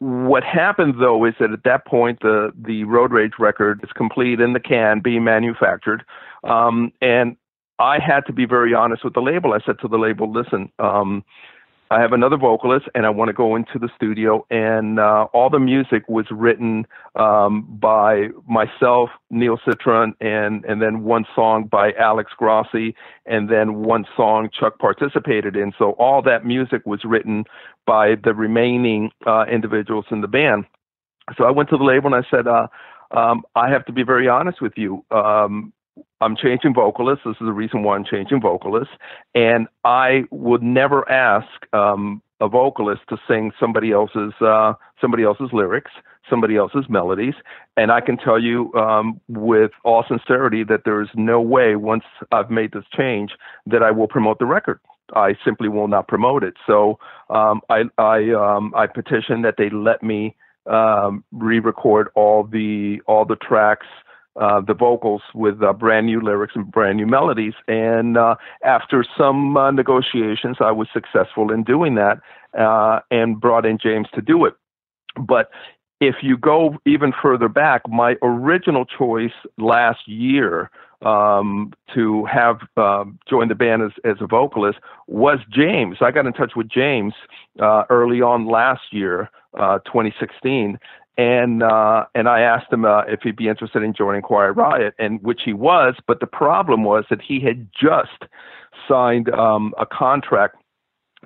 what 0.00 0.44
happened 0.44 0.94
though 0.98 1.24
is 1.24 1.34
that 1.40 1.52
at 1.52 1.64
that 1.64 1.86
point 1.86 2.20
the 2.20 2.52
the 2.56 2.84
road 2.84 3.12
rage 3.12 3.34
record 3.38 3.80
is 3.82 3.90
complete 3.92 4.40
in 4.40 4.52
the 4.52 4.60
can 4.60 5.00
being 5.00 5.24
manufactured, 5.24 6.04
um, 6.44 6.92
and 7.00 7.36
I 7.78 7.98
had 7.98 8.20
to 8.26 8.32
be 8.32 8.46
very 8.46 8.74
honest 8.74 9.04
with 9.04 9.14
the 9.14 9.20
label. 9.20 9.52
I 9.52 9.60
said 9.64 9.78
to 9.80 9.88
the 9.88 9.98
label, 9.98 10.30
"Listen, 10.30 10.70
um, 10.78 11.24
I 11.94 12.00
have 12.00 12.12
another 12.12 12.36
vocalist, 12.36 12.86
and 12.96 13.06
I 13.06 13.10
want 13.10 13.28
to 13.28 13.32
go 13.32 13.54
into 13.54 13.78
the 13.78 13.88
studio. 13.94 14.44
And 14.50 14.98
uh, 14.98 15.28
all 15.32 15.48
the 15.48 15.60
music 15.60 16.02
was 16.08 16.26
written 16.28 16.88
um, 17.14 17.68
by 17.80 18.30
myself, 18.48 19.10
Neil 19.30 19.60
Citron, 19.64 20.14
and 20.20 20.64
and 20.64 20.82
then 20.82 21.04
one 21.04 21.24
song 21.36 21.68
by 21.70 21.92
Alex 21.92 22.32
Grossi, 22.36 22.96
and 23.26 23.48
then 23.48 23.84
one 23.84 24.06
song 24.16 24.50
Chuck 24.58 24.80
participated 24.80 25.54
in. 25.54 25.72
So 25.78 25.92
all 25.92 26.20
that 26.22 26.44
music 26.44 26.82
was 26.84 27.04
written 27.04 27.44
by 27.86 28.16
the 28.24 28.34
remaining 28.34 29.10
uh, 29.24 29.44
individuals 29.44 30.06
in 30.10 30.20
the 30.20 30.28
band. 30.28 30.64
So 31.38 31.44
I 31.44 31.52
went 31.52 31.68
to 31.68 31.76
the 31.76 31.84
label 31.84 32.12
and 32.12 32.24
I 32.26 32.28
said, 32.28 32.48
uh, 32.48 32.66
um, 33.12 33.44
I 33.54 33.70
have 33.70 33.84
to 33.86 33.92
be 33.92 34.02
very 34.02 34.28
honest 34.28 34.60
with 34.60 34.72
you. 34.76 35.04
Um, 35.12 35.72
I'm 36.20 36.36
changing 36.36 36.74
vocalists. 36.74 37.24
This 37.24 37.36
is 37.40 37.46
the 37.46 37.52
reason 37.52 37.82
why 37.82 37.96
I'm 37.96 38.04
changing 38.04 38.40
vocalists. 38.40 38.94
And 39.34 39.68
I 39.84 40.24
would 40.30 40.62
never 40.62 41.08
ask 41.10 41.46
um, 41.72 42.22
a 42.40 42.48
vocalist 42.48 43.02
to 43.10 43.16
sing 43.28 43.52
somebody 43.60 43.92
else's 43.92 44.32
uh, 44.40 44.74
somebody 45.00 45.22
else's 45.22 45.50
lyrics, 45.52 45.92
somebody 46.28 46.56
else's 46.56 46.86
melodies. 46.88 47.34
And 47.76 47.92
I 47.92 48.00
can 48.00 48.16
tell 48.16 48.40
you 48.40 48.72
um, 48.74 49.20
with 49.28 49.70
all 49.84 50.04
sincerity 50.08 50.64
that 50.64 50.82
there 50.84 51.02
is 51.02 51.08
no 51.14 51.40
way 51.40 51.76
once 51.76 52.04
I've 52.32 52.50
made 52.50 52.72
this 52.72 52.84
change 52.96 53.32
that 53.66 53.82
I 53.82 53.90
will 53.90 54.08
promote 54.08 54.38
the 54.38 54.46
record. 54.46 54.80
I 55.14 55.36
simply 55.44 55.68
will 55.68 55.88
not 55.88 56.08
promote 56.08 56.42
it. 56.42 56.54
So 56.66 56.98
um, 57.28 57.60
I 57.68 57.84
I 57.98 58.30
um, 58.32 58.72
I 58.74 58.86
petition 58.86 59.42
that 59.42 59.56
they 59.58 59.70
let 59.70 60.02
me 60.02 60.34
um, 60.66 61.24
re-record 61.32 62.08
all 62.14 62.44
the 62.44 63.00
all 63.06 63.24
the 63.24 63.36
tracks 63.36 63.86
uh, 64.36 64.60
the 64.60 64.74
vocals 64.74 65.22
with 65.34 65.62
uh, 65.62 65.72
brand 65.72 66.06
new 66.06 66.20
lyrics 66.20 66.54
and 66.56 66.70
brand 66.70 66.96
new 66.96 67.06
melodies. 67.06 67.54
And 67.68 68.16
uh, 68.16 68.36
after 68.64 69.04
some 69.16 69.56
uh, 69.56 69.70
negotiations, 69.70 70.56
I 70.60 70.72
was 70.72 70.88
successful 70.92 71.52
in 71.52 71.62
doing 71.62 71.94
that 71.94 72.20
uh, 72.58 73.00
and 73.10 73.40
brought 73.40 73.66
in 73.66 73.78
James 73.78 74.08
to 74.14 74.20
do 74.20 74.44
it. 74.44 74.54
But 75.16 75.50
if 76.00 76.16
you 76.22 76.36
go 76.36 76.78
even 76.86 77.12
further 77.22 77.48
back, 77.48 77.82
my 77.88 78.16
original 78.22 78.84
choice 78.84 79.32
last 79.58 80.06
year 80.06 80.70
um, 81.02 81.72
to 81.94 82.24
have 82.24 82.60
uh, 82.76 83.04
joined 83.28 83.50
the 83.50 83.54
band 83.54 83.82
as, 83.82 83.92
as 84.04 84.16
a 84.20 84.26
vocalist 84.26 84.78
was 85.06 85.38
James. 85.50 85.98
I 86.00 86.10
got 86.10 86.26
in 86.26 86.32
touch 86.32 86.52
with 86.56 86.68
James 86.68 87.14
uh, 87.60 87.84
early 87.90 88.22
on 88.22 88.46
last 88.46 88.82
year 88.90 89.30
uh, 89.58 89.78
2016, 89.80 90.78
and 91.16 91.62
uh, 91.62 92.06
and 92.14 92.28
I 92.28 92.40
asked 92.40 92.72
him 92.72 92.84
uh, 92.84 93.02
if 93.02 93.20
he'd 93.22 93.36
be 93.36 93.48
interested 93.48 93.82
in 93.82 93.94
joining 93.94 94.22
Quiet 94.22 94.52
Riot, 94.52 94.94
and 94.98 95.22
which 95.22 95.42
he 95.44 95.52
was. 95.52 95.94
But 96.06 96.20
the 96.20 96.26
problem 96.26 96.84
was 96.84 97.04
that 97.10 97.20
he 97.22 97.40
had 97.40 97.68
just 97.72 98.24
signed 98.88 99.30
um, 99.30 99.74
a 99.78 99.86
contract 99.86 100.56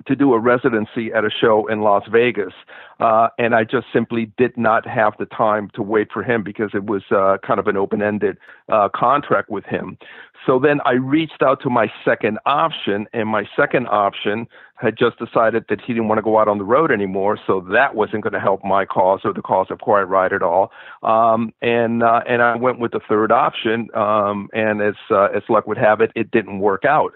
to 0.07 0.15
do 0.15 0.33
a 0.33 0.39
residency 0.39 1.11
at 1.13 1.25
a 1.25 1.29
show 1.29 1.67
in 1.67 1.81
Las 1.81 2.03
Vegas, 2.11 2.53
uh, 2.99 3.29
and 3.37 3.55
I 3.55 3.63
just 3.63 3.87
simply 3.93 4.31
did 4.37 4.57
not 4.57 4.87
have 4.87 5.13
the 5.17 5.25
time 5.25 5.69
to 5.75 5.81
wait 5.81 6.09
for 6.11 6.23
him 6.23 6.43
because 6.43 6.71
it 6.73 6.85
was 6.85 7.03
uh, 7.11 7.37
kind 7.45 7.59
of 7.59 7.67
an 7.67 7.77
open-ended 7.77 8.37
uh, 8.69 8.89
contract 8.93 9.49
with 9.49 9.65
him. 9.65 9.97
So 10.45 10.57
then 10.57 10.79
I 10.85 10.93
reached 10.93 11.41
out 11.43 11.61
to 11.63 11.69
my 11.69 11.91
second 12.05 12.39
option, 12.45 13.07
and 13.13 13.27
my 13.27 13.45
second 13.55 13.87
option 13.87 14.47
had 14.75 14.97
just 14.97 15.19
decided 15.19 15.65
that 15.69 15.81
he 15.81 15.93
didn't 15.93 16.07
want 16.07 16.19
to 16.19 16.23
go 16.23 16.39
out 16.39 16.47
on 16.47 16.57
the 16.57 16.63
road 16.63 16.91
anymore, 16.91 17.37
so 17.45 17.59
that 17.71 17.95
wasn't 17.95 18.23
going 18.23 18.33
to 18.33 18.39
help 18.39 18.63
my 18.63 18.85
cause 18.85 19.21
or 19.25 19.33
the 19.33 19.41
cause 19.41 19.67
of 19.69 19.79
Quiet 19.79 20.05
Riot 20.05 20.31
at 20.31 20.41
all. 20.41 20.71
Um, 21.03 21.53
and 21.61 22.01
uh, 22.01 22.21
and 22.27 22.41
I 22.41 22.55
went 22.55 22.79
with 22.79 22.93
the 22.93 23.01
third 23.07 23.31
option, 23.31 23.89
um, 23.93 24.49
and 24.53 24.81
as 24.81 24.95
uh, 25.11 25.25
as 25.35 25.43
luck 25.49 25.67
would 25.67 25.77
have 25.77 25.99
it, 25.99 26.11
it 26.15 26.31
didn't 26.31 26.59
work 26.59 26.85
out 26.85 27.13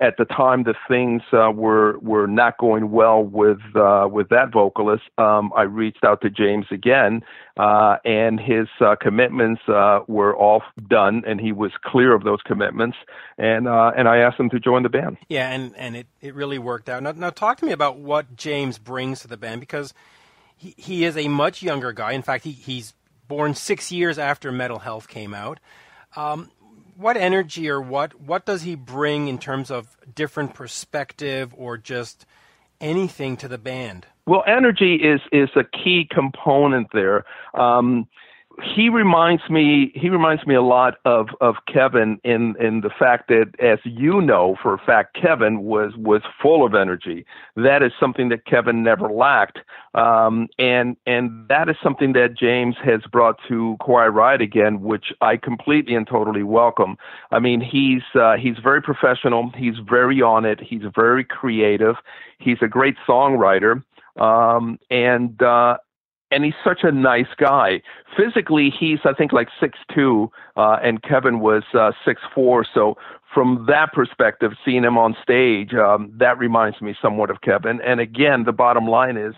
at 0.00 0.16
the 0.18 0.26
time 0.26 0.64
the 0.64 0.74
things 0.88 1.22
uh, 1.32 1.50
were 1.50 1.98
were 2.00 2.26
not 2.26 2.58
going 2.58 2.90
well 2.90 3.22
with 3.22 3.60
uh, 3.74 4.06
with 4.10 4.28
that 4.28 4.52
vocalist, 4.52 5.04
um, 5.16 5.52
I 5.56 5.62
reached 5.62 6.04
out 6.04 6.20
to 6.20 6.30
James 6.30 6.66
again, 6.70 7.22
uh, 7.56 7.96
and 8.04 8.38
his 8.38 8.68
uh, 8.80 8.96
commitments 9.00 9.62
uh, 9.68 10.00
were 10.06 10.36
all 10.36 10.62
done, 10.88 11.22
and 11.26 11.40
he 11.40 11.52
was 11.52 11.72
clear 11.82 12.14
of 12.14 12.24
those 12.24 12.40
commitments, 12.44 12.96
and 13.38 13.66
uh, 13.66 13.92
and 13.96 14.06
I 14.06 14.18
asked 14.18 14.38
him 14.38 14.50
to 14.50 14.60
join 14.60 14.82
the 14.82 14.90
band. 14.90 15.16
Yeah, 15.28 15.50
and 15.50 15.74
and 15.76 15.96
it, 15.96 16.06
it 16.20 16.34
really 16.34 16.58
worked 16.58 16.88
out. 16.88 17.02
Now, 17.02 17.12
now 17.12 17.30
talk 17.30 17.58
to 17.58 17.64
me 17.64 17.72
about 17.72 17.98
what 17.98 18.36
James 18.36 18.78
brings 18.78 19.20
to 19.20 19.28
the 19.28 19.38
band 19.38 19.60
because 19.60 19.94
he 20.56 20.74
he 20.76 21.04
is 21.04 21.16
a 21.16 21.28
much 21.28 21.62
younger 21.62 21.92
guy. 21.92 22.12
In 22.12 22.22
fact, 22.22 22.44
he 22.44 22.52
he's 22.52 22.92
born 23.28 23.54
six 23.54 23.90
years 23.90 24.18
after 24.18 24.52
Metal 24.52 24.78
Health 24.78 25.08
came 25.08 25.32
out. 25.32 25.58
Um, 26.16 26.50
what 26.96 27.16
energy 27.16 27.68
or 27.68 27.80
what 27.80 28.20
what 28.20 28.46
does 28.46 28.62
he 28.62 28.74
bring 28.74 29.28
in 29.28 29.38
terms 29.38 29.70
of 29.70 29.96
different 30.14 30.54
perspective 30.54 31.54
or 31.56 31.76
just 31.76 32.26
anything 32.80 33.36
to 33.38 33.48
the 33.48 33.58
band? 33.58 34.06
Well, 34.26 34.42
energy 34.46 34.96
is 34.96 35.20
is 35.32 35.50
a 35.56 35.64
key 35.64 36.08
component 36.10 36.88
there. 36.92 37.24
Um, 37.54 38.08
he 38.62 38.88
reminds 38.88 39.48
me 39.50 39.92
he 39.94 40.08
reminds 40.08 40.46
me 40.46 40.54
a 40.54 40.62
lot 40.62 40.96
of 41.04 41.28
of 41.40 41.56
Kevin 41.72 42.18
in 42.24 42.54
in 42.58 42.80
the 42.80 42.90
fact 42.90 43.28
that 43.28 43.52
as 43.60 43.78
you 43.84 44.20
know 44.20 44.56
for 44.62 44.72
a 44.72 44.78
fact 44.78 45.16
Kevin 45.20 45.62
was 45.62 45.92
was 45.96 46.22
full 46.40 46.64
of 46.64 46.74
energy. 46.74 47.26
That 47.56 47.82
is 47.82 47.92
something 48.00 48.28
that 48.30 48.46
Kevin 48.46 48.82
never 48.82 49.10
lacked. 49.10 49.58
Um, 49.94 50.48
and 50.58 50.96
and 51.06 51.46
that 51.48 51.68
is 51.68 51.76
something 51.82 52.14
that 52.14 52.36
James 52.38 52.76
has 52.82 53.02
brought 53.10 53.38
to 53.48 53.76
Quiet 53.80 54.10
Riot 54.10 54.40
again 54.40 54.80
which 54.80 55.12
I 55.20 55.36
completely 55.36 55.94
and 55.94 56.06
totally 56.06 56.42
welcome. 56.42 56.96
I 57.30 57.38
mean 57.38 57.60
he's 57.60 58.02
uh, 58.14 58.36
he's 58.36 58.56
very 58.62 58.80
professional. 58.80 59.50
He's 59.54 59.76
very 59.86 60.22
on 60.22 60.44
it. 60.46 60.60
He's 60.60 60.82
very 60.94 61.24
creative. 61.24 61.96
He's 62.38 62.58
a 62.62 62.68
great 62.68 62.96
songwriter. 63.06 63.82
Um, 64.18 64.78
and 64.90 65.40
uh, 65.42 65.76
and 66.30 66.44
he's 66.44 66.54
such 66.64 66.80
a 66.82 66.92
nice 66.92 67.32
guy. 67.38 67.80
Physically, 68.16 68.72
he's 68.76 68.98
I 69.04 69.12
think 69.12 69.32
like 69.32 69.48
six 69.60 69.78
two, 69.94 70.30
uh, 70.56 70.78
and 70.82 71.02
Kevin 71.02 71.40
was 71.40 71.62
uh, 71.74 71.92
six 72.04 72.20
four. 72.34 72.66
So 72.74 72.96
from 73.32 73.66
that 73.68 73.92
perspective, 73.92 74.52
seeing 74.64 74.84
him 74.84 74.96
on 74.98 75.16
stage, 75.22 75.74
um, 75.74 76.12
that 76.18 76.38
reminds 76.38 76.80
me 76.80 76.94
somewhat 77.00 77.30
of 77.30 77.40
Kevin. 77.42 77.80
And 77.82 78.00
again, 78.00 78.44
the 78.44 78.52
bottom 78.52 78.86
line 78.86 79.16
is 79.16 79.34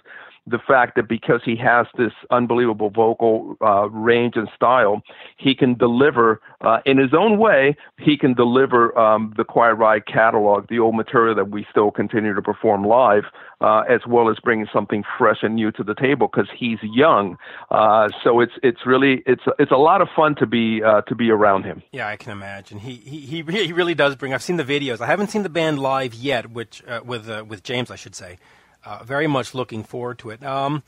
the 0.50 0.58
fact 0.58 0.96
that 0.96 1.08
because 1.08 1.40
he 1.44 1.56
has 1.56 1.86
this 1.96 2.12
unbelievable 2.30 2.90
vocal 2.90 3.56
uh, 3.60 3.88
range 3.90 4.34
and 4.36 4.48
style, 4.54 5.02
he 5.36 5.54
can 5.54 5.74
deliver 5.74 6.40
uh, 6.60 6.78
in 6.84 6.98
his 6.98 7.10
own 7.12 7.38
way. 7.38 7.76
He 7.98 8.16
can 8.16 8.34
deliver 8.34 8.96
um, 8.98 9.32
the 9.36 9.44
Quiet 9.44 9.74
Riot 9.74 10.04
catalog, 10.06 10.68
the 10.68 10.78
old 10.78 10.96
material 10.96 11.34
that 11.34 11.50
we 11.50 11.66
still 11.70 11.90
continue 11.90 12.34
to 12.34 12.42
perform 12.42 12.84
live, 12.84 13.24
uh, 13.60 13.82
as 13.88 14.00
well 14.06 14.30
as 14.30 14.36
bringing 14.42 14.66
something 14.72 15.04
fresh 15.18 15.38
and 15.42 15.54
new 15.54 15.70
to 15.72 15.82
the 15.82 15.94
table 15.94 16.28
because 16.28 16.48
he's 16.56 16.78
young. 16.82 17.36
Uh, 17.70 18.08
so 18.22 18.40
it's 18.40 18.52
it's 18.62 18.80
really 18.86 19.22
it's 19.26 19.42
it's 19.58 19.72
a 19.72 19.76
lot 19.76 20.00
of 20.00 20.08
fun 20.14 20.34
to 20.36 20.46
be 20.46 20.82
uh, 20.82 21.02
to 21.02 21.14
be 21.14 21.30
around 21.30 21.64
him. 21.64 21.82
Yeah, 21.92 22.08
I 22.08 22.16
can 22.16 22.32
imagine. 22.32 22.78
He 22.78 22.94
he 22.94 23.42
he 23.42 23.72
really 23.72 23.94
does 23.94 24.16
bring. 24.16 24.32
I've 24.34 24.42
seen 24.42 24.56
the 24.56 24.64
videos. 24.64 25.00
I 25.00 25.06
haven't 25.06 25.28
seen 25.28 25.42
the 25.42 25.48
band 25.48 25.78
live 25.78 26.14
yet, 26.14 26.50
which 26.50 26.82
uh, 26.86 27.00
with 27.04 27.28
with 27.46 27.62
James, 27.62 27.90
I 27.90 27.96
should 27.96 28.14
say. 28.14 28.38
Uh, 28.84 29.02
very 29.04 29.26
much 29.26 29.54
looking 29.54 29.82
forward 29.84 30.18
to 30.20 30.30
it. 30.30 30.42
Um, 30.44 30.82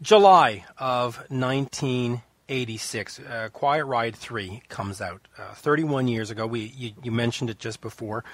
July 0.00 0.64
of 0.76 1.16
1986, 1.30 3.20
uh, 3.20 3.48
Quiet 3.52 3.84
Riot 3.84 4.14
3 4.14 4.62
comes 4.68 5.00
out. 5.00 5.26
Uh, 5.36 5.54
31 5.54 6.08
years 6.08 6.30
ago. 6.30 6.46
We 6.46 6.60
you, 6.76 6.92
you, 7.02 7.10
mentioned 7.10 7.50
it 7.50 7.58
just 7.58 7.80
before. 7.80 8.24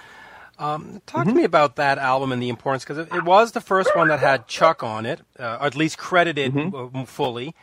Um, 0.59 1.01
talk 1.07 1.23
mm-hmm. 1.23 1.31
to 1.31 1.35
me 1.37 1.45
about 1.45 1.77
that 1.77 1.99
album 1.99 2.33
and 2.33 2.43
the 2.43 2.49
importance, 2.49 2.85
because 2.85 2.99
it, 2.99 3.09
it, 3.13 3.25
was 3.25 3.53
the 3.53 3.61
first 3.61 3.97
one 3.97 4.09
that 4.09 4.21
had 4.21 4.47
Chuck 4.47 4.83
on 4.83 5.05
it, 5.07 5.21
uh, 5.39 5.59
at 5.61 5.75
least 5.75 5.99
credited 5.99 6.53
mm-hmm. 6.53 7.05
fully, 7.05 7.55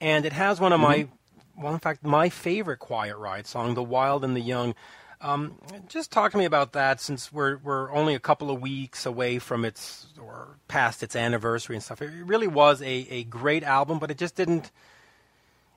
and 0.00 0.24
it 0.24 0.32
has 0.32 0.60
one 0.60 0.72
of 0.72 0.80
mm-hmm. 0.80 1.02
my, 1.02 1.08
well, 1.56 1.74
in 1.74 1.80
fact, 1.80 2.04
my 2.04 2.28
favorite 2.28 2.78
Quiet 2.78 3.16
Riot 3.16 3.48
song, 3.48 3.74
"The 3.74 3.82
Wild 3.82 4.24
and 4.24 4.36
the 4.36 4.40
Young." 4.40 4.74
Um, 5.20 5.56
just 5.88 6.12
talk 6.12 6.32
to 6.32 6.38
me 6.38 6.44
about 6.44 6.72
that, 6.72 7.00
since 7.00 7.32
we're 7.32 7.56
we're 7.58 7.92
only 7.92 8.14
a 8.14 8.20
couple 8.20 8.50
of 8.50 8.60
weeks 8.60 9.04
away 9.04 9.38
from 9.38 9.64
its 9.64 10.06
or 10.20 10.58
past 10.68 11.02
its 11.02 11.16
anniversary 11.16 11.76
and 11.76 11.82
stuff. 11.82 12.00
It 12.00 12.10
really 12.24 12.46
was 12.46 12.80
a, 12.82 13.06
a 13.10 13.24
great 13.24 13.64
album, 13.64 13.98
but 13.98 14.10
it 14.10 14.18
just 14.18 14.36
didn't 14.36 14.70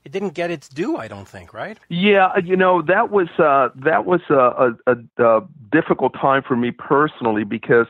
it 0.05 0.11
didn't 0.11 0.35
get 0.35 0.51
its 0.51 0.69
due. 0.69 0.97
I 0.97 1.07
don't 1.07 1.27
think, 1.27 1.53
right? 1.53 1.79
Yeah, 1.89 2.37
you 2.43 2.55
know 2.55 2.81
that 2.83 3.09
was 3.09 3.29
uh, 3.39 3.69
that 3.83 4.05
was 4.05 4.21
a, 4.29 4.73
a, 4.87 4.95
a, 5.23 5.41
difficult 5.71 6.13
time 6.13 6.43
for 6.47 6.55
me 6.55 6.71
personally 6.71 7.43
because 7.43 7.87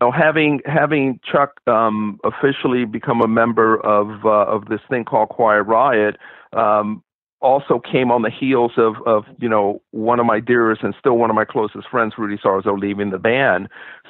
know, 0.00 0.10
having 0.10 0.60
having 0.64 1.20
Chuck 1.30 1.60
um, 1.66 2.20
officially 2.24 2.84
become 2.84 3.20
a 3.20 3.28
member 3.28 3.76
of 3.84 4.24
uh, 4.24 4.28
of 4.28 4.66
this 4.66 4.80
thing 4.88 5.04
called 5.04 5.28
Quiet 5.30 5.62
Riot, 5.62 6.16
um, 6.52 7.02
also 7.40 7.78
came 7.78 8.10
on 8.10 8.22
the 8.22 8.30
heels 8.30 8.72
of 8.76 8.96
of 9.06 9.24
you 9.38 9.48
know 9.48 9.80
one 9.90 10.18
of 10.20 10.26
my 10.26 10.40
dearest 10.40 10.82
and 10.82 10.94
still 10.98 11.16
one 11.16 11.30
of 11.30 11.36
my 11.36 11.44
closest 11.44 11.88
friends, 11.88 12.14
Rudy 12.18 12.36
Sarzo, 12.36 12.78
leaving 12.78 13.10
the 13.10 13.18
band. 13.18 13.68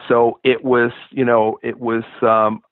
So 0.08 0.38
it 0.44 0.64
was 0.64 0.92
you 1.10 1.24
know 1.24 1.58
it 1.62 1.78
was 1.80 2.04
um, 2.22 2.62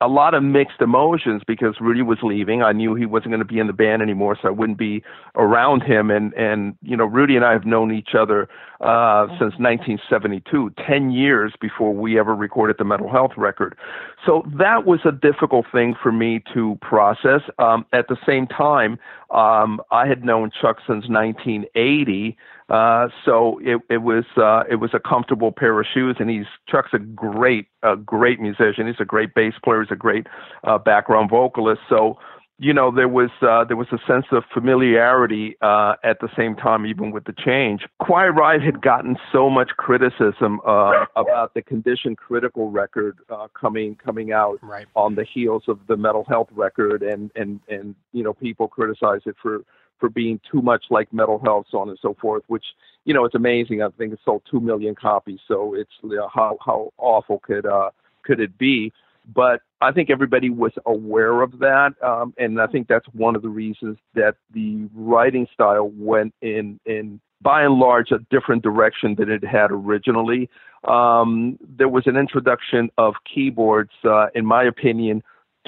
a 0.00 0.06
lot 0.06 0.34
of 0.34 0.44
mixed 0.44 0.80
emotions 0.80 1.42
because 1.46 1.74
Rudy 1.80 2.02
was 2.02 2.18
leaving. 2.22 2.62
I 2.62 2.70
knew 2.72 2.94
he 2.94 3.04
wasn't 3.04 3.30
going 3.30 3.40
to 3.40 3.44
be 3.44 3.58
in 3.58 3.66
the 3.66 3.72
band 3.72 4.00
anymore, 4.00 4.38
so 4.40 4.46
I 4.48 4.50
wouldn't 4.52 4.78
be 4.78 5.02
around 5.34 5.82
him. 5.82 6.10
And 6.10 6.32
and 6.34 6.76
you 6.82 6.96
know, 6.96 7.04
Rudy 7.04 7.34
and 7.34 7.44
I 7.44 7.52
have 7.52 7.64
known 7.64 7.92
each 7.92 8.10
other 8.16 8.48
uh, 8.80 9.26
since 9.40 9.54
1972, 9.58 10.72
ten 10.86 11.10
years 11.10 11.52
before 11.60 11.92
we 11.92 12.18
ever 12.18 12.34
recorded 12.34 12.76
the 12.78 12.84
Metal 12.84 13.10
Health 13.10 13.32
record. 13.36 13.76
So 14.24 14.44
that 14.56 14.86
was 14.86 15.00
a 15.04 15.12
difficult 15.12 15.66
thing 15.72 15.96
for 16.00 16.12
me 16.12 16.42
to 16.54 16.78
process. 16.80 17.40
Um, 17.58 17.84
at 17.92 18.06
the 18.08 18.16
same 18.24 18.46
time, 18.46 18.98
um, 19.30 19.80
I 19.90 20.06
had 20.06 20.24
known 20.24 20.50
Chuck 20.50 20.78
since 20.86 21.08
1980. 21.08 22.36
Uh, 22.68 23.08
so 23.24 23.58
it, 23.62 23.80
it 23.88 24.02
was 24.02 24.24
uh, 24.36 24.64
it 24.70 24.76
was 24.76 24.90
a 24.92 25.00
comfortable 25.00 25.50
pair 25.50 25.78
of 25.80 25.86
shoes, 25.92 26.16
and 26.18 26.28
he's 26.28 26.46
Chuck's 26.68 26.92
a 26.92 26.98
great 26.98 27.66
a 27.82 27.96
great 27.96 28.40
musician. 28.40 28.86
He's 28.86 29.00
a 29.00 29.06
great 29.06 29.34
bass 29.34 29.54
player. 29.64 29.82
He's 29.82 29.90
a 29.90 29.96
great 29.96 30.26
uh, 30.64 30.76
background 30.76 31.30
vocalist. 31.30 31.80
So 31.88 32.18
you 32.58 32.74
know 32.74 32.90
there 32.90 33.08
was 33.08 33.30
uh, 33.40 33.64
there 33.64 33.76
was 33.76 33.86
a 33.92 33.98
sense 34.06 34.26
of 34.32 34.42
familiarity 34.52 35.56
uh, 35.62 35.94
at 36.02 36.20
the 36.20 36.28
same 36.36 36.56
time, 36.56 36.84
even 36.84 37.10
with 37.10 37.24
the 37.24 37.32
change. 37.32 37.82
Quiet 38.00 38.32
Riot 38.32 38.62
had 38.62 38.82
gotten 38.82 39.16
so 39.32 39.48
much 39.48 39.70
criticism 39.76 40.60
uh, 40.66 41.06
about 41.16 41.54
the 41.54 41.62
Condition 41.62 42.16
Critical 42.16 42.70
record 42.70 43.16
uh, 43.30 43.46
coming 43.58 43.96
coming 43.96 44.32
out 44.32 44.58
right. 44.60 44.86
on 44.94 45.14
the 45.14 45.24
heels 45.24 45.62
of 45.68 45.78
the 45.86 45.96
Metal 45.96 46.24
Health 46.28 46.48
record, 46.52 47.02
and 47.02 47.30
and 47.36 47.60
and 47.68 47.94
you 48.12 48.24
know 48.24 48.34
people 48.34 48.68
criticized 48.68 49.26
it 49.26 49.36
for 49.40 49.60
for 49.98 50.08
being 50.08 50.40
too 50.50 50.62
much 50.62 50.84
like 50.90 51.12
Metal 51.12 51.38
Health, 51.38 51.66
so 51.70 51.78
on 51.78 51.88
and 51.88 51.98
so 52.00 52.16
forth. 52.20 52.42
Which 52.46 52.64
you 53.04 53.14
know, 53.14 53.24
it's 53.24 53.34
amazing. 53.34 53.82
I 53.82 53.88
think 53.96 54.12
it 54.12 54.20
sold 54.24 54.42
two 54.50 54.60
million 54.60 54.94
copies. 54.94 55.40
So 55.46 55.74
it's 55.74 55.90
you 56.02 56.16
know, 56.16 56.28
how 56.32 56.58
how 56.64 56.92
awful 56.98 57.40
could 57.40 57.66
uh, 57.66 57.90
could 58.22 58.40
it 58.40 58.58
be? 58.58 58.92
But 59.34 59.60
I 59.80 59.92
think 59.92 60.08
everybody 60.10 60.48
was 60.48 60.72
aware 60.86 61.42
of 61.42 61.58
that, 61.58 61.90
um, 62.02 62.32
and 62.38 62.60
I 62.60 62.66
think 62.66 62.88
that's 62.88 63.06
one 63.12 63.36
of 63.36 63.42
the 63.42 63.48
reasons 63.48 63.98
that 64.14 64.36
the 64.54 64.88
writing 64.94 65.46
style 65.52 65.92
went 65.94 66.34
in 66.40 66.80
in 66.86 67.20
by 67.40 67.62
and 67.62 67.74
large 67.74 68.10
a 68.10 68.18
different 68.30 68.62
direction 68.62 69.14
than 69.16 69.30
it 69.30 69.44
had 69.44 69.70
originally. 69.70 70.48
Um, 70.84 71.58
there 71.76 71.88
was 71.88 72.04
an 72.06 72.16
introduction 72.16 72.90
of 72.98 73.14
keyboards, 73.32 73.92
uh, 74.04 74.26
in 74.34 74.44
my 74.44 74.64
opinion, 74.64 75.22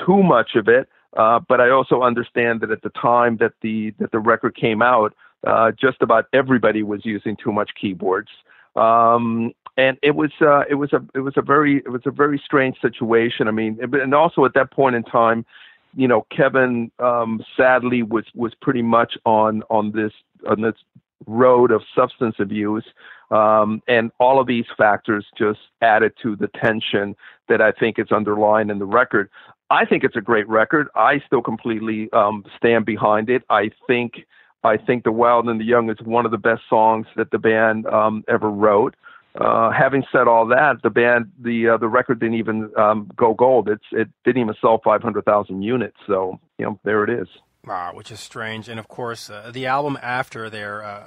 too 0.05 0.23
much 0.23 0.51
of 0.57 0.69
it. 0.69 0.89
Uh, 1.16 1.41
but 1.49 1.61
I 1.61 1.70
also 1.70 2.03
understand 2.03 2.61
that 2.61 2.70
at 2.70 2.82
the 2.82 2.91
time 2.91 3.37
that 3.39 3.53
the 3.62 3.93
that 3.99 4.12
the 4.12 4.20
record 4.20 4.55
came 4.55 4.81
out, 4.82 5.15
uh, 5.47 5.73
just 5.73 6.03
about 6.03 6.27
everybody 6.32 6.82
was 6.82 7.05
using 7.05 7.37
too 7.37 7.53
much 7.53 7.70
keyboards. 7.81 8.28
Um, 8.77 9.53
and 9.77 9.99
it 10.03 10.15
was 10.15 10.31
uh, 10.41 10.62
it 10.69 10.74
was 10.74 10.93
a 10.93 11.03
it 11.15 11.20
was 11.20 11.35
a 11.37 11.43
very 11.43 11.78
it 11.78 11.89
was 11.89 12.03
a 12.05 12.11
very 12.11 12.41
strange 12.45 12.81
situation. 12.81 13.49
I 13.49 13.51
mean, 13.51 13.78
and 13.81 14.15
also 14.15 14.45
at 14.45 14.55
that 14.55 14.70
point 14.70 14.95
in 14.95 15.03
time, 15.03 15.45
you 15.97 16.07
know, 16.07 16.27
Kevin 16.35 16.91
um, 16.99 17.45
sadly 17.57 18.03
was 18.03 18.24
was 18.35 18.53
pretty 18.61 18.82
much 18.82 19.15
on 19.24 19.62
on 19.70 19.93
this 19.93 20.12
on 20.49 20.61
this 20.61 20.74
road 21.27 21.70
of 21.70 21.82
substance 21.95 22.37
abuse, 22.39 22.85
um, 23.31 23.82
and 23.89 24.11
all 24.19 24.41
of 24.41 24.47
these 24.47 24.66
factors 24.77 25.27
just 25.37 25.61
added 25.82 26.12
to 26.23 26.37
the 26.37 26.49
tension 26.49 27.16
that 27.49 27.61
I 27.61 27.73
think 27.73 27.99
is 27.99 28.11
underlying 28.12 28.70
in 28.70 28.78
the 28.78 28.87
record. 28.87 29.31
I 29.71 29.85
think 29.85 30.03
it's 30.03 30.17
a 30.17 30.21
great 30.21 30.49
record. 30.49 30.89
I 30.95 31.23
still 31.27 31.43
completely 31.43 32.11
um, 32.13 32.45
stand 32.57 32.85
behind 32.85 33.31
it. 33.31 33.43
I 33.49 33.71
think 33.87 34.15
I 34.63 34.77
think 34.77 35.05
The 35.05 35.13
Wild 35.13 35.47
and 35.47 35.61
the 35.61 35.65
Young 35.65 35.89
is 35.91 35.97
one 36.05 36.25
of 36.25 36.33
the 36.33 36.39
best 36.39 36.63
songs 36.69 37.07
that 37.17 37.31
the 37.31 37.39
band 37.39 37.87
um, 37.87 38.25
ever 38.29 38.51
wrote. 38.51 38.95
Uh, 39.41 39.71
having 39.71 40.03
said 40.11 40.27
all 40.27 40.45
that, 40.49 40.83
the 40.83 40.91
band, 40.91 41.31
the 41.41 41.69
uh, 41.69 41.77
the 41.77 41.87
record 41.87 42.19
didn't 42.19 42.35
even 42.35 42.71
um, 42.77 43.09
go 43.17 43.33
gold. 43.33 43.69
It's 43.69 43.85
it 43.93 44.09
didn't 44.25 44.43
even 44.43 44.55
sell 44.61 44.81
500,000 44.83 45.63
units. 45.63 45.97
So 46.07 46.41
you 46.59 46.67
know, 46.67 46.81
there 46.85 47.05
it 47.05 47.11
is. 47.11 47.29
Ah, 47.69 47.93
which 47.95 48.11
is 48.11 48.19
strange. 48.19 48.69
And 48.69 48.81
of 48.81 48.89
course, 48.89 49.31
uh, 49.31 49.51
the 49.53 49.67
album 49.67 49.99
after 50.03 50.51
their 50.51 50.83
uh, 50.83 51.05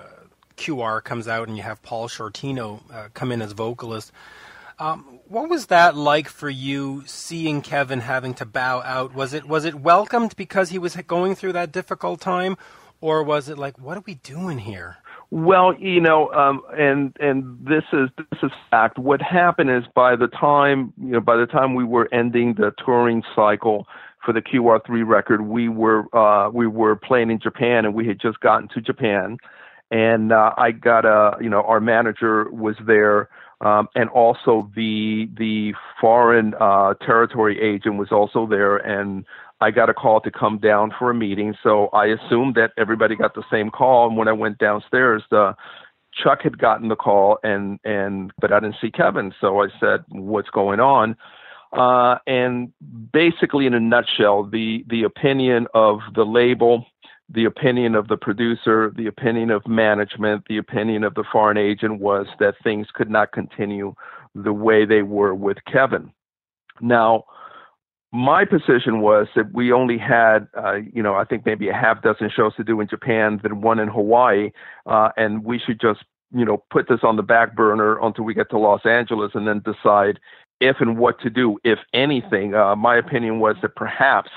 QR 0.56 1.04
comes 1.04 1.28
out, 1.28 1.50
and 1.50 1.58
you 1.58 1.64
have 1.64 1.82
Paul 1.82 2.08
Shortino 2.08 2.82
uh, 2.92 3.10
come 3.14 3.32
in 3.32 3.42
as 3.42 3.52
vocalist. 3.52 4.14
Um, 4.80 5.13
what 5.28 5.50
was 5.50 5.68
that 5.68 5.96
like 5.96 6.28
for 6.30 6.50
you, 6.50 7.04
seeing 7.06 7.62
Kevin 7.62 8.02
having 8.02 8.34
to 8.36 8.46
bow 8.46 8.82
out? 8.82 9.14
Was 9.14 9.34
it 9.34 9.48
was 9.48 9.66
it 9.66 9.76
welcomed 9.76 10.36
because 10.36 10.70
he 10.70 10.80
was 10.80 10.96
going 10.96 11.36
through 11.36 11.54
that 11.54 11.72
difficult 11.72 12.22
time, 12.22 12.58
or 13.02 13.24
was 13.24 13.50
it 13.50 13.58
like, 13.58 13.80
what 13.80 13.98
are 13.98 14.04
we 14.06 14.16
doing 14.16 14.60
here? 14.60 14.98
Well, 15.32 15.74
you 15.80 16.00
know, 16.00 16.32
um, 16.32 16.62
and 16.78 17.16
and 17.20 17.66
this 17.66 17.84
is 17.92 18.10
this 18.18 18.40
is 18.44 18.52
fact. 18.70 19.00
What 19.00 19.22
happened 19.22 19.72
is 19.72 19.84
by 19.96 20.16
the 20.16 20.28
time 20.28 20.94
you 21.02 21.14
know 21.14 21.22
by 21.22 21.38
the 21.38 21.48
time 21.48 21.74
we 21.74 21.84
were 21.84 22.08
ending 22.14 22.54
the 22.54 22.72
touring 22.86 23.24
cycle 23.36 23.88
for 24.24 24.32
the 24.32 24.42
QR3 24.42 25.08
record, 25.08 25.42
we 25.42 25.70
were 25.70 26.06
uh, 26.16 26.50
we 26.52 26.68
were 26.68 26.96
playing 26.96 27.32
in 27.32 27.40
Japan, 27.40 27.86
and 27.86 27.96
we 27.96 28.08
had 28.08 28.22
just 28.22 28.40
gotten 28.42 28.68
to 28.76 28.82
Japan, 28.82 29.38
and 29.90 30.32
uh, 30.32 30.52
I 30.56 30.72
got 30.72 31.04
a 31.06 31.36
you 31.42 31.50
know 31.50 31.64
our 31.64 31.80
manager 31.80 32.48
was 32.52 32.76
there. 32.86 33.28
Um, 33.64 33.88
and 33.96 34.10
also 34.10 34.70
the 34.76 35.30
the 35.38 35.74
foreign 36.00 36.54
uh, 36.60 36.96
territory 36.96 37.62
agent 37.62 37.98
was 37.98 38.12
also 38.12 38.46
there, 38.46 38.76
and 38.78 39.26
I 39.62 39.72
got 39.72 39.90
a 39.90 39.94
call 39.94 40.20
to 40.22 40.32
come 40.32 40.58
down 40.58 40.94
for 41.00 41.10
a 41.10 41.16
meeting. 41.16 41.56
So 41.64 41.88
I 41.94 42.08
assumed 42.08 42.56
that 42.56 42.72
everybody 42.78 43.16
got 43.16 43.36
the 43.36 43.44
same 43.50 43.70
call. 43.70 44.08
And 44.10 44.18
when 44.18 44.28
I 44.28 44.34
went 44.34 44.58
downstairs, 44.58 45.24
the 45.32 45.56
Chuck 46.14 46.42
had 46.42 46.58
gotten 46.58 46.90
the 46.90 46.98
call, 46.98 47.40
and 47.44 47.80
and 47.86 48.32
but 48.40 48.52
I 48.52 48.60
didn't 48.60 48.76
see 48.82 48.92
Kevin. 48.92 49.34
So 49.40 49.64
I 49.64 49.68
said, 49.80 50.04
"What's 50.10 50.50
going 50.50 50.82
on?" 50.82 51.16
Uh, 51.72 52.18
and 52.28 52.74
basically, 53.14 53.66
in 53.66 53.74
a 53.74 53.80
nutshell, 53.80 54.44
the 54.44 54.84
the 54.90 55.04
opinion 55.04 55.68
of 55.74 56.02
the 56.14 56.26
label, 56.26 56.86
the 57.30 57.46
opinion 57.46 57.96
of 57.96 58.08
the 58.08 58.18
producer, 58.18 58.92
the 58.96 59.08
opinion 59.08 59.50
of 59.50 59.68
management, 59.68 60.46
the 60.48 60.58
opinion 60.58 61.04
of 61.04 61.16
the 61.16 61.24
foreign 61.32 61.58
agent 61.58 62.00
was 62.00 62.28
that 62.40 62.56
things 62.64 62.88
could 62.94 63.10
not 63.10 63.32
continue 63.32 63.96
the 64.36 64.54
way 64.54 64.86
they 64.86 65.02
were 65.04 65.34
with 65.34 65.58
Kevin. 65.72 66.12
Now, 66.82 67.26
my 68.12 68.46
position 68.46 69.02
was 69.02 69.28
that 69.36 69.54
we 69.54 69.72
only 69.72 69.98
had, 69.98 70.48
uh, 70.56 70.76
you 70.94 71.02
know, 71.02 71.16
I 71.16 71.24
think 71.24 71.46
maybe 71.46 71.70
a 71.70 71.74
half 71.74 72.04
dozen 72.04 72.30
shows 72.30 72.56
to 72.56 72.64
do 72.64 72.80
in 72.80 72.88
Japan, 72.88 73.40
then 73.42 73.62
one 73.62 73.80
in 73.80 73.88
Hawaii, 73.88 74.52
uh, 74.86 75.10
and 75.18 75.44
we 75.44 75.60
should 75.60 75.82
just, 75.82 76.02
you 76.32 76.46
know, 76.46 76.64
put 76.70 76.88
this 76.88 77.00
on 77.04 77.16
the 77.16 77.24
back 77.24 77.56
burner 77.56 78.00
until 78.04 78.24
we 78.24 78.36
get 78.36 78.50
to 78.52 78.60
Los 78.60 78.86
Angeles 78.86 79.32
and 79.34 79.48
then 79.48 79.64
decide 79.66 80.20
if 80.60 80.78
and 80.80 80.98
what 80.98 81.20
to 81.22 81.30
do, 81.30 81.58
if 81.64 81.80
anything. 81.94 82.54
Uh, 82.54 82.76
my 82.76 82.96
opinion 82.96 83.40
was 83.40 83.56
that 83.62 83.76
perhaps 83.76 84.30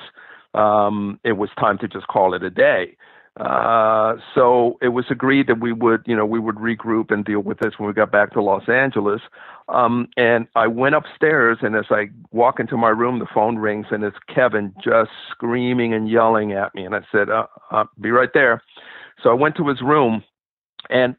um, 0.57 1.21
it 1.25 1.33
was 1.33 1.51
time 1.59 1.79
to 1.79 1.89
just 1.89 2.07
call 2.09 2.35
it 2.35 2.43
a 2.43 2.51
day. 2.51 2.97
Uh, 3.39 4.15
so 4.35 4.79
it 4.81 4.89
was 4.89 5.05
agreed 5.11 5.47
that 5.47 5.61
we 5.61 5.71
would, 5.71 6.03
you 6.07 6.17
know, 6.17 6.25
we 6.25 6.39
would 6.39 6.57
regroup 6.57 7.11
and 7.11 7.25
deal 7.25 7.41
with 7.41 7.59
this 7.59 7.75
when 7.77 7.87
we 7.87 7.93
got 7.93 8.11
back 8.11 8.33
to 8.33 8.41
Los 8.41 8.67
Angeles. 8.67 9.21
Um, 9.69 10.09
and 10.17 10.47
I 10.55 10.67
went 10.69 10.95
upstairs, 10.95 11.59
and 11.61 11.77
as 11.77 11.85
I 11.91 12.07
walk 12.31 12.61
into 12.61 12.79
my 12.79 12.89
room, 12.89 13.19
the 13.19 13.27
phone 13.35 13.57
rings, 13.59 13.87
and 13.91 14.05
it's 14.05 14.17
Kevin 14.35 14.73
just 14.83 15.11
screaming 15.31 15.93
and 15.93 16.09
yelling 16.09 16.53
at 16.53 16.75
me. 16.75 16.87
And 16.87 16.95
I 16.95 17.01
said, 17.13 17.29
uh, 17.29 17.47
uh, 17.71 17.85
"Be 18.01 18.11
right 18.11 18.31
there." 18.33 18.63
So 19.23 19.31
I 19.31 19.35
went 19.35 19.57
to 19.57 19.69
his 19.69 19.83
room, 19.83 20.25
and 20.89 21.15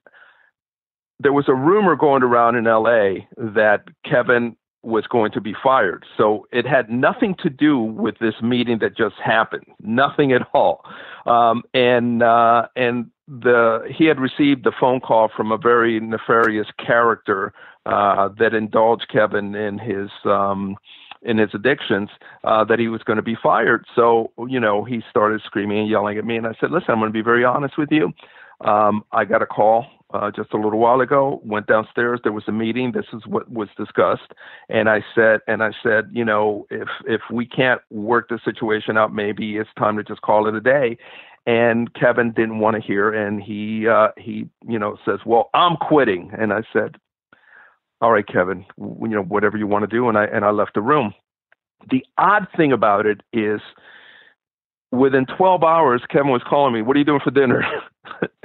there 1.20 1.34
was 1.34 1.48
a 1.48 1.54
rumor 1.54 1.96
going 1.96 2.24
around 2.24 2.56
in 2.56 2.66
L.A. 2.66 3.28
that 3.38 3.84
Kevin 4.06 4.56
was 4.88 5.06
going 5.06 5.32
to 5.34 5.42
be 5.42 5.54
fired. 5.62 6.06
So 6.16 6.48
it 6.52 6.66
had 6.66 6.90
nothing 6.90 7.36
to 7.44 7.50
do 7.50 7.78
with 7.78 8.20
this 8.20 8.36
meeting 8.42 8.80
that 8.80 8.96
just 8.96 9.16
happened, 9.24 9.66
nothing 9.82 10.32
at 10.32 10.44
all. 10.54 10.86
Um, 11.26 11.64
and 11.74 12.24
uh, 12.24 12.68
and 12.78 13.12
the 13.28 13.86
he 13.94 14.06
had 14.06 14.18
received 14.20 14.64
the 14.64 14.72
phone 14.80 15.02
call 15.02 15.30
from 15.36 15.52
a 15.52 15.58
very 15.58 16.00
nefarious 16.00 16.68
character 16.84 17.54
uh, 17.86 18.30
that 18.40 18.54
indulged 18.54 19.08
Kevin 19.12 19.54
in 19.56 19.78
his 19.78 20.10
um, 20.24 20.78
in 21.22 21.38
his 21.38 21.50
addictions 21.54 22.10
uh, 22.46 22.64
that 22.64 22.80
he 22.80 22.88
was 22.88 23.04
going 23.04 23.18
to 23.18 23.24
be 23.24 23.36
fired. 23.44 23.86
So 23.94 24.32
you 24.48 24.60
know 24.60 24.86
he 24.86 25.04
started 25.10 25.42
screaming 25.46 25.80
and 25.80 25.90
yelling 25.90 26.18
at 26.18 26.24
me, 26.24 26.38
and 26.38 26.48
I 26.48 26.54
said, 26.62 26.72
"Listen, 26.72 26.92
I'm 26.92 27.00
going 27.00 27.12
to 27.12 27.14
be 27.14 27.22
very 27.22 27.44
honest 27.44 27.78
with 27.78 27.92
you. 27.92 28.14
Um, 28.62 29.04
I 29.12 29.26
got 29.26 29.42
a 29.42 29.46
call 29.46 29.86
uh, 30.14 30.32
just 30.32 30.54
a 30.54 30.58
little 30.58 30.80
while 30.80 31.02
ago. 31.02 31.42
Went 31.44 31.68
downstairs. 31.68 32.20
There 32.24 32.32
was 32.32 32.44
a 32.48 32.52
meeting. 32.52 32.92
This 32.92 33.06
is 33.14 33.22
what 33.26 33.50
was 33.52 33.70
discussed, 33.78 34.34
and 34.70 34.90
I 34.90 35.04
said, 35.14 35.42
and 35.48 35.62
I 35.64 35.72
said, 35.84 36.10
you 36.12 36.26
know, 36.26 36.66
if 36.70 36.88
if 37.06 37.22
we 37.32 37.46
can't 37.46 37.82
work 37.90 38.30
the 38.30 38.40
situation 38.44 38.98
out, 38.98 39.14
maybe 39.14 39.58
it's 39.58 39.70
time 39.78 39.98
to 39.98 40.04
just 40.04 40.22
call 40.22 40.48
it 40.48 40.56
a 40.56 40.62
day. 40.62 40.98
And 41.46 41.94
Kevin 41.94 42.34
didn't 42.34 42.60
want 42.60 42.76
to 42.76 42.82
hear, 42.82 43.12
and 43.14 43.42
he 43.42 43.88
uh, 43.88 44.10
he 44.18 44.50
you 44.68 44.80
know 44.80 44.98
says, 45.06 45.20
well, 45.26 45.50
I'm 45.54 45.78
quitting. 45.78 46.32
And 46.38 46.54
I 46.54 46.64
said, 46.72 46.96
all 48.02 48.12
right, 48.12 48.28
Kevin, 48.28 48.66
you 48.78 49.08
know 49.10 49.24
whatever 49.24 49.58
you 49.58 49.68
want 49.68 49.84
to 49.84 49.96
do. 49.96 50.08
And 50.10 50.18
I 50.18 50.26
and 50.26 50.46
I 50.46 50.52
left 50.52 50.74
the 50.74 50.82
room. 50.82 51.14
The 51.90 52.06
odd 52.18 52.48
thing 52.56 52.72
about 52.72 53.06
it 53.06 53.22
is 53.34 53.62
within 54.92 55.26
12 55.38 55.64
hours, 55.64 56.02
Kevin 56.10 56.32
was 56.32 56.42
calling 56.48 56.74
me, 56.74 56.82
What 56.82 56.96
are 56.96 57.00
you 57.00 57.06
doing 57.06 57.22
for 57.24 57.32
dinner? 57.32 57.64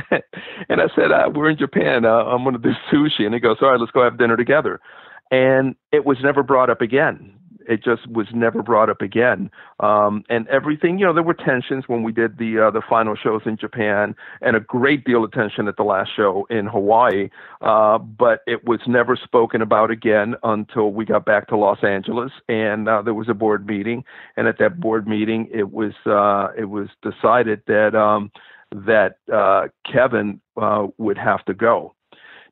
and 0.68 0.80
I 0.80 0.86
said, 0.94 1.12
uh, 1.12 1.30
We're 1.34 1.50
in 1.50 1.58
Japan. 1.58 2.04
Uh, 2.04 2.24
I'm 2.24 2.42
going 2.44 2.60
to 2.60 2.62
do 2.62 2.72
sushi. 2.92 3.24
And 3.24 3.34
he 3.34 3.40
goes, 3.40 3.58
All 3.62 3.70
right, 3.70 3.80
let's 3.80 3.92
go 3.92 4.02
have 4.04 4.18
dinner 4.18 4.36
together. 4.36 4.80
And 5.30 5.76
it 5.92 6.04
was 6.04 6.18
never 6.22 6.42
brought 6.42 6.70
up 6.70 6.80
again 6.80 7.34
it 7.68 7.82
just 7.82 8.06
was 8.06 8.26
never 8.32 8.62
brought 8.62 8.90
up 8.90 9.00
again. 9.00 9.50
Um, 9.80 10.24
and 10.28 10.46
everything, 10.48 10.98
you 10.98 11.06
know, 11.06 11.12
there 11.12 11.22
were 11.22 11.34
tensions 11.34 11.84
when 11.86 12.02
we 12.02 12.12
did 12.12 12.38
the 12.38 12.66
uh, 12.66 12.70
the 12.70 12.82
final 12.88 13.14
shows 13.16 13.42
in 13.46 13.56
Japan, 13.56 14.14
and 14.40 14.56
a 14.56 14.60
great 14.60 15.04
deal 15.04 15.24
of 15.24 15.32
tension 15.32 15.68
at 15.68 15.76
the 15.76 15.82
last 15.82 16.10
show 16.14 16.46
in 16.50 16.66
Hawaii. 16.66 17.28
Uh, 17.60 17.98
but 17.98 18.40
it 18.46 18.64
was 18.64 18.80
never 18.86 19.16
spoken 19.16 19.62
about 19.62 19.90
again 19.90 20.34
until 20.42 20.92
we 20.92 21.04
got 21.04 21.24
back 21.24 21.48
to 21.48 21.56
Los 21.56 21.82
Angeles, 21.82 22.32
and 22.48 22.88
uh, 22.88 23.02
there 23.02 23.14
was 23.14 23.28
a 23.28 23.34
board 23.34 23.66
meeting. 23.66 24.04
And 24.36 24.48
at 24.48 24.58
that 24.58 24.80
board 24.80 25.06
meeting, 25.06 25.48
it 25.52 25.72
was 25.72 25.92
uh, 26.06 26.48
it 26.56 26.66
was 26.66 26.88
decided 27.02 27.62
that 27.66 27.94
um, 27.94 28.30
that 28.72 29.16
uh, 29.32 29.68
Kevin 29.90 30.40
uh, 30.60 30.86
would 30.98 31.18
have 31.18 31.44
to 31.46 31.54
go. 31.54 31.94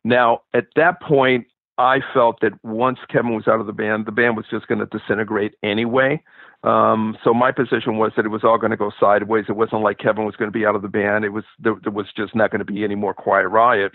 Now, 0.04 0.42
at 0.54 0.66
that 0.76 1.00
point, 1.02 1.46
I 1.78 2.00
felt 2.12 2.40
that 2.42 2.52
once 2.62 2.98
Kevin 3.10 3.34
was 3.34 3.48
out 3.48 3.60
of 3.60 3.66
the 3.66 3.72
band, 3.72 4.06
the 4.06 4.12
band 4.12 4.36
was 4.36 4.46
just 4.50 4.66
going 4.66 4.80
to 4.80 4.86
disintegrate 4.86 5.54
anyway. 5.62 6.22
Um, 6.62 7.16
so 7.24 7.32
my 7.32 7.52
position 7.52 7.96
was 7.96 8.12
that 8.16 8.26
it 8.26 8.28
was 8.28 8.44
all 8.44 8.58
going 8.58 8.70
to 8.70 8.76
go 8.76 8.92
sideways. 9.00 9.46
It 9.48 9.56
wasn't 9.56 9.82
like 9.82 9.98
Kevin 9.98 10.26
was 10.26 10.36
going 10.36 10.50
to 10.50 10.58
be 10.58 10.66
out 10.66 10.76
of 10.76 10.82
the 10.82 10.88
band. 10.88 11.24
It 11.24 11.30
was 11.30 11.44
there, 11.58 11.74
there 11.82 11.92
was 11.92 12.06
just 12.14 12.34
not 12.34 12.50
going 12.50 12.58
to 12.58 12.70
be 12.70 12.84
any 12.84 12.96
more 12.96 13.14
Quiet 13.14 13.48
Riot. 13.48 13.92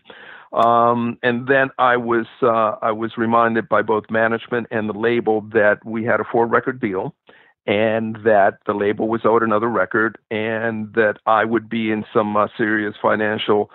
Um, 0.51 1.19
and 1.21 1.47
then 1.47 1.69
I 1.77 1.97
was 1.97 2.25
uh, 2.41 2.77
I 2.81 2.91
was 2.91 3.17
reminded 3.17 3.69
by 3.69 3.81
both 3.81 4.05
management 4.09 4.67
and 4.71 4.89
the 4.89 4.97
label 4.97 5.41
that 5.53 5.85
we 5.85 6.05
had 6.05 6.19
a 6.19 6.23
four 6.23 6.47
record 6.47 6.79
deal, 6.79 7.13
and 7.67 8.17
that 8.23 8.59
the 8.65 8.73
label 8.73 9.07
was 9.07 9.21
owed 9.25 9.43
another 9.43 9.69
record, 9.69 10.17
and 10.29 10.93
that 10.93 11.15
I 11.25 11.45
would 11.45 11.69
be 11.69 11.91
in 11.91 12.05
some 12.13 12.35
uh, 12.37 12.47
serious 12.57 12.95
financial 13.01 13.71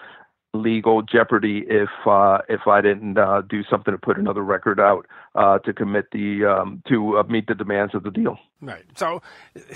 legal 0.52 1.02
jeopardy 1.02 1.64
if 1.68 1.88
uh, 2.06 2.38
if 2.48 2.66
I 2.66 2.80
didn't 2.80 3.18
uh, 3.18 3.42
do 3.48 3.62
something 3.70 3.92
to 3.92 3.98
put 3.98 4.18
another 4.18 4.42
record 4.42 4.80
out 4.80 5.06
uh, 5.34 5.58
to 5.58 5.72
commit 5.72 6.10
the 6.12 6.44
um, 6.44 6.82
to 6.88 7.18
uh, 7.18 7.22
meet 7.24 7.46
the 7.46 7.54
demands 7.54 7.94
of 7.94 8.02
the 8.02 8.10
deal. 8.10 8.38
Right. 8.60 8.84
So, 8.96 9.22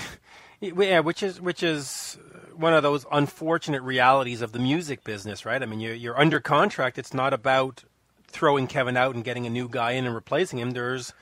yeah, 0.60 1.00
which 1.00 1.22
is 1.22 1.40
which 1.40 1.62
is 1.62 2.18
one 2.56 2.74
of 2.74 2.82
those 2.82 3.06
unfortunate 3.10 3.82
realities 3.82 4.42
of 4.42 4.52
the 4.52 4.58
music 4.58 5.04
business, 5.04 5.44
right? 5.44 5.62
I 5.62 5.66
mean, 5.66 5.80
you're, 5.80 5.94
you're 5.94 6.18
under 6.18 6.40
contract. 6.40 6.98
It's 6.98 7.12
not 7.12 7.32
about 7.32 7.84
throwing 8.28 8.66
Kevin 8.66 8.96
out 8.96 9.14
and 9.14 9.24
getting 9.24 9.46
a 9.46 9.50
new 9.50 9.68
guy 9.68 9.92
in 9.92 10.06
and 10.06 10.14
replacing 10.14 10.58
him. 10.58 10.72
There's 10.72 11.12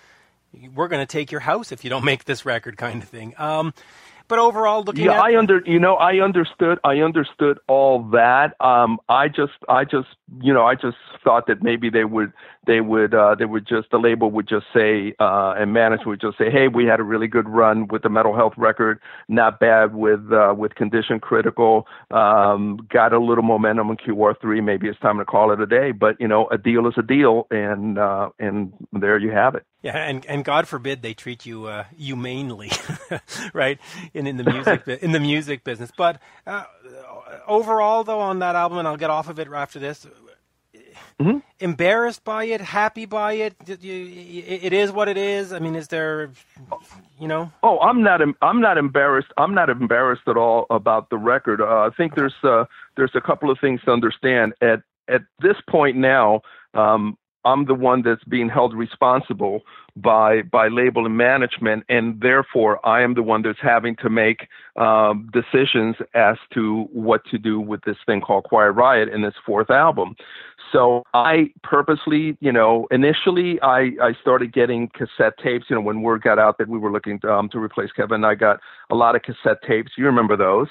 we're 0.74 0.88
going 0.88 1.02
to 1.02 1.10
take 1.10 1.30
your 1.30 1.40
house 1.40 1.72
if 1.72 1.84
you 1.84 1.90
don't 1.90 2.04
make 2.04 2.24
this 2.24 2.44
record, 2.44 2.76
kind 2.76 3.02
of 3.02 3.08
thing. 3.08 3.34
Um, 3.38 3.74
but 4.28 4.38
overall, 4.38 4.82
looking 4.82 5.04
yeah, 5.04 5.18
at 5.18 5.20
I 5.20 5.36
under 5.36 5.60
you 5.66 5.78
know 5.78 5.96
I 5.96 6.20
understood 6.20 6.78
I 6.84 7.00
understood 7.00 7.58
all 7.68 8.02
that. 8.12 8.54
Um, 8.60 8.98
I 9.08 9.28
just 9.28 9.52
I 9.68 9.84
just 9.84 10.08
you 10.40 10.54
know 10.54 10.64
I 10.64 10.74
just 10.74 10.96
thought 11.22 11.46
that 11.48 11.62
maybe 11.62 11.90
they 11.90 12.04
would 12.04 12.32
they 12.66 12.80
would 12.80 13.14
uh, 13.14 13.34
they 13.34 13.44
would 13.44 13.66
just 13.66 13.90
the 13.90 13.98
label 13.98 14.30
would 14.30 14.48
just 14.48 14.66
say 14.72 15.14
uh, 15.18 15.54
and 15.58 15.72
management 15.74 16.06
would 16.06 16.20
just 16.20 16.38
say, 16.38 16.50
hey, 16.50 16.68
we 16.68 16.86
had 16.86 17.00
a 17.00 17.02
really 17.02 17.26
good 17.26 17.48
run 17.48 17.88
with 17.88 18.02
the 18.04 18.08
Metal 18.08 18.34
Health 18.34 18.54
record, 18.56 19.00
not 19.28 19.60
bad 19.60 19.94
with 19.94 20.32
uh, 20.32 20.54
with 20.56 20.76
condition 20.76 21.20
critical, 21.20 21.86
um, 22.10 22.78
got 22.90 23.12
a 23.12 23.18
little 23.18 23.44
momentum 23.44 23.90
in 23.90 23.96
QR3. 23.96 24.64
Maybe 24.64 24.88
it's 24.88 25.00
time 25.00 25.18
to 25.18 25.24
call 25.24 25.52
it 25.52 25.60
a 25.60 25.66
day. 25.66 25.92
But 25.92 26.18
you 26.20 26.28
know, 26.28 26.46
a 26.48 26.56
deal 26.56 26.86
is 26.86 26.94
a 26.96 27.02
deal, 27.02 27.46
and 27.50 27.98
uh, 27.98 28.30
and 28.38 28.72
there 28.92 29.18
you 29.18 29.30
have 29.32 29.56
it. 29.56 29.66
Yeah, 29.82 29.96
and 29.96 30.24
and 30.26 30.44
God 30.44 30.68
forbid 30.68 31.02
they 31.02 31.12
treat 31.12 31.44
you 31.44 31.66
uh, 31.66 31.84
humanely, 31.96 32.70
right? 33.52 33.80
In 34.14 34.26
in 34.28 34.36
the 34.36 34.44
music 34.44 34.86
in 34.86 35.10
the 35.10 35.20
music 35.20 35.64
business. 35.64 35.90
But 35.96 36.20
uh, 36.46 36.64
overall, 37.48 38.04
though, 38.04 38.20
on 38.20 38.38
that 38.38 38.54
album, 38.54 38.78
and 38.78 38.86
I'll 38.86 38.96
get 38.96 39.10
off 39.10 39.28
of 39.28 39.40
it 39.40 39.48
after 39.52 39.80
this. 39.80 40.06
Mm-hmm. 41.20 41.38
Embarrassed 41.60 42.24
by 42.24 42.44
it, 42.44 42.60
happy 42.60 43.06
by 43.06 43.34
it. 43.34 43.54
It 43.66 44.72
is 44.72 44.90
what 44.90 45.08
it 45.08 45.16
is. 45.16 45.52
I 45.52 45.58
mean, 45.58 45.76
is 45.76 45.88
there, 45.88 46.30
you 47.18 47.28
know? 47.28 47.52
Oh, 47.62 47.78
I'm 47.80 48.02
not. 48.02 48.20
I'm 48.40 48.60
not 48.60 48.78
embarrassed. 48.78 49.32
I'm 49.36 49.54
not 49.54 49.68
embarrassed 49.68 50.22
at 50.26 50.36
all 50.36 50.66
about 50.70 51.10
the 51.10 51.18
record. 51.18 51.60
Uh, 51.60 51.64
I 51.64 51.90
think 51.96 52.14
there's 52.14 52.34
uh, 52.42 52.64
there's 52.96 53.12
a 53.14 53.20
couple 53.20 53.50
of 53.50 53.58
things 53.60 53.80
to 53.84 53.92
understand. 53.92 54.54
At 54.60 54.82
at 55.08 55.22
this 55.40 55.56
point 55.68 55.96
now, 55.96 56.42
um, 56.74 57.16
I'm 57.44 57.64
the 57.66 57.74
one 57.74 58.02
that's 58.02 58.24
being 58.24 58.48
held 58.48 58.74
responsible 58.74 59.62
by 59.96 60.42
by 60.42 60.68
label 60.68 61.06
and 61.06 61.16
management, 61.16 61.84
and 61.88 62.20
therefore 62.20 62.84
I 62.86 63.02
am 63.02 63.14
the 63.14 63.22
one 63.22 63.42
that's 63.42 63.58
having 63.60 63.96
to 63.96 64.08
make 64.08 64.48
um, 64.76 65.28
decisions 65.32 65.96
as 66.14 66.36
to 66.54 66.88
what 66.92 67.24
to 67.30 67.38
do 67.38 67.60
with 67.60 67.82
this 67.84 67.96
thing 68.06 68.20
called 68.20 68.44
Quiet 68.44 68.72
Riot 68.72 69.08
in 69.08 69.22
this 69.22 69.34
fourth 69.44 69.70
album. 69.70 70.16
So 70.72 71.02
I 71.12 71.50
purposely, 71.62 72.38
you 72.40 72.52
know, 72.52 72.86
initially 72.90 73.60
I 73.60 73.92
I 74.00 74.14
started 74.20 74.52
getting 74.52 74.88
cassette 74.88 75.34
tapes. 75.42 75.66
You 75.68 75.76
know, 75.76 75.82
when 75.82 76.02
word 76.02 76.22
got 76.22 76.38
out 76.38 76.58
that 76.58 76.68
we 76.68 76.78
were 76.78 76.90
looking 76.90 77.20
to, 77.20 77.32
um, 77.32 77.48
to 77.50 77.58
replace 77.58 77.92
Kevin, 77.92 78.24
I 78.24 78.34
got 78.34 78.60
a 78.90 78.94
lot 78.94 79.14
of 79.14 79.22
cassette 79.22 79.62
tapes. 79.66 79.92
You 79.98 80.06
remember 80.06 80.36
those? 80.36 80.68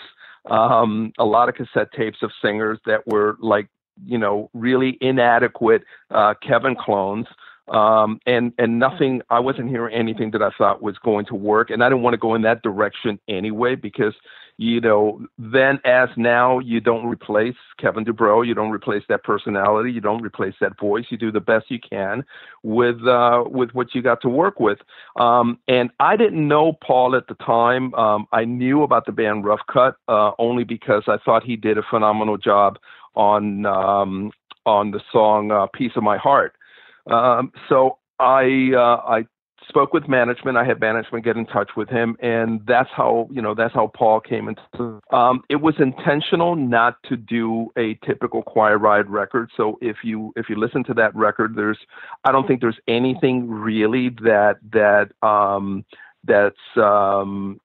Um, 0.49 1.13
a 1.19 1.25
lot 1.25 1.49
of 1.49 1.55
cassette 1.55 1.91
tapes 1.95 2.17
of 2.23 2.31
singers 2.41 2.79
that 2.87 3.05
were 3.05 3.37
like 3.39 3.67
you 4.05 4.17
know, 4.17 4.49
really 4.53 4.97
inadequate 5.01 5.83
uh, 6.09 6.33
Kevin 6.41 6.75
clones. 6.75 7.27
Um, 7.67 8.19
and 8.25 8.51
and 8.57 8.79
nothing. 8.79 9.21
I 9.29 9.39
wasn't 9.39 9.69
hearing 9.69 9.95
anything 9.95 10.31
that 10.31 10.41
I 10.41 10.49
thought 10.57 10.81
was 10.81 10.97
going 10.97 11.25
to 11.27 11.35
work, 11.35 11.69
and 11.69 11.83
I 11.83 11.89
didn't 11.89 12.01
want 12.01 12.15
to 12.15 12.17
go 12.17 12.35
in 12.35 12.41
that 12.41 12.63
direction 12.63 13.17
anyway 13.29 13.75
because 13.75 14.13
you 14.57 14.81
know 14.81 15.25
then 15.37 15.79
as 15.85 16.09
now 16.17 16.59
you 16.59 16.81
don't 16.81 17.05
replace 17.05 17.55
Kevin 17.79 18.03
DuBrow, 18.03 18.45
you 18.45 18.53
don't 18.53 18.71
replace 18.71 19.03
that 19.07 19.23
personality, 19.23 19.91
you 19.91 20.01
don't 20.01 20.21
replace 20.21 20.55
that 20.59 20.77
voice. 20.77 21.05
You 21.09 21.17
do 21.17 21.31
the 21.31 21.39
best 21.39 21.69
you 21.69 21.79
can 21.79 22.25
with 22.61 23.07
uh, 23.07 23.43
with 23.45 23.69
what 23.71 23.95
you 23.95 24.01
got 24.01 24.21
to 24.23 24.29
work 24.29 24.59
with. 24.59 24.79
Um, 25.15 25.57
and 25.67 25.91
I 25.99 26.17
didn't 26.17 26.45
know 26.45 26.73
Paul 26.73 27.15
at 27.15 27.27
the 27.27 27.35
time. 27.35 27.93
Um, 27.93 28.27
I 28.33 28.43
knew 28.43 28.83
about 28.83 29.05
the 29.05 29.13
band 29.13 29.45
Rough 29.45 29.61
Cut 29.71 29.95
uh, 30.09 30.31
only 30.39 30.65
because 30.65 31.03
I 31.07 31.17
thought 31.23 31.43
he 31.43 31.55
did 31.55 31.77
a 31.77 31.83
phenomenal 31.89 32.37
job 32.37 32.79
on 33.15 33.65
um, 33.65 34.31
on 34.65 34.91
the 34.91 35.01
song 35.11 35.51
uh, 35.51 35.67
"Piece 35.73 35.91
of 35.95 36.03
My 36.03 36.17
Heart." 36.17 36.55
Um, 37.09 37.51
so 37.67 37.97
I 38.19 38.71
uh, 38.75 39.01
I 39.07 39.25
spoke 39.67 39.93
with 39.93 40.07
management. 40.07 40.57
I 40.57 40.65
had 40.65 40.79
management 40.79 41.23
get 41.23 41.37
in 41.37 41.45
touch 41.45 41.71
with 41.75 41.89
him, 41.89 42.15
and 42.19 42.61
that's 42.67 42.89
how 42.95 43.27
you 43.31 43.41
know 43.41 43.55
that's 43.55 43.73
how 43.73 43.91
Paul 43.95 44.19
came 44.19 44.47
into. 44.49 44.99
Um, 45.11 45.41
it 45.49 45.61
was 45.61 45.75
intentional 45.79 46.55
not 46.55 46.97
to 47.09 47.17
do 47.17 47.71
a 47.77 47.95
typical 48.05 48.43
Quiet 48.43 48.77
Riot 48.77 49.07
record. 49.07 49.49
So 49.55 49.77
if 49.81 49.97
you 50.03 50.33
if 50.35 50.49
you 50.49 50.55
listen 50.57 50.83
to 50.85 50.93
that 50.95 51.15
record, 51.15 51.55
there's 51.55 51.79
I 52.25 52.31
don't 52.31 52.47
think 52.47 52.61
there's 52.61 52.79
anything 52.87 53.49
really 53.49 54.09
that 54.23 54.57
that 54.71 55.11
um, 55.27 55.85
that's 56.23 56.55
um, 56.77 57.59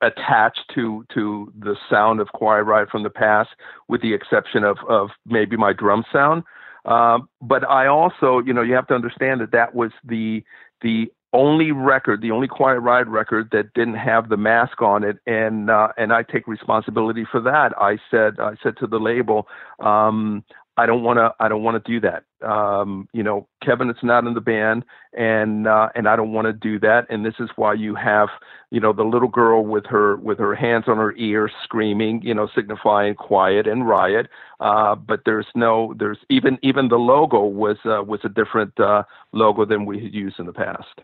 attached 0.00 0.64
to 0.74 1.04
to 1.14 1.52
the 1.58 1.76
sound 1.90 2.20
of 2.20 2.28
Quiet 2.28 2.64
Riot 2.64 2.90
from 2.90 3.02
the 3.02 3.10
past, 3.10 3.50
with 3.88 4.02
the 4.02 4.14
exception 4.14 4.64
of 4.64 4.78
of 4.88 5.10
maybe 5.26 5.56
my 5.56 5.72
drum 5.72 6.04
sound. 6.12 6.44
Um, 6.84 7.28
but 7.42 7.68
I 7.68 7.86
also, 7.86 8.38
you 8.40 8.52
know, 8.52 8.62
you 8.62 8.74
have 8.74 8.86
to 8.88 8.94
understand 8.94 9.40
that 9.40 9.52
that 9.52 9.74
was 9.74 9.92
the 10.04 10.44
the 10.80 11.12
only 11.32 11.72
record, 11.72 12.22
the 12.22 12.30
only 12.30 12.48
Quiet 12.48 12.80
Riot 12.80 13.08
record 13.08 13.50
that 13.52 13.74
didn't 13.74 13.96
have 13.96 14.28
the 14.28 14.36
mask 14.36 14.80
on 14.80 15.04
it, 15.04 15.18
and 15.26 15.70
uh, 15.70 15.88
and 15.96 16.12
I 16.12 16.22
take 16.22 16.46
responsibility 16.46 17.26
for 17.30 17.40
that. 17.40 17.72
I 17.78 17.98
said 18.10 18.40
I 18.40 18.54
said 18.62 18.76
to 18.78 18.86
the 18.86 18.98
label, 18.98 19.46
um, 19.80 20.44
I 20.78 20.86
don't 20.86 21.02
want 21.02 21.18
to. 21.18 21.34
I 21.40 21.48
don't 21.48 21.64
want 21.64 21.84
to 21.84 21.92
do 21.92 22.00
that. 22.08 22.22
Um, 22.48 23.08
you 23.12 23.24
know, 23.24 23.48
Kevin 23.64 23.90
it's 23.90 24.04
not 24.04 24.24
in 24.24 24.34
the 24.34 24.40
band, 24.40 24.84
and 25.12 25.66
uh, 25.66 25.88
and 25.96 26.08
I 26.08 26.14
don't 26.14 26.32
want 26.32 26.46
to 26.46 26.52
do 26.52 26.78
that. 26.78 27.06
And 27.10 27.26
this 27.26 27.34
is 27.40 27.50
why 27.56 27.74
you 27.74 27.96
have, 27.96 28.28
you 28.70 28.78
know, 28.78 28.92
the 28.92 29.02
little 29.02 29.28
girl 29.28 29.66
with 29.66 29.86
her 29.86 30.16
with 30.18 30.38
her 30.38 30.54
hands 30.54 30.84
on 30.86 30.98
her 30.98 31.12
ear, 31.16 31.50
screaming, 31.64 32.22
you 32.22 32.32
know, 32.32 32.48
signifying 32.54 33.16
quiet 33.16 33.66
and 33.66 33.88
riot. 33.88 34.28
Uh, 34.60 34.94
but 34.94 35.22
there's 35.26 35.48
no, 35.56 35.94
there's 35.98 36.18
even 36.30 36.58
even 36.62 36.86
the 36.86 36.96
logo 36.96 37.44
was 37.44 37.78
uh, 37.84 38.04
was 38.04 38.20
a 38.22 38.28
different 38.28 38.78
uh, 38.78 39.02
logo 39.32 39.64
than 39.64 39.84
we 39.84 40.00
had 40.00 40.14
used 40.14 40.38
in 40.38 40.46
the 40.46 40.52
past, 40.52 41.00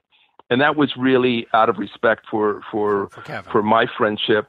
and 0.51 0.61
that 0.61 0.77
was 0.77 0.97
really 0.97 1.49
out 1.53 1.69
of 1.69 1.79
respect 1.79 2.27
for 2.31 2.61
for 2.71 3.09
for, 3.09 3.23
for 3.51 3.63
my 3.65 3.87
friendship, 3.99 4.47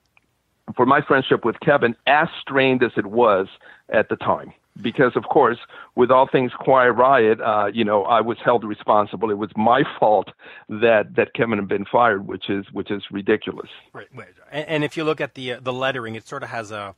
for 0.75 0.85
my 0.85 1.01
friendship 1.01 1.43
with 1.43 1.59
Kevin, 1.61 1.95
as 2.05 2.27
strained 2.39 2.83
as 2.83 2.91
it 2.95 3.07
was 3.07 3.47
at 3.89 4.09
the 4.09 4.17
time 4.17 4.53
because 4.81 5.13
of 5.15 5.23
course 5.23 5.57
with 5.95 6.11
all 6.11 6.27
things 6.29 6.51
quiet 6.59 6.91
riot 6.91 7.39
uh, 7.41 7.67
you 7.73 7.83
know 7.83 8.03
i 8.03 8.21
was 8.21 8.37
held 8.43 8.63
responsible. 8.63 9.31
It 9.31 9.37
was 9.37 9.51
my 9.55 9.83
fault 9.99 10.29
that 10.69 11.15
that 11.15 11.33
kevin 11.33 11.59
had 11.59 11.67
been 11.67 11.85
fired 11.85 12.27
which 12.27 12.49
is 12.49 12.65
which 12.71 12.91
is 12.91 13.03
ridiculous. 13.11 13.69
Right. 13.93 14.07
And, 14.51 14.67
and 14.67 14.83
if 14.83 14.97
you 14.97 15.03
look 15.03 15.21
at 15.21 15.35
the 15.35 15.53
uh, 15.53 15.59
the 15.61 15.73
lettering 15.73 16.15
it 16.15 16.27
sort 16.27 16.43
of 16.43 16.49
has 16.49 16.71
a 16.71 16.95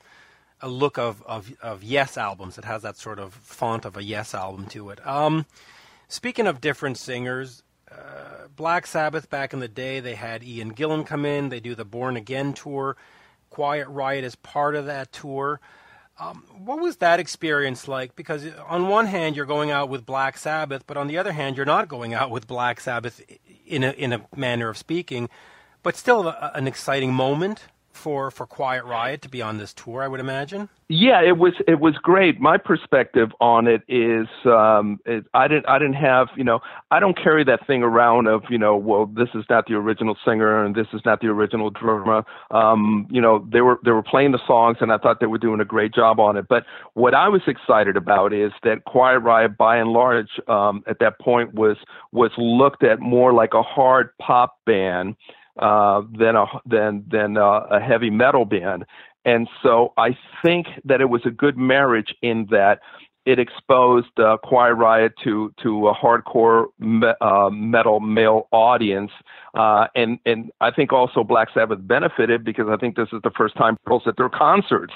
a 0.61 0.67
look 0.67 0.97
of, 0.97 1.21
of 1.23 1.53
of 1.61 1.83
yes 1.83 2.17
albums. 2.17 2.57
It 2.57 2.65
has 2.65 2.81
that 2.81 2.97
sort 2.97 3.19
of 3.19 3.33
font 3.33 3.85
of 3.85 3.95
a 3.95 4.03
yes 4.03 4.33
album 4.33 4.65
to 4.67 4.89
it. 4.89 5.05
Um, 5.05 5.45
speaking 6.07 6.47
of 6.47 6.61
different 6.61 6.97
singers 6.97 7.63
uh, 7.91 8.47
black 8.55 8.85
sabbath 8.87 9.29
back 9.29 9.53
in 9.53 9.59
the 9.59 9.67
day 9.67 9.99
they 9.99 10.15
had 10.15 10.43
ian 10.43 10.73
gillan 10.73 11.05
come 11.05 11.25
in. 11.25 11.49
They 11.49 11.59
do 11.59 11.75
the 11.75 11.85
born 11.85 12.17
again 12.17 12.53
tour. 12.53 12.97
Quiet 13.49 13.87
riot 13.87 14.23
is 14.23 14.35
part 14.35 14.75
of 14.75 14.87
that 14.87 15.11
tour 15.11 15.59
um, 16.19 16.43
what 16.57 16.79
was 16.79 16.97
that 16.97 17.19
experience 17.19 17.87
like? 17.87 18.15
Because 18.15 18.45
on 18.67 18.87
one 18.87 19.05
hand, 19.05 19.35
you're 19.35 19.45
going 19.45 19.69
out 19.69 19.89
with 19.89 20.05
Black 20.05 20.37
Sabbath, 20.37 20.83
but 20.87 20.97
on 20.97 21.07
the 21.07 21.17
other 21.17 21.31
hand, 21.31 21.57
you're 21.57 21.65
not 21.65 21.87
going 21.87 22.13
out 22.13 22.31
with 22.31 22.47
Black 22.47 22.79
Sabbath 22.79 23.21
in 23.65 23.83
a 23.83 23.91
in 23.91 24.13
a 24.13 24.21
manner 24.35 24.69
of 24.69 24.77
speaking, 24.77 25.29
but 25.83 25.95
still 25.95 26.27
a, 26.27 26.51
an 26.55 26.67
exciting 26.67 27.13
moment 27.13 27.65
for 27.97 28.31
for 28.31 28.45
Quiet 28.45 28.85
Riot 28.85 29.21
to 29.23 29.29
be 29.29 29.41
on 29.41 29.57
this 29.57 29.73
tour, 29.73 30.01
I 30.01 30.07
would 30.07 30.19
imagine. 30.19 30.69
Yeah, 30.89 31.21
it 31.21 31.37
was 31.37 31.51
it 31.67 31.81
was 31.81 31.95
great. 32.01 32.39
My 32.39 32.57
perspective 32.57 33.29
on 33.41 33.67
it 33.67 33.81
is 33.89 34.27
um 34.45 34.99
it, 35.05 35.25
I 35.33 35.49
didn't 35.49 35.67
I 35.67 35.79
didn't 35.79 35.95
have, 35.95 36.29
you 36.37 36.45
know, 36.45 36.61
I 36.91 37.01
don't 37.01 37.17
carry 37.21 37.43
that 37.43 37.67
thing 37.67 37.83
around 37.83 38.27
of, 38.27 38.43
you 38.49 38.57
know, 38.57 38.77
well 38.77 39.05
this 39.05 39.27
is 39.35 39.43
not 39.49 39.65
the 39.67 39.73
original 39.73 40.15
singer 40.23 40.63
and 40.63 40.73
this 40.73 40.87
is 40.93 41.01
not 41.03 41.19
the 41.19 41.27
original 41.27 41.71
drummer. 41.71 42.23
Um, 42.51 43.05
you 43.11 43.19
know, 43.19 43.45
they 43.51 43.59
were 43.59 43.79
they 43.83 43.91
were 43.91 44.03
playing 44.03 44.31
the 44.31 44.39
songs 44.47 44.77
and 44.79 44.93
I 44.93 44.97
thought 44.97 45.19
they 45.19 45.25
were 45.25 45.37
doing 45.37 45.59
a 45.59 45.65
great 45.65 45.93
job 45.93 46.21
on 46.21 46.37
it. 46.37 46.45
But 46.47 46.63
what 46.93 47.13
I 47.13 47.27
was 47.27 47.41
excited 47.47 47.97
about 47.97 48.31
is 48.31 48.53
that 48.63 48.85
Quiet 48.85 49.19
Riot 49.19 49.57
by 49.57 49.75
and 49.75 49.89
large 49.89 50.29
um 50.47 50.83
at 50.87 50.99
that 50.99 51.19
point 51.19 51.53
was 51.53 51.75
was 52.13 52.31
looked 52.37 52.83
at 52.83 53.01
more 53.01 53.33
like 53.33 53.53
a 53.53 53.61
hard 53.61 54.17
pop 54.19 54.57
band 54.65 55.17
uh, 55.59 56.01
than 56.17 56.35
a 56.35 56.45
than 56.65 57.05
than 57.09 57.37
a, 57.37 57.49
a 57.71 57.79
heavy 57.79 58.09
metal 58.09 58.45
band. 58.45 58.85
And 59.25 59.49
so 59.61 59.93
I 59.97 60.17
think 60.43 60.67
that 60.85 61.01
it 61.01 61.09
was 61.09 61.21
a 61.25 61.31
good 61.31 61.57
marriage 61.57 62.15
in 62.21 62.47
that 62.49 62.79
it 63.27 63.39
exposed 63.39 64.17
uh, 64.19 64.37
Quiet 64.41 64.75
Riot 64.75 65.11
to 65.25 65.53
to 65.61 65.89
a 65.89 65.93
hardcore 65.93 66.67
me, 66.79 67.09
uh, 67.19 67.49
metal 67.51 67.99
male 67.99 68.47
audience, 68.51 69.11
uh, 69.53 69.87
and 69.95 70.17
and 70.25 70.49
I 70.61 70.71
think 70.71 70.93
also 70.93 71.25
Black 71.25 71.49
Sabbath 71.53 71.79
benefited 71.81 72.45
because 72.45 72.67
I 72.69 72.77
think 72.77 72.95
this 72.95 73.09
is 73.11 73.19
the 73.25 73.31
first 73.37 73.57
time 73.57 73.77
girls 73.85 74.03
at 74.07 74.15
their 74.15 74.29
concerts. 74.29 74.93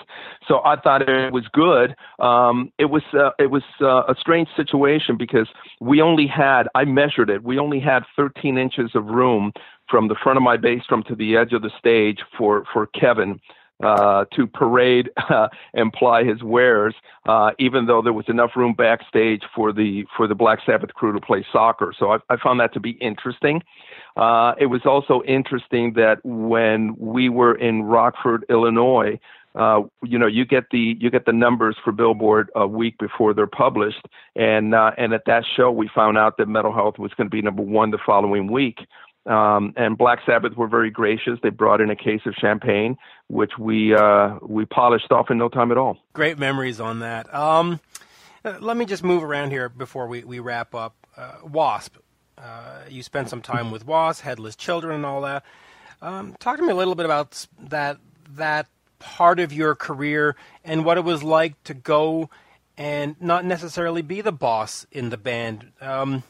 So 0.47 0.61
I 0.63 0.79
thought 0.79 1.07
it 1.09 1.33
was 1.33 1.43
good. 1.51 1.93
Um, 2.19 2.71
it 2.79 2.85
was 2.85 3.03
uh, 3.13 3.31
it 3.37 3.51
was 3.51 3.63
uh, 3.81 4.03
a 4.07 4.15
strange 4.17 4.47
situation 4.55 5.17
because 5.17 5.49
we 5.81 6.01
only 6.01 6.25
had 6.25 6.69
I 6.73 6.85
measured 6.85 7.29
it. 7.29 7.43
We 7.43 7.59
only 7.59 7.81
had 7.81 8.03
13 8.15 8.57
inches 8.57 8.91
of 8.95 9.07
room 9.07 9.51
from 9.89 10.07
the 10.07 10.15
front 10.23 10.37
of 10.37 10.43
my 10.43 10.55
bass 10.55 10.83
drum 10.87 11.03
to 11.09 11.15
the 11.15 11.35
edge 11.35 11.51
of 11.51 11.63
the 11.63 11.71
stage 11.77 12.19
for 12.37 12.63
for 12.71 12.87
Kevin 12.87 13.41
uh, 13.83 14.25
to 14.35 14.47
parade 14.47 15.09
uh, 15.29 15.47
and 15.73 15.91
ply 15.93 16.23
his 16.23 16.43
wares, 16.43 16.95
uh, 17.27 17.51
even 17.59 17.85
though 17.85 18.01
there 18.01 18.13
was 18.13 18.25
enough 18.27 18.51
room 18.55 18.73
backstage 18.73 19.43
for 19.55 19.71
the 19.71 20.05
for 20.15 20.27
the 20.27 20.35
Black 20.35 20.59
Sabbath 20.65 20.93
crew 20.93 21.13
to 21.13 21.21
play 21.21 21.45
soccer. 21.51 21.93
So 21.97 22.13
I, 22.13 22.17
I 22.29 22.37
found 22.37 22.59
that 22.59 22.73
to 22.73 22.79
be 22.79 22.91
interesting. 22.91 23.61
Uh, 24.15 24.53
it 24.59 24.65
was 24.67 24.81
also 24.85 25.21
interesting 25.23 25.93
that 25.93 26.19
when 26.23 26.95
we 26.97 27.29
were 27.29 27.55
in 27.55 27.83
Rockford, 27.83 28.45
Illinois, 28.49 29.19
uh, 29.55 29.81
you 30.03 30.17
know, 30.17 30.27
you 30.27 30.45
get 30.45 30.69
the 30.71 30.95
you 30.99 31.09
get 31.09 31.25
the 31.25 31.33
numbers 31.33 31.75
for 31.83 31.91
Billboard 31.91 32.49
a 32.55 32.65
week 32.65 32.97
before 32.97 33.33
they're 33.33 33.47
published, 33.47 34.07
and 34.35 34.73
uh, 34.73 34.91
and 34.97 35.13
at 35.13 35.25
that 35.25 35.43
show 35.57 35.71
we 35.71 35.89
found 35.93 36.17
out 36.17 36.37
that 36.37 36.47
Metal 36.47 36.73
Health 36.73 36.97
was 36.97 37.11
going 37.15 37.27
to 37.27 37.31
be 37.31 37.41
number 37.41 37.61
one 37.61 37.91
the 37.91 37.99
following 38.05 38.49
week. 38.49 38.79
Um, 39.25 39.73
and 39.77 39.97
Black 39.97 40.19
Sabbath 40.25 40.55
were 40.55 40.67
very 40.67 40.89
gracious. 40.89 41.37
They 41.43 41.49
brought 41.49 41.79
in 41.79 41.89
a 41.91 41.95
case 41.95 42.21
of 42.25 42.33
champagne, 42.39 42.97
which 43.27 43.51
we 43.59 43.93
uh, 43.93 44.37
we 44.41 44.65
polished 44.65 45.11
off 45.11 45.29
in 45.29 45.37
no 45.37 45.47
time 45.47 45.71
at 45.71 45.77
all. 45.77 45.97
Great 46.13 46.39
memories 46.39 46.79
on 46.79 46.99
that. 46.99 47.33
Um, 47.33 47.79
uh, 48.43 48.57
let 48.59 48.77
me 48.77 48.85
just 48.85 49.03
move 49.03 49.23
around 49.23 49.51
here 49.51 49.69
before 49.69 50.07
we, 50.07 50.23
we 50.23 50.39
wrap 50.39 50.73
up. 50.73 50.95
Uh, 51.15 51.33
Wasp, 51.43 51.97
uh, 52.37 52.81
you 52.89 53.03
spent 53.03 53.29
some 53.29 53.41
time 53.41 53.69
with 53.69 53.85
Wasp, 53.85 54.23
Headless 54.23 54.55
Children, 54.55 54.95
and 54.95 55.05
all 55.05 55.21
that. 55.21 55.43
Um, 56.01 56.35
talk 56.39 56.57
to 56.57 56.63
me 56.63 56.71
a 56.71 56.75
little 56.75 56.95
bit 56.95 57.05
about 57.05 57.45
that 57.59 57.99
that 58.31 58.67
part 58.97 59.39
of 59.39 59.53
your 59.53 59.75
career 59.75 60.35
and 60.63 60.85
what 60.85 60.97
it 60.97 61.03
was 61.03 61.21
like 61.21 61.61
to 61.63 61.73
go 61.73 62.29
and 62.77 63.15
not 63.19 63.45
necessarily 63.45 64.01
be 64.01 64.21
the 64.21 64.31
boss 64.31 64.87
in 64.91 65.09
the 65.09 65.17
band. 65.17 65.71
Um, 65.81 66.23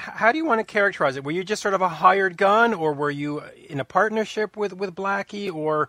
how 0.00 0.32
do 0.32 0.38
you 0.38 0.44
want 0.44 0.60
to 0.60 0.64
characterize 0.64 1.16
it? 1.16 1.24
Were 1.24 1.30
you 1.30 1.44
just 1.44 1.62
sort 1.62 1.74
of 1.74 1.82
a 1.82 1.88
hired 1.88 2.36
gun, 2.36 2.74
or 2.74 2.92
were 2.92 3.10
you 3.10 3.42
in 3.68 3.80
a 3.80 3.84
partnership 3.84 4.56
with 4.56 4.72
with 4.72 4.94
Blackie, 4.94 5.52
or 5.52 5.88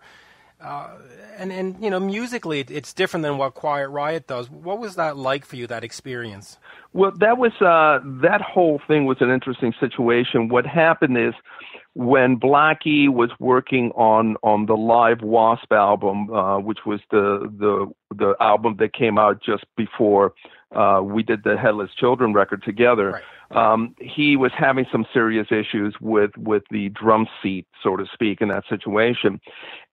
uh, 0.62 0.90
and 1.38 1.50
and 1.50 1.82
you 1.82 1.90
know 1.90 1.98
musically 1.98 2.60
it's 2.60 2.92
different 2.92 3.22
than 3.22 3.36
what 3.36 3.54
Quiet 3.54 3.88
Riot 3.88 4.26
does. 4.26 4.48
What 4.50 4.78
was 4.78 4.94
that 4.96 5.16
like 5.16 5.44
for 5.44 5.56
you? 5.56 5.66
That 5.66 5.82
experience? 5.82 6.58
Well, 6.92 7.12
that 7.18 7.38
was 7.38 7.52
uh, 7.60 8.00
that 8.22 8.40
whole 8.40 8.80
thing 8.86 9.06
was 9.06 9.16
an 9.20 9.30
interesting 9.30 9.72
situation. 9.80 10.48
What 10.48 10.66
happened 10.66 11.18
is 11.18 11.34
when 11.94 12.38
Blackie 12.38 13.08
was 13.08 13.30
working 13.40 13.90
on 13.92 14.36
on 14.42 14.66
the 14.66 14.76
live 14.76 15.22
Wasp 15.22 15.72
album, 15.72 16.32
uh, 16.32 16.58
which 16.60 16.80
was 16.86 17.00
the 17.10 17.50
the 17.58 17.92
the 18.14 18.34
album 18.40 18.76
that 18.78 18.92
came 18.94 19.18
out 19.18 19.42
just 19.42 19.64
before 19.76 20.32
uh, 20.74 21.00
we 21.02 21.22
did 21.22 21.42
the 21.44 21.56
Headless 21.56 21.90
Children 21.98 22.32
record 22.34 22.62
together. 22.62 23.10
Right. 23.12 23.22
Um, 23.54 23.94
he 24.00 24.36
was 24.36 24.52
having 24.56 24.86
some 24.90 25.06
serious 25.12 25.48
issues 25.50 25.94
with 26.00 26.30
with 26.36 26.62
the 26.70 26.88
drum 26.90 27.26
seat, 27.42 27.66
so 27.82 27.96
to 27.96 28.06
speak, 28.12 28.40
in 28.40 28.48
that 28.48 28.64
situation, 28.68 29.40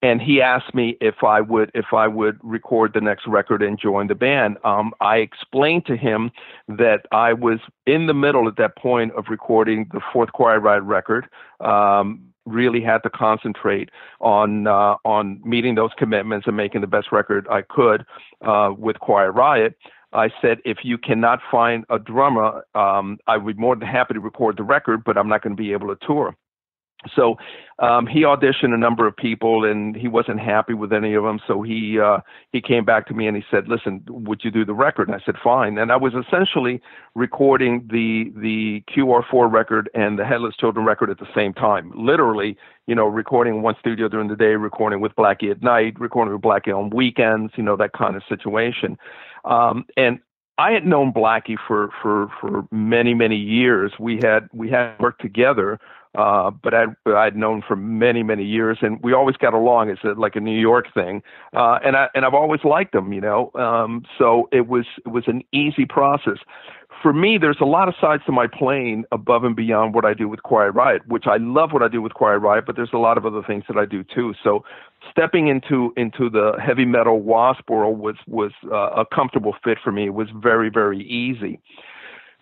and 0.01 0.21
he 0.21 0.41
asked 0.41 0.73
me 0.73 0.97
if 1.01 1.23
I 1.23 1.41
would 1.41 1.71
if 1.73 1.93
I 1.93 2.07
would 2.07 2.39
record 2.41 2.93
the 2.93 3.01
next 3.01 3.27
record 3.27 3.61
and 3.61 3.79
join 3.79 4.07
the 4.07 4.15
band. 4.15 4.57
Um, 4.63 4.93
I 5.01 5.17
explained 5.17 5.85
to 5.87 5.97
him 5.97 6.31
that 6.67 7.05
I 7.11 7.33
was 7.33 7.59
in 7.85 8.07
the 8.07 8.13
middle 8.13 8.47
at 8.47 8.55
that 8.57 8.77
point 8.77 9.13
of 9.13 9.25
recording 9.29 9.89
the 9.91 10.01
fourth 10.13 10.31
Quiet 10.31 10.59
Riot 10.59 10.83
record. 10.83 11.27
Um, 11.59 12.29
really 12.45 12.81
had 12.81 12.99
to 13.03 13.09
concentrate 13.09 13.89
on 14.19 14.67
uh, 14.67 14.95
on 15.05 15.41
meeting 15.43 15.75
those 15.75 15.91
commitments 15.97 16.47
and 16.47 16.57
making 16.57 16.81
the 16.81 16.87
best 16.87 17.11
record 17.11 17.47
I 17.49 17.61
could 17.61 18.05
uh, 18.45 18.71
with 18.77 18.99
Quiet 18.99 19.31
Riot. 19.31 19.75
I 20.11 20.29
said, 20.41 20.59
if 20.65 20.79
you 20.83 20.97
cannot 20.97 21.39
find 21.51 21.85
a 21.89 21.99
drummer, 21.99 22.65
um, 22.73 23.19
I 23.27 23.37
would 23.37 23.57
be 23.57 23.61
more 23.61 23.75
than 23.75 23.87
happy 23.87 24.15
to 24.15 24.19
record 24.19 24.57
the 24.57 24.63
record, 24.63 25.03
but 25.03 25.17
I'm 25.17 25.29
not 25.29 25.43
going 25.43 25.55
to 25.55 25.61
be 25.61 25.71
able 25.71 25.95
to 25.95 26.05
tour. 26.05 26.35
So 27.15 27.37
um, 27.79 28.07
he 28.07 28.23
auditioned 28.23 28.73
a 28.73 28.77
number 28.77 29.07
of 29.07 29.15
people, 29.15 29.63
and 29.63 29.95
he 29.95 30.09
wasn't 30.09 30.41
happy 30.41 30.73
with 30.73 30.91
any 30.91 31.13
of 31.13 31.23
them. 31.23 31.39
So 31.47 31.61
he 31.61 31.97
uh, 31.97 32.19
he 32.51 32.61
came 32.61 32.83
back 32.83 33.07
to 33.07 33.13
me 33.13 33.25
and 33.25 33.37
he 33.37 33.43
said, 33.49 33.69
"Listen, 33.69 34.03
would 34.09 34.41
you 34.43 34.51
do 34.51 34.65
the 34.65 34.73
record?" 34.73 35.07
And 35.07 35.15
I 35.15 35.23
said, 35.25 35.35
"Fine." 35.41 35.77
And 35.77 35.93
I 35.93 35.95
was 35.95 36.13
essentially 36.13 36.81
recording 37.15 37.87
the 37.89 38.33
the 38.35 38.83
QR4 38.93 39.49
record 39.49 39.89
and 39.93 40.19
the 40.19 40.25
Headless 40.25 40.57
Children 40.57 40.85
record 40.85 41.09
at 41.09 41.19
the 41.19 41.27
same 41.33 41.53
time. 41.53 41.93
Literally, 41.95 42.57
you 42.85 42.95
know, 42.95 43.05
recording 43.05 43.61
one 43.61 43.75
studio 43.79 44.09
during 44.09 44.27
the 44.27 44.35
day, 44.35 44.55
recording 44.55 44.99
with 44.99 45.15
Blackie 45.15 45.51
at 45.51 45.63
night, 45.63 45.97
recording 46.01 46.33
with 46.33 46.41
Blackie 46.41 46.77
on 46.77 46.89
weekends. 46.89 47.53
You 47.55 47.63
know, 47.63 47.77
that 47.77 47.93
kind 47.93 48.17
of 48.17 48.23
situation. 48.27 48.97
Um, 49.45 49.85
and 49.97 50.19
I 50.57 50.71
had 50.71 50.85
known 50.85 51.13
Blackie 51.13 51.57
for 51.67 51.89
for 52.01 52.29
for 52.39 52.67
many 52.71 53.13
many 53.13 53.37
years. 53.37 53.93
We 53.99 54.19
had 54.21 54.47
we 54.53 54.69
had 54.69 54.99
worked 54.99 55.21
together 55.21 55.79
uh, 56.17 56.49
but 56.49 56.73
I'd, 56.73 56.95
I'd 57.05 57.35
known 57.35 57.61
for 57.67 57.75
many, 57.75 58.23
many 58.23 58.43
years, 58.43 58.79
and 58.81 58.99
we 59.03 59.13
always 59.13 59.37
got 59.37 59.53
along. 59.53 59.89
It's 59.89 60.03
a, 60.03 60.19
like 60.19 60.35
a 60.35 60.39
New 60.39 60.59
York 60.59 60.91
thing, 60.93 61.21
uh, 61.55 61.79
and 61.85 61.95
I 61.95 62.07
and 62.15 62.25
I've 62.25 62.33
always 62.33 62.61
liked 62.63 62.95
him, 62.95 63.13
you 63.13 63.21
know. 63.21 63.51
Um, 63.53 64.03
so 64.17 64.49
it 64.51 64.67
was 64.67 64.85
it 65.05 65.09
was 65.09 65.25
an 65.27 65.43
easy 65.53 65.85
process. 65.85 66.37
For 67.03 67.13
me, 67.13 67.37
there's 67.37 67.59
a 67.61 67.65
lot 67.65 67.87
of 67.87 67.93
sides 68.01 68.23
to 68.25 68.31
my 68.31 68.47
playing 68.47 69.05
above 69.11 69.43
and 69.43 69.55
beyond 69.55 69.93
what 69.93 70.03
I 70.03 70.13
do 70.13 70.27
with 70.27 70.41
Quiet 70.43 70.71
Riot, 70.71 71.07
which 71.07 71.27
I 71.27 71.37
love 71.37 71.71
what 71.71 71.83
I 71.83 71.87
do 71.87 72.01
with 72.01 72.13
Quiet 72.15 72.39
Riot, 72.39 72.65
but 72.65 72.75
there's 72.75 72.89
a 72.91 72.97
lot 72.97 73.17
of 73.17 73.25
other 73.25 73.43
things 73.45 73.63
that 73.67 73.77
I 73.77 73.85
do 73.85 74.03
too. 74.03 74.33
So 74.43 74.65
stepping 75.11 75.47
into 75.47 75.93
into 75.97 76.29
the 76.29 76.53
heavy 76.63 76.85
metal 76.85 77.19
wasp 77.19 77.69
world 77.69 77.99
was 77.99 78.15
was 78.27 78.51
uh, 78.71 79.01
a 79.01 79.05
comfortable 79.05 79.55
fit 79.63 79.77
for 79.83 79.91
me. 79.91 80.05
It 80.05 80.13
was 80.13 80.29
very 80.33 80.69
very 80.69 81.01
easy 81.03 81.61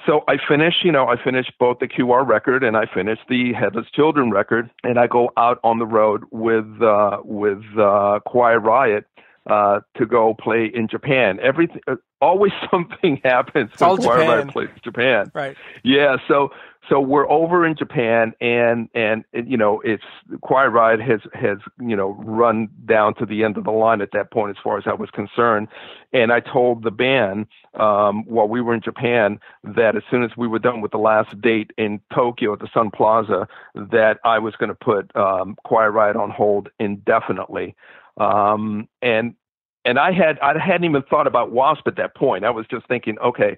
so 0.05 0.23
I 0.27 0.37
finished, 0.47 0.83
you 0.83 0.91
know, 0.91 1.07
I 1.07 1.21
finished 1.21 1.53
both 1.59 1.79
the 1.79 1.87
QR 1.87 2.25
record 2.25 2.63
and 2.63 2.77
I 2.77 2.85
finished 2.85 3.23
the 3.29 3.53
Headless 3.53 3.87
Children 3.91 4.31
record, 4.31 4.69
and 4.83 4.99
I 4.99 5.07
go 5.07 5.31
out 5.37 5.59
on 5.63 5.79
the 5.79 5.85
road 5.85 6.23
with 6.31 6.81
uh, 6.81 7.17
with 7.23 7.63
uh, 7.77 8.19
Quiet 8.25 8.59
Riot 8.59 9.05
uh, 9.47 9.81
to 9.97 10.05
go 10.05 10.33
play 10.33 10.71
in 10.73 10.87
Japan. 10.87 11.39
Everything, 11.41 11.81
uh, 11.87 11.95
always 12.21 12.53
something 12.71 13.19
happens 13.23 13.71
it's 13.73 13.81
when 13.81 13.97
Quiet 13.97 14.27
Riot 14.27 14.47
plays 14.49 14.69
Japan. 14.83 15.31
Right. 15.33 15.57
Yeah. 15.83 16.17
So 16.27 16.51
so 16.89 16.99
we're 16.99 17.29
over 17.29 17.65
in 17.65 17.75
Japan, 17.75 18.33
and 18.39 18.89
and, 18.93 19.23
you 19.33 19.57
know 19.57 19.81
it's 19.81 20.03
Quiet 20.41 20.69
Riot 20.69 21.01
has 21.01 21.21
has 21.33 21.57
you 21.79 21.95
know 21.95 22.11
run 22.19 22.69
down 22.85 23.13
to 23.15 23.25
the 23.25 23.43
end 23.43 23.57
of 23.57 23.65
the 23.65 23.71
line 23.71 24.01
at 24.01 24.11
that 24.13 24.31
point 24.31 24.57
as 24.57 24.61
far 24.63 24.77
as 24.77 24.85
I 24.87 24.93
was 24.93 25.09
concerned, 25.09 25.67
and 26.13 26.31
I 26.31 26.39
told 26.39 26.83
the 26.83 26.91
band 26.91 27.47
um, 27.73 28.23
while 28.25 28.47
we 28.47 28.61
were 28.61 28.73
in 28.73 28.81
Japan 28.81 29.39
that 29.63 29.95
as 29.95 30.03
soon 30.09 30.23
as 30.23 30.31
we 30.37 30.47
were 30.47 30.59
done 30.59 30.81
with 30.81 30.91
the 30.91 30.97
last 30.97 31.39
date 31.41 31.71
in 31.77 31.99
Tokyo 32.13 32.53
at 32.53 32.59
the 32.59 32.69
Sun 32.73 32.91
Plaza, 32.91 33.47
that 33.75 34.19
I 34.23 34.39
was 34.39 34.55
going 34.55 34.69
to 34.69 34.75
put 34.75 35.13
um, 35.15 35.55
Quiet 35.65 35.91
Riot 35.91 36.15
on 36.15 36.29
hold 36.29 36.69
indefinitely, 36.79 37.75
um, 38.17 38.87
and 39.01 39.35
and 39.83 39.97
I 39.97 40.11
had 40.11 40.39
I 40.39 40.57
hadn't 40.59 40.85
even 40.85 41.01
thought 41.03 41.27
about 41.27 41.51
Wasp 41.51 41.87
at 41.87 41.95
that 41.95 42.15
point. 42.15 42.45
I 42.45 42.49
was 42.49 42.65
just 42.67 42.87
thinking, 42.87 43.17
okay, 43.19 43.57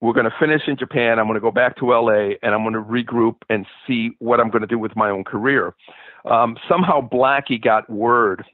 we're 0.00 0.14
going 0.14 0.24
to 0.24 0.36
finish 0.38 0.62
in 0.66 0.76
Japan. 0.76 1.18
I'm 1.18 1.26
going 1.26 1.34
to 1.34 1.40
go 1.40 1.50
back 1.50 1.76
to 1.78 1.90
LA 1.90 2.34
and 2.42 2.54
I'm 2.54 2.62
going 2.62 2.74
to 2.74 2.80
regroup 2.80 3.36
and 3.48 3.66
see 3.86 4.10
what 4.18 4.40
I'm 4.40 4.50
going 4.50 4.62
to 4.62 4.66
do 4.66 4.78
with 4.78 4.96
my 4.96 5.10
own 5.10 5.24
career. 5.24 5.74
Um, 6.24 6.56
somehow 6.68 7.06
Blackie 7.06 7.62
got 7.62 7.88
word 7.90 8.44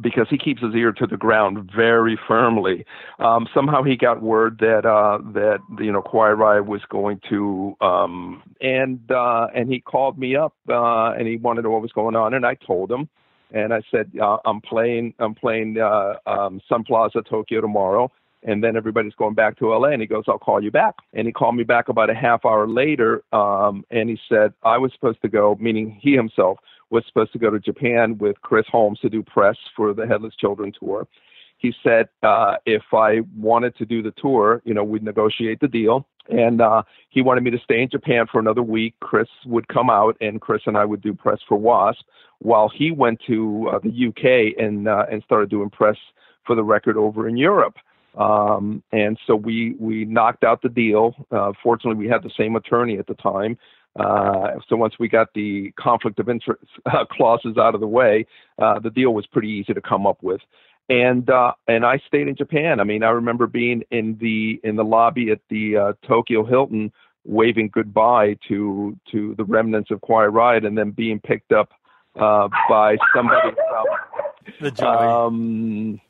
because 0.00 0.26
he 0.28 0.36
keeps 0.36 0.62
his 0.62 0.74
ear 0.74 0.92
to 0.92 1.06
the 1.06 1.16
ground 1.16 1.70
very 1.74 2.18
firmly. 2.28 2.84
Um, 3.18 3.46
somehow 3.54 3.82
he 3.82 3.96
got 3.96 4.22
word 4.22 4.58
that 4.60 4.84
uh, 4.84 5.18
that 5.32 5.58
you 5.78 5.92
know 5.92 6.02
Riot 6.12 6.66
was 6.66 6.82
going 6.90 7.20
to, 7.30 7.74
um, 7.80 8.42
and 8.60 9.00
uh, 9.10 9.48
and 9.54 9.70
he 9.70 9.80
called 9.80 10.18
me 10.18 10.36
up 10.36 10.54
uh, 10.68 11.12
and 11.12 11.26
he 11.26 11.36
wanted 11.36 11.62
to 11.62 11.68
know 11.68 11.72
what 11.72 11.82
was 11.82 11.92
going 11.92 12.16
on, 12.16 12.34
and 12.34 12.44
I 12.44 12.54
told 12.54 12.90
him, 12.90 13.08
and 13.52 13.72
I 13.72 13.80
said 13.90 14.10
uh, 14.20 14.38
I'm 14.44 14.60
playing 14.60 15.14
I'm 15.18 15.34
playing 15.34 15.78
uh, 15.78 16.14
um, 16.26 16.60
Sun 16.68 16.84
Plaza 16.84 17.22
Tokyo 17.22 17.60
tomorrow 17.60 18.10
and 18.46 18.62
then 18.64 18.76
everybody's 18.76 19.14
going 19.14 19.34
back 19.34 19.58
to 19.58 19.74
LA. 19.74 19.88
And 19.88 20.00
he 20.00 20.06
goes, 20.06 20.24
I'll 20.28 20.38
call 20.38 20.62
you 20.62 20.70
back. 20.70 20.94
And 21.12 21.26
he 21.26 21.32
called 21.32 21.56
me 21.56 21.64
back 21.64 21.88
about 21.88 22.08
a 22.08 22.14
half 22.14 22.46
hour 22.46 22.66
later, 22.66 23.22
um, 23.32 23.84
and 23.90 24.08
he 24.08 24.18
said 24.28 24.54
I 24.62 24.78
was 24.78 24.92
supposed 24.92 25.20
to 25.22 25.28
go, 25.28 25.56
meaning 25.60 25.98
he 26.00 26.12
himself 26.12 26.58
was 26.88 27.04
supposed 27.06 27.32
to 27.32 27.38
go 27.38 27.50
to 27.50 27.58
Japan 27.58 28.16
with 28.18 28.40
Chris 28.42 28.64
Holmes 28.70 29.00
to 29.00 29.10
do 29.10 29.22
press 29.22 29.56
for 29.76 29.92
the 29.92 30.06
Headless 30.06 30.34
Children 30.36 30.72
tour. 30.78 31.06
He 31.58 31.74
said 31.82 32.08
uh, 32.22 32.56
if 32.64 32.82
I 32.92 33.20
wanted 33.36 33.76
to 33.76 33.84
do 33.84 34.02
the 34.02 34.12
tour, 34.12 34.62
you 34.64 34.72
know, 34.72 34.84
we'd 34.84 35.02
negotiate 35.02 35.60
the 35.60 35.68
deal. 35.68 36.06
And 36.28 36.60
uh, 36.60 36.82
he 37.08 37.22
wanted 37.22 37.44
me 37.44 37.50
to 37.52 37.58
stay 37.58 37.80
in 37.82 37.88
Japan 37.88 38.26
for 38.30 38.40
another 38.40 38.62
week. 38.62 38.94
Chris 39.00 39.28
would 39.46 39.68
come 39.68 39.88
out, 39.88 40.16
and 40.20 40.40
Chris 40.40 40.62
and 40.66 40.76
I 40.76 40.84
would 40.84 41.00
do 41.00 41.14
press 41.14 41.38
for 41.48 41.56
Wasp, 41.56 42.00
while 42.40 42.68
he 42.68 42.90
went 42.90 43.20
to 43.28 43.70
uh, 43.72 43.78
the 43.78 44.08
UK 44.08 44.60
and 44.60 44.88
uh, 44.88 45.06
and 45.10 45.22
started 45.22 45.50
doing 45.50 45.70
press 45.70 45.96
for 46.44 46.56
the 46.56 46.64
record 46.64 46.96
over 46.96 47.28
in 47.28 47.36
Europe. 47.36 47.76
Um, 48.16 48.82
and 48.92 49.18
so 49.26 49.36
we 49.36 49.76
we 49.78 50.04
knocked 50.04 50.42
out 50.42 50.62
the 50.62 50.68
deal. 50.68 51.14
Uh, 51.30 51.52
fortunately, 51.62 52.02
we 52.02 52.10
had 52.10 52.22
the 52.22 52.30
same 52.36 52.56
attorney 52.56 52.98
at 52.98 53.06
the 53.06 53.14
time. 53.14 53.58
Uh, 53.98 54.58
so 54.68 54.76
once 54.76 54.94
we 54.98 55.08
got 55.08 55.28
the 55.34 55.72
conflict 55.78 56.18
of 56.18 56.28
interest 56.28 56.62
uh, 56.86 57.04
clauses 57.10 57.56
out 57.58 57.74
of 57.74 57.80
the 57.80 57.86
way, 57.86 58.26
uh, 58.58 58.78
the 58.78 58.90
deal 58.90 59.14
was 59.14 59.26
pretty 59.26 59.48
easy 59.48 59.72
to 59.72 59.80
come 59.80 60.06
up 60.06 60.22
with. 60.22 60.40
And 60.88 61.28
uh, 61.28 61.52
and 61.66 61.84
I 61.84 62.00
stayed 62.06 62.28
in 62.28 62.36
Japan. 62.36 62.78
I 62.80 62.84
mean, 62.84 63.02
I 63.02 63.10
remember 63.10 63.46
being 63.46 63.82
in 63.90 64.16
the 64.20 64.60
in 64.62 64.76
the 64.76 64.84
lobby 64.84 65.30
at 65.30 65.40
the 65.50 65.76
uh, 65.76 65.92
Tokyo 66.06 66.44
Hilton, 66.44 66.92
waving 67.24 67.70
goodbye 67.72 68.36
to 68.48 68.96
to 69.10 69.34
the 69.36 69.44
remnants 69.44 69.90
of 69.90 70.00
Quiet 70.00 70.30
Riot, 70.30 70.64
and 70.64 70.78
then 70.78 70.92
being 70.92 71.18
picked 71.18 71.50
up 71.50 71.70
uh, 72.14 72.48
by 72.68 72.96
somebody 73.14 73.50
from 73.50 73.86
the 74.60 74.70
joy. 74.70 74.86
Um, 74.86 76.00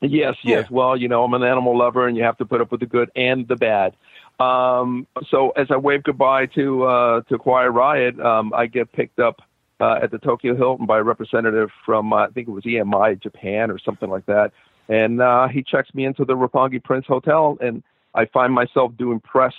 yes, 0.00 0.36
yes. 0.42 0.42
Yeah. 0.44 0.64
Well, 0.70 0.96
you 0.96 1.08
know, 1.08 1.24
I'm 1.24 1.34
an 1.34 1.42
animal 1.42 1.76
lover, 1.76 2.06
and 2.06 2.16
you 2.16 2.22
have 2.24 2.38
to 2.38 2.44
put 2.44 2.60
up 2.60 2.70
with 2.70 2.80
the 2.80 2.86
good 2.86 3.10
and 3.16 3.46
the 3.48 3.56
bad. 3.56 3.94
Um, 4.40 5.06
so 5.30 5.50
as 5.50 5.66
I 5.70 5.76
wave 5.76 6.04
goodbye 6.04 6.46
to 6.46 6.84
uh, 6.84 7.20
to 7.22 7.38
Quiet 7.38 7.70
Riot, 7.70 8.20
um, 8.20 8.52
I 8.54 8.66
get 8.66 8.92
picked 8.92 9.18
up 9.18 9.42
uh, 9.80 9.98
at 10.02 10.10
the 10.10 10.18
Tokyo 10.18 10.54
Hilton 10.56 10.86
by 10.86 10.98
a 10.98 11.02
representative 11.02 11.70
from 11.84 12.12
uh, 12.12 12.26
I 12.26 12.26
think 12.28 12.48
it 12.48 12.52
was 12.52 12.64
EMI 12.64 13.20
Japan 13.20 13.70
or 13.70 13.78
something 13.78 14.08
like 14.08 14.26
that, 14.26 14.52
and 14.88 15.20
uh, 15.20 15.48
he 15.48 15.62
checks 15.62 15.92
me 15.94 16.04
into 16.04 16.24
the 16.24 16.34
Roppongi 16.34 16.82
Prince 16.82 17.06
Hotel, 17.06 17.58
and 17.60 17.82
I 18.14 18.26
find 18.26 18.52
myself 18.52 18.92
doing 18.96 19.18
press 19.20 19.54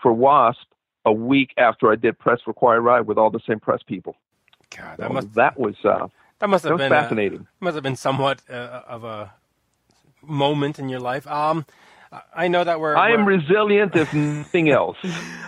for 0.00 0.12
Wasp 0.12 0.66
a 1.04 1.12
week 1.12 1.52
after 1.58 1.92
I 1.92 1.96
did 1.96 2.18
press 2.18 2.40
for 2.42 2.52
Quiet 2.54 2.80
Riot 2.80 3.06
with 3.06 3.18
all 3.18 3.30
the 3.30 3.40
same 3.46 3.60
press 3.60 3.82
people. 3.82 4.16
God, 4.76 4.96
So 4.96 5.02
that 5.02 5.12
must 5.12 5.34
that 5.34 5.58
was 5.58 5.74
uh, 5.84 6.08
that 6.38 6.48
must 6.48 6.64
have 6.64 6.78
been 6.78 6.92
uh, 6.92 7.02
fascinating. 7.02 7.46
must 7.60 7.74
have 7.74 7.82
been 7.82 7.96
somewhat 7.96 8.40
uh, 8.48 8.82
of 8.88 9.04
a 9.04 9.32
moment 10.22 10.78
in 10.78 10.88
your 10.88 11.00
life. 11.00 11.26
Um, 11.26 11.66
I 12.34 12.48
know 12.48 12.62
that 12.62 12.78
we're. 12.78 12.94
I 12.96 13.12
am 13.12 13.24
we're- 13.24 13.38
resilient 13.38 13.96
if 13.96 14.12
nothing 14.14 14.70
else. 14.70 14.98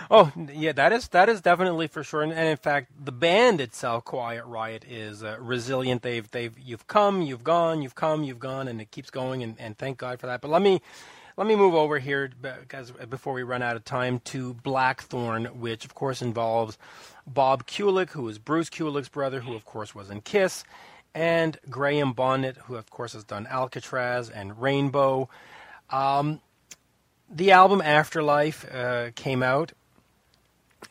Oh, 0.09 0.31
yeah, 0.51 0.71
that 0.71 0.93
is 0.93 1.07
that 1.09 1.29
is 1.29 1.41
definitely 1.41 1.87
for 1.87 2.03
sure, 2.03 2.21
and, 2.21 2.31
and 2.33 2.47
in 2.47 2.57
fact, 2.57 2.91
the 3.03 3.11
band 3.11 3.61
itself, 3.61 4.03
Quiet 4.05 4.45
Riot, 4.45 4.83
is 4.89 5.23
uh, 5.23 5.37
resilient. 5.39 6.01
They've 6.01 6.29
they've 6.29 6.57
you've 6.57 6.87
come, 6.87 7.21
you've 7.21 7.43
gone, 7.43 7.81
you've 7.81 7.95
come, 7.95 8.23
you've 8.23 8.39
gone, 8.39 8.67
and 8.67 8.81
it 8.81 8.91
keeps 8.91 9.09
going, 9.09 9.43
and, 9.43 9.55
and 9.59 9.77
thank 9.77 9.97
God 9.97 10.19
for 10.19 10.27
that. 10.27 10.41
But 10.41 10.49
let 10.49 10.61
me 10.61 10.81
let 11.37 11.47
me 11.47 11.55
move 11.55 11.75
over 11.75 11.99
here 11.99 12.31
because 12.41 12.91
before 12.91 13.33
we 13.33 13.43
run 13.43 13.61
out 13.61 13.75
of 13.75 13.83
time 13.83 14.19
to 14.25 14.53
Blackthorn, 14.55 15.45
which 15.59 15.85
of 15.85 15.93
course 15.93 16.21
involves 16.21 16.77
Bob 17.27 17.67
Kulick, 17.67 18.11
who 18.11 18.27
is 18.29 18.39
Bruce 18.39 18.69
Kulick's 18.69 19.09
brother, 19.09 19.41
who 19.41 19.53
of 19.53 19.65
course 19.65 19.93
was 19.93 20.09
in 20.09 20.21
Kiss, 20.21 20.63
and 21.15 21.57
Graham 21.69 22.11
Bonnet, 22.11 22.57
who 22.65 22.75
of 22.75 22.91
course 22.91 23.13
has 23.13 23.23
done 23.23 23.47
Alcatraz 23.49 24.29
and 24.29 24.61
Rainbow. 24.61 25.29
Um, 25.89 26.41
the 27.29 27.51
album 27.51 27.81
Afterlife 27.81 28.65
uh, 28.71 29.11
came 29.15 29.41
out. 29.41 29.71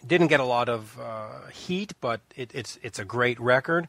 Didn't 0.04 0.28
get 0.28 0.40
a 0.40 0.44
lot 0.44 0.68
of 0.68 0.98
uh, 0.98 1.48
heat, 1.52 1.92
but 2.00 2.20
it, 2.34 2.50
it's 2.54 2.78
it's 2.82 2.98
a 2.98 3.04
great 3.04 3.38
record. 3.38 3.86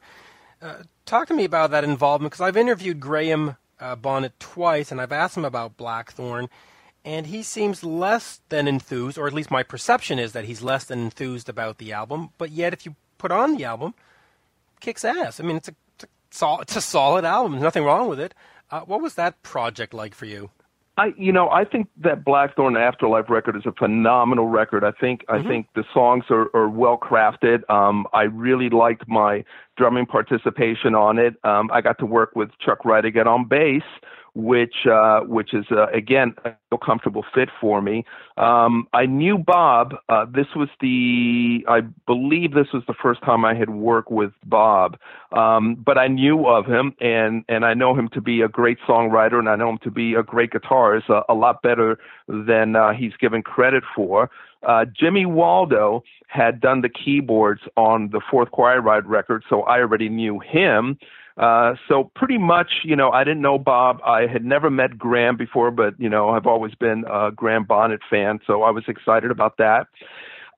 Uh, 0.62 0.84
talk 1.06 1.28
to 1.30 1.34
me 1.34 1.46
about 1.46 1.72
that 1.72 1.84
involvement 1.84 2.34
because 2.34 2.46
I've 2.46 2.58
interviewed 2.58 3.00
Graham 3.00 3.56
uh, 3.80 3.96
Bonnet 3.96 4.34
twice, 4.40 4.92
and 4.92 5.02
I've 5.02 5.12
asked 5.12 5.38
him 5.38 5.46
about 5.46 5.78
Blackthorn, 5.78 6.50
and 7.04 7.28
he 7.28 7.42
seems 7.44 7.84
less 7.84 8.42
than 8.50 8.68
enthused, 8.68 9.18
or 9.18 9.26
at 9.26 9.34
least 9.34 9.52
my 9.52 9.64
perception 9.64 10.20
is 10.20 10.34
that 10.34 10.46
he's 10.46 10.62
less 10.62 10.84
than 10.84 11.00
enthused 11.00 11.50
about 11.50 11.80
the 11.80 11.92
album. 11.92 12.30
But 12.38 12.52
yet, 12.52 12.72
if 12.72 12.86
you 12.86 12.96
put 13.18 13.32
on 13.32 13.56
the 13.56 13.66
album, 13.66 13.94
kicks 14.80 15.04
ass. 15.04 15.40
I 15.40 15.44
mean, 15.44 15.58
it's 15.58 15.70
a 15.70 15.72
it's 15.72 15.72
a, 15.72 15.76
sol- 16.36 16.62
it's 16.62 16.76
a 16.76 16.82
solid 16.82 17.26
album. 17.26 17.54
There's 17.54 17.64
nothing 17.64 17.84
wrong 17.84 18.08
with 18.08 18.20
it. 18.20 18.34
Uh, 18.70 18.82
what 18.82 19.02
was 19.02 19.16
that 19.16 19.42
project 19.44 19.94
like 19.94 20.14
for 20.14 20.26
you? 20.26 20.50
I, 20.98 21.14
you 21.18 21.34
know, 21.34 21.50
I 21.50 21.66
think 21.66 21.90
that 21.98 22.24
Blackthorn 22.24 22.78
Afterlife 22.78 23.30
record 23.30 23.58
is 23.58 23.66
a 23.66 23.74
phenomenal 23.74 24.48
record. 24.48 24.86
I 24.86 24.92
think, 24.92 25.26
I 25.28 25.44
think 25.44 25.68
the 25.76 25.84
songs 25.94 26.24
are, 26.30 26.48
are 26.56 26.70
well 26.70 26.98
crafted. 26.98 27.70
Um, 27.70 28.08
I 28.14 28.24
really 28.24 28.70
liked 28.70 29.06
my 29.06 29.44
drumming 29.76 30.06
participation 30.06 30.96
on 30.96 31.20
it. 31.20 31.36
Um, 31.44 31.70
I 31.74 31.82
got 31.82 32.00
to 32.00 32.06
work 32.06 32.34
with 32.34 32.50
Chuck 32.60 32.86
Wright 32.86 33.04
again 33.04 33.28
on 33.28 33.46
bass, 33.46 33.84
which, 34.36 34.86
uh, 34.86 35.22
which 35.22 35.54
is, 35.54 35.66
uh, 35.72 35.88
again, 35.88 36.36
a 36.44 36.78
comfortable 36.78 37.24
fit 37.34 37.50
for 37.60 37.82
me. 37.82 38.04
Um, 38.38 38.88
I 38.94 39.06
knew 39.06 39.38
Bob. 39.38 39.96
Uh, 40.10 40.26
this 40.26 40.48
was 40.56 40.68
the, 40.82 41.66
I 41.68 41.82
believe 42.06 42.54
this 42.54 42.68
was 42.74 42.84
the 42.88 42.94
first 43.02 43.22
time 43.24 43.46
I 43.46 43.56
had 43.56 43.70
worked 43.70 44.12
with 44.12 44.34
Bob. 44.46 44.98
Um, 45.32 45.76
but 45.76 45.98
I 45.98 46.08
knew 46.08 46.46
of 46.46 46.66
him 46.66 46.94
and, 47.00 47.46
and 47.48 47.66
I 47.66 47.74
know 47.74 47.96
him 47.96 48.10
to 48.10 48.22
be 48.22 48.42
a 48.42 48.50
great 48.50 48.78
songwriter 48.88 49.40
and 49.40 49.48
I 49.48 49.56
know 49.56 49.70
him 49.70 49.80
to 49.84 49.92
be 49.92 50.14
a 50.14 50.24
great 50.24 50.52
guitarist, 50.52 51.10
a, 51.10 51.24
a 51.32 51.34
lot 51.34 51.62
better 51.62 51.98
than 52.28 52.76
uh, 52.76 52.92
he's 52.92 53.14
given 53.20 53.42
credit 53.42 53.84
for. 53.96 54.30
Uh, 54.68 54.86
Jimmy 55.00 55.26
Waldo 55.26 56.04
had 56.28 56.60
done 56.60 56.82
the 56.82 56.90
keyboards 56.90 57.62
on 57.78 58.10
the 58.12 58.22
fourth 58.32 58.52
Quiet 58.52 58.82
Riot 58.82 59.06
record, 59.06 59.44
so 59.50 59.62
I 59.62 59.80
already 59.80 60.10
knew 60.10 60.40
him. 60.40 60.98
Uh, 61.38 61.74
so 61.90 62.12
pretty 62.16 62.38
much, 62.38 62.72
you 62.84 62.96
know, 62.96 63.10
I 63.12 63.24
didn't 63.24 63.42
know 63.42 63.58
Bob. 63.58 64.00
I 64.06 64.26
had 64.26 64.46
never 64.46 64.70
met 64.70 64.98
Graham 64.98 65.36
before, 65.36 65.70
but 65.70 66.00
you 66.00 66.10
know, 66.10 66.30
I've 66.30 66.48
always 66.48 66.74
been 66.76 67.04
a 67.12 67.32
Graham 67.32 67.66
Bonnet 67.66 68.00
fan, 68.10 68.40
so 68.48 68.64
I 68.64 68.72
was 68.72 68.86
excited 68.88 69.32
about 69.32 69.58
that. 69.58 69.88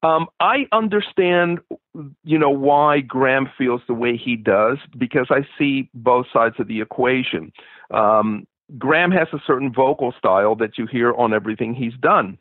Um, 0.04 0.28
I 0.40 0.68
understand, 0.72 1.60
you 2.24 2.38
know, 2.38 2.52
why 2.52 3.00
Graham 3.00 3.50
feels 3.58 3.82
the 3.88 3.96
way 3.96 4.16
he 4.16 4.36
does 4.36 4.78
because 4.96 5.28
I 5.32 5.48
see 5.58 5.90
both 5.96 6.28
sides 6.32 6.56
of 6.60 6.68
the 6.68 6.82
equation. 6.82 7.52
Um, 7.92 8.46
Graham 8.78 9.12
has 9.12 9.28
a 9.34 9.42
certain 9.48 9.74
vocal 9.74 10.14
style 10.18 10.56
that 10.58 10.78
you 10.78 10.86
hear 10.86 11.14
on 11.14 11.34
everything 11.34 11.74
he's 11.74 11.98
done. 12.00 12.38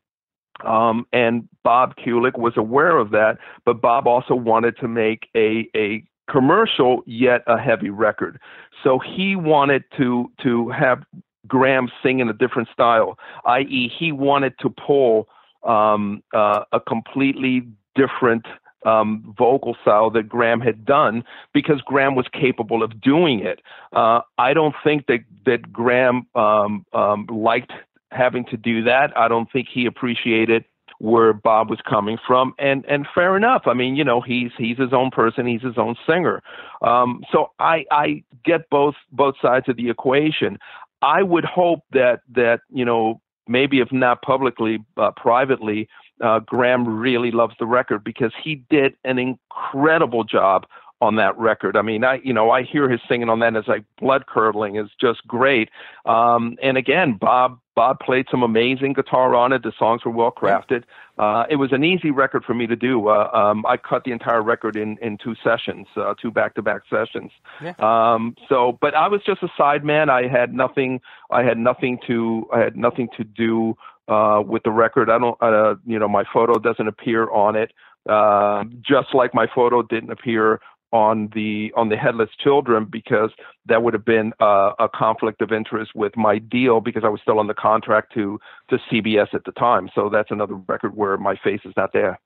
Um, 0.64 1.06
and 1.12 1.48
Bob 1.64 1.94
Kulick 1.96 2.38
was 2.38 2.54
aware 2.56 2.96
of 2.96 3.10
that, 3.10 3.38
but 3.64 3.80
Bob 3.80 4.06
also 4.06 4.34
wanted 4.34 4.76
to 4.78 4.88
make 4.88 5.28
a, 5.34 5.68
a 5.74 6.02
commercial 6.31 7.03
yet 7.07 7.43
a 7.47 7.59
heavy 7.59 7.90
record. 7.90 8.39
So 8.82 8.98
he 8.98 9.36
wanted 9.36 9.85
to 9.97 10.31
to 10.43 10.70
have 10.70 11.05
Graham 11.47 11.89
sing 12.03 12.20
in 12.20 12.28
a 12.28 12.32
different 12.32 12.69
style, 12.73 13.19
i.e., 13.44 13.90
he 13.97 14.12
wanted 14.12 14.59
to 14.61 14.70
pull 14.70 15.28
um, 15.62 16.23
uh, 16.35 16.65
a 16.73 16.81
completely 16.81 17.66
different 17.94 18.47
um, 18.85 19.35
vocal 19.36 19.77
style 19.82 20.11
that 20.11 20.28
Graham 20.28 20.61
had 20.61 20.85
done 20.85 21.24
because 21.53 21.81
Graham 21.81 22.15
was 22.15 22.27
capable 22.32 22.82
of 22.82 23.01
doing 23.01 23.40
it. 23.40 23.61
Uh, 23.93 24.20
I 24.39 24.55
don't 24.55 24.74
think 24.85 25.07
that 25.07 25.20
that 25.44 25.73
Graham 25.73 26.27
um, 26.35 26.86
um, 26.93 27.27
liked 27.27 27.73
having 28.12 28.44
to 28.47 28.57
do 28.57 28.85
that. 28.85 29.16
I 29.16 29.28
don't 29.28 29.51
think 29.51 29.69
he 29.73 29.86
appreciated 29.86 30.65
where 30.98 31.32
Bob 31.32 31.70
was 31.70 31.81
coming 31.89 32.18
from, 32.27 32.55
and 32.59 32.85
and 32.86 33.06
fair 33.14 33.36
enough. 33.36 33.62
I 33.66 33.74
mean, 33.74 33.97
you 33.97 34.05
know, 34.05 34.20
he's 34.20 34.51
he's 34.56 34.78
his 34.78 34.93
own 34.93 35.10
person, 35.10 35.47
he's 35.47 35.62
his 35.62 35.78
own 35.78 35.97
singer. 36.06 36.43
Um, 36.82 37.23
so 37.31 37.51
I 37.59 37.85
I 37.90 38.24
get 38.44 38.68
both 38.70 38.94
both 39.12 39.35
sides 39.40 39.68
of 39.68 39.77
the 39.77 39.90
equation. 39.90 40.59
I 41.02 41.23
would 41.23 41.44
hope 41.44 41.81
that 41.93 42.20
that 42.35 42.60
you 42.70 42.85
know 42.85 43.20
maybe 43.48 43.81
if 43.81 43.93
not 43.93 44.23
publicly, 44.23 44.78
uh, 44.97 45.12
privately, 45.16 45.89
uh, 46.23 46.40
Graham 46.40 46.98
really 46.98 47.31
loves 47.31 47.55
the 47.59 47.66
record 47.66 48.02
because 48.02 48.32
he 48.43 48.62
did 48.70 48.94
an 49.05 49.18
incredible 49.18 50.24
job 50.24 50.66
on 51.01 51.16
that 51.16 51.36
record. 51.39 51.77
I 51.77 51.82
mean, 51.82 52.05
I 52.05 52.20
you 52.24 52.32
know 52.32 52.51
I 52.51 52.62
hear 52.62 52.89
his 52.89 53.01
singing 53.09 53.28
on 53.28 53.40
that 53.40 53.48
and 53.48 53.56
it's 53.56 53.68
like 53.68 53.85
blood 54.01 54.27
curdling. 54.27 54.77
It's 54.77 54.93
just 55.01 55.27
great. 55.27 55.68
Um, 56.05 56.56
and 56.62 56.77
again, 56.77 57.18
Bob 57.20 57.59
Bob 57.74 58.01
played 58.01 58.27
some 58.31 58.43
amazing 58.43 58.94
guitar 58.94 59.35
on 59.35 59.52
it. 59.52 59.62
The 59.62 59.73
songs 59.78 60.05
were 60.05 60.10
well 60.10 60.32
crafted. 60.32 60.85
Uh, 61.18 61.44
it 61.51 61.56
was 61.56 61.73
an 61.73 61.85
easy 61.85 62.10
record 62.10 62.44
for 62.44 62.55
me 62.55 62.66
to 62.66 62.77
do. 62.77 63.09
Uh, 63.09 63.28
um, 63.32 63.66
I 63.66 63.77
cut 63.77 64.05
the 64.05 64.12
entire 64.12 64.43
record 64.43 64.77
in 64.77 64.97
in 65.02 65.18
two 65.18 65.35
sessions, 65.44 65.86
uh, 65.97 66.14
two 66.20 66.31
back 66.31 66.55
to 66.55 66.62
back 66.62 66.82
sessions. 66.89 67.31
Yeah. 67.62 67.74
Um, 67.78 68.35
so, 68.48 68.78
but 68.81 68.94
I 68.94 69.09
was 69.09 69.20
just 69.27 69.43
a 69.43 69.48
sideman. 69.60 70.09
I 70.09 70.27
had 70.27 70.55
nothing. 70.55 71.01
I 71.31 71.43
had 71.43 71.59
nothing 71.59 71.98
to. 72.06 72.48
I 72.52 72.60
had 72.60 72.77
nothing 72.77 73.09
to 73.18 73.24
do 73.24 73.77
uh, 74.09 74.43
with 74.47 74.62
the 74.62 74.70
record. 74.70 75.10
I 75.10 75.18
don't. 75.18 75.36
Uh, 75.43 75.74
you 75.85 75.98
know, 75.98 76.09
my 76.09 76.24
photo 76.32 76.59
doesn't 76.59 76.89
appear 76.89 77.31
on 77.31 77.56
it. 77.56 77.73
Uh, 78.09 78.64
just 78.82 79.14
like 79.14 79.35
my 79.35 79.47
photo 79.52 79.82
didn't 79.82 80.12
appear 80.12 80.60
on 80.92 81.28
the 81.34 81.72
on 81.76 81.88
the 81.88 81.96
headless 81.96 82.30
children 82.42 82.86
because 82.90 83.30
that 83.66 83.82
would 83.82 83.92
have 83.92 84.04
been 84.04 84.32
a 84.40 84.88
conflict 84.94 85.42
of 85.42 85.52
interest 85.52 85.92
with 85.94 86.16
my 86.16 86.38
deal 86.38 86.80
because 86.80 87.02
I 87.04 87.08
was 87.08 87.20
still 87.20 87.38
on 87.38 87.46
the 87.46 87.54
contract 87.54 88.14
to 88.14 88.38
to 88.70 88.78
CBS 88.90 89.34
at 89.34 89.44
the 89.44 89.52
time. 89.52 89.90
So 89.94 90.08
that's 90.08 90.30
another 90.30 90.54
record 90.54 90.96
where 90.96 91.16
my 91.16 91.36
face 91.36 91.60
is 91.64 91.74
not 91.76 91.92
there. 91.92 92.18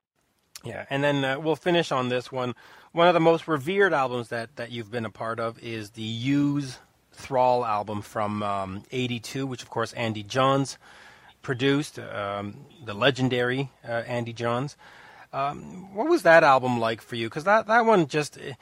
Yeah, 0.64 0.84
and 0.90 1.02
then 1.02 1.24
uh, 1.24 1.38
we'll 1.38 1.56
finish 1.56 1.90
on 1.90 2.10
this 2.10 2.30
one. 2.30 2.54
One 2.92 3.08
of 3.08 3.14
the 3.14 3.20
most 3.20 3.48
revered 3.48 3.94
albums 3.94 4.28
that, 4.28 4.56
that 4.56 4.70
you've 4.70 4.90
been 4.90 5.06
a 5.06 5.10
part 5.10 5.40
of 5.40 5.58
is 5.62 5.90
the 5.90 6.02
Hughes 6.02 6.78
Thrall 7.12 7.64
album 7.64 8.02
from 8.02 8.42
um, 8.42 8.82
82, 8.92 9.46
which 9.46 9.62
of 9.62 9.70
course 9.70 9.92
Andy 9.94 10.22
Johns 10.22 10.76
produced, 11.40 11.98
um, 11.98 12.66
the 12.84 12.92
legendary 12.92 13.70
uh, 13.88 14.02
Andy 14.06 14.32
Johns. 14.34 14.76
Um, 15.32 15.94
what 15.94 16.08
was 16.08 16.22
that 16.22 16.42
album 16.42 16.80
like 16.80 17.00
for 17.00 17.16
you? 17.16 17.28
Because 17.28 17.44
that, 17.44 17.66
that 17.66 17.86
one 17.86 18.06
just, 18.06 18.36
it, 18.36 18.56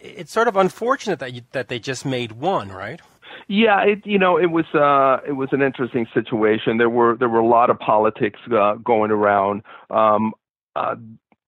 it's 0.00 0.32
sort 0.32 0.48
of 0.48 0.56
unfortunate 0.56 1.18
that, 1.20 1.32
you, 1.32 1.42
that 1.52 1.68
they 1.68 1.78
just 1.78 2.04
made 2.04 2.32
one, 2.32 2.70
right? 2.70 3.00
Yeah, 3.48 3.80
it 3.82 4.06
you 4.06 4.18
know 4.18 4.36
it 4.36 4.46
was 4.46 4.66
uh 4.74 5.26
it 5.26 5.32
was 5.32 5.48
an 5.50 5.60
interesting 5.60 6.06
situation. 6.14 6.78
There 6.78 6.90
were 6.90 7.16
there 7.16 7.28
were 7.28 7.40
a 7.40 7.46
lot 7.46 7.68
of 7.68 7.80
politics 7.80 8.38
uh, 8.52 8.74
going 8.74 9.10
around. 9.10 9.62
Um, 9.90 10.34
uh, 10.76 10.94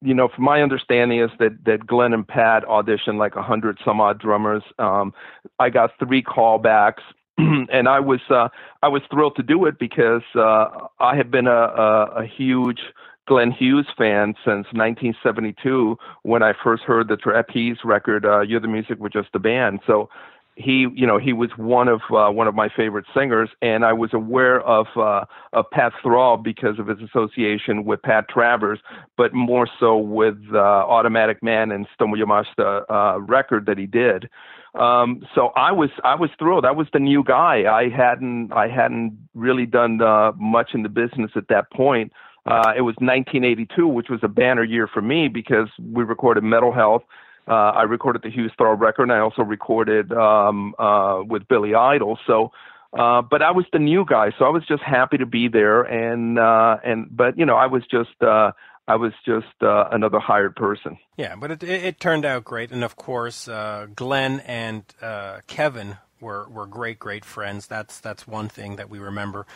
you 0.00 0.14
know, 0.14 0.28
from 0.34 0.44
my 0.44 0.62
understanding 0.62 1.20
is 1.20 1.30
that 1.38 1.64
that 1.64 1.86
Glenn 1.86 2.12
and 2.12 2.26
Pat 2.26 2.64
auditioned 2.64 3.18
like 3.18 3.36
a 3.36 3.42
hundred 3.42 3.78
some 3.84 4.00
odd 4.00 4.20
drummers. 4.20 4.64
Um, 4.78 5.14
I 5.60 5.70
got 5.70 5.90
three 5.98 6.22
callbacks, 6.22 7.02
and 7.38 7.88
I 7.88 8.00
was 8.00 8.20
uh, 8.28 8.48
I 8.82 8.88
was 8.88 9.02
thrilled 9.10 9.36
to 9.36 9.42
do 9.42 9.66
it 9.66 9.78
because 9.78 10.22
uh, 10.34 10.88
I 10.98 11.16
have 11.16 11.30
been 11.30 11.46
a, 11.46 11.50
a, 11.50 12.04
a 12.22 12.26
huge 12.26 12.80
Glenn 13.26 13.52
Hughes 13.52 13.86
fan 13.96 14.34
since 14.44 14.66
1972 14.72 15.96
when 16.22 16.42
I 16.42 16.52
first 16.62 16.82
heard 16.82 17.08
the 17.08 17.16
Trapeze 17.16 17.78
record, 17.84 18.26
uh, 18.26 18.40
You're 18.40 18.60
the 18.60 18.68
Music, 18.68 18.98
We're 18.98 19.08
Just 19.08 19.32
the 19.32 19.38
Band. 19.38 19.80
So 19.86 20.08
he 20.54 20.86
you 20.94 21.06
know 21.06 21.18
he 21.18 21.32
was 21.32 21.50
one 21.56 21.88
of 21.88 22.00
uh, 22.10 22.30
one 22.30 22.46
of 22.46 22.54
my 22.54 22.68
favorite 22.68 23.06
singers 23.14 23.48
and 23.62 23.84
I 23.84 23.92
was 23.94 24.10
aware 24.12 24.60
of 24.60 24.86
uh, 24.96 25.24
of 25.52 25.64
Pat 25.70 25.92
Thrall 26.02 26.36
because 26.36 26.78
of 26.78 26.88
his 26.88 26.98
association 27.00 27.84
with 27.84 28.02
Pat 28.02 28.28
Travers 28.28 28.78
but 29.16 29.32
more 29.32 29.66
so 29.80 29.96
with 29.96 30.36
uh, 30.52 30.58
Automatic 30.58 31.42
Man 31.42 31.70
and 31.70 31.86
Stomu 31.98 32.16
Yamashita 32.16 32.84
uh, 32.90 33.20
record 33.20 33.66
that 33.66 33.78
he 33.78 33.86
did. 33.86 34.28
Um, 34.74 35.26
so 35.34 35.48
I 35.56 35.72
was 35.72 35.90
I 36.04 36.14
was 36.16 36.30
thrilled. 36.38 36.66
I 36.66 36.72
was 36.72 36.86
the 36.92 36.98
new 36.98 37.24
guy. 37.24 37.64
I 37.64 37.88
hadn't 37.88 38.52
I 38.52 38.68
hadn't 38.68 39.28
really 39.34 39.66
done 39.66 40.02
uh, 40.02 40.32
much 40.36 40.70
in 40.74 40.82
the 40.82 40.88
business 40.90 41.30
at 41.34 41.48
that 41.48 41.70
point 41.72 42.12
uh, 42.46 42.72
it 42.76 42.82
was 42.82 42.94
1982 42.98 43.86
which 43.86 44.08
was 44.08 44.20
a 44.22 44.28
banner 44.28 44.64
year 44.64 44.86
for 44.86 45.02
me 45.02 45.28
because 45.28 45.68
we 45.78 46.04
recorded 46.04 46.42
Metal 46.44 46.72
Health 46.72 47.02
uh, 47.48 47.72
I 47.74 47.82
recorded 47.82 48.22
the 48.22 48.30
Hughes 48.30 48.52
Thrall 48.56 48.74
record, 48.74 49.04
and 49.04 49.12
I 49.12 49.18
also 49.18 49.42
recorded 49.42 50.12
um, 50.12 50.74
uh, 50.78 51.22
with 51.26 51.48
Billy 51.48 51.74
Idol. 51.74 52.18
So, 52.26 52.52
uh, 52.96 53.22
but 53.22 53.42
I 53.42 53.50
was 53.50 53.64
the 53.72 53.80
new 53.80 54.04
guy, 54.08 54.30
so 54.38 54.44
I 54.44 54.50
was 54.50 54.64
just 54.66 54.82
happy 54.82 55.18
to 55.18 55.26
be 55.26 55.48
there. 55.48 55.82
And 55.82 56.38
uh, 56.38 56.76
and 56.84 57.08
but 57.10 57.36
you 57.36 57.44
know, 57.44 57.56
I 57.56 57.66
was 57.66 57.82
just 57.90 58.22
uh, 58.22 58.52
I 58.86 58.96
was 58.96 59.12
just 59.26 59.60
uh, 59.60 59.88
another 59.90 60.20
hired 60.20 60.54
person. 60.54 60.98
Yeah, 61.16 61.34
but 61.34 61.50
it, 61.50 61.62
it, 61.64 61.84
it 61.84 62.00
turned 62.00 62.24
out 62.24 62.44
great, 62.44 62.70
and 62.70 62.84
of 62.84 62.94
course, 62.94 63.48
uh, 63.48 63.88
Glenn 63.94 64.40
and 64.40 64.84
uh, 65.00 65.40
Kevin 65.48 65.96
were 66.20 66.48
were 66.48 66.66
great, 66.66 67.00
great 67.00 67.24
friends. 67.24 67.66
That's 67.66 67.98
that's 67.98 68.26
one 68.26 68.48
thing 68.48 68.76
that 68.76 68.88
we 68.88 69.00
remember. 69.00 69.46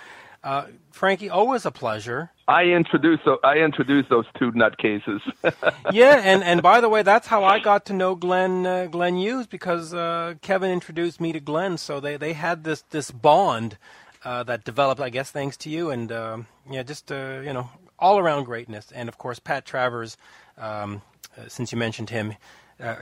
Uh, 0.42 0.66
Frankie, 0.92 1.28
always 1.28 1.66
a 1.66 1.70
pleasure. 1.70 2.30
I 2.48 2.64
introduced 2.64 3.22
I 3.42 3.58
introduced 3.58 4.08
those 4.08 4.26
two 4.38 4.52
nutcases. 4.52 5.20
yeah, 5.92 6.20
and, 6.24 6.44
and 6.44 6.62
by 6.62 6.80
the 6.80 6.88
way, 6.88 7.02
that's 7.02 7.26
how 7.26 7.44
I 7.44 7.58
got 7.58 7.86
to 7.86 7.92
know 7.92 8.14
Glenn 8.14 8.64
uh, 8.64 8.86
Glenn 8.86 9.16
Hughes 9.16 9.46
because 9.46 9.92
uh, 9.92 10.34
Kevin 10.42 10.70
introduced 10.70 11.20
me 11.20 11.32
to 11.32 11.40
Glenn. 11.40 11.76
So 11.78 11.98
they, 11.98 12.16
they 12.16 12.34
had 12.34 12.62
this 12.62 12.82
this 12.90 13.10
bond 13.10 13.78
uh, 14.24 14.44
that 14.44 14.64
developed, 14.64 15.00
I 15.00 15.10
guess, 15.10 15.30
thanks 15.30 15.56
to 15.58 15.70
you. 15.70 15.90
And 15.90 16.12
um, 16.12 16.46
yeah, 16.70 16.84
just 16.84 17.10
uh, 17.10 17.40
you 17.42 17.52
know, 17.52 17.68
all 17.98 18.18
around 18.18 18.44
greatness. 18.44 18.92
And 18.92 19.08
of 19.08 19.18
course, 19.18 19.40
Pat 19.40 19.64
Travers, 19.64 20.16
um, 20.56 21.02
uh, 21.36 21.48
since 21.48 21.72
you 21.72 21.78
mentioned 21.78 22.10
him, 22.10 22.34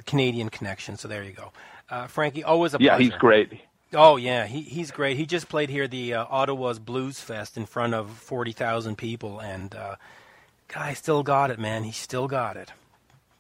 Canadian 0.07 0.49
connection. 0.49 0.97
So 0.97 1.09
there 1.09 1.23
you 1.25 1.33
go, 1.33 2.07
Frankie. 2.07 2.45
Always 2.45 2.75
a 2.75 2.79
yeah, 2.81 2.97
pleasure. 2.97 3.11
he's 3.11 3.19
great. 3.19 3.61
Oh 3.95 4.17
yeah, 4.17 4.47
he 4.47 4.63
he's 4.63 4.91
great. 4.91 5.17
He 5.17 5.27
just 5.27 5.49
played 5.49 5.71
here 5.71 5.89
the 5.89 6.15
uh, 6.15 6.27
Ottawa's 6.31 6.79
Blues 6.79 7.21
Fest 7.21 7.57
in 7.57 7.67
front 7.67 7.95
of 7.95 8.11
forty 8.11 8.53
thousand 8.53 8.97
people, 8.97 9.41
and 9.41 9.75
uh, 9.75 9.97
guy 10.69 10.95
still 10.95 11.23
got 11.23 11.51
it, 11.51 11.59
man. 11.59 11.85
He 11.85 11.93
still 11.93 12.29
got 12.29 12.57
it. 12.57 12.73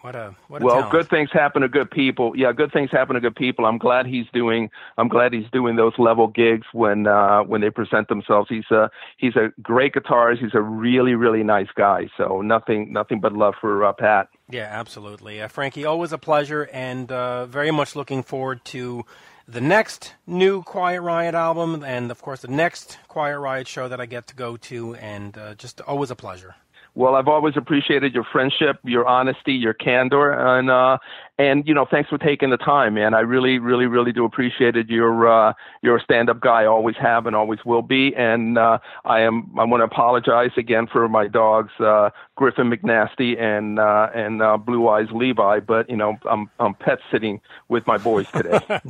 What 0.05 0.15
a 0.15 0.35
what 0.49 0.61
a 0.61 0.67
well, 0.67 0.75
talent. 0.75 0.93
good 0.93 1.09
things 1.09 1.31
happen 1.33 1.63
to 1.63 1.69
good 1.69 1.91
people. 1.91 2.37
Yeah, 2.37 2.53
good 2.53 2.71
things 2.73 2.91
happen 2.91 3.15
to 3.15 3.21
good 3.23 3.35
people. 3.35 3.65
I'm 3.65 3.79
glad 3.79 4.05
he's 4.05 4.27
doing. 4.35 4.69
I'm 4.99 5.09
glad 5.09 5.33
he's 5.33 5.51
doing 5.51 5.77
those 5.77 5.95
level 5.97 6.27
gigs 6.27 6.67
when 6.75 7.07
uh, 7.07 7.43
when 7.45 7.63
they 7.63 7.71
present 7.71 8.09
themselves. 8.09 8.51
He's 8.51 8.71
a 8.71 8.91
he's 9.17 9.35
a 9.35 9.51
great 9.63 9.95
guitarist. 9.95 10.41
He's 10.41 10.55
a 10.55 10.61
really 10.61 11.15
really 11.15 11.43
nice 11.43 11.71
guy. 11.75 12.11
So 12.19 12.43
nothing 12.43 12.93
nothing 12.93 13.19
but 13.19 13.33
love 13.33 13.55
for 13.59 13.83
uh, 13.83 13.95
Pat. 13.95 14.29
Yeah, 14.51 14.69
absolutely, 14.71 15.41
uh, 15.41 15.49
Frankie. 15.49 15.87
Always 15.87 16.13
a 16.13 16.19
pleasure, 16.19 16.69
and 16.71 17.11
uh, 17.11 17.47
very 17.47 17.71
much 17.71 17.97
looking 17.97 18.23
forward 18.23 18.63
to 18.67 19.07
the 19.47 19.61
next 19.61 20.15
new 20.27 20.63
Quiet 20.63 21.03
Riot 21.03 21.35
album, 21.35 21.85
and 21.85 22.11
of 22.11 22.23
course 22.23 22.41
the 22.41 22.49
next 22.49 22.99
Quiet 23.09 23.39
Riot 23.39 23.69
show 23.69 23.89
that 23.89 24.01
I 24.01 24.07
get 24.07 24.27
to 24.29 24.35
go 24.35 24.57
to, 24.57 24.95
and 24.97 25.37
uh, 25.37 25.55
just 25.55 25.81
always 25.83 26.11
a 26.11 26.17
pleasure. 26.17 26.57
Well, 26.97 27.17
I've 27.17 27.27
always 27.27 27.55
appreciated 27.57 28.15
your 28.15 28.25
friendship, 28.31 28.77
your 28.85 29.05
honesty, 29.07 29.53
your 29.53 29.75
candor, 29.75 30.31
and 30.31 30.71
uh, 30.71 30.99
and 31.37 31.67
you 31.67 31.75
know, 31.75 31.87
thanks 31.91 32.09
for 32.09 32.19
taking 32.19 32.51
the 32.51 32.57
time, 32.57 32.95
man. 32.95 33.15
I 33.15 33.21
really, 33.21 33.59
really, 33.59 33.87
really 33.87 34.13
do 34.13 34.25
appreciate 34.25 34.77
it. 34.77 34.89
You're 34.89 35.29
uh, 35.29 35.55
you're 35.83 35.97
a 35.97 36.01
stand-up 36.01 36.41
guy, 36.41 36.67
always 36.67 36.95
have 37.01 37.27
and 37.27 37.35
always 37.35 37.59
will 37.65 37.83
be. 37.83 38.15
And 38.17 38.57
uh, 38.57 38.79
I 39.05 39.23
am 39.23 39.51
I 39.59 39.65
want 39.65 39.81
to 39.81 39.85
apologize 39.85 40.53
again 40.57 40.87
for 40.87 41.09
my 41.09 41.27
dogs, 41.27 41.73
uh, 41.81 42.11
Griffin 42.37 42.71
McNasty 42.71 43.41
and 43.41 43.81
uh, 43.81 44.11
and 44.15 44.41
uh, 44.41 44.57
Blue 44.57 44.89
Eyes 44.89 45.09
Levi. 45.13 45.61
But 45.61 45.91
you 45.91 45.97
know, 45.97 46.17
I'm 46.31 46.49
I'm 46.61 46.75
pet 46.75 47.01
sitting 47.11 47.41
with 47.69 47.89
my 47.89 47.99
boys 47.99 48.31
today. 48.31 48.61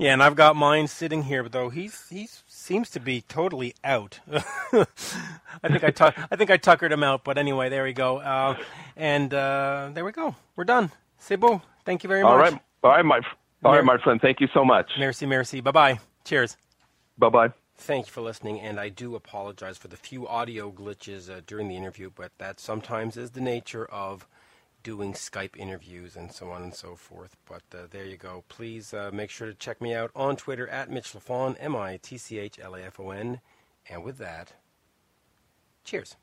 yeah, 0.00 0.12
and 0.12 0.22
I've 0.22 0.34
got 0.34 0.56
mine 0.56 0.88
sitting 0.88 1.22
here, 1.22 1.48
though 1.48 1.68
he's 1.68 2.08
he's 2.08 2.42
seems 2.62 2.88
to 2.90 3.00
be 3.00 3.20
totally 3.22 3.74
out. 3.84 4.20
I 4.32 5.68
think 5.68 5.84
I 5.84 5.90
tu- 5.90 6.12
I 6.30 6.36
think 6.36 6.50
I 6.50 6.56
tuckered 6.56 6.92
him 6.92 7.02
out, 7.02 7.24
but 7.24 7.36
anyway, 7.36 7.68
there 7.68 7.84
we 7.84 7.92
go. 7.92 8.18
Uh, 8.18 8.56
and 8.96 9.34
uh, 9.34 9.90
there 9.92 10.04
we 10.04 10.12
go. 10.12 10.36
We're 10.56 10.64
done. 10.64 10.90
C'est 11.18 11.36
beau. 11.36 11.60
Thank 11.84 12.04
you 12.04 12.08
very 12.08 12.22
all 12.22 12.36
much. 12.38 12.46
All 12.46 12.52
right, 12.52 12.62
all 12.84 12.90
right, 12.90 13.04
my 13.04 13.20
all 13.64 13.74
right, 13.74 13.84
my 13.84 13.98
friend. 13.98 14.20
Thank 14.20 14.40
you 14.40 14.48
so 14.54 14.64
much. 14.64 14.90
Merci, 14.98 15.26
merci. 15.26 15.60
Bye 15.60 15.70
bye. 15.72 16.00
Cheers. 16.24 16.56
Bye 17.18 17.28
bye. 17.28 17.52
Thank 17.76 18.06
you 18.06 18.12
for 18.12 18.20
listening, 18.20 18.60
and 18.60 18.78
I 18.78 18.88
do 18.90 19.16
apologize 19.16 19.76
for 19.76 19.88
the 19.88 19.96
few 19.96 20.28
audio 20.28 20.70
glitches 20.70 21.28
uh, 21.28 21.40
during 21.46 21.68
the 21.68 21.76
interview, 21.76 22.10
but 22.14 22.30
that 22.38 22.60
sometimes 22.60 23.16
is 23.16 23.32
the 23.32 23.40
nature 23.40 23.86
of 23.86 24.26
doing 24.82 25.12
Skype 25.12 25.56
interviews 25.56 26.16
and 26.16 26.32
so 26.32 26.50
on 26.50 26.62
and 26.62 26.74
so 26.74 26.96
forth. 26.96 27.36
But 27.48 27.62
uh, 27.72 27.86
there 27.90 28.04
you 28.04 28.16
go. 28.16 28.44
Please 28.48 28.92
uh, 28.92 29.10
make 29.12 29.30
sure 29.30 29.46
to 29.46 29.54
check 29.54 29.80
me 29.80 29.94
out 29.94 30.10
on 30.14 30.36
Twitter 30.36 30.68
at 30.68 30.90
Mitch 30.90 31.12
Lafon, 31.12 31.56
M 31.58 31.76
I 31.76 31.98
T 32.02 32.18
C 32.18 32.38
H 32.38 32.58
L 32.60 32.74
A 32.74 32.82
F 32.82 33.00
O 33.00 33.10
N. 33.10 33.40
And 33.88 34.04
with 34.04 34.18
that, 34.18 34.54
cheers. 35.84 36.16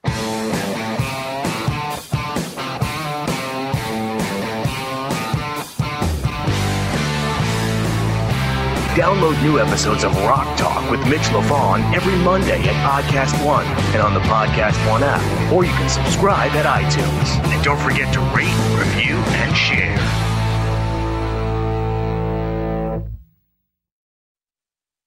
Download 8.95 9.39
new 9.43 9.59
episodes 9.59 10.03
of 10.03 10.15
Rock 10.23 10.57
Talk 10.57 10.89
with 10.89 10.99
Mitch 11.07 11.21
LaFon 11.29 11.93
every 11.93 12.15
Monday 12.23 12.59
at 12.67 12.75
Podcast 13.03 13.45
One 13.45 13.63
and 13.93 14.01
on 14.01 14.15
the 14.15 14.19
Podcast 14.21 14.75
One 14.89 15.03
app, 15.03 15.53
or 15.53 15.63
you 15.63 15.71
can 15.73 15.87
subscribe 15.87 16.51
at 16.53 16.65
iTunes. 16.65 17.53
And 17.53 17.63
don't 17.63 17.79
forget 17.79 18.11
to 18.15 18.19
rate, 18.35 18.51
review, 18.79 19.15
and 19.15 19.55
share. 19.55 20.29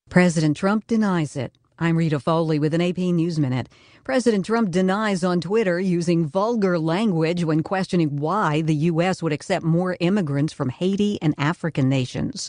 President 0.09 0.57
Trump 0.57 0.87
denies 0.87 1.35
it. 1.35 1.53
I'm 1.79 1.97
Rita 1.97 2.21
Foley 2.21 2.61
with 2.61 2.75
an 2.75 2.81
AP 2.81 2.99
News 2.99 3.41
Minute. 3.41 3.69
President 4.05 4.47
Trump 4.47 4.71
denies 4.71 5.25
on 5.25 5.41
Twitter 5.41 5.81
using 5.81 6.27
vulgar 6.27 6.79
language 6.79 7.43
when 7.43 7.65
questioning 7.65 8.19
why 8.19 8.61
the 8.61 8.75
U.S. 8.75 9.25
would 9.25 9.33
accept 9.33 9.65
more 9.65 9.97
immigrants 9.99 10.53
from 10.53 10.69
Haiti 10.69 11.21
and 11.21 11.35
African 11.37 11.89
nations. 11.89 12.49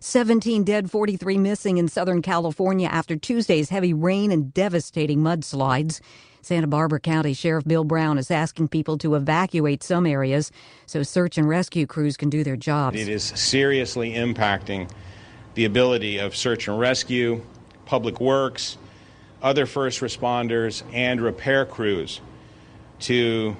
17 0.00 0.64
dead, 0.64 0.90
43 0.90 1.38
missing 1.38 1.78
in 1.78 1.88
Southern 1.88 2.22
California 2.22 2.88
after 2.88 3.16
Tuesday's 3.16 3.68
heavy 3.68 3.92
rain 3.92 4.30
and 4.30 4.54
devastating 4.54 5.18
mudslides. 5.20 6.00
Santa 6.40 6.66
Barbara 6.66 7.00
County 7.00 7.34
Sheriff 7.34 7.64
Bill 7.64 7.84
Brown 7.84 8.16
is 8.16 8.30
asking 8.30 8.68
people 8.68 8.96
to 8.98 9.16
evacuate 9.16 9.82
some 9.82 10.06
areas 10.06 10.52
so 10.86 11.02
search 11.02 11.36
and 11.36 11.48
rescue 11.48 11.86
crews 11.86 12.16
can 12.16 12.30
do 12.30 12.44
their 12.44 12.56
jobs. 12.56 12.98
It 12.98 13.08
is 13.08 13.24
seriously 13.24 14.12
impacting 14.12 14.88
the 15.54 15.64
ability 15.64 16.18
of 16.18 16.36
search 16.36 16.68
and 16.68 16.78
rescue, 16.78 17.42
public 17.84 18.20
works, 18.20 18.78
other 19.42 19.66
first 19.66 20.00
responders, 20.00 20.82
and 20.92 21.20
repair 21.20 21.66
crews 21.66 22.20
to 23.00 23.56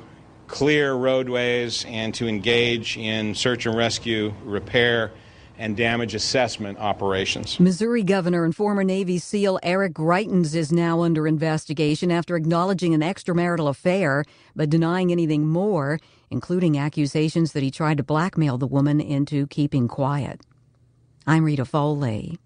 clear 0.46 0.94
roadways 0.94 1.84
and 1.86 2.14
to 2.14 2.26
engage 2.26 2.96
in 2.96 3.34
search 3.34 3.66
and 3.66 3.76
rescue, 3.76 4.32
repair, 4.44 5.10
and 5.58 5.76
damage 5.76 6.14
assessment 6.14 6.78
operations. 6.78 7.58
Missouri 7.58 8.02
Governor 8.02 8.44
and 8.44 8.54
former 8.54 8.84
Navy 8.84 9.18
SEAL 9.18 9.58
Eric 9.62 9.92
Greitens 9.92 10.54
is 10.54 10.72
now 10.72 11.02
under 11.02 11.26
investigation 11.26 12.10
after 12.10 12.36
acknowledging 12.36 12.94
an 12.94 13.00
extramarital 13.00 13.68
affair 13.68 14.24
but 14.54 14.70
denying 14.70 15.12
anything 15.12 15.46
more, 15.46 15.98
including 16.30 16.78
accusations 16.78 17.52
that 17.52 17.62
he 17.62 17.70
tried 17.70 17.96
to 17.96 18.02
blackmail 18.02 18.58
the 18.58 18.66
woman 18.66 19.00
into 19.00 19.46
keeping 19.48 19.88
quiet. 19.88 20.40
I'm 21.26 21.44
Rita 21.44 21.64
Foley. 21.64 22.38